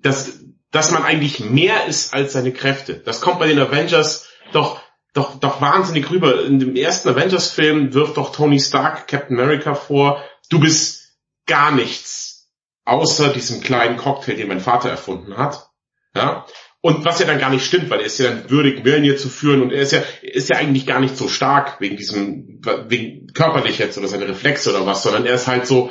dass, 0.00 0.40
dass 0.70 0.92
man 0.92 1.02
eigentlich 1.02 1.40
mehr 1.40 1.86
ist 1.86 2.14
als 2.14 2.32
seine 2.32 2.52
Kräfte. 2.52 2.94
Das 2.94 3.20
kommt 3.20 3.40
bei 3.40 3.48
den 3.48 3.58
Avengers 3.58 4.28
doch 4.52 4.80
doch, 5.16 5.40
doch 5.40 5.60
wahnsinnig 5.60 6.10
rüber. 6.10 6.44
In 6.44 6.58
dem 6.58 6.76
ersten 6.76 7.08
Avengers-Film 7.08 7.94
wirft 7.94 8.18
doch 8.18 8.32
Tony 8.32 8.60
Stark 8.60 9.08
Captain 9.08 9.38
America 9.38 9.74
vor, 9.74 10.22
du 10.50 10.60
bist 10.60 11.16
gar 11.46 11.72
nichts, 11.72 12.50
außer 12.84 13.32
diesem 13.32 13.62
kleinen 13.62 13.96
Cocktail, 13.96 14.36
den 14.36 14.48
mein 14.48 14.60
Vater 14.60 14.90
erfunden 14.90 15.36
hat. 15.36 15.70
Ja. 16.14 16.46
Und 16.82 17.04
was 17.04 17.18
ja 17.18 17.26
dann 17.26 17.38
gar 17.38 17.50
nicht 17.50 17.64
stimmt, 17.64 17.88
weil 17.88 18.00
er 18.00 18.06
ist 18.06 18.18
ja 18.18 18.28
dann 18.28 18.50
würdig, 18.50 18.84
Mjölnir 18.84 19.16
zu 19.16 19.28
führen 19.28 19.62
und 19.62 19.72
er 19.72 19.80
ist 19.80 19.92
ja, 19.92 20.02
ist 20.22 20.50
ja 20.50 20.56
eigentlich 20.56 20.86
gar 20.86 21.00
nicht 21.00 21.16
so 21.16 21.28
stark 21.28 21.80
wegen 21.80 21.96
diesem, 21.96 22.60
wegen 22.88 23.28
körperlich 23.32 23.78
jetzt 23.78 23.96
oder 23.98 24.08
seine 24.08 24.28
Reflexe 24.28 24.70
oder 24.70 24.86
was, 24.86 25.02
sondern 25.02 25.24
er 25.24 25.34
ist 25.34 25.46
halt 25.46 25.66
so, 25.66 25.90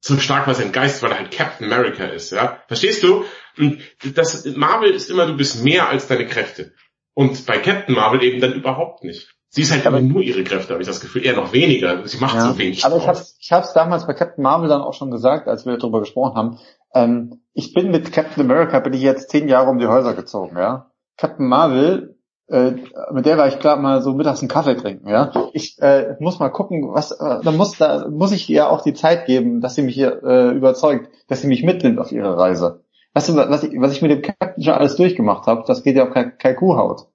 so 0.00 0.16
stark, 0.18 0.46
weil 0.46 0.54
sein 0.54 0.72
Geist, 0.72 1.02
weil 1.02 1.10
er 1.10 1.18
halt 1.18 1.32
Captain 1.32 1.70
America 1.70 2.04
ist, 2.04 2.30
ja. 2.30 2.62
Verstehst 2.68 3.02
du? 3.02 3.24
Und 3.58 3.80
das, 4.14 4.44
Marvel 4.44 4.90
ist 4.90 5.10
immer, 5.10 5.26
du 5.26 5.36
bist 5.36 5.64
mehr 5.64 5.88
als 5.88 6.06
deine 6.06 6.26
Kräfte. 6.26 6.72
Und 7.16 7.46
bei 7.46 7.56
Captain 7.56 7.94
Marvel 7.94 8.22
eben 8.22 8.42
dann 8.42 8.52
überhaupt 8.52 9.02
nicht. 9.02 9.34
Sie 9.48 9.62
ist 9.62 9.72
halt 9.72 9.86
aber 9.86 10.02
nur 10.02 10.20
ihre 10.20 10.44
Kräfte, 10.44 10.74
habe 10.74 10.82
ich 10.82 10.86
das 10.86 11.00
Gefühl, 11.00 11.24
eher 11.24 11.34
noch 11.34 11.54
weniger. 11.54 12.06
Sie 12.06 12.18
macht 12.18 12.34
ja, 12.34 12.42
so 12.42 12.58
wenig. 12.58 12.84
Aber 12.84 12.96
ich 12.96 13.06
habe 13.52 13.64
es 13.64 13.72
damals 13.72 14.06
bei 14.06 14.12
Captain 14.12 14.42
Marvel 14.44 14.68
dann 14.68 14.82
auch 14.82 14.92
schon 14.92 15.10
gesagt, 15.10 15.48
als 15.48 15.64
wir 15.64 15.78
darüber 15.78 16.00
gesprochen 16.00 16.36
haben. 16.36 16.58
Ähm, 16.94 17.40
ich 17.54 17.72
bin 17.72 17.90
mit 17.90 18.12
Captain 18.12 18.44
America, 18.44 18.80
bin 18.80 18.92
ich 18.92 19.00
jetzt 19.00 19.30
zehn 19.30 19.48
Jahre 19.48 19.70
um 19.70 19.78
die 19.78 19.86
Häuser 19.86 20.12
gezogen, 20.12 20.58
ja. 20.58 20.90
Captain 21.16 21.46
Marvel, 21.46 22.18
äh, 22.48 22.72
mit 23.12 23.24
der 23.24 23.38
war 23.38 23.48
ich 23.48 23.58
klar 23.58 23.78
mal 23.78 24.02
so 24.02 24.12
mittags 24.12 24.40
einen 24.40 24.50
Kaffee 24.50 24.76
trinken, 24.76 25.08
ja. 25.08 25.32
Ich 25.54 25.78
äh, 25.80 26.16
muss 26.20 26.38
mal 26.38 26.50
gucken, 26.50 26.92
was, 26.92 27.12
äh, 27.12 27.40
da 27.42 27.50
muss 27.50 27.78
da 27.78 28.08
muss 28.10 28.32
ich 28.32 28.50
ihr 28.50 28.68
auch 28.68 28.82
die 28.82 28.92
Zeit 28.92 29.24
geben, 29.24 29.62
dass 29.62 29.74
sie 29.74 29.82
mich 29.82 29.94
hier 29.94 30.22
äh, 30.22 30.50
überzeugt, 30.50 31.08
dass 31.28 31.40
sie 31.40 31.48
mich 31.48 31.62
mitnimmt 31.62 31.98
auf 31.98 32.12
ihre 32.12 32.36
Reise. 32.36 32.84
Weißt 33.16 33.30
du, 33.30 33.34
was 33.34 33.62
ich, 33.62 33.70
was 33.80 33.92
ich 33.92 34.02
mit 34.02 34.10
dem 34.10 34.20
Captain 34.20 34.62
schon 34.62 34.74
alles 34.74 34.96
durchgemacht 34.96 35.46
habe, 35.46 35.64
das 35.66 35.82
geht 35.82 35.96
ja 35.96 36.06
auf 36.06 36.12
keine, 36.12 36.32
keine 36.32 36.54
Kuhhaut. 36.54 37.06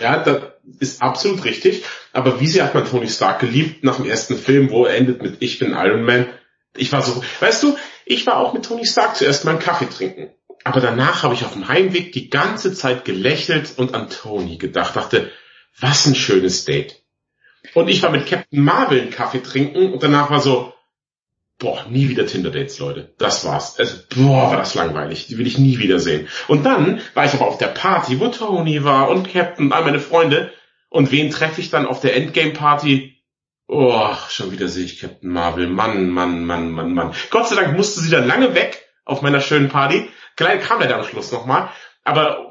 Ja, 0.00 0.24
das 0.24 0.38
ist 0.80 1.02
absolut 1.02 1.44
richtig. 1.44 1.84
Aber 2.14 2.40
wie 2.40 2.46
sehr 2.46 2.64
hat 2.64 2.72
man 2.72 2.86
Tony 2.86 3.08
Stark 3.10 3.40
geliebt 3.40 3.84
nach 3.84 3.96
dem 3.96 4.06
ersten 4.06 4.36
Film, 4.38 4.70
wo 4.70 4.86
er 4.86 4.96
endet 4.96 5.22
mit 5.22 5.36
Ich 5.40 5.58
bin 5.58 5.72
Iron 5.72 6.04
Man? 6.04 6.28
Ich 6.78 6.92
war 6.92 7.02
so, 7.02 7.22
weißt 7.40 7.62
du, 7.62 7.76
ich 8.06 8.26
war 8.26 8.38
auch 8.38 8.54
mit 8.54 8.64
Tony 8.64 8.86
Stark 8.86 9.16
zuerst 9.16 9.44
mal 9.44 9.50
einen 9.50 9.60
Kaffee 9.60 9.90
trinken. 9.90 10.30
Aber 10.64 10.80
danach 10.80 11.24
habe 11.24 11.34
ich 11.34 11.44
auf 11.44 11.52
dem 11.52 11.68
Heimweg 11.68 12.12
die 12.12 12.30
ganze 12.30 12.72
Zeit 12.72 13.04
gelächelt 13.04 13.74
und 13.76 13.94
an 13.94 14.08
Tony 14.08 14.56
gedacht, 14.56 14.96
dachte, 14.96 15.30
was 15.78 16.06
ein 16.06 16.14
schönes 16.14 16.64
Date. 16.64 17.02
Und 17.74 17.88
ich 17.88 18.02
war 18.02 18.10
mit 18.10 18.24
Captain 18.24 18.64
Marvel 18.64 19.02
einen 19.02 19.10
Kaffee 19.10 19.42
trinken 19.42 19.92
und 19.92 20.02
danach 20.02 20.30
war 20.30 20.40
so, 20.40 20.72
boah, 21.58 21.84
nie 21.88 22.08
wieder 22.08 22.26
Tinder-Dates, 22.26 22.78
Leute. 22.78 23.14
Das 23.18 23.44
war's. 23.44 23.78
Also, 23.78 23.98
boah, 24.14 24.50
war 24.50 24.56
das 24.56 24.74
langweilig. 24.74 25.26
Die 25.26 25.38
will 25.38 25.46
ich 25.46 25.58
nie 25.58 25.78
wieder 25.78 25.98
sehen. 25.98 26.28
Und 26.46 26.64
dann 26.64 27.00
war 27.14 27.24
ich 27.24 27.34
aber 27.34 27.46
auf 27.46 27.58
der 27.58 27.66
Party, 27.66 28.20
wo 28.20 28.28
Tony 28.28 28.84
war 28.84 29.08
und 29.10 29.32
Captain 29.32 29.66
und 29.66 29.72
all 29.72 29.84
meine 29.84 30.00
Freunde. 30.00 30.52
Und 30.88 31.10
wen 31.10 31.30
treffe 31.30 31.60
ich 31.60 31.70
dann 31.70 31.86
auf 31.86 32.00
der 32.00 32.16
Endgame-Party? 32.16 33.16
Oh, 33.66 34.14
schon 34.30 34.52
wieder 34.52 34.68
sehe 34.68 34.86
ich 34.86 35.00
Captain 35.00 35.30
Marvel. 35.30 35.66
Mann, 35.66 36.08
Mann, 36.08 36.44
Mann, 36.44 36.70
Mann, 36.70 36.94
Mann. 36.94 37.14
Gott 37.30 37.48
sei 37.48 37.56
Dank 37.56 37.76
musste 37.76 38.00
sie 38.00 38.10
dann 38.10 38.26
lange 38.26 38.54
weg 38.54 38.88
auf 39.04 39.20
meiner 39.20 39.40
schönen 39.40 39.68
Party. 39.68 40.08
Klein 40.36 40.60
kam 40.60 40.78
der 40.78 40.88
dann 40.88 41.00
am 41.00 41.06
Schluss 41.06 41.32
nochmal. 41.32 41.70
Aber 42.04 42.50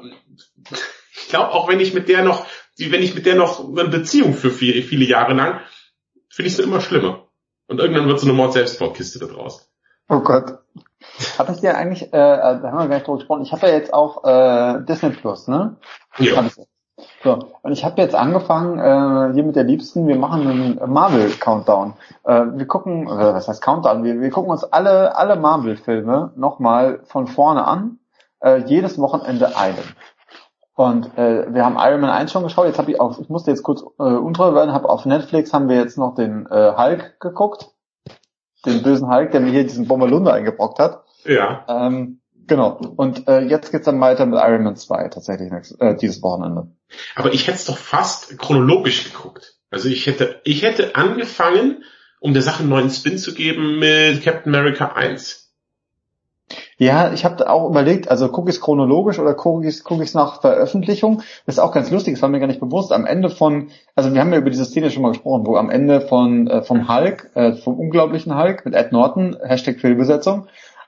ich 0.70 1.28
glaube, 1.28 1.52
auch 1.52 1.68
wenn 1.68 1.80
ich 1.80 1.94
mit 1.94 2.08
der 2.08 2.22
noch, 2.22 2.46
wenn 2.76 3.02
ich 3.02 3.14
mit 3.14 3.26
der 3.26 3.34
noch 3.34 3.68
eine 3.68 3.88
Beziehung 3.88 4.34
für 4.34 4.50
viele, 4.50 4.82
viele 4.82 5.06
Jahre 5.06 5.32
lang, 5.32 5.60
finde 6.28 6.48
ich 6.48 6.54
es 6.54 6.60
immer 6.60 6.80
schlimmer. 6.80 7.27
Und 7.68 7.80
irgendwann 7.80 8.08
wird 8.08 8.18
so 8.18 8.26
eine 8.26 8.36
Mord-Selbstmordkiste 8.36 9.18
da 9.18 9.26
draus. 9.26 9.70
Oh 10.08 10.20
Gott. 10.20 10.58
Habe 11.38 11.52
ich 11.52 11.60
dir 11.60 11.76
eigentlich, 11.76 12.02
äh, 12.08 12.10
da 12.12 12.62
haben 12.64 12.78
wir 12.78 12.88
gar 12.88 12.96
nicht 12.96 13.06
drüber 13.06 13.18
gesprochen, 13.18 13.42
ich 13.42 13.52
habe 13.52 13.68
ja 13.68 13.74
jetzt 13.74 13.92
auch 13.92 14.24
äh, 14.24 14.82
Disney 14.84 15.10
Plus, 15.10 15.46
ne? 15.48 15.76
Ja. 16.18 16.44
So, 17.22 17.50
und 17.62 17.72
ich 17.72 17.84
habe 17.84 18.00
jetzt 18.00 18.14
angefangen, 18.14 18.78
äh, 18.78 19.34
hier 19.34 19.44
mit 19.44 19.54
der 19.54 19.64
Liebsten, 19.64 20.08
wir 20.08 20.16
machen 20.16 20.48
einen 20.48 20.92
Marvel-Countdown. 20.92 21.94
Äh, 22.24 22.44
wir 22.54 22.66
gucken, 22.66 23.06
äh, 23.06 23.10
was 23.10 23.48
heißt 23.48 23.62
Countdown? 23.62 24.02
Wir, 24.02 24.20
wir 24.20 24.30
gucken 24.30 24.50
uns 24.50 24.64
alle, 24.64 25.16
alle 25.16 25.36
Marvel-Filme 25.36 26.32
nochmal 26.36 27.00
von 27.04 27.26
vorne 27.26 27.66
an, 27.66 27.98
äh, 28.40 28.62
jedes 28.64 28.98
Wochenende 28.98 29.56
einen. 29.56 29.94
Und 30.78 31.18
äh, 31.18 31.52
wir 31.52 31.64
haben 31.64 31.76
Iron 31.76 32.00
Man 32.00 32.10
1 32.10 32.30
schon 32.30 32.44
geschaut. 32.44 32.66
Jetzt 32.66 32.78
habe 32.78 32.92
ich 32.92 33.00
auf, 33.00 33.18
ich 33.20 33.28
musste 33.28 33.50
jetzt 33.50 33.64
kurz 33.64 33.82
äh, 33.98 34.04
untreu 34.04 34.54
werden, 34.54 34.72
habe 34.72 34.88
auf 34.88 35.06
Netflix 35.06 35.52
haben 35.52 35.68
wir 35.68 35.74
jetzt 35.74 35.98
noch 35.98 36.14
den 36.14 36.46
äh, 36.46 36.72
Hulk 36.76 37.18
geguckt. 37.18 37.66
Den 38.64 38.84
bösen 38.84 39.10
Hulk, 39.10 39.32
der 39.32 39.40
mir 39.40 39.50
hier 39.50 39.64
diesen 39.64 39.88
Bommerlunder 39.88 40.32
eingebrockt 40.32 40.78
hat. 40.78 41.02
Ja. 41.24 41.64
Ähm, 41.66 42.20
genau. 42.46 42.78
Und 42.94 43.26
äh, 43.26 43.40
jetzt 43.40 43.72
geht's 43.72 43.86
dann 43.86 44.00
weiter 44.00 44.24
mit 44.24 44.38
Iron 44.38 44.62
Man 44.62 44.76
2 44.76 45.08
tatsächlich 45.08 45.50
nächstes, 45.50 45.80
äh, 45.80 45.96
dieses 45.96 46.22
Wochenende. 46.22 46.68
Aber 47.16 47.34
ich 47.34 47.48
hätte 47.48 47.56
es 47.56 47.64
doch 47.64 47.76
fast 47.76 48.38
chronologisch 48.38 49.12
geguckt. 49.12 49.56
Also 49.72 49.88
ich 49.88 50.06
hätte, 50.06 50.40
ich 50.44 50.62
hätte 50.62 50.94
angefangen, 50.94 51.82
um 52.20 52.34
der 52.34 52.42
Sache 52.42 52.60
einen 52.60 52.68
neuen 52.68 52.90
Spin 52.90 53.18
zu 53.18 53.34
geben, 53.34 53.80
mit 53.80 54.22
Captain 54.22 54.54
America 54.54 54.92
1. 54.92 55.47
Ja, 56.80 57.12
ich 57.12 57.24
habe 57.24 57.50
auch 57.50 57.68
überlegt, 57.68 58.08
also 58.08 58.28
gucke 58.28 58.50
ich 58.50 58.56
es 58.56 58.62
chronologisch 58.62 59.18
oder 59.18 59.34
gucke 59.34 59.66
ich 59.66 59.74
es 59.74 59.84
guck 59.84 59.98
nach 60.14 60.40
Veröffentlichung. 60.40 61.22
Das 61.44 61.56
ist 61.56 61.58
auch 61.58 61.72
ganz 61.72 61.90
lustig, 61.90 62.14
das 62.14 62.22
war 62.22 62.28
mir 62.28 62.38
gar 62.38 62.46
nicht 62.46 62.60
bewusst. 62.60 62.92
Am 62.92 63.04
Ende 63.04 63.30
von, 63.30 63.70
also 63.96 64.14
wir 64.14 64.20
haben 64.20 64.32
ja 64.32 64.38
über 64.38 64.50
diese 64.50 64.64
Szene 64.64 64.90
schon 64.90 65.02
mal 65.02 65.10
gesprochen, 65.10 65.44
wo 65.44 65.56
am 65.56 65.70
Ende 65.70 66.00
von 66.00 66.46
äh, 66.46 66.62
vom 66.62 66.88
Hulk, 66.88 67.30
äh, 67.34 67.54
vom 67.54 67.74
unglaublichen 67.80 68.38
Hulk 68.38 68.64
mit 68.64 68.74
Ed 68.74 68.92
Norton, 68.92 69.36
Hashtag 69.42 69.80
Fehlbesetzung, 69.80 70.46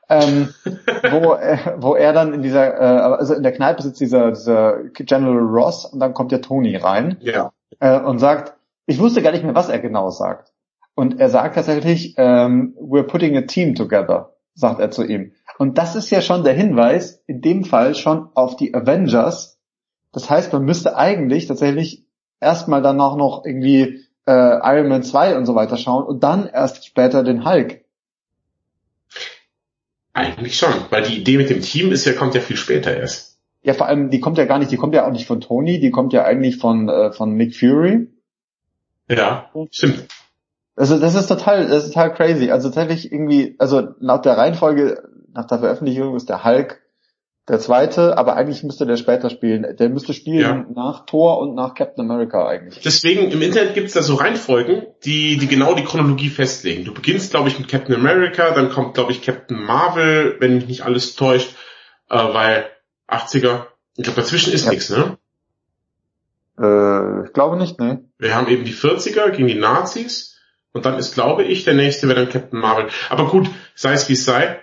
ähm, 0.09 0.55
wo, 1.11 1.35
äh, 1.35 1.59
wo 1.79 1.97
er 1.97 2.13
dann 2.13 2.35
in 2.35 2.43
dieser, 2.43 2.75
äh, 2.75 3.01
also 3.19 3.35
in 3.35 3.43
der 3.43 3.53
Kneipe 3.53 3.83
sitzt 3.83 4.01
dieser, 4.01 4.31
dieser 4.31 4.85
General 4.93 5.39
Ross 5.39 5.87
und 5.87 5.99
dann 5.99 6.15
kommt 6.15 6.31
der 6.31 6.41
Tony 6.41 6.77
rein 6.77 7.17
ja. 7.21 7.53
äh, 7.81 7.99
und 7.99 8.21
sagt, 8.21 8.55
ich 8.87 9.01
wusste 9.01 9.23
gar 9.23 9.33
nicht 9.33 9.43
mehr, 9.43 9.57
was 9.57 9.69
er 9.69 9.81
genau 9.81 10.11
sagt. 10.11 10.53
Und 10.95 11.19
er 11.19 11.31
sagt 11.31 11.57
tatsächlich, 11.57 12.15
ähm, 12.17 12.77
we're 12.81 13.05
putting 13.05 13.37
a 13.37 13.43
team 13.43 13.75
together, 13.75 14.35
sagt 14.55 14.81
er 14.81 14.93
zu 14.93 15.05
ihm. 15.05 15.33
Und 15.61 15.77
das 15.77 15.95
ist 15.95 16.09
ja 16.09 16.23
schon 16.23 16.43
der 16.43 16.55
Hinweis, 16.55 17.23
in 17.27 17.43
dem 17.43 17.65
Fall 17.65 17.95
schon 17.95 18.31
auf 18.33 18.57
die 18.57 18.73
Avengers 18.75 19.59
Das 20.11 20.31
heißt, 20.31 20.55
man 20.55 20.65
müsste 20.65 20.97
eigentlich 20.97 21.49
tatsächlich 21.49 22.07
erstmal 22.41 22.81
dann 22.81 22.99
auch 22.99 23.15
noch 23.15 23.45
irgendwie 23.45 24.07
äh, 24.27 24.33
Iron 24.33 24.89
Man 24.89 25.03
2 25.03 25.37
und 25.37 25.45
so 25.45 25.55
weiter 25.55 25.77
schauen 25.77 26.05
und 26.05 26.25
dann 26.25 26.47
erst 26.47 26.87
später 26.87 27.23
den 27.23 27.45
Hulk. 27.45 27.85
Eigentlich 30.15 30.57
schon, 30.57 30.73
weil 30.89 31.03
die 31.03 31.19
Idee 31.19 31.37
mit 31.37 31.51
dem 31.51 31.61
Team 31.61 31.93
ist 31.93 32.07
ja, 32.07 32.15
kommt 32.15 32.35
ja 32.35 32.41
viel 32.41 32.57
später 32.57 32.97
erst. 32.97 33.39
Ja, 33.63 33.75
vor 33.75 33.87
allem, 33.87 34.09
die 34.09 34.21
kommt 34.21 34.39
ja 34.39 34.47
gar 34.47 34.59
nicht, 34.59 34.71
die 34.71 34.79
kommt 34.79 34.95
ja 34.95 35.07
auch 35.07 35.13
nicht 35.13 35.27
von 35.27 35.43
Tony, 35.43 35.79
die 35.79 35.91
kommt 35.91 36.15
ja 36.15 36.25
eigentlich 36.25 36.57
von, 36.57 36.89
äh, 36.89 37.13
von 37.13 37.35
Nick 37.37 37.55
Fury. 37.55 38.09
Ja, 39.11 39.51
stimmt. 39.71 40.07
Also 40.75 40.99
das 40.99 41.15
ist 41.15 41.27
total, 41.27 41.69
das 41.69 41.85
ist 41.85 41.93
total 41.93 42.15
crazy. 42.15 42.51
Also 42.51 42.71
tatsächlich 42.71 43.13
irgendwie, 43.13 43.57
also 43.59 43.89
laut 43.99 44.25
der 44.25 44.39
Reihenfolge, 44.39 45.10
nach 45.35 45.47
der 45.47 45.59
Veröffentlichung 45.59 46.17
ist 46.17 46.29
der 46.29 46.45
Hulk 46.45 46.81
der 47.49 47.59
zweite, 47.59 48.17
aber 48.17 48.37
eigentlich 48.37 48.63
müsste 48.63 48.87
der 48.87 48.97
später 48.97 49.29
spielen. 49.29 49.77
Der 49.77 49.89
müsste 49.89 50.15
spielen 50.15 50.39
ja. 50.39 50.67
nach 50.73 51.05
Thor 51.07 51.39
und 51.39 51.57
nach 51.57 51.75
Captain 51.75 52.09
America 52.09 52.47
eigentlich. 52.47 52.81
Deswegen 52.85 53.31
im 53.33 53.43
Internet 53.43 53.75
gibt 53.75 53.89
es 53.89 53.95
da 53.95 54.03
so 54.03 54.15
Reihenfolgen, 54.15 54.87
die, 55.05 55.37
die 55.37 55.49
genau 55.49 55.75
die 55.75 55.83
Chronologie 55.83 56.29
festlegen. 56.29 56.85
Du 56.85 56.95
beginnst, 56.95 57.33
glaube 57.33 57.49
ich, 57.49 57.59
mit 57.59 57.69
Captain 57.69 57.95
America, 57.95 58.53
dann 58.53 58.71
kommt, 58.71 58.95
glaube 58.95 59.11
ich, 59.11 59.23
Captain 59.23 59.61
Marvel, 59.61 60.37
wenn 60.39 60.57
mich 60.57 60.69
nicht 60.69 60.85
alles 60.85 61.17
täuscht, 61.17 61.57
äh, 62.09 62.17
weil 62.17 62.67
80er. 63.09 63.67
Ich 63.97 64.05
glaube, 64.05 64.21
dazwischen 64.21 64.53
ist 64.53 64.67
ja. 64.67 64.71
nichts, 64.71 64.91
ne? 64.91 65.19
Äh, 66.57 67.27
ich 67.27 67.33
glaube 67.33 67.57
nicht, 67.57 67.81
ne. 67.81 68.05
Wir 68.19 68.37
haben 68.37 68.47
eben 68.47 68.65
die 68.65 68.75
40er 68.75 69.31
gegen 69.31 69.49
die 69.49 69.59
Nazis 69.59 70.39
und 70.73 70.87
dann 70.87 70.99
ist, 70.99 71.15
glaube 71.15 71.43
ich, 71.43 71.65
der 71.65 71.75
nächste 71.75 72.07
wäre 72.07 72.21
dann 72.21 72.33
Captain 72.33 72.61
Marvel. 72.61 72.91
Aber 73.09 73.29
gut, 73.29 73.51
sei 73.75 73.93
es 73.93 74.09
wie 74.09 74.13
es 74.13 74.25
sei 74.25 74.61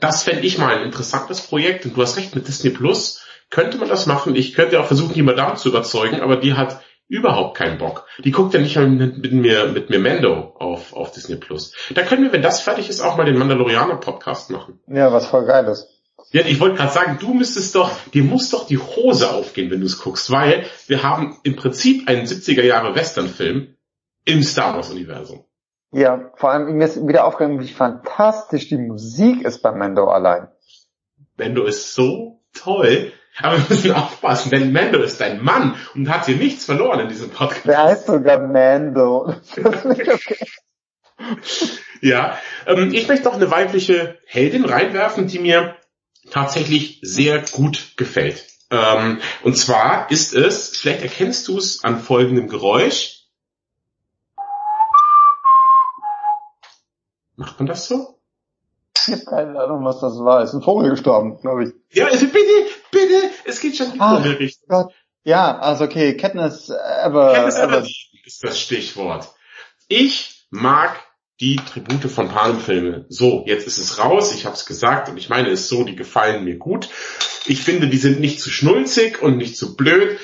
das 0.00 0.22
fände 0.22 0.46
ich 0.46 0.58
mal 0.58 0.76
ein 0.76 0.84
interessantes 0.84 1.40
Projekt. 1.40 1.84
Und 1.84 1.96
du 1.96 2.02
hast 2.02 2.16
recht, 2.16 2.34
mit 2.34 2.48
Disney 2.48 2.70
Plus 2.70 3.24
könnte 3.50 3.78
man 3.78 3.88
das 3.88 4.06
machen. 4.06 4.34
Ich 4.34 4.54
könnte 4.54 4.80
auch 4.80 4.86
versuchen, 4.86 5.14
die 5.14 5.22
Madame 5.22 5.56
zu 5.56 5.68
überzeugen, 5.68 6.20
aber 6.20 6.36
die 6.36 6.54
hat 6.54 6.82
überhaupt 7.08 7.58
keinen 7.58 7.76
Bock. 7.76 8.06
Die 8.24 8.30
guckt 8.30 8.54
ja 8.54 8.60
nicht 8.60 8.76
mit, 8.76 9.18
mit 9.18 9.32
mir, 9.32 9.66
mit 9.66 9.90
mir 9.90 9.98
Mando 9.98 10.54
auf, 10.58 10.94
auf 10.94 11.12
Disney 11.12 11.36
Plus. 11.36 11.74
Da 11.94 12.02
können 12.02 12.24
wir, 12.24 12.32
wenn 12.32 12.42
das 12.42 12.62
fertig 12.62 12.88
ist, 12.88 13.02
auch 13.02 13.16
mal 13.18 13.26
den 13.26 13.36
Mandalorianer 13.36 13.96
Podcast 13.96 14.50
machen. 14.50 14.80
Ja, 14.86 15.12
was 15.12 15.26
voll 15.26 15.44
geil 15.44 15.66
ist. 15.66 15.88
Ja, 16.30 16.46
ich 16.46 16.60
wollte 16.60 16.76
gerade 16.76 16.92
sagen, 16.92 17.18
du 17.20 17.34
müsstest 17.34 17.74
doch, 17.74 17.90
dir 18.14 18.22
muss 18.22 18.48
doch 18.48 18.66
die 18.66 18.78
Hose 18.78 19.30
aufgehen, 19.30 19.70
wenn 19.70 19.80
du 19.80 19.86
es 19.86 19.98
guckst, 19.98 20.30
weil 20.30 20.64
wir 20.86 21.02
haben 21.02 21.38
im 21.42 21.56
Prinzip 21.56 22.08
einen 22.08 22.24
70er 22.24 22.62
Jahre 22.62 22.94
Western-Film 22.94 23.76
im 24.24 24.42
Star 24.42 24.74
Wars 24.74 24.90
Universum. 24.90 25.44
Ja, 25.92 26.30
vor 26.36 26.50
allem 26.50 26.76
mir 26.76 26.86
ist 26.86 27.06
wieder 27.06 27.26
aufgegangen, 27.26 27.60
wie 27.60 27.68
fantastisch 27.68 28.68
die 28.68 28.78
Musik 28.78 29.42
ist 29.42 29.62
bei 29.62 29.72
Mando 29.72 30.08
allein. 30.08 30.48
Mando 31.36 31.64
ist 31.64 31.94
so 31.94 32.40
toll. 32.54 33.12
Aber 33.38 33.56
wir 33.56 33.64
müssen 33.68 33.92
aufpassen, 33.92 34.50
denn 34.50 34.72
Mando 34.72 35.02
ist 35.02 35.22
ein 35.22 35.42
Mann 35.42 35.76
und 35.94 36.10
hat 36.10 36.26
hier 36.26 36.36
nichts 36.36 36.66
verloren 36.66 37.00
in 37.00 37.08
diesem 37.08 37.30
Podcast. 37.30 37.66
Der 37.66 37.82
heißt 37.82 38.06
sogar 38.06 38.38
Mando. 38.38 39.34
okay. 39.56 40.46
ja, 42.02 42.38
ähm, 42.66 42.92
ich 42.92 43.08
möchte 43.08 43.24
noch 43.24 43.34
eine 43.34 43.50
weibliche 43.50 44.18
Heldin 44.26 44.64
reinwerfen, 44.64 45.28
die 45.28 45.38
mir 45.38 45.76
tatsächlich 46.30 46.98
sehr 47.02 47.42
gut 47.52 47.96
gefällt. 47.96 48.46
Ähm, 48.70 49.20
und 49.42 49.56
zwar 49.56 50.10
ist 50.10 50.34
es, 50.34 50.76
vielleicht 50.76 51.02
erkennst 51.02 51.48
du 51.48 51.56
es 51.56 51.84
an 51.84 52.00
folgendem 52.00 52.48
Geräusch. 52.48 53.21
Macht 57.42 57.58
man 57.58 57.66
das 57.66 57.88
so? 57.88 58.20
Ich 58.94 59.12
habe 59.12 59.24
keine 59.24 59.58
Ahnung, 59.58 59.84
was 59.84 59.98
das 59.98 60.16
war. 60.18 60.44
Ist 60.44 60.52
ein 60.52 60.62
Vogel 60.62 60.90
gestorben, 60.90 61.40
glaube 61.40 61.64
ich. 61.64 61.70
Ja, 61.92 62.06
also 62.06 62.24
bitte, 62.26 62.66
bitte, 62.92 63.30
es 63.44 63.60
geht 63.60 63.76
schon 63.76 63.86
in 63.86 63.92
die 63.94 63.98
Vogelrichtung. 63.98 64.68
Gott. 64.68 64.92
Ja, 65.24 65.58
also 65.58 65.84
okay, 65.84 66.16
Katniss 66.16 66.68
Ever. 66.70 67.32
Katniss 67.34 67.56
Ever 67.56 67.84
ist 68.24 68.44
das 68.44 68.60
Stichwort. 68.60 69.28
Ich 69.88 70.46
mag 70.50 71.00
die 71.40 71.56
Tribute 71.56 72.08
von 72.08 72.28
Panem 72.28 72.60
Filme. 72.60 73.06
So, 73.08 73.42
jetzt 73.44 73.66
ist 73.66 73.78
es 73.78 73.98
raus, 73.98 74.32
ich 74.32 74.46
habe 74.46 74.54
es 74.54 74.64
gesagt 74.64 75.08
und 75.08 75.16
ich 75.16 75.28
meine 75.28 75.48
es 75.48 75.68
so, 75.68 75.82
die 75.82 75.96
gefallen 75.96 76.44
mir 76.44 76.58
gut. 76.58 76.88
Ich 77.46 77.60
finde, 77.60 77.88
die 77.88 77.98
sind 77.98 78.20
nicht 78.20 78.40
zu 78.40 78.50
schnulzig 78.50 79.20
und 79.20 79.36
nicht 79.36 79.56
zu 79.56 79.74
blöd. 79.74 80.20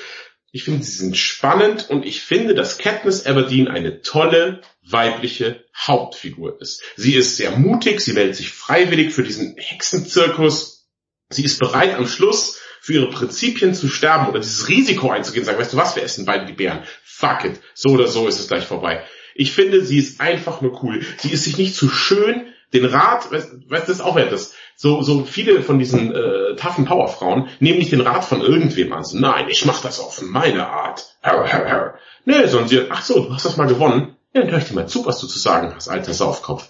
Ich 0.51 0.63
finde, 0.63 0.83
sie 0.83 0.97
sind 0.97 1.15
spannend 1.15 1.89
und 1.89 2.05
ich 2.05 2.21
finde, 2.21 2.55
dass 2.55 2.77
Katniss 2.79 3.25
Everdeen 3.25 3.67
eine 3.67 4.01
tolle 4.01 4.61
weibliche 4.81 5.63
Hauptfigur 5.77 6.59
ist. 6.59 6.81
Sie 6.95 7.15
ist 7.15 7.37
sehr 7.37 7.51
mutig, 7.51 8.01
sie 8.01 8.13
meldet 8.13 8.35
sich 8.35 8.49
freiwillig 8.49 9.13
für 9.13 9.23
diesen 9.23 9.55
Hexenzirkus. 9.57 10.87
Sie 11.29 11.43
ist 11.43 11.59
bereit 11.59 11.93
am 11.93 12.07
Schluss 12.07 12.59
für 12.81 12.93
ihre 12.93 13.09
Prinzipien 13.09 13.75
zu 13.75 13.87
sterben 13.87 14.27
oder 14.27 14.39
dieses 14.39 14.67
Risiko 14.67 15.11
einzugehen, 15.11 15.45
sagen, 15.45 15.59
weißt 15.59 15.73
du 15.73 15.77
was, 15.77 15.95
wir 15.95 16.03
essen 16.03 16.25
beide 16.25 16.47
die 16.47 16.53
Bären. 16.53 16.83
Fuck 17.03 17.45
it. 17.45 17.61
So 17.75 17.89
oder 17.89 18.07
so 18.07 18.27
ist 18.27 18.39
es 18.39 18.47
gleich 18.47 18.65
vorbei. 18.65 19.03
Ich 19.35 19.51
finde, 19.51 19.85
sie 19.85 19.99
ist 19.99 20.19
einfach 20.19 20.61
nur 20.61 20.83
cool. 20.83 21.05
Sie 21.17 21.31
ist 21.31 21.43
sich 21.43 21.57
nicht 21.57 21.75
zu 21.75 21.89
schön. 21.89 22.47
Den 22.73 22.85
Rat, 22.85 23.31
weißt, 23.31 23.69
weißt 23.69 23.87
du, 23.87 23.91
das 23.91 23.99
ist 23.99 24.01
auch 24.01 24.17
etwas. 24.17 24.53
So, 24.81 25.01
so 25.01 25.25
viele 25.25 25.61
von 25.61 25.77
diesen 25.77 26.15
äh, 26.15 26.55
taffen 26.55 26.85
Powerfrauen 26.85 27.49
nehmen 27.59 27.79
nicht 27.79 27.91
den 27.91 27.99
Rat 27.99 28.23
von 28.23 28.39
irgendwem 28.39 28.93
an. 28.93 29.03
So, 29.03 29.19
nein, 29.19 29.49
ich 29.49 29.65
mach 29.65 29.81
das 29.81 29.99
auf 29.99 30.21
meine 30.21 30.69
Art. 30.69 31.17
Herr, 31.19 31.45
herr, 31.45 31.65
herr. 31.65 31.93
Nee, 32.23 32.47
sondern 32.47 32.69
sie, 32.69 32.89
ach 32.89 33.03
so, 33.03 33.25
du 33.25 33.33
hast 33.33 33.43
das 33.43 33.57
mal 33.57 33.67
gewonnen. 33.67 34.15
Ja, 34.33 34.39
dann 34.39 34.51
höre 34.51 34.59
ich 34.59 34.69
dir 34.69 34.75
mal 34.75 34.87
zu, 34.87 35.05
was 35.05 35.19
du 35.19 35.27
zu 35.27 35.37
sagen 35.37 35.73
hast, 35.75 35.89
alter 35.89 36.13
Saufkopf. 36.13 36.69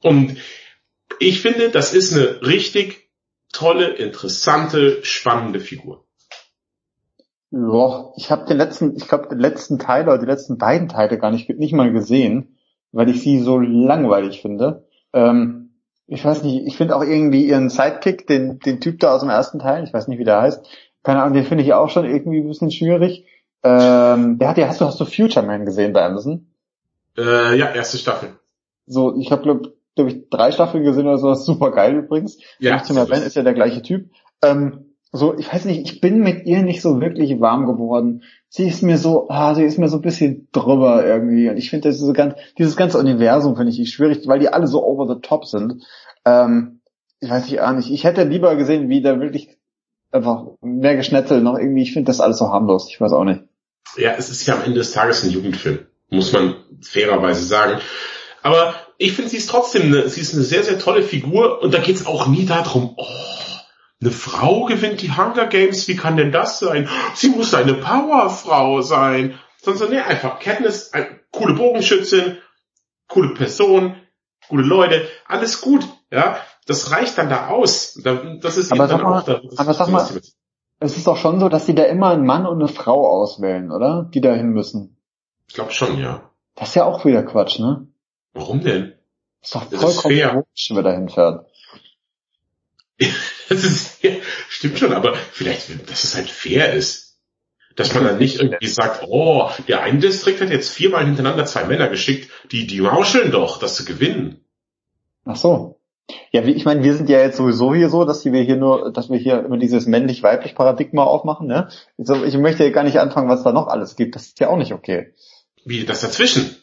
Und 0.00 0.38
ich 1.18 1.42
finde, 1.42 1.68
das 1.68 1.92
ist 1.92 2.14
eine 2.14 2.40
richtig 2.40 3.10
tolle, 3.52 3.88
interessante, 3.88 5.04
spannende 5.04 5.60
Figur. 5.60 6.06
Ja, 7.50 8.10
ich 8.16 8.30
habe 8.30 8.46
den 8.46 8.56
letzten, 8.56 8.96
ich 8.96 9.06
glaube 9.06 9.28
den 9.28 9.38
letzten 9.38 9.78
Teil 9.78 10.04
oder 10.04 10.16
die 10.16 10.24
letzten 10.24 10.56
beiden 10.56 10.88
Teile 10.88 11.18
gar 11.18 11.30
nicht, 11.30 11.50
nicht 11.50 11.74
mal 11.74 11.92
gesehen, 11.92 12.56
weil 12.90 13.10
ich 13.10 13.20
sie 13.20 13.40
so 13.40 13.58
langweilig 13.58 14.40
finde. 14.40 14.88
Ähm, 15.12 15.63
ich 16.06 16.24
weiß 16.24 16.42
nicht, 16.42 16.66
ich 16.66 16.76
finde 16.76 16.96
auch 16.96 17.02
irgendwie 17.02 17.46
ihren 17.46 17.70
Sidekick, 17.70 18.26
den, 18.26 18.58
den 18.58 18.80
Typ 18.80 19.00
da 19.00 19.14
aus 19.14 19.20
dem 19.20 19.30
ersten 19.30 19.58
Teil, 19.58 19.84
ich 19.84 19.92
weiß 19.92 20.08
nicht, 20.08 20.18
wie 20.18 20.24
der 20.24 20.42
heißt, 20.42 20.66
keine 21.02 21.22
Ahnung, 21.22 21.34
den 21.34 21.44
finde 21.44 21.64
ich 21.64 21.72
auch 21.72 21.90
schon 21.90 22.04
irgendwie 22.04 22.40
ein 22.40 22.48
bisschen 22.48 22.70
schwierig. 22.70 23.26
Ähm, 23.62 24.38
der 24.38 24.48
hat 24.48 24.58
ja, 24.58 24.68
hast 24.68 24.80
du, 24.80 24.84
hast 24.84 25.00
du 25.00 25.04
Future 25.04 25.44
Man 25.44 25.64
gesehen 25.64 25.92
bei 25.92 26.04
Amazon? 26.04 26.46
Äh, 27.16 27.56
ja, 27.56 27.72
erste 27.72 27.98
Staffel. 27.98 28.30
So, 28.86 29.16
ich 29.16 29.32
habe 29.32 29.42
glaube 29.42 29.74
glaub 29.96 30.08
ich 30.08 30.28
drei 30.28 30.50
Staffeln 30.52 30.84
gesehen 30.84 31.06
oder 31.06 31.18
sowas, 31.18 31.46
super 31.46 31.70
geil 31.70 31.94
übrigens. 31.94 32.38
Ja. 32.58 32.78
Future 32.78 33.06
Man 33.08 33.22
ist 33.22 33.36
ja 33.36 33.42
der 33.42 33.54
gleiche 33.54 33.82
Typ. 33.82 34.10
Ähm, 34.42 34.94
so, 35.12 35.38
ich 35.38 35.52
weiß 35.52 35.64
nicht, 35.66 35.88
ich 35.88 36.00
bin 36.00 36.20
mit 36.20 36.44
ihr 36.44 36.62
nicht 36.62 36.82
so 36.82 37.00
wirklich 37.00 37.40
warm 37.40 37.66
geworden. 37.66 38.24
Sie 38.56 38.68
ist 38.68 38.84
mir 38.84 38.98
so, 38.98 39.28
ah, 39.30 39.52
sie 39.56 39.64
ist 39.64 39.78
mir 39.78 39.88
so 39.88 39.96
ein 39.96 40.02
bisschen 40.02 40.46
drüber 40.52 41.04
irgendwie. 41.04 41.50
Und 41.50 41.56
ich 41.56 41.70
finde, 41.70 41.92
so 41.92 42.12
ganz, 42.12 42.36
dieses 42.56 42.76
ganze 42.76 42.98
Universum 42.98 43.56
finde 43.56 43.72
ich 43.72 43.92
schwierig, 43.92 44.28
weil 44.28 44.38
die 44.38 44.48
alle 44.48 44.68
so 44.68 44.84
over 44.84 45.12
the 45.12 45.20
top 45.20 45.44
sind. 45.44 45.82
Ähm, 46.24 46.78
ich 47.18 47.28
weiß 47.28 47.50
nicht, 47.50 47.60
auch 47.60 47.72
nicht. 47.72 47.90
Ich 47.90 48.04
hätte 48.04 48.22
lieber 48.22 48.54
gesehen, 48.54 48.88
wie 48.88 49.02
da 49.02 49.18
wirklich 49.18 49.58
einfach 50.12 50.44
mehr 50.60 50.94
geschnetzelt 50.94 51.42
noch 51.42 51.58
irgendwie. 51.58 51.82
Ich 51.82 51.92
finde 51.92 52.06
das 52.06 52.20
alles 52.20 52.38
so 52.38 52.48
harmlos. 52.48 52.88
Ich 52.88 53.00
weiß 53.00 53.10
auch 53.10 53.24
nicht. 53.24 53.40
Ja, 53.96 54.12
es 54.16 54.30
ist 54.30 54.46
ja 54.46 54.54
am 54.54 54.62
Ende 54.62 54.78
des 54.78 54.92
Tages 54.92 55.24
ein 55.24 55.30
Jugendfilm, 55.30 55.80
muss 56.10 56.32
man 56.32 56.54
fairerweise 56.80 57.44
sagen. 57.44 57.80
Aber 58.42 58.76
ich 58.98 59.14
finde, 59.14 59.30
sie 59.30 59.38
ist 59.38 59.50
trotzdem 59.50 59.82
eine, 59.82 60.08
sie 60.08 60.20
ist 60.20 60.32
eine 60.32 60.44
sehr, 60.44 60.62
sehr 60.62 60.78
tolle 60.78 61.02
Figur 61.02 61.60
und 61.60 61.74
da 61.74 61.78
geht 61.80 61.96
es 61.96 62.06
auch 62.06 62.28
nie 62.28 62.46
darum, 62.46 62.94
oh, 62.96 63.33
eine 64.00 64.10
Frau 64.10 64.64
gewinnt 64.64 65.02
die 65.02 65.16
Hunger 65.16 65.46
Games, 65.46 65.88
wie 65.88 65.96
kann 65.96 66.16
denn 66.16 66.32
das 66.32 66.58
sein? 66.58 66.88
Sie 67.14 67.30
muss 67.30 67.54
eine 67.54 67.74
Powerfrau 67.74 68.82
sein. 68.82 69.38
Sondern 69.62 69.90
nee, 69.90 69.98
einfach 69.98 70.40
Katniss, 70.40 70.92
eine 70.92 71.20
coole 71.30 71.54
Bogenschützin, 71.54 72.36
coole 73.08 73.32
Person, 73.32 73.96
gute 74.48 74.62
Leute, 74.62 75.08
alles 75.26 75.62
gut, 75.62 75.88
ja. 76.10 76.36
Das 76.66 76.90
reicht 76.90 77.18
dann 77.18 77.30
da 77.30 77.48
aus. 77.48 77.98
Das 78.40 78.56
ist 78.56 78.72
aber 78.72 78.88
sag 78.88 79.02
mal, 79.02 79.22
da, 79.24 79.40
aber 79.56 79.74
sag 79.74 79.88
mal, 79.88 80.06
es 80.80 80.96
ist 80.96 81.06
doch 81.06 81.16
schon 81.16 81.40
so, 81.40 81.48
dass 81.48 81.66
die 81.66 81.74
da 81.74 81.84
immer 81.84 82.10
einen 82.10 82.26
Mann 82.26 82.46
und 82.46 82.58
eine 82.58 82.68
Frau 82.68 83.06
auswählen, 83.06 83.70
oder? 83.70 84.10
Die 84.12 84.20
da 84.20 84.34
hin 84.34 84.50
müssen. 84.50 84.96
Ich 85.48 85.54
glaube 85.54 85.72
schon, 85.72 85.98
ja. 85.98 86.30
Das 86.54 86.70
ist 86.70 86.74
ja 86.74 86.84
auch 86.84 87.04
wieder 87.04 87.22
Quatsch, 87.22 87.58
ne? 87.58 87.86
Warum 88.32 88.60
denn? 88.60 88.94
Das 89.40 89.50
ist 89.50 89.54
doch 89.54 89.92
vollkommen 89.92 90.30
komisch, 90.30 90.70
wer 90.72 90.82
da 90.82 90.92
hinfährt. 90.92 91.46
das 93.48 93.64
ist, 93.64 94.02
ja, 94.02 94.10
stimmt 94.48 94.78
schon, 94.78 94.92
aber 94.92 95.14
vielleicht, 95.14 95.90
dass 95.90 96.04
es 96.04 96.14
halt 96.14 96.30
fair 96.30 96.72
ist. 96.72 97.04
Dass 97.76 97.92
man 97.92 98.04
dann 98.04 98.18
nicht 98.18 98.40
irgendwie 98.40 98.68
sagt, 98.68 99.02
oh, 99.08 99.50
der 99.66 99.82
eine 99.82 99.98
Distrikt 99.98 100.40
hat 100.40 100.50
jetzt 100.50 100.70
viermal 100.70 101.04
hintereinander 101.04 101.44
zwei 101.44 101.64
Männer 101.64 101.88
geschickt, 101.88 102.30
die, 102.52 102.68
die 102.68 102.80
mauscheln 102.80 103.32
doch, 103.32 103.58
dass 103.58 103.76
sie 103.76 103.84
gewinnen. 103.84 104.44
Ach 105.24 105.34
so. 105.34 105.80
Ja, 106.30 106.42
ich 106.42 106.64
meine, 106.64 106.84
wir 106.84 106.94
sind 106.94 107.08
ja 107.08 107.18
jetzt 107.18 107.36
sowieso 107.36 107.74
hier 107.74 107.88
so, 107.88 108.04
dass 108.04 108.24
wir 108.24 108.42
hier 108.42 108.56
nur, 108.56 108.92
dass 108.92 109.10
wir 109.10 109.18
hier 109.18 109.44
immer 109.44 109.56
dieses 109.56 109.86
männlich-weiblich 109.86 110.54
Paradigma 110.54 111.02
aufmachen, 111.02 111.46
ne? 111.46 111.68
Ich 111.96 112.36
möchte 112.36 112.62
ja 112.62 112.70
gar 112.70 112.84
nicht 112.84 113.00
anfangen, 113.00 113.28
was 113.28 113.42
da 113.42 113.52
noch 113.52 113.68
alles 113.68 113.96
gibt. 113.96 114.14
Das 114.14 114.26
ist 114.26 114.38
ja 114.38 114.50
auch 114.50 114.58
nicht 114.58 114.72
okay. 114.72 115.14
Wie, 115.64 115.84
das 115.84 116.02
dazwischen? 116.02 116.56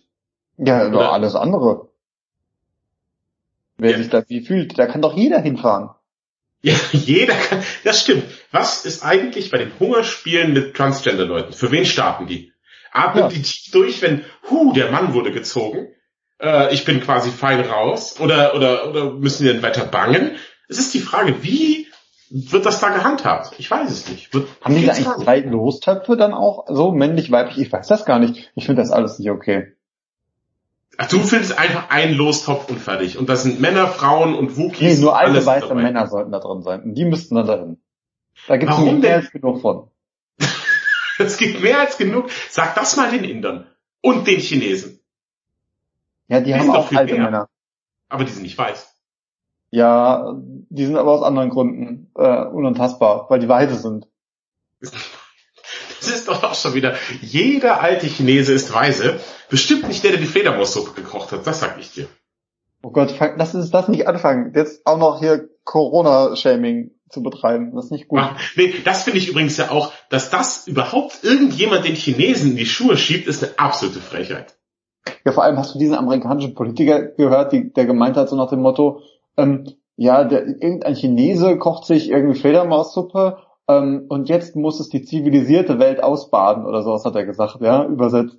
Ja, 0.58 0.88
Oder? 0.88 1.12
alles 1.12 1.36
andere. 1.36 1.90
Wer 3.78 3.92
ja. 3.92 3.98
sich 3.98 4.10
da 4.10 4.24
wie 4.28 4.42
fühlt, 4.42 4.78
da 4.78 4.86
kann 4.86 5.02
doch 5.02 5.18
jeder 5.18 5.40
hinfahren. 5.42 5.90
Ja, 6.62 6.76
jeder 6.92 7.34
kann, 7.34 7.64
das 7.84 8.02
stimmt. 8.02 8.24
Was 8.52 8.86
ist 8.86 9.04
eigentlich 9.04 9.52
bei 9.52 9.58
den 9.58 9.72
Hungerspielen 9.80 10.54
mit 10.54 10.76
Transgender-Leuten? 10.76 11.54
Für 11.54 11.72
wen 11.72 11.86
starten 11.86 12.28
die? 12.28 12.54
Atmen 12.92 13.24
ja. 13.24 13.30
die 13.30 13.42
tief 13.42 13.72
durch, 13.72 14.02
wenn, 14.02 14.26
hu, 14.50 14.74
der 14.74 14.92
Mann 14.92 15.14
wurde 15.14 15.32
gezogen? 15.32 15.88
Äh, 16.40 16.74
ich 16.74 16.86
bin 16.86 17.02
quasi 17.02 17.32
fein 17.32 17.62
raus? 17.62 18.20
Oder, 18.20 18.56
oder, 18.56 18.90
oder 18.90 19.12
müssen 19.14 19.44
die 19.44 19.54
dann 19.54 19.64
weiter 19.64 19.86
bangen? 19.86 20.38
Es 20.68 20.78
ist 20.78 20.94
die 20.94 21.00
Frage, 21.00 21.44
wie 21.44 21.88
wird 22.30 22.66
das 22.66 22.80
da 22.80 22.90
gehandhabt? 22.90 23.56
Ich 23.58 23.70
weiß 23.70 23.92
es 23.92 24.10
nicht. 24.10 24.34
Wird, 24.34 24.48
Haben 24.62 24.76
die 24.76 24.86
da 24.86 24.94
eigentlich 24.94 25.26
drei 25.26 25.40
Lostöpfe 25.40 26.16
dann 26.16 26.34
auch? 26.34 26.66
So 26.70 26.92
männlich, 26.92 27.32
weiblich? 27.32 27.58
Ich 27.60 27.72
weiß 27.72 27.88
das 27.88 28.06
gar 28.06 28.20
nicht. 28.20 28.52
Ich 28.56 28.66
finde 28.66 28.82
das 28.82 28.92
alles 28.92 29.20
nicht 29.20 29.30
okay. 29.30 29.74
Ach, 31.04 31.08
du 31.08 31.18
findest 31.24 31.58
einfach 31.58 31.90
einen 31.90 32.14
Lostopf 32.14 32.70
und 32.70 32.78
fertig. 32.78 33.18
Und 33.18 33.28
das 33.28 33.42
sind 33.42 33.60
Männer, 33.60 33.88
Frauen 33.88 34.36
und 34.36 34.56
Wookies. 34.56 34.98
Nee, 34.98 35.02
nur 35.02 35.18
alte 35.18 35.44
weiße 35.44 35.68
dabei. 35.68 35.82
Männer 35.82 36.06
sollten 36.06 36.32
da 36.32 36.38
drin 36.38 36.62
sein. 36.62 36.84
Und 36.84 36.94
die 36.94 37.06
müssten 37.06 37.34
dann 37.34 37.48
dahin. 37.48 37.82
Da 38.48 38.58
gibt 38.58 38.72
es 38.72 38.78
mehr 38.78 39.16
als 39.16 39.32
genug 39.32 39.62
von. 39.62 39.90
es 41.18 41.38
gibt 41.38 41.64
mehr 41.64 41.80
als 41.80 41.98
genug. 41.98 42.30
Sag 42.52 42.76
das 42.76 42.98
mal 42.98 43.10
den 43.10 43.24
Indern. 43.24 43.66
Und 44.02 44.28
den 44.28 44.40
Chinesen. 44.40 45.00
Ja, 46.28 46.40
die, 46.40 46.46
die 46.46 46.54
haben 46.54 46.70
auch 46.70 46.92
alte 46.92 47.16
mehr. 47.16 47.24
Männer. 47.24 47.50
Aber 48.08 48.24
die 48.24 48.32
sind 48.32 48.44
nicht 48.44 48.60
weiß. 48.60 48.96
Ja, 49.72 50.36
die 50.38 50.86
sind 50.86 50.98
aber 50.98 51.14
aus 51.14 51.24
anderen 51.24 51.50
Gründen 51.50 52.12
äh, 52.14 52.46
unantastbar, 52.46 53.26
weil 53.28 53.40
die 53.40 53.50
weise 53.50 53.74
sind. 53.74 54.08
Das 56.02 56.10
ist 56.10 56.28
doch 56.28 56.44
auch 56.44 56.56
schon 56.56 56.74
wieder, 56.74 56.96
jeder 57.22 57.82
alte 57.82 58.08
Chinese 58.08 58.54
ist 58.54 58.74
weise. 58.74 59.20
Bestimmt 59.50 59.88
nicht 59.88 60.04
der, 60.04 60.12
der 60.12 60.20
die 60.20 60.26
Fledermaussuppe 60.26 61.00
gekocht 61.00 61.32
hat, 61.32 61.46
das 61.46 61.60
sag 61.60 61.80
ich 61.80 61.94
dir. 61.94 62.08
Oh 62.82 62.90
Gott, 62.90 63.14
lass 63.38 63.54
uns 63.54 63.70
das 63.70 63.88
nicht 63.88 64.08
anfangen. 64.08 64.54
Jetzt 64.56 64.82
auch 64.88 64.98
noch 64.98 65.20
hier 65.20 65.48
Corona-Shaming 65.64 66.92
zu 67.10 67.22
betreiben. 67.22 67.76
Das 67.76 67.86
ist 67.86 67.92
nicht 67.92 68.08
gut. 68.08 68.20
Ach, 68.20 68.40
nee, 68.56 68.74
das 68.84 69.04
finde 69.04 69.20
ich 69.20 69.30
übrigens 69.30 69.58
ja 69.58 69.70
auch, 69.70 69.92
dass 70.10 70.32
das 70.32 70.66
überhaupt 70.66 71.24
irgendjemand 71.24 71.86
den 71.86 71.94
Chinesen 71.94 72.52
in 72.52 72.58
die 72.58 72.66
Schuhe 72.66 72.98
schiebt, 72.98 73.28
ist 73.28 73.44
eine 73.44 73.54
absolute 73.60 74.00
Frechheit. 74.00 74.58
Ja, 75.24 75.32
vor 75.32 75.44
allem 75.44 75.58
hast 75.58 75.76
du 75.76 75.80
diesen 75.80 75.96
amerikanischen 75.96 76.56
Politiker 76.56 77.04
gehört, 77.04 77.52
die, 77.52 77.72
der 77.72 77.86
gemeint 77.86 78.18
hat 78.18 78.30
so 78.30 78.36
nach 78.36 78.50
dem 78.50 78.62
Motto, 78.62 79.02
ähm, 79.38 79.72
ja, 79.96 80.24
der, 80.24 80.48
irgendein 80.48 80.96
Chinese 80.96 81.58
kocht 81.58 81.86
sich 81.86 82.10
irgendwie 82.10 82.40
Fledermaussuppe 82.40 83.38
ähm, 83.78 84.06
und 84.10 84.30
jetzt 84.30 84.56
muss 84.56 84.80
es 84.80 84.90
die 84.90 85.04
zivilisierte 85.04 85.80
Welt 85.80 86.04
ausbaden 86.04 86.66
oder 86.66 86.84
sowas 86.84 87.06
hat 87.06 87.16
er 87.16 87.26
gesagt, 87.26 87.58
ja, 87.62 87.86
übersetzt. 87.86 88.38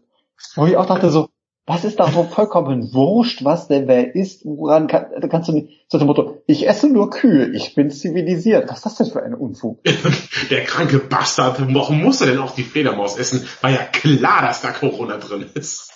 Wo 0.57 0.67
ich 0.67 0.77
auch 0.77 0.87
dachte 0.87 1.11
so, 1.11 1.29
was 1.65 1.85
ist 1.85 2.01
da 2.01 2.11
so 2.11 2.25
vollkommen 2.25 2.93
wurscht, 2.93 3.45
was 3.45 3.69
denn 3.69 3.87
wer 3.87 4.17
ist, 4.17 4.45
woran 4.45 4.89
kann, 4.89 5.07
da 5.21 5.29
kannst 5.29 5.49
du 5.49 5.53
nicht, 5.53 5.85
so 5.87 5.99
dem 5.99 6.09
Motto, 6.09 6.43
ich 6.47 6.69
esse 6.69 6.89
nur 6.89 7.11
Kühe, 7.11 7.53
ich 7.55 7.75
bin 7.75 7.91
zivilisiert. 7.91 8.69
Was 8.69 8.79
ist 8.79 8.85
das 8.85 8.95
denn 8.97 9.07
für 9.07 9.23
eine 9.23 9.37
Unfug? 9.37 9.83
Der 10.51 10.65
kranke 10.65 10.99
Bastard, 10.99 11.63
warum 11.73 12.03
muss 12.03 12.21
er 12.21 12.27
denn 12.27 12.41
auch 12.41 12.55
die 12.55 12.65
Fledermaus 12.65 13.17
essen? 13.17 13.47
War 13.61 13.71
ja 13.71 13.85
klar, 13.85 14.43
dass 14.43 14.63
da 14.63 14.73
Corona 14.73 15.19
drin 15.19 15.47
ist. 15.55 15.93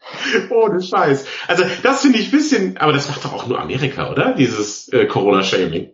Ohne 0.50 0.82
Scheiß. 0.82 1.26
Also 1.46 1.64
das 1.82 2.00
finde 2.00 2.18
ich 2.18 2.30
bisschen, 2.30 2.78
aber 2.78 2.92
das 2.92 3.08
macht 3.08 3.24
doch 3.24 3.34
auch 3.34 3.46
nur 3.46 3.60
Amerika, 3.60 4.10
oder? 4.10 4.34
Dieses 4.34 4.88
äh, 4.88 5.06
Corona-Shaming. 5.06 5.92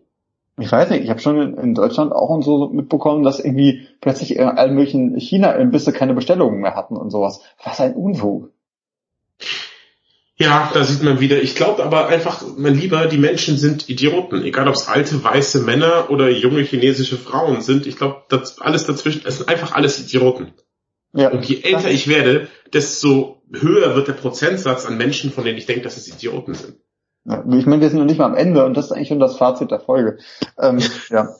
Ich 0.56 0.70
weiß 0.70 0.90
nicht, 0.90 1.02
ich 1.02 1.10
habe 1.10 1.20
schon 1.20 1.58
in 1.58 1.74
Deutschland 1.74 2.12
auch 2.12 2.28
und 2.28 2.42
so 2.42 2.68
mitbekommen, 2.68 3.24
dass 3.24 3.40
irgendwie 3.40 3.88
plötzlich 4.00 4.36
in 4.36 4.44
allen 4.44 4.74
möglichen 4.74 5.18
China-Imbisse 5.18 5.92
keine 5.92 6.14
Bestellungen 6.14 6.60
mehr 6.60 6.76
hatten 6.76 6.96
und 6.96 7.10
sowas. 7.10 7.40
Was 7.62 7.80
ein 7.80 7.94
Unfug. 7.94 8.50
Ja, 10.36 10.70
da 10.72 10.82
sieht 10.84 11.02
man 11.02 11.20
wieder. 11.20 11.40
Ich 11.42 11.54
glaube 11.54 11.84
aber 11.84 12.08
einfach, 12.08 12.44
mein 12.56 12.74
Lieber, 12.74 13.06
die 13.06 13.18
Menschen 13.18 13.56
sind 13.56 13.88
Idioten. 13.88 14.44
Egal 14.44 14.68
ob 14.68 14.74
es 14.74 14.88
alte 14.88 15.22
weiße 15.22 15.60
Männer 15.60 16.10
oder 16.10 16.28
junge 16.28 16.62
chinesische 16.62 17.16
Frauen 17.16 17.60
sind. 17.60 17.86
Ich 17.86 17.96
glaube, 17.96 18.22
das 18.28 18.60
alles 18.60 18.84
dazwischen, 18.84 19.22
es 19.24 19.38
sind 19.38 19.48
einfach 19.48 19.72
alles 19.72 20.00
Idioten. 20.00 20.52
Ja, 21.12 21.30
und 21.30 21.44
je 21.44 21.62
älter 21.62 21.90
ich 21.90 22.08
werde, 22.08 22.48
desto 22.72 23.42
höher 23.52 23.94
wird 23.94 24.08
der 24.08 24.14
Prozentsatz 24.14 24.86
an 24.86 24.96
Menschen, 24.96 25.30
von 25.30 25.44
denen 25.44 25.58
ich 25.58 25.66
denke, 25.66 25.82
dass 25.82 25.96
es 25.96 26.08
Idioten 26.08 26.54
sind. 26.54 26.78
Ich 27.26 27.66
meine, 27.66 27.80
wir 27.80 27.88
sind 27.88 27.98
noch 27.98 28.04
nicht 28.04 28.18
mal 28.18 28.26
am 28.26 28.34
Ende 28.34 28.64
und 28.64 28.74
das 28.74 28.86
ist 28.86 28.92
eigentlich 28.92 29.08
schon 29.08 29.20
das 29.20 29.38
Fazit 29.38 29.70
der 29.70 29.80
Folge. 29.80 30.18
Ähm, 30.58 30.78
ja. 31.08 31.34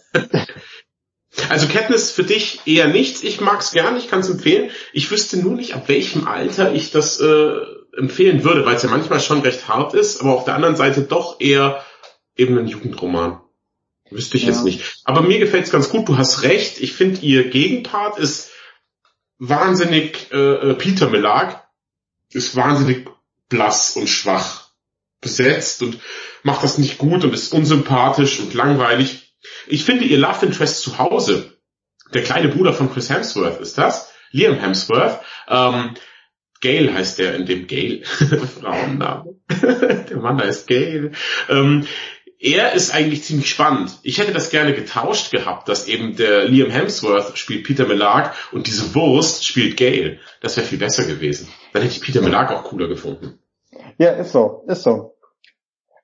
Also 1.51 1.67
Kenntnis 1.67 2.11
für 2.11 2.25
dich 2.25 2.61
eher 2.65 2.89
nichts. 2.89 3.23
Ich 3.23 3.41
mag 3.41 3.61
es 3.61 3.73
gern, 3.73 3.97
ich 3.97 4.09
kann 4.09 4.21
es 4.21 4.31
empfehlen. 4.31 4.71
Ich 4.93 5.11
wüsste 5.11 5.37
nur 5.39 5.53
nicht, 5.53 5.75
ab 5.75 5.89
welchem 5.89 6.27
Alter 6.27 6.73
ich 6.73 6.91
das 6.91 7.21
äh, 7.21 7.53
empfehlen 7.97 8.45
würde, 8.45 8.65
weil 8.65 8.77
es 8.77 8.83
ja 8.83 8.89
manchmal 8.89 9.21
schon 9.21 9.41
recht 9.41 9.69
hart 9.69 9.95
ist, 9.95 10.21
aber 10.21 10.35
auf 10.35 10.45
der 10.45 10.55
anderen 10.55 10.77
Seite 10.77 11.03
doch 11.03 11.41
eher 11.41 11.85
eben 12.37 12.57
ein 12.57 12.67
Jugendroman. 12.67 13.41
Wüsste 14.11 14.37
ich 14.37 14.45
ja. 14.45 14.51
jetzt 14.51 14.65
nicht. 14.65 15.03
Aber 15.05 15.21
mir 15.21 15.39
gefällt 15.39 15.65
es 15.65 15.71
ganz 15.71 15.91
gut. 15.91 16.09
Du 16.09 16.17
hast 16.17 16.43
recht. 16.43 16.81
Ich 16.81 16.95
finde, 16.95 17.21
ihr 17.21 17.51
Gegenpart 17.51 18.19
ist 18.19 18.51
wahnsinnig, 19.39 20.33
äh, 20.33 20.71
äh, 20.71 20.75
Peter 20.75 21.11
Melag 21.11 21.57
ist 22.31 22.57
wahnsinnig 22.57 23.09
blass 23.49 23.97
und 23.97 24.09
schwach 24.09 24.64
besetzt 25.25 25.83
und 25.83 25.99
macht 26.45 26.63
das 26.63 26.79
nicht 26.79 26.99
gut 26.99 27.25
und 27.25 27.35
ist 27.35 27.53
unsympathisch 27.53 28.39
und 28.39 28.55
langweilig. 28.55 29.35
Ich 29.67 29.85
finde 29.85 30.05
ihr 30.05 30.19
Love 30.19 30.47
Interest 30.47 30.81
zu 30.81 30.99
Hause, 30.99 31.53
der 32.13 32.23
kleine 32.23 32.49
Bruder 32.49 32.73
von 32.73 32.93
Chris 32.93 33.11
Hemsworth 33.11 33.61
ist 33.61 33.77
das, 33.77 34.13
Liam 34.31 34.59
Hemsworth, 34.59 35.21
ähm, 35.49 35.95
Gail 36.61 36.95
heißt 36.95 37.19
der 37.19 37.35
in 37.35 37.45
dem 37.45 37.67
Gail, 37.67 38.05
Frauenname. 38.61 39.37
der 39.51 40.17
Mann 40.17 40.41
heißt 40.41 40.67
Gail. 40.67 41.13
Ähm, 41.49 41.87
er 42.39 42.73
ist 42.73 42.95
eigentlich 42.95 43.25
ziemlich 43.25 43.49
spannend. 43.49 43.99
Ich 44.03 44.19
hätte 44.19 44.33
das 44.33 44.51
gerne 44.51 44.75
getauscht 44.75 45.31
gehabt, 45.31 45.69
dass 45.69 45.89
eben 45.89 46.17
der 46.17 46.45
Liam 46.45 46.71
Hemsworth 46.71 47.39
spielt 47.39 47.65
Peter 47.65 47.87
Melag 47.87 48.33
und 48.53 48.67
diese 48.67 48.95
Wurst 48.95 49.47
spielt 49.47 49.77
Gail. 49.77 50.21
Das 50.41 50.57
wäre 50.57 50.67
viel 50.67 50.79
besser 50.79 51.05
gewesen. 51.05 51.49
Dann 51.73 51.83
hätte 51.83 51.95
ich 51.95 52.03
Peter 52.03 52.21
Melag 52.21 52.51
auch 52.51 52.65
cooler 52.65 52.89
gefunden. 52.89 53.39
Ja, 53.99 54.11
ist 54.11 54.33
so, 54.33 54.65
ist 54.67 54.83
so. 54.83 55.14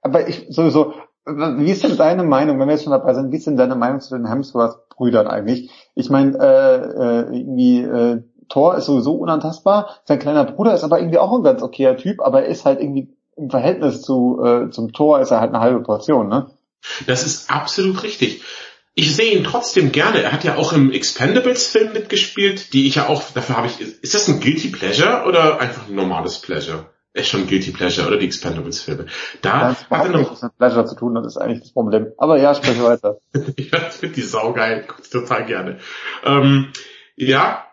Aber 0.02 0.28
ich 0.28 0.46
sowieso, 0.48 0.94
wie 1.26 1.70
ist 1.70 1.84
denn 1.84 1.96
deine 1.96 2.22
Meinung, 2.22 2.58
wenn 2.58 2.68
wir 2.68 2.74
jetzt 2.74 2.84
schon 2.84 2.92
dabei 2.92 3.14
sind, 3.14 3.30
wie 3.32 3.36
ist 3.36 3.46
denn 3.46 3.56
deine 3.56 3.76
Meinung 3.76 4.00
zu 4.00 4.16
den 4.16 4.26
Hemsworth-Brüdern 4.26 5.26
eigentlich? 5.26 5.70
Ich 5.94 6.10
meine, 6.10 6.38
äh, 6.38 6.76
äh, 6.76 7.36
irgendwie 7.36 7.82
äh, 7.82 8.22
Thor 8.48 8.76
ist 8.76 8.86
sowieso 8.86 9.14
unantastbar, 9.14 10.00
sein 10.04 10.18
kleiner 10.18 10.44
Bruder 10.44 10.74
ist 10.74 10.84
aber 10.84 10.98
irgendwie 10.98 11.18
auch 11.18 11.32
ein 11.32 11.44
ganz 11.44 11.62
okayer 11.62 11.96
Typ, 11.96 12.20
aber 12.20 12.42
er 12.42 12.48
ist 12.48 12.64
halt 12.64 12.80
irgendwie 12.80 13.14
im 13.36 13.50
Verhältnis 13.50 14.02
zu, 14.02 14.42
äh, 14.44 14.70
zum 14.70 14.92
Tor 14.92 15.20
ist 15.20 15.30
er 15.30 15.40
halt 15.40 15.54
eine 15.54 15.60
halbe 15.60 15.82
Portion, 15.82 16.28
ne? 16.28 16.50
Das 17.06 17.24
ist 17.24 17.50
absolut 17.50 18.02
richtig. 18.02 18.42
Ich 18.94 19.14
sehe 19.14 19.36
ihn 19.36 19.44
trotzdem 19.44 19.92
gerne. 19.92 20.22
Er 20.22 20.32
hat 20.32 20.44
ja 20.44 20.56
auch 20.56 20.72
im 20.72 20.90
Expendables-Film 20.90 21.92
mitgespielt, 21.92 22.72
die 22.72 22.86
ich 22.86 22.96
ja 22.96 23.08
auch, 23.08 23.22
dafür 23.34 23.56
habe 23.56 23.68
ich, 23.68 23.80
ist 23.80 24.14
das 24.14 24.28
ein 24.28 24.40
Guilty 24.40 24.68
Pleasure 24.68 25.24
oder 25.26 25.60
einfach 25.60 25.88
ein 25.88 25.94
normales 25.94 26.38
Pleasure? 26.38 26.86
Ist 27.12 27.28
schon 27.28 27.48
Guilty 27.48 27.72
Pleasure 27.72 28.06
oder 28.06 28.18
die 28.18 28.26
Expendables-Filme. 28.26 29.06
Da 29.42 29.70
das 29.70 29.90
hat 29.90 30.06
er 30.06 30.12
noch 30.12 30.30
was 30.30 30.42
mit 30.42 30.56
Pleasure 30.56 30.86
zu 30.86 30.94
tun, 30.94 31.14
das 31.14 31.26
ist 31.26 31.38
eigentlich 31.38 31.60
das 31.60 31.72
Problem. 31.72 32.12
Aber 32.18 32.38
ja, 32.38 32.54
spreche 32.54 32.84
weiter. 32.84 33.18
ich 33.56 33.70
finde 33.70 34.14
die 34.14 34.22
saugeil, 34.22 34.86
total 35.10 35.44
gerne. 35.44 35.78
Ähm, 36.24 36.72
ja, 37.16 37.66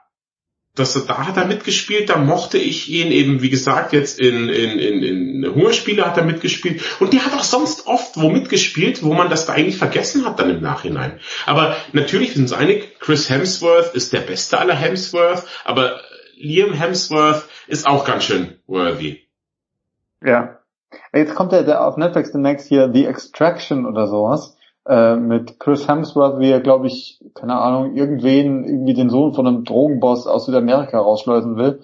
das, 0.77 1.05
da 1.05 1.27
hat 1.27 1.37
er 1.37 1.45
mitgespielt, 1.45 2.09
da 2.09 2.17
mochte 2.17 2.57
ich 2.57 2.89
ihn 2.89 3.11
eben, 3.11 3.41
wie 3.41 3.49
gesagt, 3.49 3.93
jetzt 3.93 4.19
in, 4.19 4.49
in, 4.49 4.79
in, 4.79 5.03
in 5.03 5.53
Hungerspiele 5.53 6.05
hat 6.05 6.17
er 6.17 6.23
mitgespielt 6.23 6.81
und 6.99 7.13
der 7.13 7.25
hat 7.25 7.33
auch 7.33 7.43
sonst 7.43 7.87
oft 7.87 8.17
wo 8.17 8.29
mitgespielt, 8.29 9.03
wo 9.03 9.13
man 9.13 9.29
das 9.29 9.45
da 9.45 9.53
eigentlich 9.53 9.77
vergessen 9.77 10.25
hat 10.25 10.39
dann 10.39 10.49
im 10.49 10.61
Nachhinein. 10.61 11.19
Aber 11.45 11.75
natürlich 11.93 12.33
sind 12.33 12.43
uns 12.43 12.53
einig, 12.53 12.99
Chris 12.99 13.29
Hemsworth 13.29 13.93
ist 13.95 14.13
der 14.13 14.21
beste 14.21 14.59
aller 14.59 14.75
Hemsworth, 14.75 15.45
aber 15.63 16.01
Liam 16.35 16.73
Hemsworth 16.73 17.45
ist 17.67 17.87
auch 17.87 18.05
ganz 18.05 18.25
schön 18.25 18.59
worthy. 18.67 19.26
Ja. 20.23 20.59
Jetzt 21.13 21.35
kommt 21.35 21.51
der, 21.51 21.63
der 21.63 21.85
auf 21.85 21.97
Netflix 21.97 22.31
demnächst 22.31 22.67
hier 22.67 22.91
The 22.93 23.05
Extraction 23.05 23.85
oder 23.85 24.07
sowas 24.07 24.57
äh, 24.87 25.15
mit 25.15 25.59
Chris 25.59 25.87
Hemsworth, 25.87 26.39
wie 26.39 26.49
er, 26.49 26.61
glaube 26.61 26.87
ich, 26.87 27.19
keine 27.35 27.59
Ahnung, 27.59 27.95
irgendwen, 27.95 28.63
irgendwie 28.63 28.93
den 28.93 29.09
Sohn 29.09 29.33
von 29.33 29.45
einem 29.45 29.63
Drogenboss 29.63 30.27
aus 30.27 30.45
Südamerika 30.45 30.97
rausschleusen 30.99 31.57
will. 31.57 31.81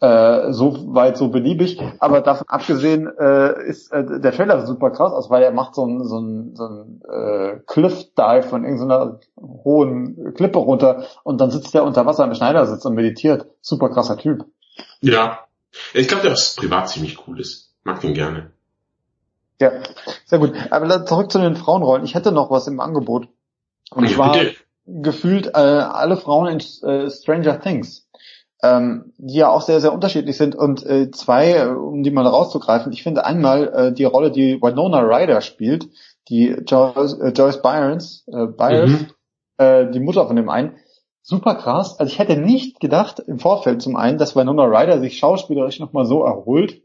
Äh, 0.00 0.52
so 0.52 0.94
weit, 0.94 1.18
so 1.18 1.28
beliebig. 1.28 1.78
Aber 1.98 2.22
davon 2.22 2.46
abgesehen 2.48 3.06
äh, 3.18 3.68
ist 3.68 3.92
äh, 3.92 4.20
der 4.20 4.32
Trailer 4.32 4.64
super 4.66 4.90
krass 4.90 5.12
aus, 5.12 5.28
weil 5.28 5.42
er 5.42 5.52
macht 5.52 5.74
so 5.74 5.84
ein 5.84 6.04
so 6.04 6.18
so 6.54 6.86
äh, 7.06 7.60
Cliff-Dive 7.66 8.44
von 8.44 8.64
irgendeiner 8.64 9.20
hohen 9.38 10.32
Klippe 10.32 10.58
runter 10.58 11.04
und 11.22 11.38
dann 11.42 11.50
sitzt 11.50 11.74
er 11.74 11.84
unter 11.84 12.06
Wasser 12.06 12.24
im 12.24 12.32
Schneidersitz 12.32 12.82
und 12.86 12.94
meditiert. 12.94 13.46
Super 13.60 13.90
krasser 13.90 14.16
Typ. 14.16 14.46
Ja. 15.02 15.40
Ich 15.94 16.08
glaube, 16.08 16.22
der 16.24 16.32
ist 16.32 16.56
privat 16.56 16.88
ziemlich 16.88 17.26
cool 17.26 17.40
ist. 17.40 17.72
Mag 17.84 18.00
den 18.00 18.14
gerne. 18.14 18.50
Ja, 19.60 19.72
sehr 20.24 20.38
gut. 20.38 20.54
Aber 20.70 21.04
zurück 21.04 21.30
zu 21.30 21.38
den 21.38 21.56
Frauenrollen. 21.56 22.04
Ich 22.04 22.14
hätte 22.14 22.32
noch 22.32 22.50
was 22.50 22.66
im 22.66 22.80
Angebot. 22.80 23.28
Und 23.90 24.08
zwar 24.08 24.32
bitte. 24.32 24.54
gefühlt 24.86 25.48
äh, 25.48 25.58
alle 25.58 26.16
Frauen 26.16 26.46
in 26.46 26.88
äh, 26.88 27.10
Stranger 27.10 27.60
Things, 27.60 28.08
ähm, 28.62 29.12
die 29.18 29.38
ja 29.38 29.50
auch 29.50 29.62
sehr, 29.62 29.80
sehr 29.80 29.92
unterschiedlich 29.92 30.36
sind. 30.36 30.54
Und 30.54 30.84
äh, 30.86 31.10
zwei, 31.10 31.52
äh, 31.52 31.66
um 31.66 32.02
die 32.02 32.10
mal 32.10 32.26
rauszugreifen, 32.26 32.92
ich 32.92 33.02
finde 33.02 33.24
einmal 33.24 33.68
äh, 33.68 33.92
die 33.92 34.04
Rolle, 34.04 34.30
die 34.30 34.60
Winona 34.62 35.00
Ryder 35.00 35.40
spielt, 35.40 35.88
die 36.28 36.56
Joyce, 36.66 37.18
äh, 37.20 37.28
Joyce 37.30 37.60
Byers, 37.60 38.24
Byers 38.26 38.90
mhm. 38.90 39.92
die 39.92 40.00
Mutter 40.00 40.26
von 40.26 40.36
dem 40.36 40.48
einen, 40.48 40.76
super 41.22 41.54
krass. 41.54 41.98
Also 41.98 42.12
ich 42.12 42.18
hätte 42.18 42.36
nicht 42.36 42.80
gedacht 42.80 43.20
im 43.20 43.38
Vorfeld 43.38 43.82
zum 43.82 43.96
einen, 43.96 44.18
dass 44.18 44.36
Winona 44.36 44.64
Ryder 44.64 45.00
sich 45.00 45.18
schauspielerisch 45.18 45.80
nochmal 45.80 46.06
so 46.06 46.24
erholt. 46.24 46.82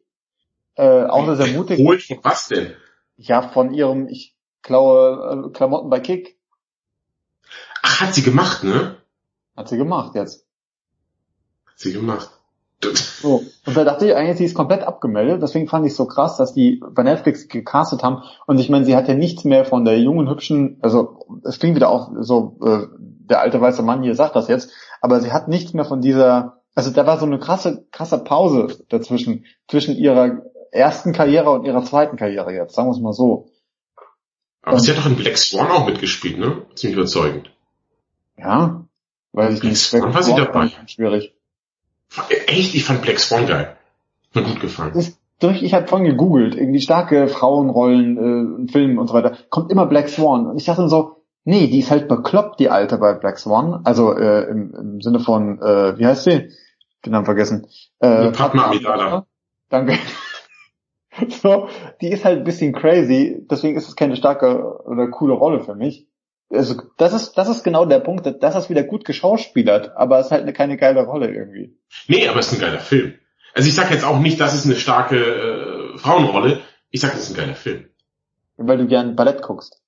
Äh, 0.75 1.05
auch 1.05 1.25
dass 1.25 1.39
er 1.39 1.47
mutig 1.47 1.79
Erholt 1.79 2.03
von 2.03 2.19
was 2.21 2.47
denn? 2.47 2.73
Ja, 3.17 3.41
von 3.41 3.73
ihrem, 3.73 4.07
ich 4.07 4.35
klaue 4.61 5.47
äh, 5.47 5.51
Klamotten 5.51 5.89
bei 5.89 5.99
Kick. 5.99 6.37
Ach, 7.81 8.01
hat 8.01 8.13
sie 8.13 8.23
gemacht, 8.23 8.63
ne? 8.63 8.97
Hat 9.55 9.69
sie 9.69 9.77
gemacht 9.77 10.15
jetzt. 10.15 10.45
Hat 11.65 11.79
sie 11.79 11.93
gemacht. 11.93 12.29
So. 12.83 13.43
Und 13.65 13.77
da 13.77 13.83
dachte 13.83 14.05
ich 14.05 14.15
eigentlich, 14.15 14.37
sie 14.37 14.45
ist 14.45 14.55
komplett 14.55 14.83
abgemeldet. 14.83 15.41
Deswegen 15.41 15.67
fand 15.67 15.85
ich 15.85 15.93
es 15.93 15.97
so 15.97 16.05
krass, 16.05 16.37
dass 16.37 16.53
die 16.53 16.81
bei 16.91 17.03
Netflix 17.03 17.47
gecastet 17.47 18.03
haben. 18.03 18.23
Und 18.45 18.59
ich 18.59 18.69
meine, 18.69 18.85
sie 18.85 18.95
hat 18.95 19.07
ja 19.07 19.13
nichts 19.13 19.43
mehr 19.43 19.65
von 19.65 19.85
der 19.85 19.99
jungen, 19.99 20.29
hübschen, 20.29 20.77
also 20.81 21.25
es 21.43 21.59
klingt 21.59 21.75
wieder 21.75 21.89
auch 21.89 22.11
so, 22.19 22.57
äh, 22.63 22.87
der 23.29 23.41
alte 23.41 23.59
weiße 23.61 23.81
Mann 23.81 24.03
hier 24.03 24.15
sagt 24.15 24.35
das 24.35 24.47
jetzt, 24.47 24.71
aber 25.01 25.21
sie 25.21 25.31
hat 25.31 25.47
nichts 25.47 25.73
mehr 25.73 25.85
von 25.85 26.01
dieser, 26.01 26.61
also 26.73 26.91
da 26.91 27.05
war 27.05 27.19
so 27.19 27.25
eine 27.25 27.39
krasse, 27.39 27.85
krasse 27.91 28.23
Pause 28.23 28.77
dazwischen, 28.89 29.45
zwischen 29.67 29.95
ihrer 29.95 30.43
ersten 30.71 31.13
Karriere 31.13 31.51
und 31.51 31.65
ihrer 31.65 31.83
zweiten 31.83 32.17
Karriere 32.17 32.53
jetzt, 32.53 32.75
sagen 32.75 32.87
wir 32.87 32.93
es 32.93 32.99
mal 32.99 33.13
so. 33.13 33.49
Aber 34.61 34.75
und, 34.75 34.81
sie 34.81 34.91
hat 34.91 34.97
doch 34.97 35.05
in 35.05 35.15
Black 35.15 35.37
Swan 35.37 35.71
auch 35.71 35.85
mitgespielt, 35.85 36.39
ne? 36.39 36.63
Ziemlich 36.75 36.97
überzeugend. 36.97 37.51
Ja, 38.37 38.85
weil 39.31 39.53
ich 39.53 39.59
Black 39.59 39.71
nicht. 39.71 39.81
Swan 39.81 40.13
war 40.13 40.23
sie 40.23 40.33
dabei. 40.33 40.71
Schwierig. 40.87 41.35
Echt? 42.47 42.73
Ich 42.73 42.83
fand 42.83 43.01
Black 43.01 43.19
Swan 43.19 43.45
geil. 43.45 43.77
Mir 44.33 44.43
gut 44.43 44.59
gefallen. 44.59 44.93
Ist 44.95 45.19
durch, 45.39 45.61
ich 45.61 45.73
habe 45.73 45.87
vorhin 45.87 46.07
gegoogelt, 46.07 46.55
irgendwie 46.55 46.81
starke 46.81 47.27
Frauenrollen, 47.27 48.67
äh, 48.67 48.71
Filmen 48.71 48.97
und 48.97 49.07
so 49.07 49.13
weiter. 49.13 49.37
Kommt 49.49 49.71
immer 49.71 49.85
Black 49.85 50.09
Swan. 50.09 50.47
Und 50.47 50.57
ich 50.57 50.65
dachte 50.65 50.87
so, 50.89 51.23
nee, 51.45 51.67
die 51.67 51.79
ist 51.79 51.91
halt 51.91 52.09
bekloppt, 52.09 52.59
die 52.59 52.69
Alte 52.69 52.97
bei 52.97 53.13
Black 53.13 53.39
Swan. 53.39 53.81
Also 53.85 54.13
äh, 54.15 54.49
im, 54.49 54.75
im 54.75 55.01
Sinne 55.01 55.19
von, 55.19 55.61
äh, 55.61 55.97
wie 55.97 56.05
heißt 56.05 56.25
sie? 56.25 56.49
Den 57.05 57.11
Namen 57.13 57.25
vergessen. 57.25 57.67
Äh, 57.99 58.31
Padma 58.31 58.65
Amidala. 58.65 59.25
Danke. 59.69 59.97
so, 61.29 61.69
die 62.01 62.09
ist 62.09 62.25
halt 62.25 62.39
ein 62.39 62.43
bisschen 62.43 62.73
crazy, 62.73 63.45
deswegen 63.49 63.77
ist 63.77 63.87
es 63.87 63.95
keine 63.95 64.17
starke 64.17 64.83
oder 64.83 65.07
coole 65.07 65.33
Rolle 65.33 65.61
für 65.61 65.75
mich 65.75 66.07
also 66.51 66.81
das 66.97 67.13
ist, 67.13 67.33
das 67.33 67.49
ist 67.49 67.63
genau 67.63 67.85
der 67.85 67.99
Punkt, 67.99 68.25
dass 68.25 68.53
das 68.53 68.69
wieder 68.69 68.83
gut 68.83 69.05
geschauspielert, 69.05 69.95
aber 69.95 70.19
es 70.19 70.27
ist 70.27 70.31
halt 70.31 70.43
eine, 70.43 70.53
keine 70.53 70.77
geile 70.77 71.03
Rolle 71.03 71.33
irgendwie. 71.33 71.77
Nee, 72.07 72.27
aber 72.27 72.39
es 72.39 72.51
ist 72.51 72.53
ein 72.53 72.61
geiler 72.61 72.79
Film. 72.79 73.15
Also 73.53 73.67
ich 73.67 73.75
sag 73.75 73.91
jetzt 73.91 74.03
auch 74.03 74.19
nicht, 74.19 74.39
das 74.39 74.53
ist 74.53 74.65
eine 74.65 74.75
starke 74.75 75.17
äh, 75.17 75.97
Frauenrolle. 75.97 76.61
Ich 76.91 77.01
sag, 77.01 77.11
das 77.13 77.21
ist 77.21 77.31
ein 77.31 77.37
geiler 77.37 77.55
Film. 77.55 77.85
Weil 78.57 78.77
du 78.77 78.87
gern 78.87 79.15
Ballett 79.15 79.41
guckst. 79.41 79.81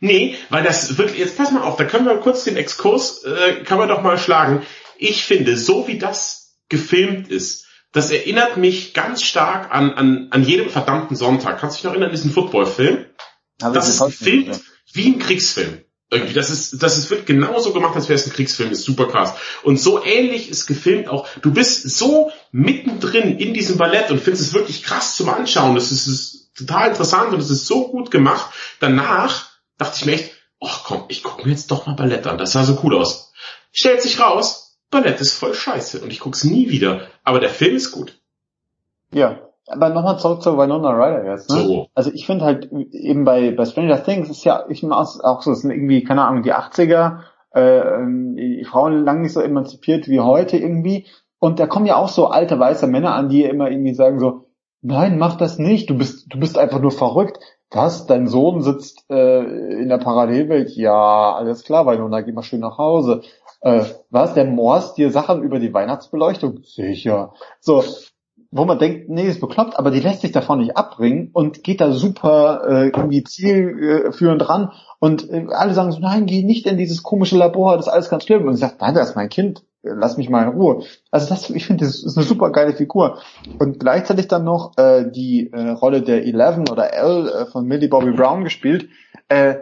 Nee, 0.00 0.36
weil 0.50 0.62
das 0.62 0.98
wirklich, 0.98 1.18
jetzt 1.18 1.36
pass 1.36 1.50
mal 1.50 1.62
auf, 1.62 1.76
da 1.76 1.84
können 1.84 2.06
wir 2.06 2.16
kurz 2.18 2.44
den 2.44 2.56
Exkurs, 2.56 3.24
äh, 3.24 3.64
kann 3.64 3.78
man 3.78 3.88
doch 3.88 4.02
mal 4.02 4.18
schlagen. 4.18 4.62
Ich 4.98 5.24
finde, 5.24 5.56
so 5.56 5.88
wie 5.88 5.98
das 5.98 6.58
gefilmt 6.68 7.28
ist, 7.28 7.66
das 7.92 8.10
erinnert 8.10 8.58
mich 8.58 8.92
ganz 8.92 9.22
stark 9.22 9.74
an, 9.74 9.92
an, 9.92 10.28
an 10.30 10.44
jedem 10.44 10.68
verdammten 10.68 11.16
Sonntag. 11.16 11.58
Kannst 11.58 11.76
du 11.76 11.78
dich 11.78 11.84
noch 11.84 11.92
erinnern 11.92 12.10
diesen 12.10 12.30
Footballfilm? 12.30 13.06
Das 13.58 13.88
ist 13.88 14.04
gefilmt 14.04 14.60
wie 14.92 15.12
ein 15.12 15.18
Kriegsfilm. 15.18 15.80
Irgendwie, 16.10 16.34
das 16.34 16.50
ist, 16.50 16.82
das 16.82 16.98
ist, 16.98 17.10
wird 17.10 17.26
genauso 17.26 17.72
gemacht, 17.72 17.96
als 17.96 18.08
wäre 18.08 18.18
es 18.18 18.26
ein 18.26 18.32
Kriegsfilm, 18.32 18.70
ist 18.70 18.84
super 18.84 19.08
krass. 19.08 19.34
Und 19.64 19.80
so 19.80 20.04
ähnlich 20.04 20.50
ist 20.50 20.66
gefilmt 20.66 21.08
auch, 21.08 21.26
du 21.42 21.52
bist 21.52 21.88
so 21.90 22.30
mittendrin 22.52 23.38
in 23.38 23.54
diesem 23.54 23.76
Ballett 23.76 24.10
und 24.10 24.20
findest 24.20 24.46
es 24.46 24.54
wirklich 24.54 24.84
krass 24.84 25.16
zum 25.16 25.28
Anschauen. 25.30 25.74
Das 25.74 25.90
ist, 25.90 26.06
ist 26.06 26.54
total 26.54 26.90
interessant 26.90 27.32
und 27.32 27.40
es 27.40 27.50
ist 27.50 27.66
so 27.66 27.88
gut 27.88 28.10
gemacht. 28.10 28.52
Danach 28.78 29.45
dachte 29.78 29.96
ich 29.98 30.06
mir 30.06 30.12
echt, 30.12 30.32
ach 30.62 30.84
komm, 30.84 31.04
ich 31.08 31.22
gucke 31.22 31.44
mir 31.44 31.50
jetzt 31.50 31.70
doch 31.70 31.86
mal 31.86 31.94
Ballett 31.94 32.26
an. 32.26 32.38
Das 32.38 32.52
sah 32.52 32.64
so 32.64 32.78
cool 32.82 32.96
aus. 32.96 33.32
Stellt 33.72 34.02
sich 34.02 34.20
raus, 34.20 34.78
Ballett 34.90 35.20
ist 35.20 35.38
voll 35.38 35.54
scheiße 35.54 36.00
und 36.00 36.12
ich 36.12 36.20
guck's 36.20 36.44
nie 36.44 36.70
wieder. 36.70 37.02
Aber 37.24 37.40
der 37.40 37.50
Film 37.50 37.76
ist 37.76 37.92
gut. 37.92 38.20
Ja, 39.12 39.40
aber 39.66 39.88
nochmal 39.90 40.18
zurück 40.18 40.42
zu 40.42 40.56
Winona 40.56 40.90
Ryder 40.90 41.30
jetzt. 41.30 41.50
Ne? 41.50 41.60
So. 41.60 41.88
Also 41.94 42.10
ich 42.12 42.26
finde 42.26 42.44
halt 42.44 42.70
eben 42.72 43.24
bei, 43.24 43.50
bei 43.50 43.64
Stranger 43.64 44.02
Things 44.02 44.30
ist 44.30 44.44
ja 44.44 44.64
ich 44.68 44.84
auch 44.84 45.42
so, 45.42 45.52
es 45.52 45.62
sind 45.62 45.70
irgendwie, 45.70 46.04
keine 46.04 46.24
Ahnung, 46.24 46.42
die 46.42 46.54
80er, 46.54 47.20
äh, 47.50 47.82
die 48.36 48.64
Frauen 48.64 49.04
lang 49.04 49.22
nicht 49.22 49.32
so 49.32 49.40
emanzipiert 49.40 50.08
wie 50.08 50.20
heute 50.20 50.56
irgendwie. 50.56 51.06
Und 51.38 51.58
da 51.58 51.66
kommen 51.66 51.86
ja 51.86 51.96
auch 51.96 52.08
so 52.08 52.28
alte 52.28 52.58
weiße 52.58 52.86
Männer 52.86 53.14
an, 53.14 53.28
die 53.28 53.44
immer 53.44 53.70
irgendwie 53.70 53.94
sagen 53.94 54.20
so, 54.20 54.46
nein, 54.82 55.18
mach 55.18 55.36
das 55.36 55.58
nicht, 55.58 55.90
du 55.90 55.98
bist, 55.98 56.32
du 56.32 56.38
bist 56.38 56.56
einfach 56.56 56.80
nur 56.80 56.92
verrückt. 56.92 57.38
Was? 57.76 58.06
Dein 58.06 58.26
Sohn 58.26 58.62
sitzt 58.62 59.04
äh, 59.10 59.82
in 59.82 59.90
der 59.90 59.98
Parallelwelt? 59.98 60.70
Ja, 60.76 61.34
alles 61.34 61.62
klar, 61.62 61.86
Winona, 61.86 62.22
geh 62.22 62.32
mal 62.32 62.42
schön 62.42 62.60
nach 62.60 62.78
Hause. 62.78 63.20
Äh, 63.60 63.84
was? 64.08 64.32
Der 64.32 64.46
morst 64.46 64.96
dir 64.96 65.10
Sachen 65.10 65.42
über 65.42 65.58
die 65.58 65.74
Weihnachtsbeleuchtung? 65.74 66.60
Sicher. 66.62 67.34
So, 67.60 67.84
wo 68.50 68.64
man 68.64 68.78
denkt, 68.78 69.10
nee, 69.10 69.28
ist 69.28 69.40
bekloppt, 69.40 69.78
aber 69.78 69.90
die 69.90 70.00
lässt 70.00 70.22
sich 70.22 70.32
davon 70.32 70.60
nicht 70.60 70.76
abbringen 70.76 71.30
und 71.34 71.64
geht 71.64 71.82
da 71.82 71.92
super 71.92 72.62
äh, 72.66 72.86
irgendwie 72.86 73.22
zielführend 73.22 74.48
ran 74.48 74.72
und 74.98 75.28
äh, 75.30 75.46
alle 75.50 75.74
sagen 75.74 75.92
so, 75.92 75.98
nein, 75.98 76.24
geh 76.24 76.42
nicht 76.42 76.66
in 76.66 76.78
dieses 76.78 77.02
komische 77.02 77.36
Labor, 77.36 77.76
das 77.76 77.88
ist 77.88 77.92
alles 77.92 78.08
ganz 78.08 78.24
schlimm. 78.24 78.46
Und 78.46 78.54
sie 78.54 78.60
sagt, 78.60 78.80
nein, 78.80 78.94
das 78.94 79.10
ist 79.10 79.16
mein 79.16 79.28
Kind, 79.28 79.64
lass 79.94 80.16
mich 80.16 80.28
mal 80.28 80.42
in 80.44 80.50
Ruhe. 80.50 80.84
Also 81.10 81.28
das, 81.28 81.50
ich 81.50 81.66
finde, 81.66 81.84
das 81.84 82.02
ist 82.02 82.16
eine 82.16 82.26
super 82.26 82.50
geile 82.50 82.74
Figur. 82.74 83.18
Und 83.58 83.80
gleichzeitig 83.80 84.28
dann 84.28 84.44
noch 84.44 84.76
äh, 84.76 85.10
die 85.10 85.50
äh, 85.52 85.70
Rolle 85.70 86.02
der 86.02 86.24
Eleven 86.24 86.68
oder 86.68 86.92
L 86.92 87.28
äh, 87.28 87.46
von 87.46 87.66
Millie 87.66 87.88
Bobby 87.88 88.12
Brown 88.12 88.44
gespielt. 88.44 88.88
Äh, 89.28 89.56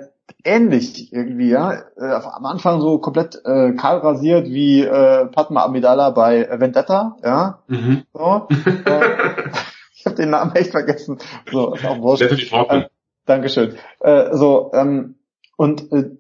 ähnlich 0.45 1.13
irgendwie, 1.13 1.51
ja. 1.51 1.73
Äh, 1.97 2.05
am 2.05 2.47
Anfang 2.47 2.81
so 2.81 2.99
komplett 2.99 3.41
äh, 3.45 3.73
kahl 3.73 3.99
rasiert 3.99 4.49
wie 4.49 4.83
äh, 4.83 5.27
Padma 5.27 5.65
Amidala 5.65 6.11
bei 6.11 6.49
Vendetta, 6.61 7.17
ja. 7.23 7.63
Mhm. 7.67 8.05
So, 8.13 8.49
äh, 8.51 9.01
ich 9.95 10.07
habe 10.07 10.17
den 10.17 10.31
Namen 10.31 10.55
echt 10.55 10.71
vergessen. 10.71 11.19
So, 11.51 11.75
ist 11.75 11.85
auch 11.85 12.01
wurscht. 12.01 12.23
Äh, 12.23 12.89
Dankeschön. 13.27 13.75
Äh, 14.01 14.37
so, 14.37 14.71
ähm, 14.75 15.17
und 15.57 15.93
äh, 15.93 16.11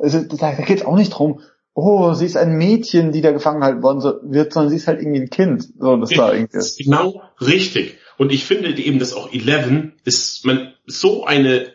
es, 0.00 0.28
da, 0.28 0.36
da 0.36 0.52
geht 0.52 0.80
es 0.80 0.84
auch 0.84 0.96
nicht 0.96 1.10
drum, 1.10 1.40
oh, 1.74 2.12
sie 2.14 2.26
ist 2.26 2.36
ein 2.36 2.56
Mädchen, 2.56 3.12
die 3.12 3.20
da 3.20 3.32
gefangen 3.32 3.62
halten 3.62 3.82
worden 3.82 4.02
wird, 4.30 4.52
sondern 4.52 4.70
sie 4.70 4.76
ist 4.76 4.86
halt 4.86 5.00
irgendwie 5.00 5.20
ein 5.20 5.30
Kind. 5.30 5.68
So, 5.78 5.96
das 5.96 6.10
da 6.10 6.32
irgendwie 6.32 6.58
ist. 6.58 6.78
Genau 6.78 7.22
richtig. 7.40 7.98
Und 8.18 8.32
ich 8.32 8.44
finde 8.44 8.70
eben, 8.78 8.98
dass 8.98 9.14
auch 9.14 9.32
Eleven 9.32 9.94
ist 10.04 10.44
man 10.44 10.74
so 10.86 11.24
eine 11.24 11.72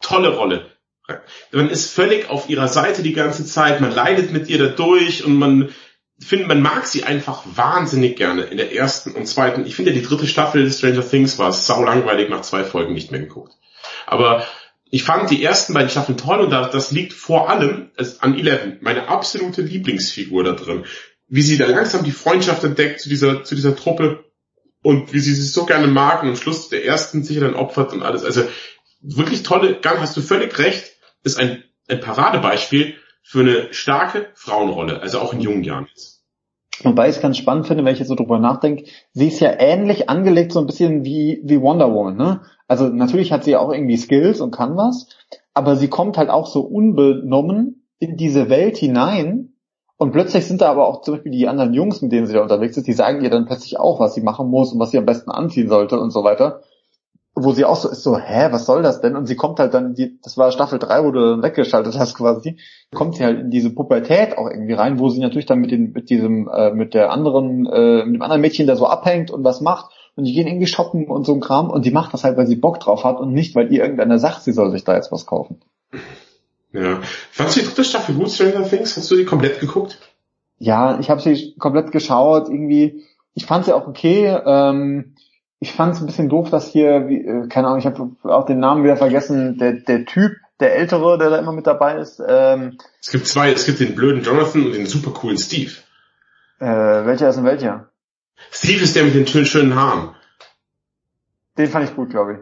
tolle 0.00 0.36
Rolle 0.36 0.66
man 1.52 1.68
ist 1.68 1.92
völlig 1.92 2.30
auf 2.30 2.48
ihrer 2.48 2.68
Seite 2.68 3.02
die 3.02 3.12
ganze 3.12 3.44
Zeit, 3.44 3.80
man 3.80 3.92
leidet 3.92 4.32
mit 4.32 4.48
ihr 4.48 4.58
dadurch 4.58 5.24
und 5.24 5.36
man 5.36 5.74
finde, 6.18 6.46
man 6.46 6.62
mag 6.62 6.86
sie 6.86 7.04
einfach 7.04 7.42
wahnsinnig 7.44 8.16
gerne 8.16 8.42
in 8.42 8.56
der 8.56 8.74
ersten 8.74 9.12
und 9.12 9.26
zweiten. 9.26 9.66
Ich 9.66 9.74
finde, 9.74 9.92
die 9.92 10.02
dritte 10.02 10.26
Staffel 10.26 10.70
Stranger 10.70 11.06
Things 11.06 11.38
war 11.38 11.52
sau 11.52 11.84
langweilig, 11.84 12.30
nach 12.30 12.42
zwei 12.42 12.64
Folgen 12.64 12.94
nicht 12.94 13.10
mehr 13.10 13.20
geguckt. 13.20 13.52
Aber 14.06 14.46
ich 14.94 15.02
fand 15.02 15.28
die 15.28 15.42
ersten 15.42 15.74
beiden 15.74 15.90
Staffeln 15.90 16.16
toll 16.16 16.38
und 16.38 16.50
das 16.50 16.92
liegt 16.92 17.14
vor 17.14 17.50
allem 17.50 17.90
an 18.20 18.38
Eleven, 18.38 18.78
meine 18.80 19.08
absolute 19.08 19.60
Lieblingsfigur 19.60 20.44
da 20.44 20.52
drin. 20.52 20.84
Wie 21.26 21.42
sie 21.42 21.58
da 21.58 21.66
langsam 21.66 22.04
die 22.04 22.12
Freundschaft 22.12 22.62
entdeckt 22.62 23.00
zu 23.00 23.08
dieser, 23.08 23.42
zu 23.42 23.56
dieser 23.56 23.74
Truppe 23.74 24.24
und 24.84 25.12
wie 25.12 25.18
sie 25.18 25.34
sich 25.34 25.50
so 25.50 25.66
gerne 25.66 25.88
mag 25.88 26.22
und 26.22 26.28
am 26.28 26.36
Schluss 26.36 26.68
der 26.68 26.84
ersten 26.84 27.24
sich 27.24 27.40
dann 27.40 27.54
opfert 27.54 27.92
und 27.92 28.04
alles. 28.04 28.22
Also 28.22 28.46
wirklich 29.00 29.42
tolle 29.42 29.80
Gang, 29.80 29.98
hast 29.98 30.16
du 30.16 30.22
völlig 30.22 30.56
recht 30.60 30.92
ist 31.24 31.40
ein, 31.40 31.64
ein 31.88 31.98
Paradebeispiel 31.98 32.94
für 33.20 33.40
eine 33.40 33.74
starke 33.74 34.30
Frauenrolle, 34.34 35.00
also 35.00 35.18
auch 35.18 35.32
in 35.32 35.40
jungen 35.40 35.64
Jahren 35.64 35.88
jetzt. 35.90 36.13
Wobei 36.82 37.08
ich 37.08 37.16
es 37.16 37.22
ganz 37.22 37.36
spannend 37.36 37.66
finde, 37.66 37.84
wenn 37.84 37.92
ich 37.92 38.00
jetzt 38.00 38.08
so 38.08 38.14
drüber 38.14 38.38
nachdenke, 38.38 38.84
sie 39.12 39.28
ist 39.28 39.40
ja 39.40 39.52
ähnlich 39.58 40.08
angelegt, 40.08 40.52
so 40.52 40.58
ein 40.58 40.66
bisschen 40.66 41.04
wie, 41.04 41.40
wie 41.44 41.60
Wonder 41.60 41.92
Woman, 41.92 42.16
ne? 42.16 42.40
Also 42.66 42.88
natürlich 42.88 43.30
hat 43.32 43.44
sie 43.44 43.56
auch 43.56 43.72
irgendwie 43.72 43.96
Skills 43.96 44.40
und 44.40 44.50
kann 44.50 44.76
was, 44.76 45.08
aber 45.52 45.76
sie 45.76 45.88
kommt 45.88 46.18
halt 46.18 46.30
auch 46.30 46.46
so 46.46 46.62
unbenommen 46.62 47.86
in 47.98 48.16
diese 48.16 48.48
Welt 48.48 48.76
hinein 48.76 49.52
und 49.96 50.12
plötzlich 50.12 50.46
sind 50.46 50.60
da 50.60 50.70
aber 50.70 50.88
auch 50.88 51.02
zum 51.02 51.14
Beispiel 51.14 51.32
die 51.32 51.46
anderen 51.46 51.74
Jungs, 51.74 52.02
mit 52.02 52.10
denen 52.10 52.26
sie 52.26 52.34
da 52.34 52.42
unterwegs 52.42 52.76
ist, 52.76 52.86
die 52.86 52.92
sagen 52.92 53.22
ihr 53.22 53.30
dann 53.30 53.46
plötzlich 53.46 53.78
auch, 53.78 54.00
was 54.00 54.14
sie 54.14 54.22
machen 54.22 54.48
muss 54.48 54.72
und 54.72 54.80
was 54.80 54.90
sie 54.90 54.98
am 54.98 55.06
besten 55.06 55.30
anziehen 55.30 55.68
sollte 55.68 56.00
und 56.00 56.10
so 56.10 56.24
weiter 56.24 56.62
wo 57.36 57.52
sie 57.52 57.64
auch 57.64 57.76
so 57.76 57.88
ist, 57.88 58.02
so, 58.02 58.16
hä, 58.16 58.48
was 58.50 58.64
soll 58.64 58.82
das 58.82 59.00
denn? 59.00 59.16
Und 59.16 59.26
sie 59.26 59.34
kommt 59.34 59.58
halt 59.58 59.74
dann, 59.74 59.94
die, 59.94 60.20
das 60.22 60.36
war 60.38 60.52
Staffel 60.52 60.78
3, 60.78 61.04
wo 61.04 61.10
du 61.10 61.20
dann 61.20 61.42
weggeschaltet 61.42 61.98
hast 61.98 62.14
quasi, 62.14 62.58
kommt 62.94 63.16
sie 63.16 63.24
halt 63.24 63.40
in 63.40 63.50
diese 63.50 63.70
Pubertät 63.70 64.38
auch 64.38 64.48
irgendwie 64.48 64.74
rein, 64.74 65.00
wo 65.00 65.08
sie 65.08 65.20
natürlich 65.20 65.46
dann 65.46 65.58
mit 65.58 65.72
den, 65.72 65.92
mit 65.92 66.10
diesem, 66.10 66.48
äh, 66.48 66.70
mit 66.70 66.94
der 66.94 67.10
anderen, 67.10 67.66
äh, 67.66 68.04
mit 68.04 68.14
dem 68.14 68.22
anderen 68.22 68.40
Mädchen 68.40 68.68
da 68.68 68.76
so 68.76 68.86
abhängt 68.86 69.30
und 69.30 69.42
was 69.42 69.60
macht. 69.60 69.92
Und 70.16 70.24
die 70.24 70.32
gehen 70.32 70.46
irgendwie 70.46 70.68
shoppen 70.68 71.08
und 71.08 71.26
so 71.26 71.34
ein 71.34 71.40
Kram 71.40 71.70
und 71.70 71.84
die 71.84 71.90
macht 71.90 72.14
das 72.14 72.22
halt, 72.22 72.36
weil 72.36 72.46
sie 72.46 72.54
Bock 72.54 72.78
drauf 72.78 73.02
hat 73.02 73.18
und 73.18 73.32
nicht, 73.32 73.56
weil 73.56 73.72
ihr 73.72 73.82
irgendeiner 73.82 74.20
sagt, 74.20 74.42
sie 74.42 74.52
soll 74.52 74.70
sich 74.70 74.84
da 74.84 74.94
jetzt 74.94 75.10
was 75.10 75.26
kaufen. 75.26 75.60
Ja. 76.72 77.00
Fandst 77.32 77.56
du 77.56 77.60
die 77.60 77.66
dritte 77.66 77.84
Staffel 77.84 78.14
gut, 78.14 78.30
Stranger 78.30 78.62
Things? 78.64 78.96
Hast 78.96 79.10
du 79.10 79.16
die 79.16 79.24
komplett 79.24 79.58
geguckt? 79.58 79.98
Ja, 80.58 81.00
ich 81.00 81.10
habe 81.10 81.20
sie 81.20 81.56
komplett 81.58 81.90
geschaut, 81.90 82.48
irgendwie, 82.48 83.02
ich 83.34 83.44
fand 83.44 83.64
sie 83.64 83.72
auch 83.72 83.88
okay, 83.88 84.26
ähm, 84.46 85.13
ich 85.64 85.72
fand 85.72 85.94
es 85.94 86.00
ein 86.00 86.06
bisschen 86.06 86.28
doof, 86.28 86.50
dass 86.50 86.68
hier, 86.68 87.08
wie, 87.08 87.24
äh, 87.24 87.48
keine 87.48 87.68
Ahnung, 87.68 87.78
ich 87.78 87.86
habe 87.86 88.10
auch 88.24 88.44
den 88.44 88.58
Namen 88.58 88.84
wieder 88.84 88.98
vergessen, 88.98 89.56
der, 89.56 89.72
der 89.72 90.04
Typ, 90.04 90.32
der 90.60 90.76
Ältere, 90.76 91.16
der 91.16 91.30
da 91.30 91.38
immer 91.38 91.52
mit 91.52 91.66
dabei 91.66 91.96
ist. 91.96 92.20
Ähm, 92.26 92.76
es 93.00 93.10
gibt 93.10 93.26
zwei, 93.26 93.50
es 93.50 93.64
gibt 93.64 93.80
den 93.80 93.94
blöden 93.94 94.22
Jonathan 94.22 94.66
und 94.66 94.74
den 94.74 94.84
super 94.84 95.12
coolen 95.12 95.38
Steve. 95.38 95.72
Äh, 96.60 96.66
welcher 96.66 97.30
ist 97.30 97.36
denn 97.36 97.46
welcher? 97.46 97.88
Steve 98.50 98.84
ist 98.84 98.94
der 98.94 99.04
mit 99.04 99.14
den 99.14 99.26
schönen 99.26 99.74
Haaren. 99.74 100.14
Den 101.56 101.68
fand 101.68 101.88
ich 101.88 101.96
gut, 101.96 102.10
glaube 102.10 102.32
ich. 102.34 102.38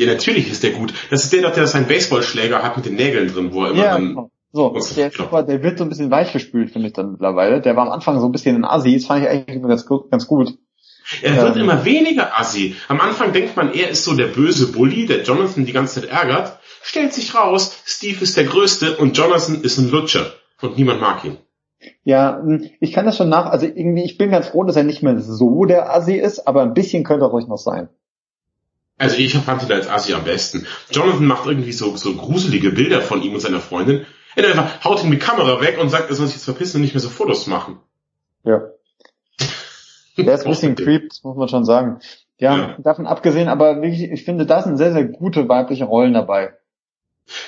Ja, 0.00 0.12
natürlich 0.12 0.48
ist 0.48 0.62
der 0.62 0.70
gut. 0.70 0.94
Das 1.10 1.24
ist 1.24 1.32
der, 1.32 1.50
der 1.50 1.66
seinen 1.66 1.88
Baseballschläger 1.88 2.62
hat 2.62 2.76
mit 2.76 2.86
den 2.86 2.94
Nägeln 2.94 3.26
drin, 3.26 3.52
wo 3.52 3.64
er 3.64 3.72
immer 3.72 3.82
ja, 3.82 3.92
dann 3.94 4.08
genau. 4.08 4.30
So, 4.52 4.70
der, 4.70 5.08
ist 5.08 5.16
super, 5.16 5.42
der 5.42 5.64
wird 5.64 5.78
so 5.78 5.84
ein 5.84 5.90
bisschen 5.90 6.12
weichgespült, 6.12 6.70
finde 6.70 6.88
ich 6.88 6.94
dann 6.94 7.10
mittlerweile. 7.10 7.60
Der 7.60 7.74
war 7.74 7.86
am 7.86 7.92
Anfang 7.92 8.20
so 8.20 8.26
ein 8.26 8.32
bisschen 8.32 8.54
ein 8.54 8.64
Assi, 8.64 8.94
das 8.94 9.06
fand 9.06 9.22
ich 9.22 9.28
eigentlich 9.28 9.62
ganz, 9.62 9.86
ganz 9.86 10.26
gut. 10.28 10.58
Er 11.22 11.36
wird 11.42 11.56
ähm, 11.56 11.62
immer 11.62 11.84
weniger 11.84 12.38
Assi. 12.38 12.76
Am 12.88 13.00
Anfang 13.00 13.32
denkt 13.32 13.56
man, 13.56 13.72
er 13.74 13.90
ist 13.90 14.04
so 14.04 14.14
der 14.14 14.28
böse 14.28 14.72
Bully, 14.72 15.06
der 15.06 15.22
Jonathan 15.22 15.66
die 15.66 15.72
ganze 15.72 16.00
Zeit 16.00 16.10
ärgert. 16.10 16.58
Stellt 16.82 17.12
sich 17.12 17.34
raus, 17.34 17.82
Steve 17.84 18.22
ist 18.22 18.36
der 18.36 18.44
Größte 18.44 18.96
und 18.96 19.16
Jonathan 19.16 19.62
ist 19.62 19.78
ein 19.78 19.90
Lutscher. 19.90 20.32
Und 20.60 20.78
niemand 20.78 21.00
mag 21.00 21.24
ihn. 21.24 21.38
Ja, 22.04 22.38
hm, 22.42 22.70
ich 22.80 22.92
kann 22.92 23.06
das 23.06 23.16
schon 23.16 23.28
nach, 23.28 23.46
also 23.46 23.66
irgendwie, 23.66 24.04
ich 24.04 24.18
bin 24.18 24.30
ganz 24.30 24.48
froh, 24.48 24.64
dass 24.64 24.76
er 24.76 24.84
nicht 24.84 25.02
mehr 25.02 25.18
so 25.20 25.64
der 25.64 25.94
Assi 25.94 26.14
ist, 26.14 26.46
aber 26.46 26.62
ein 26.62 26.74
bisschen 26.74 27.04
könnte 27.04 27.24
er 27.24 27.30
ruhig 27.30 27.46
noch 27.46 27.58
sein. 27.58 27.88
Also 28.98 29.16
ich 29.16 29.34
fand 29.34 29.62
ihn 29.62 29.72
als 29.72 29.88
Assi 29.88 30.12
am 30.12 30.24
besten. 30.24 30.66
Jonathan 30.90 31.26
macht 31.26 31.46
irgendwie 31.46 31.72
so, 31.72 31.96
so 31.96 32.14
gruselige 32.14 32.70
Bilder 32.70 33.00
von 33.00 33.22
ihm 33.22 33.32
und 33.32 33.40
seiner 33.40 33.60
Freundin. 33.60 34.04
Er 34.36 34.46
einfach 34.46 34.84
haut 34.84 35.02
ihm 35.02 35.10
die 35.10 35.18
Kamera 35.18 35.60
weg 35.60 35.78
und 35.80 35.88
sagt, 35.88 36.10
er 36.10 36.16
soll 36.16 36.26
sich 36.26 36.36
jetzt 36.36 36.44
verpissen 36.44 36.76
und 36.76 36.82
nicht 36.82 36.94
mehr 36.94 37.00
so 37.00 37.08
Fotos 37.08 37.46
machen. 37.46 37.78
Ja. 38.44 38.62
Der 40.26 40.34
ist 40.34 40.46
ein 40.46 40.50
bisschen 40.50 40.74
creep, 40.74 41.08
das 41.08 41.22
muss 41.22 41.36
man 41.36 41.48
schon 41.48 41.64
sagen. 41.64 42.00
Ja, 42.38 42.56
ja, 42.56 42.76
davon 42.78 43.06
abgesehen, 43.06 43.48
aber 43.48 43.82
wirklich, 43.82 44.02
ich 44.10 44.24
finde, 44.24 44.46
da 44.46 44.62
sind 44.62 44.78
sehr, 44.78 44.92
sehr 44.92 45.04
gute 45.04 45.48
weibliche 45.48 45.84
Rollen 45.84 46.14
dabei. 46.14 46.54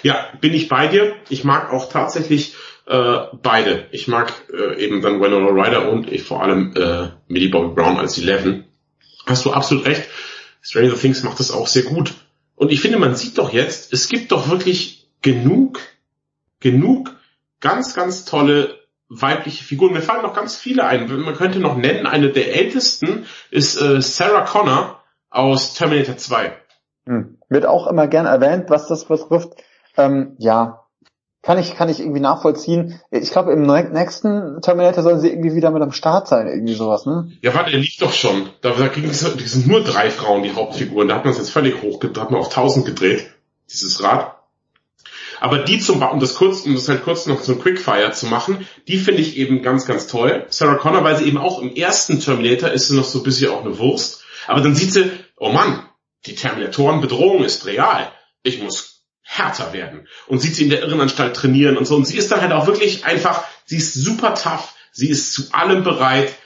Ja, 0.03 0.27
bin 0.41 0.53
ich 0.53 0.69
bei 0.69 0.87
dir. 0.87 1.15
Ich 1.29 1.45
mag 1.45 1.73
auch 1.73 1.89
tatsächlich 1.89 2.55
äh, 2.87 3.21
beide. 3.43 3.87
Ich 3.91 4.07
mag 4.07 4.33
äh, 4.53 4.83
eben 4.83 5.01
dann 5.01 5.21
Winona 5.21 5.49
Ryder 5.49 5.91
und 5.91 6.13
ich 6.13 6.23
vor 6.23 6.43
allem 6.43 6.75
äh, 6.77 7.09
Millie 7.27 7.49
Bobby 7.49 7.75
Brown 7.75 7.99
als 7.99 8.19
Eleven. 8.19 8.65
Hast 9.27 9.45
du 9.45 9.53
absolut 9.53 9.87
recht. 9.87 10.09
Stranger 10.61 10.95
Things 10.95 11.23
macht 11.23 11.41
das 11.41 11.51
auch 11.51 11.67
sehr 11.67 11.85
gut. 11.85 12.15
Und 12.55 12.71
ich 12.71 12.81
finde, 12.81 12.99
man 12.99 13.17
sieht 13.17 13.39
doch 13.39 13.53
jetzt, 13.53 13.93
es 13.93 14.09
gibt 14.09 14.31
doch 14.31 14.49
wirklich 14.51 15.09
genug, 15.21 15.81
genug 16.61 17.17
ganz, 17.61 17.95
ganz 17.95 18.25
tolle 18.25 18.82
weibliche 19.21 19.65
Figuren. 19.65 19.93
Mir 19.93 20.03
fallen 20.03 20.23
noch 20.23 20.35
ganz 20.35 20.57
viele 20.57 20.85
ein. 20.85 21.07
Man 21.07 21.35
könnte 21.35 21.59
noch 21.59 21.77
nennen, 21.77 22.07
eine 22.07 22.31
der 22.31 22.55
ältesten 22.55 23.27
ist 23.51 23.81
äh, 23.81 24.01
Sarah 24.01 24.45
Connor 24.45 25.03
aus 25.31 25.75
Terminator 25.75 26.17
2. 26.17 26.53
Hm. 27.07 27.39
Wird 27.49 27.67
auch 27.67 27.87
immer 27.87 28.07
gern 28.07 28.27
erwähnt, 28.27 28.67
was 28.69 28.87
das 28.87 29.07
betrifft. 29.07 29.51
Ähm, 29.97 30.37
ja, 30.39 30.83
kann 31.43 31.59
ich, 31.59 31.75
kann 31.75 31.89
ich 31.89 31.99
irgendwie 31.99 32.21
nachvollziehen. 32.21 33.01
Ich 33.11 33.33
glaube, 33.33 33.53
im 33.53 33.63
nächsten 33.63 34.61
Terminator 34.63 35.03
sollen 35.03 35.19
sie 35.19 35.29
irgendwie 35.29 35.55
wieder 35.55 35.73
mit 35.73 35.83
am 35.83 35.91
Start 35.91 36.29
sein, 36.29 36.47
irgendwie 36.47 36.75
sowas, 36.75 37.05
ne? 37.05 37.33
Ja, 37.43 37.53
warte, 37.55 37.73
der 37.73 37.81
liegt 37.81 38.01
doch 38.01 38.13
schon. 38.13 38.49
Da, 38.61 38.71
da 38.71 38.87
es, 38.87 39.21
sind 39.21 39.67
nur 39.67 39.83
drei 39.83 40.11
Frauen, 40.11 40.45
die 40.45 40.53
Hauptfiguren. 40.53 41.09
Da 41.09 41.17
hat 41.17 41.25
man 41.25 41.33
es 41.33 41.39
jetzt 41.39 41.51
völlig 41.51 41.83
hoch, 41.83 41.99
da 41.99 42.21
hat 42.21 42.31
man 42.31 42.41
auf 42.41 42.47
1000 42.47 42.87
gedreht, 42.87 43.29
dieses 43.69 44.03
Rad. 44.05 44.37
Aber 45.43 45.59
die 45.59 45.81
zum, 45.81 46.01
um 46.03 46.21
das 46.21 46.37
kurz, 46.37 46.61
um 46.61 46.77
das 46.77 46.89
halt 46.89 47.03
kurz 47.03 47.27
noch 47.27 47.49
ein 47.49 47.61
Quickfire 47.61 48.13
zu 48.13 48.27
machen, 48.27 48.65
die 48.87 48.97
finde 48.97 49.23
ich 49.23 49.37
eben 49.37 49.61
ganz, 49.61 49.87
ganz 49.87 50.07
toll. 50.07 50.47
Sarah 50.51 50.77
Connor, 50.77 51.03
weil 51.03 51.17
sie 51.17 51.25
eben 51.25 51.37
auch 51.37 51.61
im 51.61 51.75
ersten 51.75 52.21
Terminator 52.21 52.71
ist 52.71 52.87
sie 52.87 52.95
noch 52.95 53.03
so 53.03 53.19
ein 53.19 53.25
bisschen 53.25 53.51
auch 53.51 53.65
eine 53.65 53.77
Wurst. 53.77 54.23
Aber 54.47 54.61
dann 54.61 54.77
sieht 54.77 54.93
sie, 54.93 55.11
oh 55.37 55.51
Mann, 55.51 55.85
die 56.27 56.37
Terminatorenbedrohung 56.37 57.43
ist 57.43 57.67
real. 57.67 58.13
Ich 58.45 58.63
muss 58.63 59.03
härter 59.25 59.73
werden. 59.73 60.07
Und 60.29 60.39
sieht 60.39 60.55
sie 60.55 60.63
in 60.63 60.71
der 60.71 60.83
Irrenanstalt 60.83 61.35
trainieren 61.35 61.77
und 61.77 61.87
so. 61.87 61.97
Und 61.97 62.07
sie 62.07 62.19
ist 62.19 62.31
dann 62.31 62.41
halt 62.41 62.53
auch 62.53 62.69
wirklich 62.69 63.05
einfach, 63.05 63.43
sie 63.65 63.79
ist 63.79 63.95
super 63.95 64.37
tough. 64.37 64.75
Sie 64.93 65.09
ist 65.09 65.33
zu 65.33 65.53
allem 65.53 65.83
bereit. 65.83 66.37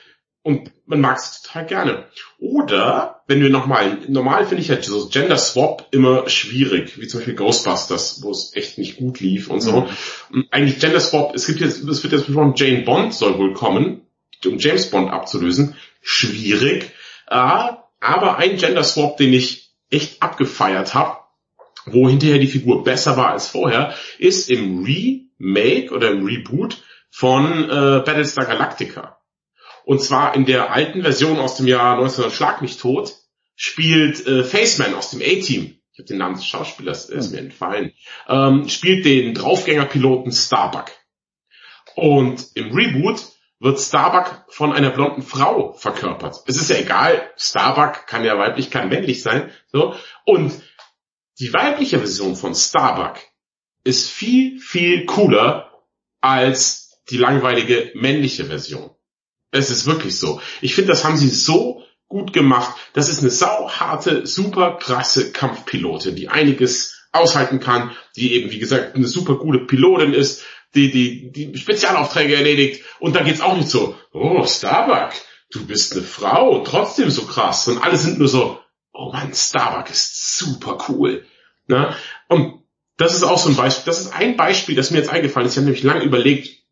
Und 0.40 0.72
man 0.87 1.01
mag 1.01 1.18
es 1.18 1.43
total 1.43 1.66
gerne. 1.66 2.05
Oder, 2.39 3.22
wenn 3.26 3.43
wir 3.43 3.51
nochmal, 3.51 3.99
normal 4.09 4.47
finde 4.47 4.62
ich 4.62 4.68
ja 4.68 4.80
so 4.80 5.09
Gender 5.09 5.37
Swap 5.37 5.89
immer 5.91 6.28
schwierig, 6.28 6.99
wie 6.99 7.07
zum 7.09 7.20
Beispiel 7.20 7.34
Ghostbusters, 7.34 8.22
wo 8.22 8.30
es 8.30 8.55
echt 8.55 8.78
nicht 8.78 8.97
gut 8.97 9.20
lief 9.20 9.51
und 9.51 9.61
so. 9.61 9.89
Mhm. 10.30 10.47
Eigentlich 10.51 10.78
Gender 10.78 11.01
Swap, 11.01 11.34
es 11.34 11.47
gibt 11.47 11.61
jetzt, 11.61 11.82
es 11.82 12.03
wird 12.03 12.12
jetzt 12.12 12.26
besprochen, 12.26 12.55
Jane 12.57 12.82
Bond 12.82 13.12
soll 13.12 13.39
wohl 13.39 13.53
kommen, 13.53 14.03
um 14.45 14.59
James 14.59 14.91
Bond 14.91 15.11
abzulösen. 15.11 15.74
Schwierig. 16.01 16.93
Äh, 17.28 17.72
aber 18.01 18.37
ein 18.39 18.57
Gender 18.57 18.84
Swap, 18.84 19.16
den 19.16 19.32
ich 19.32 19.72
echt 19.91 20.22
abgefeiert 20.22 20.95
habe, 20.95 21.18
wo 21.87 22.09
hinterher 22.09 22.39
die 22.39 22.47
Figur 22.47 22.84
besser 22.84 23.16
war 23.16 23.30
als 23.30 23.49
vorher, 23.49 23.95
ist 24.18 24.51
im 24.51 24.84
Remake 24.84 25.93
oder 25.93 26.11
im 26.11 26.24
Reboot 26.24 26.82
von 27.11 27.64
äh, 27.64 28.03
Battlestar 28.05 28.47
Galactica. 28.47 29.15
Und 29.87 30.03
zwar 30.03 30.34
in 30.34 30.47
der 30.47 30.72
alten 30.72 31.03
Version 31.03 31.39
aus 31.39 31.59
dem 31.59 31.68
Jahr 31.68 31.93
1900 31.93 32.32
Schlag 32.37 32.61
mich 32.61 32.76
tot 32.76 33.14
spielt 33.55 34.26
äh, 34.26 34.43
Faceman 34.43 34.95
aus 34.95 35.11
dem 35.11 35.20
A-Team. 35.20 35.78
Ich 35.93 35.99
habe 36.01 36.09
den 36.09 36.18
Namen 36.18 36.34
des 36.34 36.45
Schauspielers, 36.45 37.09
ist 37.09 37.30
mir 37.30 37.39
entfallen. 37.39 37.93
Ähm, 38.26 38.68
spielt 38.68 39.05
den 39.05 39.32
Draufgängerpiloten 39.32 40.32
Starbuck. 40.32 40.91
Und 41.95 42.49
im 42.55 42.72
Reboot 42.72 43.26
wird 43.61 43.78
Starbuck 43.78 44.45
von 44.49 44.72
einer 44.72 44.91
blonden 44.91 45.22
Frau 45.22 45.72
verkörpert. 45.74 46.43
Es 46.49 46.57
ist 46.57 46.68
ja 46.68 46.78
egal, 46.78 47.30
Starbuck 47.37 48.09
kann 48.09 48.24
ja 48.24 48.37
weiblich, 48.37 48.72
kann 48.72 48.89
männlich 48.89 49.22
sein. 49.22 49.53
So. 49.70 49.95
Und 50.24 50.53
die 51.39 51.53
weibliche 51.53 51.99
Version 51.99 52.34
von 52.34 52.57
Starbuck 52.57 53.20
ist 53.84 54.11
viel, 54.11 54.59
viel 54.59 55.07
cooler 55.07 55.70
als 56.20 57.01
die 57.09 57.18
langweilige 57.18 57.93
männliche 57.95 58.47
Version. 58.47 58.95
Es 59.51 59.70
ist 59.70 59.86
wirklich 59.86 60.18
so. 60.18 60.40
Ich 60.61 60.74
finde, 60.74 60.90
das 60.90 61.05
haben 61.05 61.16
sie 61.16 61.28
so 61.28 61.82
gut 62.09 62.32
gemacht. 62.32 62.74
Das 62.92 63.09
ist 63.09 63.20
eine 63.20 63.30
sauharte, 63.30 64.26
super 64.26 64.78
krasse 64.78 65.32
Kampfpilotin, 65.32 66.16
die 66.16 66.28
einiges 66.28 67.09
aushalten 67.12 67.61
kann, 67.61 67.92
die 68.16 68.34
eben, 68.34 68.51
wie 68.51 68.59
gesagt, 68.59 68.94
eine 68.94 69.07
super 69.07 69.36
gute 69.36 69.61
Pilotin 69.61 70.12
ist, 70.12 70.44
die, 70.74 70.90
die, 70.90 71.32
die 71.32 71.59
Spezialaufträge 71.59 72.36
erledigt. 72.36 72.84
Und 73.01 73.16
da 73.16 73.22
geht's 73.22 73.40
auch 73.40 73.57
nicht 73.57 73.70
so, 73.70 73.97
oh, 74.12 74.44
Starbuck, 74.44 75.14
du 75.51 75.66
bist 75.66 75.94
eine 75.94 76.03
Frau 76.03 76.62
trotzdem 76.62 77.11
so 77.11 77.22
krass. 77.22 77.66
Und 77.68 77.78
alle 77.78 77.97
sind 77.97 78.18
nur 78.18 78.28
so, 78.28 78.61
oh 78.92 79.11
man, 79.12 79.34
Starbuck 79.34 79.90
ist 79.90 80.36
super 80.38 80.78
cool. 80.88 81.24
Na? 81.66 81.97
Und 82.28 82.62
das 82.97 83.14
ist 83.14 83.22
auch 83.22 83.38
so 83.38 83.51
ein 83.51 83.57
Beispiel, 83.57 83.84
das 83.86 84.01
ist 84.01 84.14
ein 84.14 84.36
Beispiel, 84.36 84.74
das 84.74 84.90
mir 84.90 84.99
jetzt 84.99 85.11
eingefallen 85.11 85.47
ist. 85.47 85.55
Ich 85.55 85.59
habe 85.59 85.66
nämlich 85.66 85.82
lange 85.82 86.05
überlegt, 86.05 86.62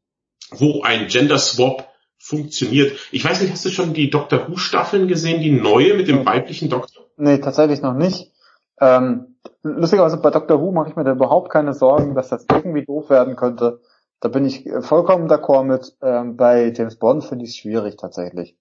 wo 0.51 0.83
ein 0.83 1.09
Gender 1.09 1.39
Swap 1.39 1.94
funktioniert. 2.19 2.97
Ich 3.13 3.25
weiß 3.25 3.41
nicht, 3.43 3.53
hast 3.53 3.65
du 3.65 3.71
schon 3.71 3.93
die 3.93 4.11
Doctor 4.11 4.49
Who 4.49 4.57
Staffeln 4.57 5.09
gesehen, 5.09 5.41
die 5.43 5.51
neue 5.51 5.95
mit 5.95 6.09
dem 6.09 6.25
weiblichen 6.25 6.71
Doktor? 6.71 7.05
Nee, 7.17 7.39
tatsächlich 7.39 7.83
noch 7.83 7.95
nicht. 7.95 8.33
Ähm, 8.81 9.37
lustigerweise 9.63 10.17
bei 10.17 10.31
Doctor 10.31 10.61
Who 10.61 10.73
mache 10.73 10.91
ich 10.91 10.97
mir 10.97 11.05
da 11.05 11.13
überhaupt 11.13 11.51
keine 11.51 11.75
Sorgen, 11.75 12.15
dass 12.15 12.29
das 12.29 12.47
irgendwie 12.51 12.85
doof 12.85 13.11
werden 13.11 13.37
könnte. 13.37 13.81
Da 14.21 14.29
bin 14.29 14.45
ich 14.47 14.65
vollkommen 14.81 15.29
d'accord 15.31 15.65
mit. 15.65 15.97
Ähm, 16.03 16.37
bei 16.37 16.73
James 16.75 16.97
Bond 16.97 17.25
finde 17.25 17.45
ich 17.45 17.51
es 17.51 17.57
schwierig 17.57 17.97
tatsächlich. 17.97 18.57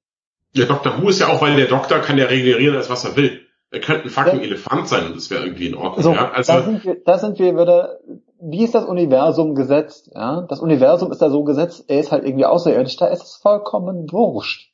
Ja, 0.53 0.65
Doctor 0.65 1.01
Who 1.01 1.09
ist 1.09 1.19
ja 1.19 1.27
auch, 1.27 1.41
weil 1.41 1.55
der 1.55 1.67
Doktor 1.67 1.99
kann 1.99 2.17
ja 2.17 2.25
regenerieren, 2.25 2.75
als 2.75 2.89
was 2.89 3.05
er 3.05 3.15
will. 3.15 3.41
Er 3.71 3.79
könnte 3.79 4.03
ein 4.03 4.09
fucking 4.09 4.39
ja. 4.39 4.45
Elefant 4.45 4.87
sein 4.87 5.07
und 5.07 5.15
das 5.15 5.31
wäre 5.31 5.45
irgendwie 5.45 5.67
in 5.67 5.75
Ordnung. 5.75 6.03
So, 6.03 6.13
ja? 6.13 6.31
also, 6.31 6.53
da, 6.53 6.61
sind 6.61 6.85
wir, 6.85 7.03
da 7.03 7.17
sind 7.17 7.39
wir 7.39 7.53
wieder, 7.57 7.99
wie 8.45 8.63
ist 8.63 8.75
das 8.75 8.85
Universum 8.85 9.55
gesetzt? 9.55 10.11
Ja? 10.13 10.45
Das 10.49 10.59
Universum 10.59 11.11
ist 11.11 11.21
da 11.21 11.29
so 11.29 11.43
gesetzt, 11.43 11.85
er 11.87 11.99
ist 11.99 12.11
halt 12.11 12.25
irgendwie 12.25 12.45
außerirdisch, 12.45 12.97
da 12.97 13.07
ist 13.07 13.23
es 13.23 13.35
vollkommen 13.35 14.11
wurscht. 14.11 14.71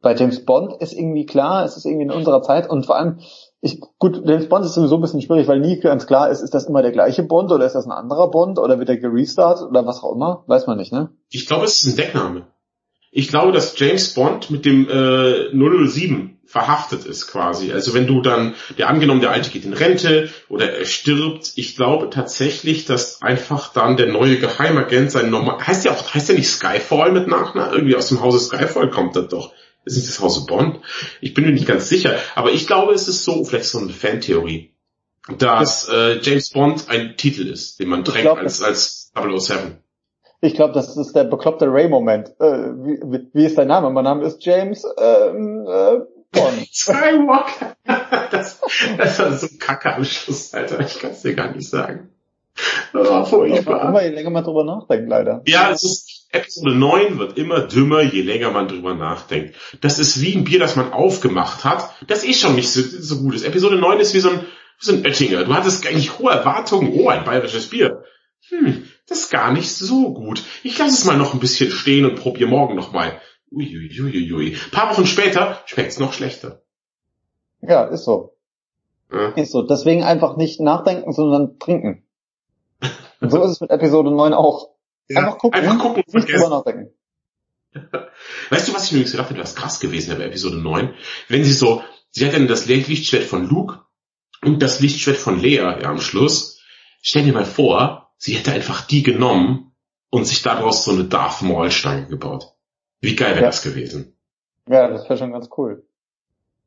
Bei 0.00 0.14
James 0.14 0.44
Bond 0.44 0.80
ist 0.80 0.92
irgendwie 0.92 1.26
klar, 1.26 1.64
es 1.64 1.76
ist 1.76 1.84
irgendwie 1.84 2.04
in 2.04 2.10
unserer 2.10 2.42
Zeit 2.42 2.68
und 2.68 2.86
vor 2.86 2.96
allem, 2.96 3.18
ich, 3.60 3.80
gut, 3.98 4.22
James 4.24 4.48
Bond 4.48 4.64
ist 4.64 4.74
sowieso 4.74 4.96
ein 4.96 5.00
bisschen 5.00 5.22
schwierig, 5.22 5.46
weil 5.46 5.60
nie 5.60 5.78
ganz 5.78 6.06
klar 6.06 6.30
ist, 6.30 6.40
ist 6.40 6.54
das 6.54 6.66
immer 6.66 6.82
der 6.82 6.92
gleiche 6.92 7.22
Bond 7.22 7.52
oder 7.52 7.64
ist 7.66 7.74
das 7.74 7.86
ein 7.86 7.92
anderer 7.92 8.30
Bond 8.30 8.58
oder 8.58 8.78
wird 8.78 8.88
er 8.88 8.96
gerestartet 8.96 9.68
oder 9.68 9.86
was 9.86 10.02
auch 10.02 10.14
immer? 10.14 10.44
Weiß 10.46 10.66
man 10.66 10.78
nicht, 10.78 10.92
ne? 10.92 11.10
Ich 11.30 11.46
glaube, 11.46 11.64
es 11.64 11.82
ist 11.82 11.92
ein 11.92 11.96
Deckname. 11.96 12.46
Ich 13.14 13.28
glaube, 13.28 13.52
dass 13.52 13.78
James 13.78 14.14
Bond 14.14 14.50
mit 14.50 14.64
dem 14.64 14.88
äh, 14.88 15.50
007 15.52 16.38
verhaftet 16.46 17.04
ist 17.04 17.26
quasi. 17.26 17.70
Also 17.70 17.92
wenn 17.92 18.06
du 18.06 18.22
dann, 18.22 18.54
der 18.78 18.88
angenommen, 18.88 19.20
der 19.20 19.30
Alte 19.30 19.50
geht 19.50 19.66
in 19.66 19.74
Rente 19.74 20.30
oder 20.48 20.72
er 20.72 20.86
stirbt, 20.86 21.52
ich 21.56 21.76
glaube 21.76 22.08
tatsächlich, 22.08 22.86
dass 22.86 23.20
einfach 23.20 23.70
dann 23.74 23.98
der 23.98 24.06
neue 24.06 24.38
Geheimagent 24.38 25.10
sein 25.10 25.28
normal, 25.28 25.66
heißt 25.66 25.84
ja 25.84 25.92
auch, 25.92 26.14
heißt 26.14 26.30
ja 26.30 26.34
nicht 26.34 26.48
Skyfall 26.48 27.12
mit 27.12 27.28
Nachnamen? 27.28 27.74
Irgendwie 27.74 27.96
aus 27.96 28.08
dem 28.08 28.22
Hause 28.22 28.38
Skyfall 28.38 28.88
kommt 28.88 29.14
das 29.14 29.28
doch. 29.28 29.52
Ist 29.84 29.96
nicht 29.96 30.08
das 30.08 30.20
Hause 30.20 30.46
Bond? 30.46 30.80
Ich 31.20 31.34
bin 31.34 31.44
mir 31.44 31.52
nicht 31.52 31.66
ganz 31.66 31.90
sicher. 31.90 32.16
Aber 32.34 32.52
ich 32.52 32.66
glaube, 32.66 32.94
es 32.94 33.08
ist 33.08 33.24
so, 33.24 33.44
vielleicht 33.44 33.66
so 33.66 33.78
eine 33.78 33.92
Fantheorie, 33.92 34.74
dass 35.36 35.86
äh, 35.88 36.18
James 36.22 36.48
Bond 36.50 36.88
ein 36.88 37.18
Titel 37.18 37.46
ist, 37.46 37.78
den 37.78 37.88
man 37.88 38.04
trägt 38.04 38.22
glaub, 38.22 38.38
als, 38.38 38.62
als 38.62 39.12
007. 39.14 39.81
Ich 40.44 40.54
glaube, 40.54 40.74
das 40.74 40.96
ist 40.96 41.14
der 41.14 41.22
bekloppte 41.22 41.66
Ray-Moment. 41.72 42.34
Äh, 42.40 42.74
wie, 42.82 43.28
wie 43.32 43.44
ist 43.46 43.56
dein 43.56 43.68
Name? 43.68 43.90
Mein 43.90 44.02
Name 44.02 44.24
ist 44.24 44.44
James 44.44 44.84
ähm, 44.98 45.64
äh, 45.68 46.00
von. 46.36 46.52
Skywalker. 46.72 47.76
Das, 48.32 48.60
das 48.96 49.18
war 49.18 49.32
so 49.36 49.46
kacke 49.58 49.94
am 49.94 50.04
Schluss, 50.04 50.54
Alter. 50.54 50.80
Ich 50.80 50.98
kann 50.98 51.10
es 51.10 51.20
dir 51.20 51.34
gar 51.34 51.54
nicht 51.54 51.68
sagen. 51.68 52.08
Oh, 52.94 53.24
furchtbar. 53.24 53.82
Aber 53.82 54.02
je 54.02 54.10
länger 54.10 54.30
man 54.30 54.42
drüber 54.42 54.64
nachdenkt, 54.64 55.08
leider. 55.08 55.42
Ja, 55.46 55.70
es 55.70 55.84
ist, 55.84 56.28
Episode 56.30 56.74
9 56.74 57.18
wird 57.18 57.36
immer 57.36 57.60
dümmer, 57.60 58.00
je 58.00 58.22
länger 58.22 58.50
man 58.50 58.68
drüber 58.68 58.94
nachdenkt. 58.94 59.54
Das 59.82 59.98
ist 59.98 60.22
wie 60.22 60.34
ein 60.34 60.44
Bier, 60.44 60.58
das 60.58 60.76
man 60.76 60.92
aufgemacht 60.92 61.64
hat, 61.64 61.90
das 62.06 62.24
eh 62.24 62.32
schon 62.32 62.54
nicht 62.54 62.70
so, 62.70 62.80
so 62.80 63.18
gut 63.18 63.34
ist. 63.34 63.44
Episode 63.44 63.76
9 63.76 64.00
ist 64.00 64.14
wie 64.14 64.20
so 64.20 64.30
ein, 64.30 64.40
wie 64.40 64.86
so 64.86 64.92
ein 64.92 65.04
Oettinger. 65.04 65.44
Du 65.44 65.54
hattest 65.54 65.86
eigentlich 65.86 66.18
hohe 66.18 66.32
Erwartungen. 66.32 66.94
Oh, 66.94 67.08
ein 67.08 67.24
bayerisches 67.24 67.68
Bier. 67.68 68.02
Hm, 68.52 68.84
das 69.08 69.20
ist 69.20 69.30
gar 69.30 69.50
nicht 69.52 69.70
so 69.70 70.12
gut. 70.12 70.44
Ich 70.62 70.78
lasse 70.78 70.94
es 70.94 71.04
mal 71.06 71.16
noch 71.16 71.32
ein 71.32 71.40
bisschen 71.40 71.70
stehen 71.70 72.04
und 72.04 72.16
probiere 72.16 72.50
morgen 72.50 72.76
nochmal. 72.76 73.20
Uiuiuiui. 73.50 74.54
Ein 74.54 74.70
paar 74.70 74.90
Wochen 74.90 75.06
später 75.06 75.62
schmeckt's 75.66 75.98
noch 75.98 76.12
schlechter. 76.12 76.62
Ja, 77.62 77.84
ist 77.84 78.04
so. 78.04 78.36
Ja. 79.10 79.28
Ist 79.30 79.52
so. 79.52 79.62
Deswegen 79.62 80.02
einfach 80.02 80.36
nicht 80.36 80.60
nachdenken, 80.60 81.12
sondern 81.12 81.58
trinken. 81.58 82.04
Und 83.20 83.30
so 83.30 83.42
ist 83.42 83.52
es 83.52 83.60
mit 83.60 83.70
Episode 83.70 84.10
9 84.10 84.34
auch. 84.34 84.70
Einfach 85.14 85.38
gucken, 85.38 85.60
Einfach 85.60 85.78
gucken 85.78 86.02
und 86.06 86.14
nicht 86.14 86.28
drüber 86.28 86.48
nachdenken. 86.50 86.94
Weißt 88.50 88.68
du, 88.68 88.74
was 88.74 88.84
ich 88.84 88.92
übrigens 88.92 89.12
gedacht 89.12 89.30
habe, 89.30 89.40
was 89.40 89.54
krass 89.54 89.80
gewesen 89.80 90.10
wäre 90.10 90.20
bei 90.20 90.26
Episode 90.26 90.56
9? 90.56 90.94
Wenn 91.28 91.44
sie 91.44 91.52
so, 91.52 91.82
sie 92.10 92.26
hat 92.26 92.34
dann 92.34 92.48
das 92.48 92.66
Lichtschwert 92.66 93.24
von 93.24 93.48
Luke 93.48 93.80
und 94.42 94.62
das 94.62 94.80
Lichtschwert 94.80 95.16
von 95.16 95.40
Lea 95.40 95.56
ja, 95.56 95.78
am 95.84 96.00
Schluss. 96.00 96.60
Stell 97.00 97.24
dir 97.24 97.32
mal 97.32 97.46
vor, 97.46 98.01
sie 98.22 98.34
hätte 98.36 98.52
einfach 98.52 98.82
die 98.82 99.02
genommen 99.02 99.72
und 100.08 100.26
sich 100.26 100.42
daraus 100.42 100.84
so 100.84 100.92
eine 100.92 101.04
Darth 101.04 101.42
Maul 101.42 101.72
Stange 101.72 102.06
gebaut. 102.06 102.52
Wie 103.00 103.16
geil 103.16 103.30
wäre 103.32 103.40
Ja. 103.40 103.46
das 103.48 103.62
gewesen? 103.62 104.16
Ja, 104.68 104.86
das 104.86 105.08
wäre 105.08 105.18
schon 105.18 105.32
ganz 105.32 105.48
cool. 105.56 105.82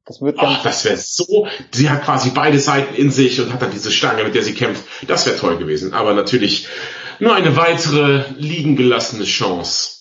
Das 0.04 0.22
wird 0.22 0.38
Ach, 0.38 0.62
das 0.64 0.84
wäre 0.84 0.98
so, 0.98 1.48
sie 1.72 1.90
hat 1.90 2.04
quasi 2.04 2.32
beide 2.32 2.60
Seiten 2.60 2.94
in 2.94 3.10
sich 3.10 3.40
und 3.40 3.54
hat 3.54 3.62
dann 3.62 3.72
diese 3.72 3.90
Stange, 3.92 4.26
mit 4.26 4.36
der 4.36 4.44
sie 4.44 4.54
kämpft. 4.54 4.84
Das 5.08 5.26
wäre 5.26 5.38
toll 5.38 5.58
gewesen. 5.58 5.94
Aber 5.94 6.14
natürlich 6.14 6.68
nur 7.20 7.34
eine 7.34 7.56
weitere 7.56 8.26
liegen 8.38 8.76
gelassene 8.76 9.24
Chance. 9.24 9.92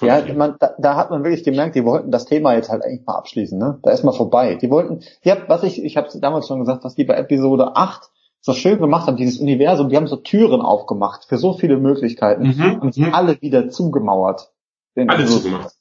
Ja, 0.00 0.22
man, 0.34 0.54
da, 0.60 0.74
da 0.78 0.94
hat 0.94 1.10
man 1.10 1.24
wirklich 1.24 1.42
gemerkt, 1.42 1.74
die 1.74 1.84
wollten 1.84 2.12
das 2.12 2.26
Thema 2.26 2.54
jetzt 2.54 2.68
halt 2.68 2.84
eigentlich 2.84 3.04
mal 3.06 3.16
abschließen, 3.16 3.58
ne? 3.58 3.80
Da 3.82 3.90
ist 3.90 4.04
mal 4.04 4.12
vorbei. 4.12 4.54
Die 4.54 4.70
wollten, 4.70 5.00
hab, 5.26 5.48
was 5.48 5.64
ich, 5.64 5.82
ich 5.82 5.96
habe 5.96 6.08
damals 6.20 6.46
schon 6.46 6.60
gesagt, 6.60 6.84
was 6.84 6.94
die 6.94 7.04
bei 7.04 7.14
Episode 7.14 7.74
8 7.74 8.08
so 8.46 8.52
schön 8.54 8.78
gemacht 8.78 9.08
haben, 9.08 9.16
dieses 9.16 9.40
Universum, 9.40 9.88
die 9.88 9.96
haben 9.96 10.06
so 10.06 10.14
Türen 10.14 10.60
aufgemacht 10.60 11.24
für 11.28 11.36
so 11.36 11.58
viele 11.58 11.78
Möglichkeiten 11.78 12.44
Mhm, 12.56 12.78
und 12.80 12.96
mhm. 12.96 13.12
alle 13.12 13.42
wieder 13.42 13.70
zugemauert. 13.70 14.52
Alle 14.94 15.14
Episoden. 15.14 15.42
zugemacht. 15.42 15.74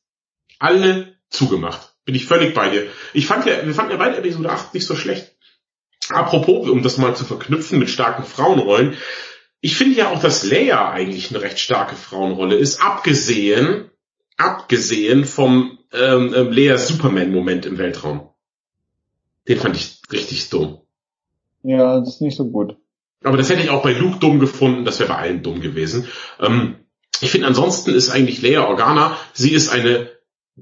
Alle 0.58 1.14
zugemacht. 1.30 1.94
Bin 2.06 2.16
ich 2.16 2.26
völlig 2.26 2.56
bei 2.56 2.70
dir. 2.70 2.88
Ich 3.14 3.28
fand 3.28 3.46
ja, 3.46 3.64
wir 3.64 3.74
fanden 3.76 3.92
ja 3.92 3.98
beide 3.98 4.18
Episode 4.18 4.50
8 4.50 4.74
nicht 4.74 4.88
so 4.88 4.96
schlecht. 4.96 5.36
Apropos, 6.10 6.68
um 6.68 6.82
das 6.82 6.98
mal 6.98 7.16
zu 7.16 7.24
verknüpfen 7.24 7.78
mit 7.78 7.92
starken 7.92 8.24
Frauenrollen. 8.24 8.96
Ich 9.62 9.78
finde 9.78 9.98
ja 10.00 10.10
auch, 10.10 10.20
dass 10.20 10.44
Leia 10.44 10.90
eigentlich 10.90 11.30
eine 11.30 11.44
recht 11.44 11.60
starke 11.60 11.96
Frauenrolle 11.96 12.56
ist, 12.56 12.82
abgesehen, 12.82 13.92
abgesehen 14.38 15.26
vom 15.26 15.78
ähm, 15.94 16.34
ähm, 16.36 16.52
Leia 16.52 16.80
Superman-Moment 16.80 17.68
im 17.68 17.78
Weltraum. 17.78 18.30
Den 19.48 19.60
fand 19.60 19.76
ich 19.76 20.02
richtig 20.12 20.50
dumm. 20.50 20.80
Ja, 21.66 22.00
das 22.00 22.16
ist 22.16 22.22
nicht 22.22 22.38
so 22.38 22.46
gut. 22.46 22.78
Aber 23.24 23.38
das 23.38 23.50
hätte 23.50 23.64
ich 23.64 23.72
auch 23.72 23.82
bei 23.82 23.94
Luke 23.94 24.20
dumm 24.20 24.40
gefunden, 24.40 24.86
das 24.86 25.00
wäre 25.00 25.10
bei 25.10 25.18
allen 25.18 25.42
dumm 25.42 25.60
gewesen. 25.60 26.08
Ähm, 26.40 26.76
ich 27.22 27.32
finde 27.32 27.48
ansonsten 27.48 27.92
ist 27.92 28.10
eigentlich 28.10 28.42
Leia 28.42 28.68
Organa, 28.68 29.18
sie 29.34 29.52
ist 29.52 29.70
eine 29.70 30.10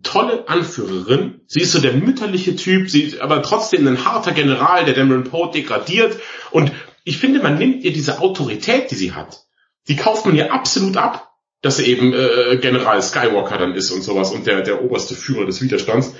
tolle 0.01 0.47
Anführerin. 0.47 1.41
Sie 1.47 1.59
ist 1.59 1.73
so 1.73 1.81
der 1.81 1.93
mütterliche 1.93 2.55
Typ, 2.55 2.89
sie 2.89 3.03
ist 3.03 3.19
aber 3.19 3.41
trotzdem 3.43 3.85
ein 3.85 4.05
harter 4.05 4.31
General, 4.31 4.85
der 4.85 4.93
Dameron 4.93 5.25
Poe 5.25 5.51
degradiert. 5.51 6.17
Und 6.51 6.71
ich 7.03 7.17
finde, 7.17 7.43
man 7.43 7.57
nimmt 7.57 7.83
ihr 7.83 7.91
diese 7.91 8.19
Autorität, 8.21 8.89
die 8.91 8.95
sie 8.95 9.11
hat, 9.11 9.45
die 9.89 9.97
kauft 9.97 10.25
man 10.25 10.35
ihr 10.35 10.53
absolut 10.53 10.95
ab, 10.95 11.33
dass 11.61 11.77
sie 11.77 11.85
eben 11.85 12.13
äh, 12.13 12.57
General 12.61 13.01
Skywalker 13.01 13.57
dann 13.57 13.75
ist 13.75 13.91
und 13.91 14.03
sowas 14.03 14.31
und 14.31 14.47
der, 14.47 14.61
der 14.61 14.83
oberste 14.83 15.15
Führer 15.15 15.45
des 15.45 15.61
Widerstands. 15.61 16.15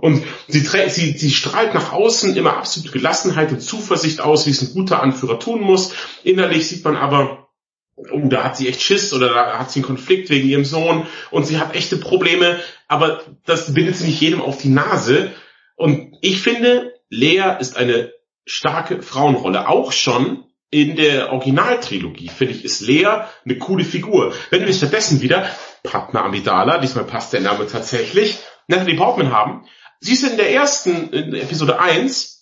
Und 0.00 0.22
sie, 0.48 0.60
sie, 0.60 1.12
sie 1.12 1.30
strahlt 1.30 1.74
nach 1.74 1.92
außen 1.92 2.36
immer 2.36 2.56
absolute 2.56 2.90
Gelassenheit 2.90 3.52
und 3.52 3.60
Zuversicht 3.60 4.20
aus, 4.20 4.46
wie 4.46 4.50
es 4.50 4.62
ein 4.62 4.72
guter 4.74 5.02
Anführer 5.02 5.38
tun 5.38 5.60
muss. 5.60 5.92
Innerlich 6.22 6.68
sieht 6.68 6.84
man 6.84 6.96
aber, 6.96 7.48
oh, 7.96 8.20
da 8.24 8.44
hat 8.44 8.56
sie 8.56 8.68
echt 8.68 8.82
Schiss 8.82 9.12
oder 9.12 9.28
da 9.28 9.58
hat 9.58 9.70
sie 9.70 9.80
einen 9.80 9.86
Konflikt 9.86 10.30
wegen 10.30 10.48
ihrem 10.48 10.64
Sohn 10.64 11.06
und 11.30 11.46
sie 11.46 11.58
hat 11.58 11.74
echte 11.74 11.98
Probleme, 11.98 12.60
aber 12.88 13.22
das 13.44 13.74
bindet 13.74 13.96
sie 13.96 14.06
nicht 14.06 14.20
jedem 14.20 14.40
auf 14.40 14.58
die 14.58 14.70
Nase. 14.70 15.32
Und 15.76 16.16
ich 16.22 16.40
finde, 16.40 16.94
Lea 17.10 17.56
ist 17.60 17.76
eine 17.76 18.12
starke 18.46 19.02
Frauenrolle. 19.02 19.68
Auch 19.68 19.92
schon 19.92 20.44
in 20.70 20.96
der 20.96 21.32
Originaltrilogie, 21.32 22.28
finde 22.28 22.54
ich, 22.54 22.64
ist 22.64 22.80
Lea 22.80 23.26
eine 23.44 23.58
coole 23.58 23.84
Figur. 23.84 24.34
Wenn 24.50 24.66
wir 24.66 24.72
stattdessen 24.72 25.20
wieder 25.20 25.48
Padma 25.84 26.24
Amidala, 26.24 26.78
diesmal 26.78 27.04
passt 27.04 27.32
der 27.32 27.40
Name 27.40 27.66
tatsächlich, 27.66 28.38
Natalie 28.66 28.96
Portman 28.96 29.32
haben, 29.32 29.66
sie 30.00 30.14
ist 30.14 30.24
in 30.24 30.36
der 30.36 30.50
ersten, 30.50 31.10
in 31.10 31.34
Episode 31.34 31.78
1, 31.78 32.34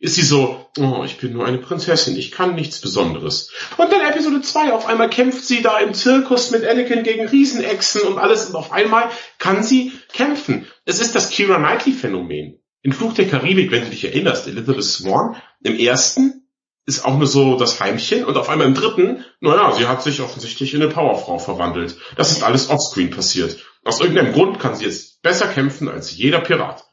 ist 0.00 0.16
sie 0.16 0.22
so, 0.22 0.66
oh, 0.78 1.02
ich 1.04 1.16
bin 1.16 1.32
nur 1.32 1.46
eine 1.46 1.58
Prinzessin, 1.58 2.16
ich 2.18 2.30
kann 2.30 2.56
nichts 2.56 2.80
Besonderes. 2.80 3.50
Und 3.78 3.90
dann 3.90 4.02
Episode 4.02 4.42
2, 4.42 4.72
auf 4.72 4.86
einmal 4.86 5.08
kämpft 5.08 5.44
sie 5.44 5.62
da 5.62 5.78
im 5.78 5.94
Zirkus 5.94 6.50
mit 6.50 6.66
Anakin 6.66 7.04
gegen 7.04 7.26
Riesenechsen 7.26 8.02
und 8.02 8.18
alles 8.18 8.46
und 8.46 8.56
auf 8.56 8.72
einmal 8.72 9.08
kann 9.38 9.62
sie 9.62 9.92
kämpfen. 10.12 10.66
Es 10.84 11.00
ist 11.00 11.14
das 11.14 11.30
Kira 11.30 11.56
Knightley 11.56 11.92
Phänomen. 11.92 12.60
In 12.82 12.92
Fluch 12.92 13.14
der 13.14 13.28
Karibik, 13.28 13.70
wenn 13.70 13.84
du 13.84 13.90
dich 13.90 14.04
erinnerst, 14.04 14.46
Elizabeth 14.46 14.84
Swan, 14.84 15.36
im 15.62 15.78
ersten 15.78 16.43
ist 16.86 17.04
auch 17.04 17.16
nur 17.16 17.26
so 17.26 17.56
das 17.56 17.80
Heimchen 17.80 18.24
und 18.24 18.36
auf 18.36 18.48
einmal 18.48 18.66
im 18.66 18.74
dritten, 18.74 19.24
naja, 19.40 19.72
sie 19.72 19.86
hat 19.86 20.02
sich 20.02 20.20
offensichtlich 20.20 20.74
in 20.74 20.82
eine 20.82 20.90
Powerfrau 20.90 21.38
verwandelt. 21.38 21.96
Das 22.16 22.30
ist 22.30 22.42
alles 22.42 22.68
offscreen 22.68 23.10
passiert. 23.10 23.64
Aus 23.84 24.00
irgendeinem 24.00 24.32
Grund 24.32 24.58
kann 24.60 24.74
sie 24.74 24.84
jetzt 24.84 25.22
besser 25.22 25.46
kämpfen 25.46 25.88
als 25.88 26.16
jeder 26.16 26.40
Pirat. 26.40 26.84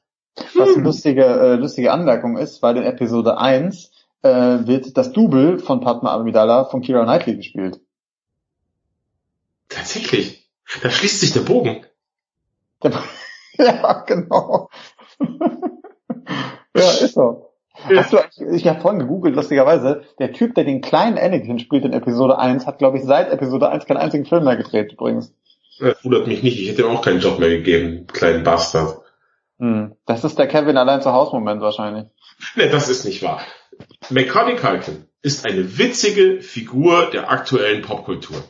Was 0.56 0.70
Hm. 0.70 0.76
eine 0.76 0.84
lustige, 0.84 1.26
äh, 1.26 1.56
lustige 1.56 1.92
Anmerkung 1.92 2.38
ist, 2.38 2.62
weil 2.62 2.78
in 2.78 2.84
Episode 2.84 3.38
1 3.38 3.92
äh, 4.22 4.30
wird 4.30 4.98
das 4.98 5.12
Double 5.12 5.60
von 5.60 5.82
Padma 5.82 6.14
Amidala 6.14 6.66
von 6.66 6.82
Kira 6.82 7.04
Knightley 7.04 7.36
gespielt. 7.36 7.82
Tatsächlich. 9.68 10.50
Da 10.82 10.90
schließt 10.90 11.20
sich 11.20 11.34
der 11.34 11.42
Bogen. 11.42 11.86
ja, 13.58 14.04
genau. 14.08 14.70
ja, 16.76 16.92
ist 17.02 17.14
so. 17.14 17.51
Hast 17.84 18.14
du, 18.14 18.18
ich 18.54 18.68
habe 18.68 18.82
vorhin 18.82 19.00
gegoogelt, 19.00 19.36
lustigerweise, 19.36 20.04
der 20.20 20.34
Typ, 20.34 20.56
der 20.56 20.64
den 20.64 20.82
kleinen 20.82 21.18
Anakin 21.18 21.60
spielt 21.60 21.86
in 21.86 21.94
Episode 21.94 22.38
1, 22.38 22.68
hat, 22.68 22.78
glaube 22.78 22.98
ich, 22.98 23.04
seit 23.04 23.32
Episode 23.32 23.70
1 23.70 23.86
keinen 23.86 23.98
einzigen 23.98 24.26
Film 24.26 24.44
mehr 24.44 24.56
gedreht, 24.56 24.94
übrigens. 24.94 25.34
Das 25.80 26.04
wundert 26.06 26.28
mich 26.28 26.44
nicht. 26.44 26.60
Ich 26.60 26.70
hätte 26.70 26.84
ihm 26.84 26.90
auch 26.90 27.02
keinen 27.02 27.20
Job 27.20 27.40
mehr 27.40 27.50
gegeben, 27.50 28.06
kleinen 28.08 28.44
Bastard. 28.44 29.02
Hm. 29.60 29.96
Das 30.06 30.24
ist 30.24 30.38
der 30.38 30.48
Kevin 30.48 30.78
allein 30.78 31.02
zu 31.02 31.12
Haus 31.12 31.34
Moment 31.34 31.62
wahrscheinlich. 31.62 32.06
Ne, 32.56 32.70
das 32.70 32.90
ist 32.90 33.06
nicht 33.06 33.24
wahr. 33.24 33.42
Macaulay 34.10 34.56
Culkin 34.56 35.06
ist 35.22 35.46
eine 35.46 35.78
witzige 35.78 36.42
Figur 36.42 37.10
der 37.12 37.32
aktuellen 37.32 37.82
Popkultur. 37.82 38.44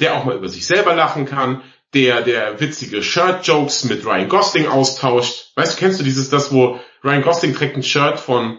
Der 0.00 0.14
auch 0.14 0.24
mal 0.24 0.36
über 0.36 0.48
sich 0.48 0.66
selber 0.66 0.94
lachen 0.94 1.26
kann, 1.26 1.62
der, 1.94 2.22
der 2.22 2.60
witzige 2.60 3.02
Shirt-Jokes 3.02 3.84
mit 3.84 4.04
Ryan 4.04 4.28
Gosling 4.28 4.66
austauscht. 4.68 5.52
Weißt 5.56 5.74
du, 5.74 5.78
kennst 5.78 6.00
du 6.00 6.04
dieses, 6.04 6.30
das, 6.30 6.52
wo 6.52 6.78
Ryan 7.06 7.22
Gosling 7.22 7.54
trägt 7.54 7.76
ein 7.76 7.82
Shirt 7.82 8.18
von, 8.18 8.58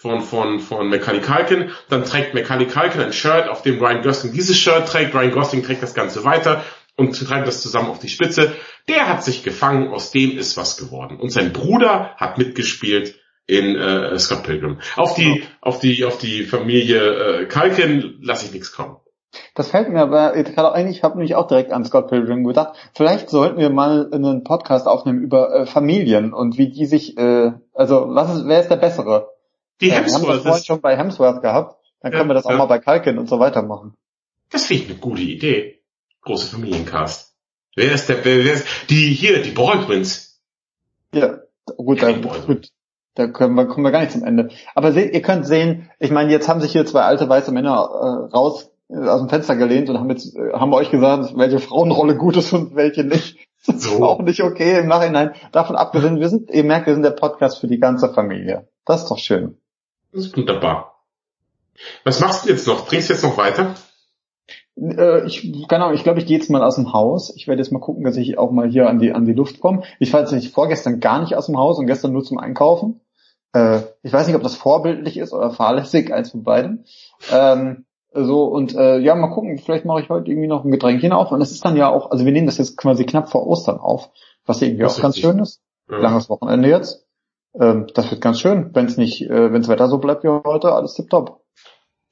von, 0.00 0.22
von, 0.22 0.60
von 0.60 0.88
Macaulay 0.88 1.20
Culkin, 1.20 1.70
dann 1.88 2.04
trägt 2.04 2.32
Macaulay 2.32 2.66
Culkin 2.66 3.00
ein 3.00 3.12
Shirt, 3.12 3.48
auf 3.48 3.62
dem 3.62 3.78
Ryan 3.78 4.02
Gosling 4.02 4.32
dieses 4.32 4.56
Shirt 4.56 4.86
trägt, 4.86 5.14
Ryan 5.14 5.32
Gosling 5.32 5.62
trägt 5.64 5.82
das 5.82 5.94
Ganze 5.94 6.24
weiter 6.24 6.64
und 6.96 7.18
treibt 7.18 7.46
das 7.46 7.60
zusammen 7.60 7.88
auf 7.88 7.98
die 7.98 8.08
Spitze. 8.08 8.54
Der 8.88 9.08
hat 9.08 9.24
sich 9.24 9.42
gefangen, 9.42 9.88
aus 9.88 10.10
dem 10.12 10.38
ist 10.38 10.56
was 10.56 10.76
geworden. 10.76 11.18
Und 11.18 11.30
sein 11.30 11.52
Bruder 11.52 12.14
hat 12.16 12.38
mitgespielt 12.38 13.18
in 13.46 13.76
äh, 13.76 14.18
Scott 14.18 14.44
Pilgrim. 14.44 14.80
Auf 14.96 15.14
die, 15.14 15.44
auf 15.60 15.80
die, 15.80 16.04
auf 16.04 16.18
die 16.18 16.44
Familie 16.44 17.42
äh, 17.42 17.46
Culkin 17.46 18.18
lasse 18.20 18.46
ich 18.46 18.52
nichts 18.52 18.72
kommen. 18.72 18.96
Das 19.54 19.68
fällt 19.70 19.90
mir 19.90 20.00
aber 20.00 20.32
gerade 20.42 20.72
ein, 20.72 20.88
ich 20.88 21.02
habe 21.02 21.16
nämlich 21.16 21.34
auch 21.34 21.46
direkt 21.46 21.72
an 21.72 21.84
Scott 21.84 22.08
Pilgrim 22.08 22.44
gedacht. 22.44 22.76
Vielleicht 22.94 23.28
sollten 23.28 23.58
wir 23.58 23.70
mal 23.70 24.08
einen 24.12 24.42
Podcast 24.44 24.86
aufnehmen 24.86 25.20
über 25.20 25.54
äh, 25.54 25.66
Familien 25.66 26.32
und 26.32 26.56
wie 26.58 26.70
die 26.70 26.86
sich, 26.86 27.16
äh, 27.18 27.52
also 27.74 28.06
was 28.08 28.34
ist, 28.34 28.46
wer 28.46 28.60
ist 28.60 28.68
der 28.70 28.76
bessere? 28.76 29.28
Die 29.80 29.88
Ja, 29.88 29.92
wir 29.92 29.98
haben 29.98 30.04
das 30.06 30.14
Hemsworth, 30.14 30.42
vorhin 30.42 30.64
schon 30.64 30.80
bei 30.80 30.96
Hemsworth 30.96 31.42
gehabt. 31.42 31.76
Dann 32.00 32.12
Ja, 32.12 32.18
können 32.18 32.30
wir 32.30 32.34
das 32.34 32.46
auch 32.46 32.50
ja. 32.50 32.56
mal 32.56 32.66
bei 32.66 32.78
Kalkin 32.78 33.18
und 33.18 33.28
so 33.28 33.38
weitermachen. 33.38 33.94
das 34.50 34.64
finde 34.64 34.84
ich 34.84 34.90
eine 34.90 34.98
gute 34.98 35.22
Idee. 35.22 35.80
Große 36.22 36.46
Familiencast. 36.54 37.34
Wer 37.76 37.92
ist 37.92 38.08
der, 38.08 38.24
wer, 38.24 38.38
ist, 38.54 38.66
die 38.90 39.12
hier, 39.14 39.42
die 39.42 39.50
Baldwins. 39.50 40.40
Ja, 41.14 41.38
gut, 41.76 42.00
Ja, 42.02 42.08
also. 42.08 42.20
gut, 42.46 42.68
da 43.14 43.26
können 43.28 43.54
wir, 43.54 43.66
kommen 43.66 43.84
wir 43.84 43.92
gar 43.92 44.00
nicht 44.00 44.12
zum 44.12 44.24
Ende. 44.24 44.48
Aber 44.74 44.92
seht, 44.92 45.12
ihr 45.14 45.22
könnt 45.22 45.46
sehen, 45.46 45.90
ich 45.98 46.10
meine, 46.10 46.30
jetzt 46.32 46.48
haben 46.48 46.60
sich 46.60 46.72
hier 46.72 46.86
zwei 46.86 47.02
alte 47.02 47.28
weiße 47.28 47.52
Männer 47.52 47.72
äh, 48.30 48.34
raus 48.34 48.64
äh, 48.64 48.68
aus 48.88 49.20
dem 49.20 49.28
Fenster 49.28 49.56
gelehnt 49.56 49.90
und 49.90 49.98
haben 49.98 50.10
jetzt 50.10 50.34
äh, 50.36 50.52
haben 50.52 50.72
euch 50.72 50.90
gesagt, 50.90 51.36
welche 51.36 51.58
Frauenrolle 51.58 52.16
gut 52.16 52.36
ist 52.36 52.52
und 52.52 52.74
welche 52.74 53.04
nicht. 53.04 53.38
Das 53.66 53.76
ist 53.76 53.84
so. 53.84 54.04
auch 54.04 54.20
nicht 54.20 54.42
okay 54.42 54.78
im 54.78 54.86
Nachhinein. 54.86 55.32
Davon 55.50 55.74
abgesehen, 55.74 56.20
wir 56.20 56.28
sind, 56.28 56.48
ihr 56.48 56.62
merkt, 56.62 56.86
wir 56.86 56.94
sind 56.94 57.02
der 57.02 57.10
Podcast 57.10 57.58
für 57.58 57.66
die 57.66 57.80
ganze 57.80 58.14
Familie. 58.14 58.68
Das 58.86 59.02
ist 59.02 59.10
doch 59.10 59.18
schön. 59.18 59.58
Das 60.12 60.26
ist 60.26 60.36
wunderbar. 60.36 61.02
Was 62.04 62.20
machst 62.20 62.44
du 62.44 62.50
jetzt 62.50 62.66
noch? 62.66 62.86
Trinkst 62.86 63.10
du 63.10 63.14
jetzt 63.14 63.24
noch 63.24 63.36
weiter? 63.36 63.74
Äh, 64.80 65.26
ich, 65.26 65.68
keine 65.68 65.84
Ahnung, 65.84 65.96
ich 65.96 66.04
glaube, 66.04 66.20
ich 66.20 66.26
gehe 66.26 66.38
jetzt 66.38 66.50
mal 66.50 66.62
aus 66.62 66.76
dem 66.76 66.92
Haus. 66.92 67.34
Ich 67.34 67.48
werde 67.48 67.60
jetzt 67.60 67.72
mal 67.72 67.80
gucken, 67.80 68.04
dass 68.04 68.16
ich 68.16 68.38
auch 68.38 68.52
mal 68.52 68.68
hier 68.68 68.88
an 68.88 69.00
die, 69.00 69.12
an 69.12 69.26
die 69.26 69.32
Luft 69.32 69.60
komme. 69.60 69.82
Ich 69.98 70.12
war 70.12 70.20
jetzt 70.20 70.54
vorgestern 70.54 71.00
gar 71.00 71.20
nicht 71.20 71.34
aus 71.34 71.46
dem 71.46 71.58
Haus 71.58 71.78
und 71.78 71.86
gestern 71.86 72.12
nur 72.12 72.24
zum 72.24 72.38
Einkaufen. 72.38 73.00
Äh, 73.52 73.80
ich 74.02 74.12
weiß 74.12 74.26
nicht, 74.26 74.36
ob 74.36 74.42
das 74.42 74.54
vorbildlich 74.54 75.16
ist 75.16 75.32
oder 75.32 75.50
fahrlässig, 75.50 76.12
eins 76.12 76.30
von 76.30 76.44
beiden. 76.44 76.84
Ähm, 77.30 77.84
so, 78.12 78.44
und 78.44 78.74
äh, 78.74 78.98
ja, 78.98 79.14
mal 79.14 79.28
gucken, 79.28 79.58
vielleicht 79.58 79.84
mache 79.84 80.00
ich 80.00 80.08
heute 80.08 80.30
irgendwie 80.30 80.48
noch 80.48 80.64
ein 80.64 80.70
Getränkchen 80.70 81.12
auf. 81.12 81.30
Und 81.30 81.42
es 81.42 81.52
ist 81.52 81.64
dann 81.64 81.76
ja 81.76 81.88
auch, 81.90 82.10
also 82.10 82.24
wir 82.24 82.32
nehmen 82.32 82.46
das 82.46 82.58
jetzt 82.58 82.76
quasi 82.76 83.04
knapp 83.04 83.30
vor 83.30 83.46
Ostern 83.46 83.78
auf, 83.78 84.10
was 84.46 84.62
irgendwie 84.62 84.82
das 84.82 84.98
auch 84.98 85.02
ganz 85.02 85.18
schön 85.18 85.38
ist. 85.38 85.60
Ja. 85.90 85.98
Langes 85.98 86.30
Wochenende 86.30 86.68
jetzt. 86.68 87.06
Ähm, 87.58 87.86
das 87.94 88.10
wird 88.10 88.20
ganz 88.20 88.40
schön, 88.40 88.70
wenn 88.74 88.86
es 88.86 88.96
nicht, 88.96 89.22
äh, 89.22 89.52
wenn 89.52 89.60
das 89.60 89.68
Wetter 89.68 89.88
so 89.88 89.98
bleibt 89.98 90.24
wie 90.24 90.28
heute, 90.28 90.72
alles 90.72 90.94
tipptopp. 90.94 91.42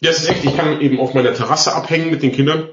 Ja, 0.00 0.10
es 0.10 0.18
ist 0.18 0.28
echt, 0.28 0.44
ich 0.44 0.56
kann 0.56 0.80
eben 0.80 1.00
auf 1.00 1.14
meiner 1.14 1.32
Terrasse 1.32 1.74
abhängen 1.74 2.10
mit 2.10 2.22
den 2.22 2.32
Kindern. 2.32 2.68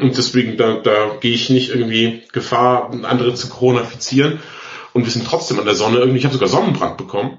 Und 0.00 0.16
deswegen, 0.16 0.56
da, 0.56 0.80
da 0.80 1.16
gehe 1.20 1.34
ich 1.34 1.48
nicht 1.48 1.70
irgendwie 1.70 2.24
Gefahr, 2.32 2.90
andere 3.04 3.34
zu 3.34 3.48
coronafizieren. 3.48 4.40
Und 4.92 5.04
wir 5.04 5.10
sind 5.10 5.26
trotzdem 5.26 5.58
an 5.58 5.64
der 5.64 5.74
Sonne. 5.74 5.98
Irgendwie, 5.98 6.18
ich 6.18 6.24
habe 6.24 6.34
sogar 6.34 6.48
Sonnenbrand 6.48 6.96
bekommen. 6.96 7.38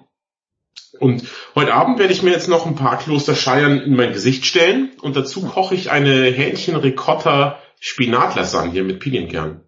Und 1.00 1.24
heute 1.56 1.74
Abend 1.74 2.00
werde 2.00 2.14
ich 2.14 2.24
mir 2.24 2.32
jetzt 2.32 2.50
noch 2.50 2.66
ein 2.66 2.76
paar 2.76 2.98
Klosterscheiern 2.98 3.80
in 3.80 3.96
mein 3.96 4.12
Gesicht 4.14 4.46
stellen 4.46 4.92
und 5.02 5.16
dazu 5.16 5.42
koche 5.42 5.76
ich 5.76 5.92
eine 5.92 6.26
Hähnchen-Ricotta-Spinatlasagne 6.26 8.84
mit 8.84 9.00
Pinienkernen. 9.00 9.62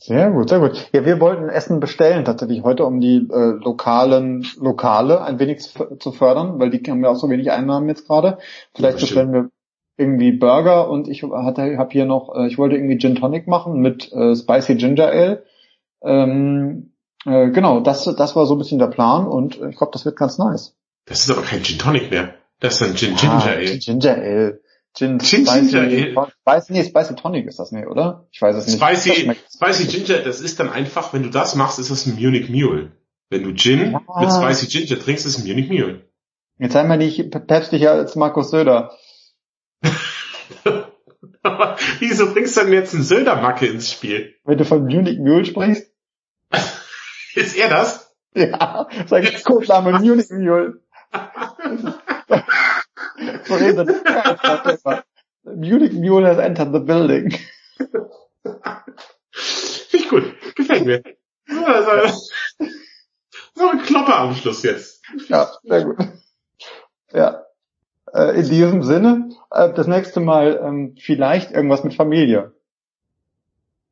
Sehr 0.00 0.30
gut, 0.30 0.48
sehr 0.48 0.60
gut. 0.60 0.88
Ja, 0.92 1.04
wir 1.04 1.20
wollten 1.20 1.48
Essen 1.48 1.80
bestellen 1.80 2.24
tatsächlich 2.24 2.62
heute, 2.62 2.84
um 2.84 3.00
die 3.00 3.16
äh, 3.16 3.58
lokalen 3.64 4.46
Lokale 4.60 5.22
ein 5.22 5.40
wenig 5.40 5.58
zu, 5.58 5.96
zu, 5.96 6.12
fördern, 6.12 6.60
weil 6.60 6.70
die 6.70 6.88
haben 6.88 7.02
ja 7.02 7.10
auch 7.10 7.16
so 7.16 7.28
wenig 7.28 7.50
Einnahmen 7.50 7.88
jetzt 7.88 8.06
gerade. 8.06 8.38
Vielleicht 8.74 9.00
bestellen 9.00 9.32
wir 9.32 9.50
irgendwie 9.96 10.30
Burger 10.30 10.88
und 10.88 11.08
ich 11.08 11.24
hatte, 11.24 11.76
habe 11.76 11.90
hier 11.90 12.04
noch, 12.04 12.32
äh, 12.32 12.46
ich 12.46 12.58
wollte 12.58 12.76
irgendwie 12.76 12.98
Gin 12.98 13.16
Tonic 13.16 13.48
machen 13.48 13.80
mit 13.80 14.12
äh, 14.12 14.36
Spicy 14.36 14.76
Ginger 14.76 15.08
Ale. 15.08 15.42
Ähm, 16.00 16.92
äh, 17.26 17.50
genau, 17.50 17.80
das, 17.80 18.04
das 18.04 18.36
war 18.36 18.46
so 18.46 18.54
ein 18.54 18.58
bisschen 18.58 18.78
der 18.78 18.86
Plan 18.86 19.26
und 19.26 19.60
ich 19.68 19.76
glaube, 19.76 19.92
das 19.92 20.04
wird 20.04 20.16
ganz 20.16 20.38
nice. 20.38 20.76
Das 21.06 21.20
ist 21.20 21.30
aber 21.30 21.42
kein 21.42 21.62
Gin 21.62 21.78
Tonic 21.78 22.10
mehr. 22.10 22.34
Das 22.60 22.80
ist 22.80 22.82
ein 22.82 22.96
Gin 22.96 23.16
Ginger 23.16 23.44
ah, 23.44 23.46
Ale. 23.46 23.78
Ginger 23.78 24.14
Ale. 24.14 24.60
Gin, 24.94 25.18
Gin 25.20 25.46
Spicy, 25.46 25.70
Ginger 25.70 25.80
Ale. 25.80 26.32
Spicy, 26.40 26.72
nee, 26.72 26.84
Spicy 26.84 27.14
Tonic 27.14 27.46
ist 27.46 27.58
das, 27.58 27.72
nee, 27.72 27.86
oder? 27.86 28.26
Ich 28.30 28.42
weiß 28.42 28.56
es 28.56 28.66
nicht. 28.66 28.82
Spicy, 28.82 29.32
Spicy 29.54 29.86
Ginger, 29.86 30.18
das 30.22 30.40
ist 30.40 30.58
dann 30.60 30.70
einfach, 30.70 31.12
wenn 31.12 31.22
du 31.22 31.30
das 31.30 31.54
machst, 31.54 31.78
ist 31.78 31.90
das 31.90 32.06
ein 32.06 32.14
Munich 32.14 32.48
Mule. 32.50 32.92
Wenn 33.30 33.42
du 33.42 33.54
Gin 33.54 33.92
ja. 33.92 34.00
mit 34.20 34.32
Spicy 34.32 34.66
Ginger 34.66 34.98
trinkst, 35.00 35.26
ist 35.26 35.38
es 35.38 35.44
ein 35.44 35.48
Munich 35.48 35.68
Mule. 35.68 36.08
Jetzt 36.58 36.72
sei 36.72 36.82
mal 36.84 36.98
nicht 36.98 37.30
päpstlicher 37.30 37.92
als 37.92 38.16
Markus 38.16 38.50
Söder. 38.50 38.92
Wieso 42.00 42.32
bringst 42.32 42.56
du 42.56 42.62
denn 42.62 42.72
jetzt 42.72 42.94
einen 42.94 43.04
Söder-Macke 43.04 43.66
ins 43.66 43.92
Spiel? 43.92 44.34
Wenn 44.44 44.58
du 44.58 44.64
von 44.64 44.84
Munich 44.84 45.18
Mule 45.18 45.44
sprichst. 45.44 45.87
Ist 47.34 47.56
er 47.56 47.68
das? 47.68 48.14
Ja, 48.34 48.88
sein 49.06 49.28
Codename 49.44 49.98
Munich 49.98 50.30
Mule. 50.30 50.80
so 53.44 53.54
redet 53.54 53.88
Munich 55.44 55.92
Mule 55.92 56.26
has 56.26 56.38
entered 56.38 56.72
the 56.72 56.80
building. 56.80 57.32
Finde 59.32 60.04
ich 60.04 60.08
gut. 60.08 60.34
Gefällt 60.54 60.84
mir. 60.84 61.02
So, 61.46 61.64
also, 61.64 62.20
so 63.54 63.68
ein 63.68 63.82
Klopper 63.82 64.18
am 64.18 64.34
Schluss 64.34 64.62
jetzt. 64.62 65.02
Ja, 65.28 65.50
sehr 65.62 65.84
gut. 65.84 65.96
Ja. 67.12 67.44
Äh, 68.12 68.40
in 68.40 68.48
diesem 68.48 68.82
Sinne, 68.82 69.30
äh, 69.50 69.72
das 69.72 69.86
nächste 69.86 70.20
Mal 70.20 70.60
ähm, 70.62 70.94
vielleicht 71.00 71.50
irgendwas 71.50 71.84
mit 71.84 71.94
Familie. 71.94 72.52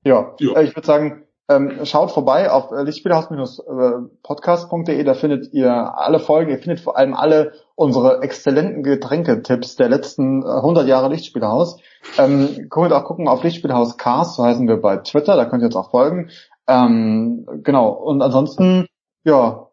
Ja, 0.04 0.34
ja. 0.38 0.52
Äh, 0.54 0.64
ich 0.64 0.76
würde 0.76 0.86
sagen, 0.86 1.25
ähm, 1.48 1.84
schaut 1.84 2.10
vorbei 2.10 2.50
auf 2.50 2.72
äh, 2.72 2.82
lichtspielhaus-podcast.de, 2.82 5.04
da 5.04 5.14
findet 5.14 5.52
ihr 5.52 5.70
alle 5.70 6.18
Folgen, 6.18 6.50
ihr 6.50 6.58
findet 6.58 6.80
vor 6.80 6.96
allem 6.96 7.14
alle 7.14 7.52
unsere 7.76 8.20
exzellenten 8.22 8.82
Getränketipps 8.82 9.76
der 9.76 9.88
letzten 9.88 10.42
äh, 10.42 10.46
100 10.46 10.88
Jahre 10.88 11.08
Lichtspielhaus. 11.08 11.78
Ähm, 12.18 12.66
könnt 12.68 12.92
auch 12.92 13.04
gucken 13.04 13.28
auf 13.28 13.44
Lichtspielhaus 13.44 13.96
Cast, 13.96 14.34
so 14.36 14.44
heißen 14.44 14.66
wir 14.66 14.80
bei 14.80 14.96
Twitter, 14.96 15.36
da 15.36 15.44
könnt 15.44 15.62
ihr 15.62 15.66
uns 15.66 15.76
auch 15.76 15.90
folgen. 15.90 16.30
Ähm, 16.66 17.46
genau, 17.62 17.90
und 17.90 18.22
ansonsten, 18.22 18.88
ja, 19.22 19.68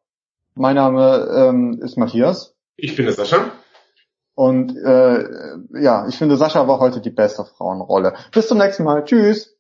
mein 0.54 0.76
Name 0.76 1.28
ähm, 1.36 1.80
ist 1.82 1.98
Matthias. 1.98 2.54
Ich 2.76 2.96
bin 2.96 3.06
der 3.06 3.16
Sascha. 3.16 3.46
Und 4.36 4.78
äh, 4.78 5.24
ja, 5.80 6.08
ich 6.08 6.18
finde, 6.18 6.38
Sascha 6.38 6.68
war 6.68 6.80
heute 6.80 7.02
die 7.02 7.12
beste 7.12 7.46
Frauenrolle. 7.46 8.14
Bis 8.32 8.48
zum 8.48 8.60
nächsten 8.60 8.84
Mal. 8.84 9.06
Tschüss. 9.06 9.53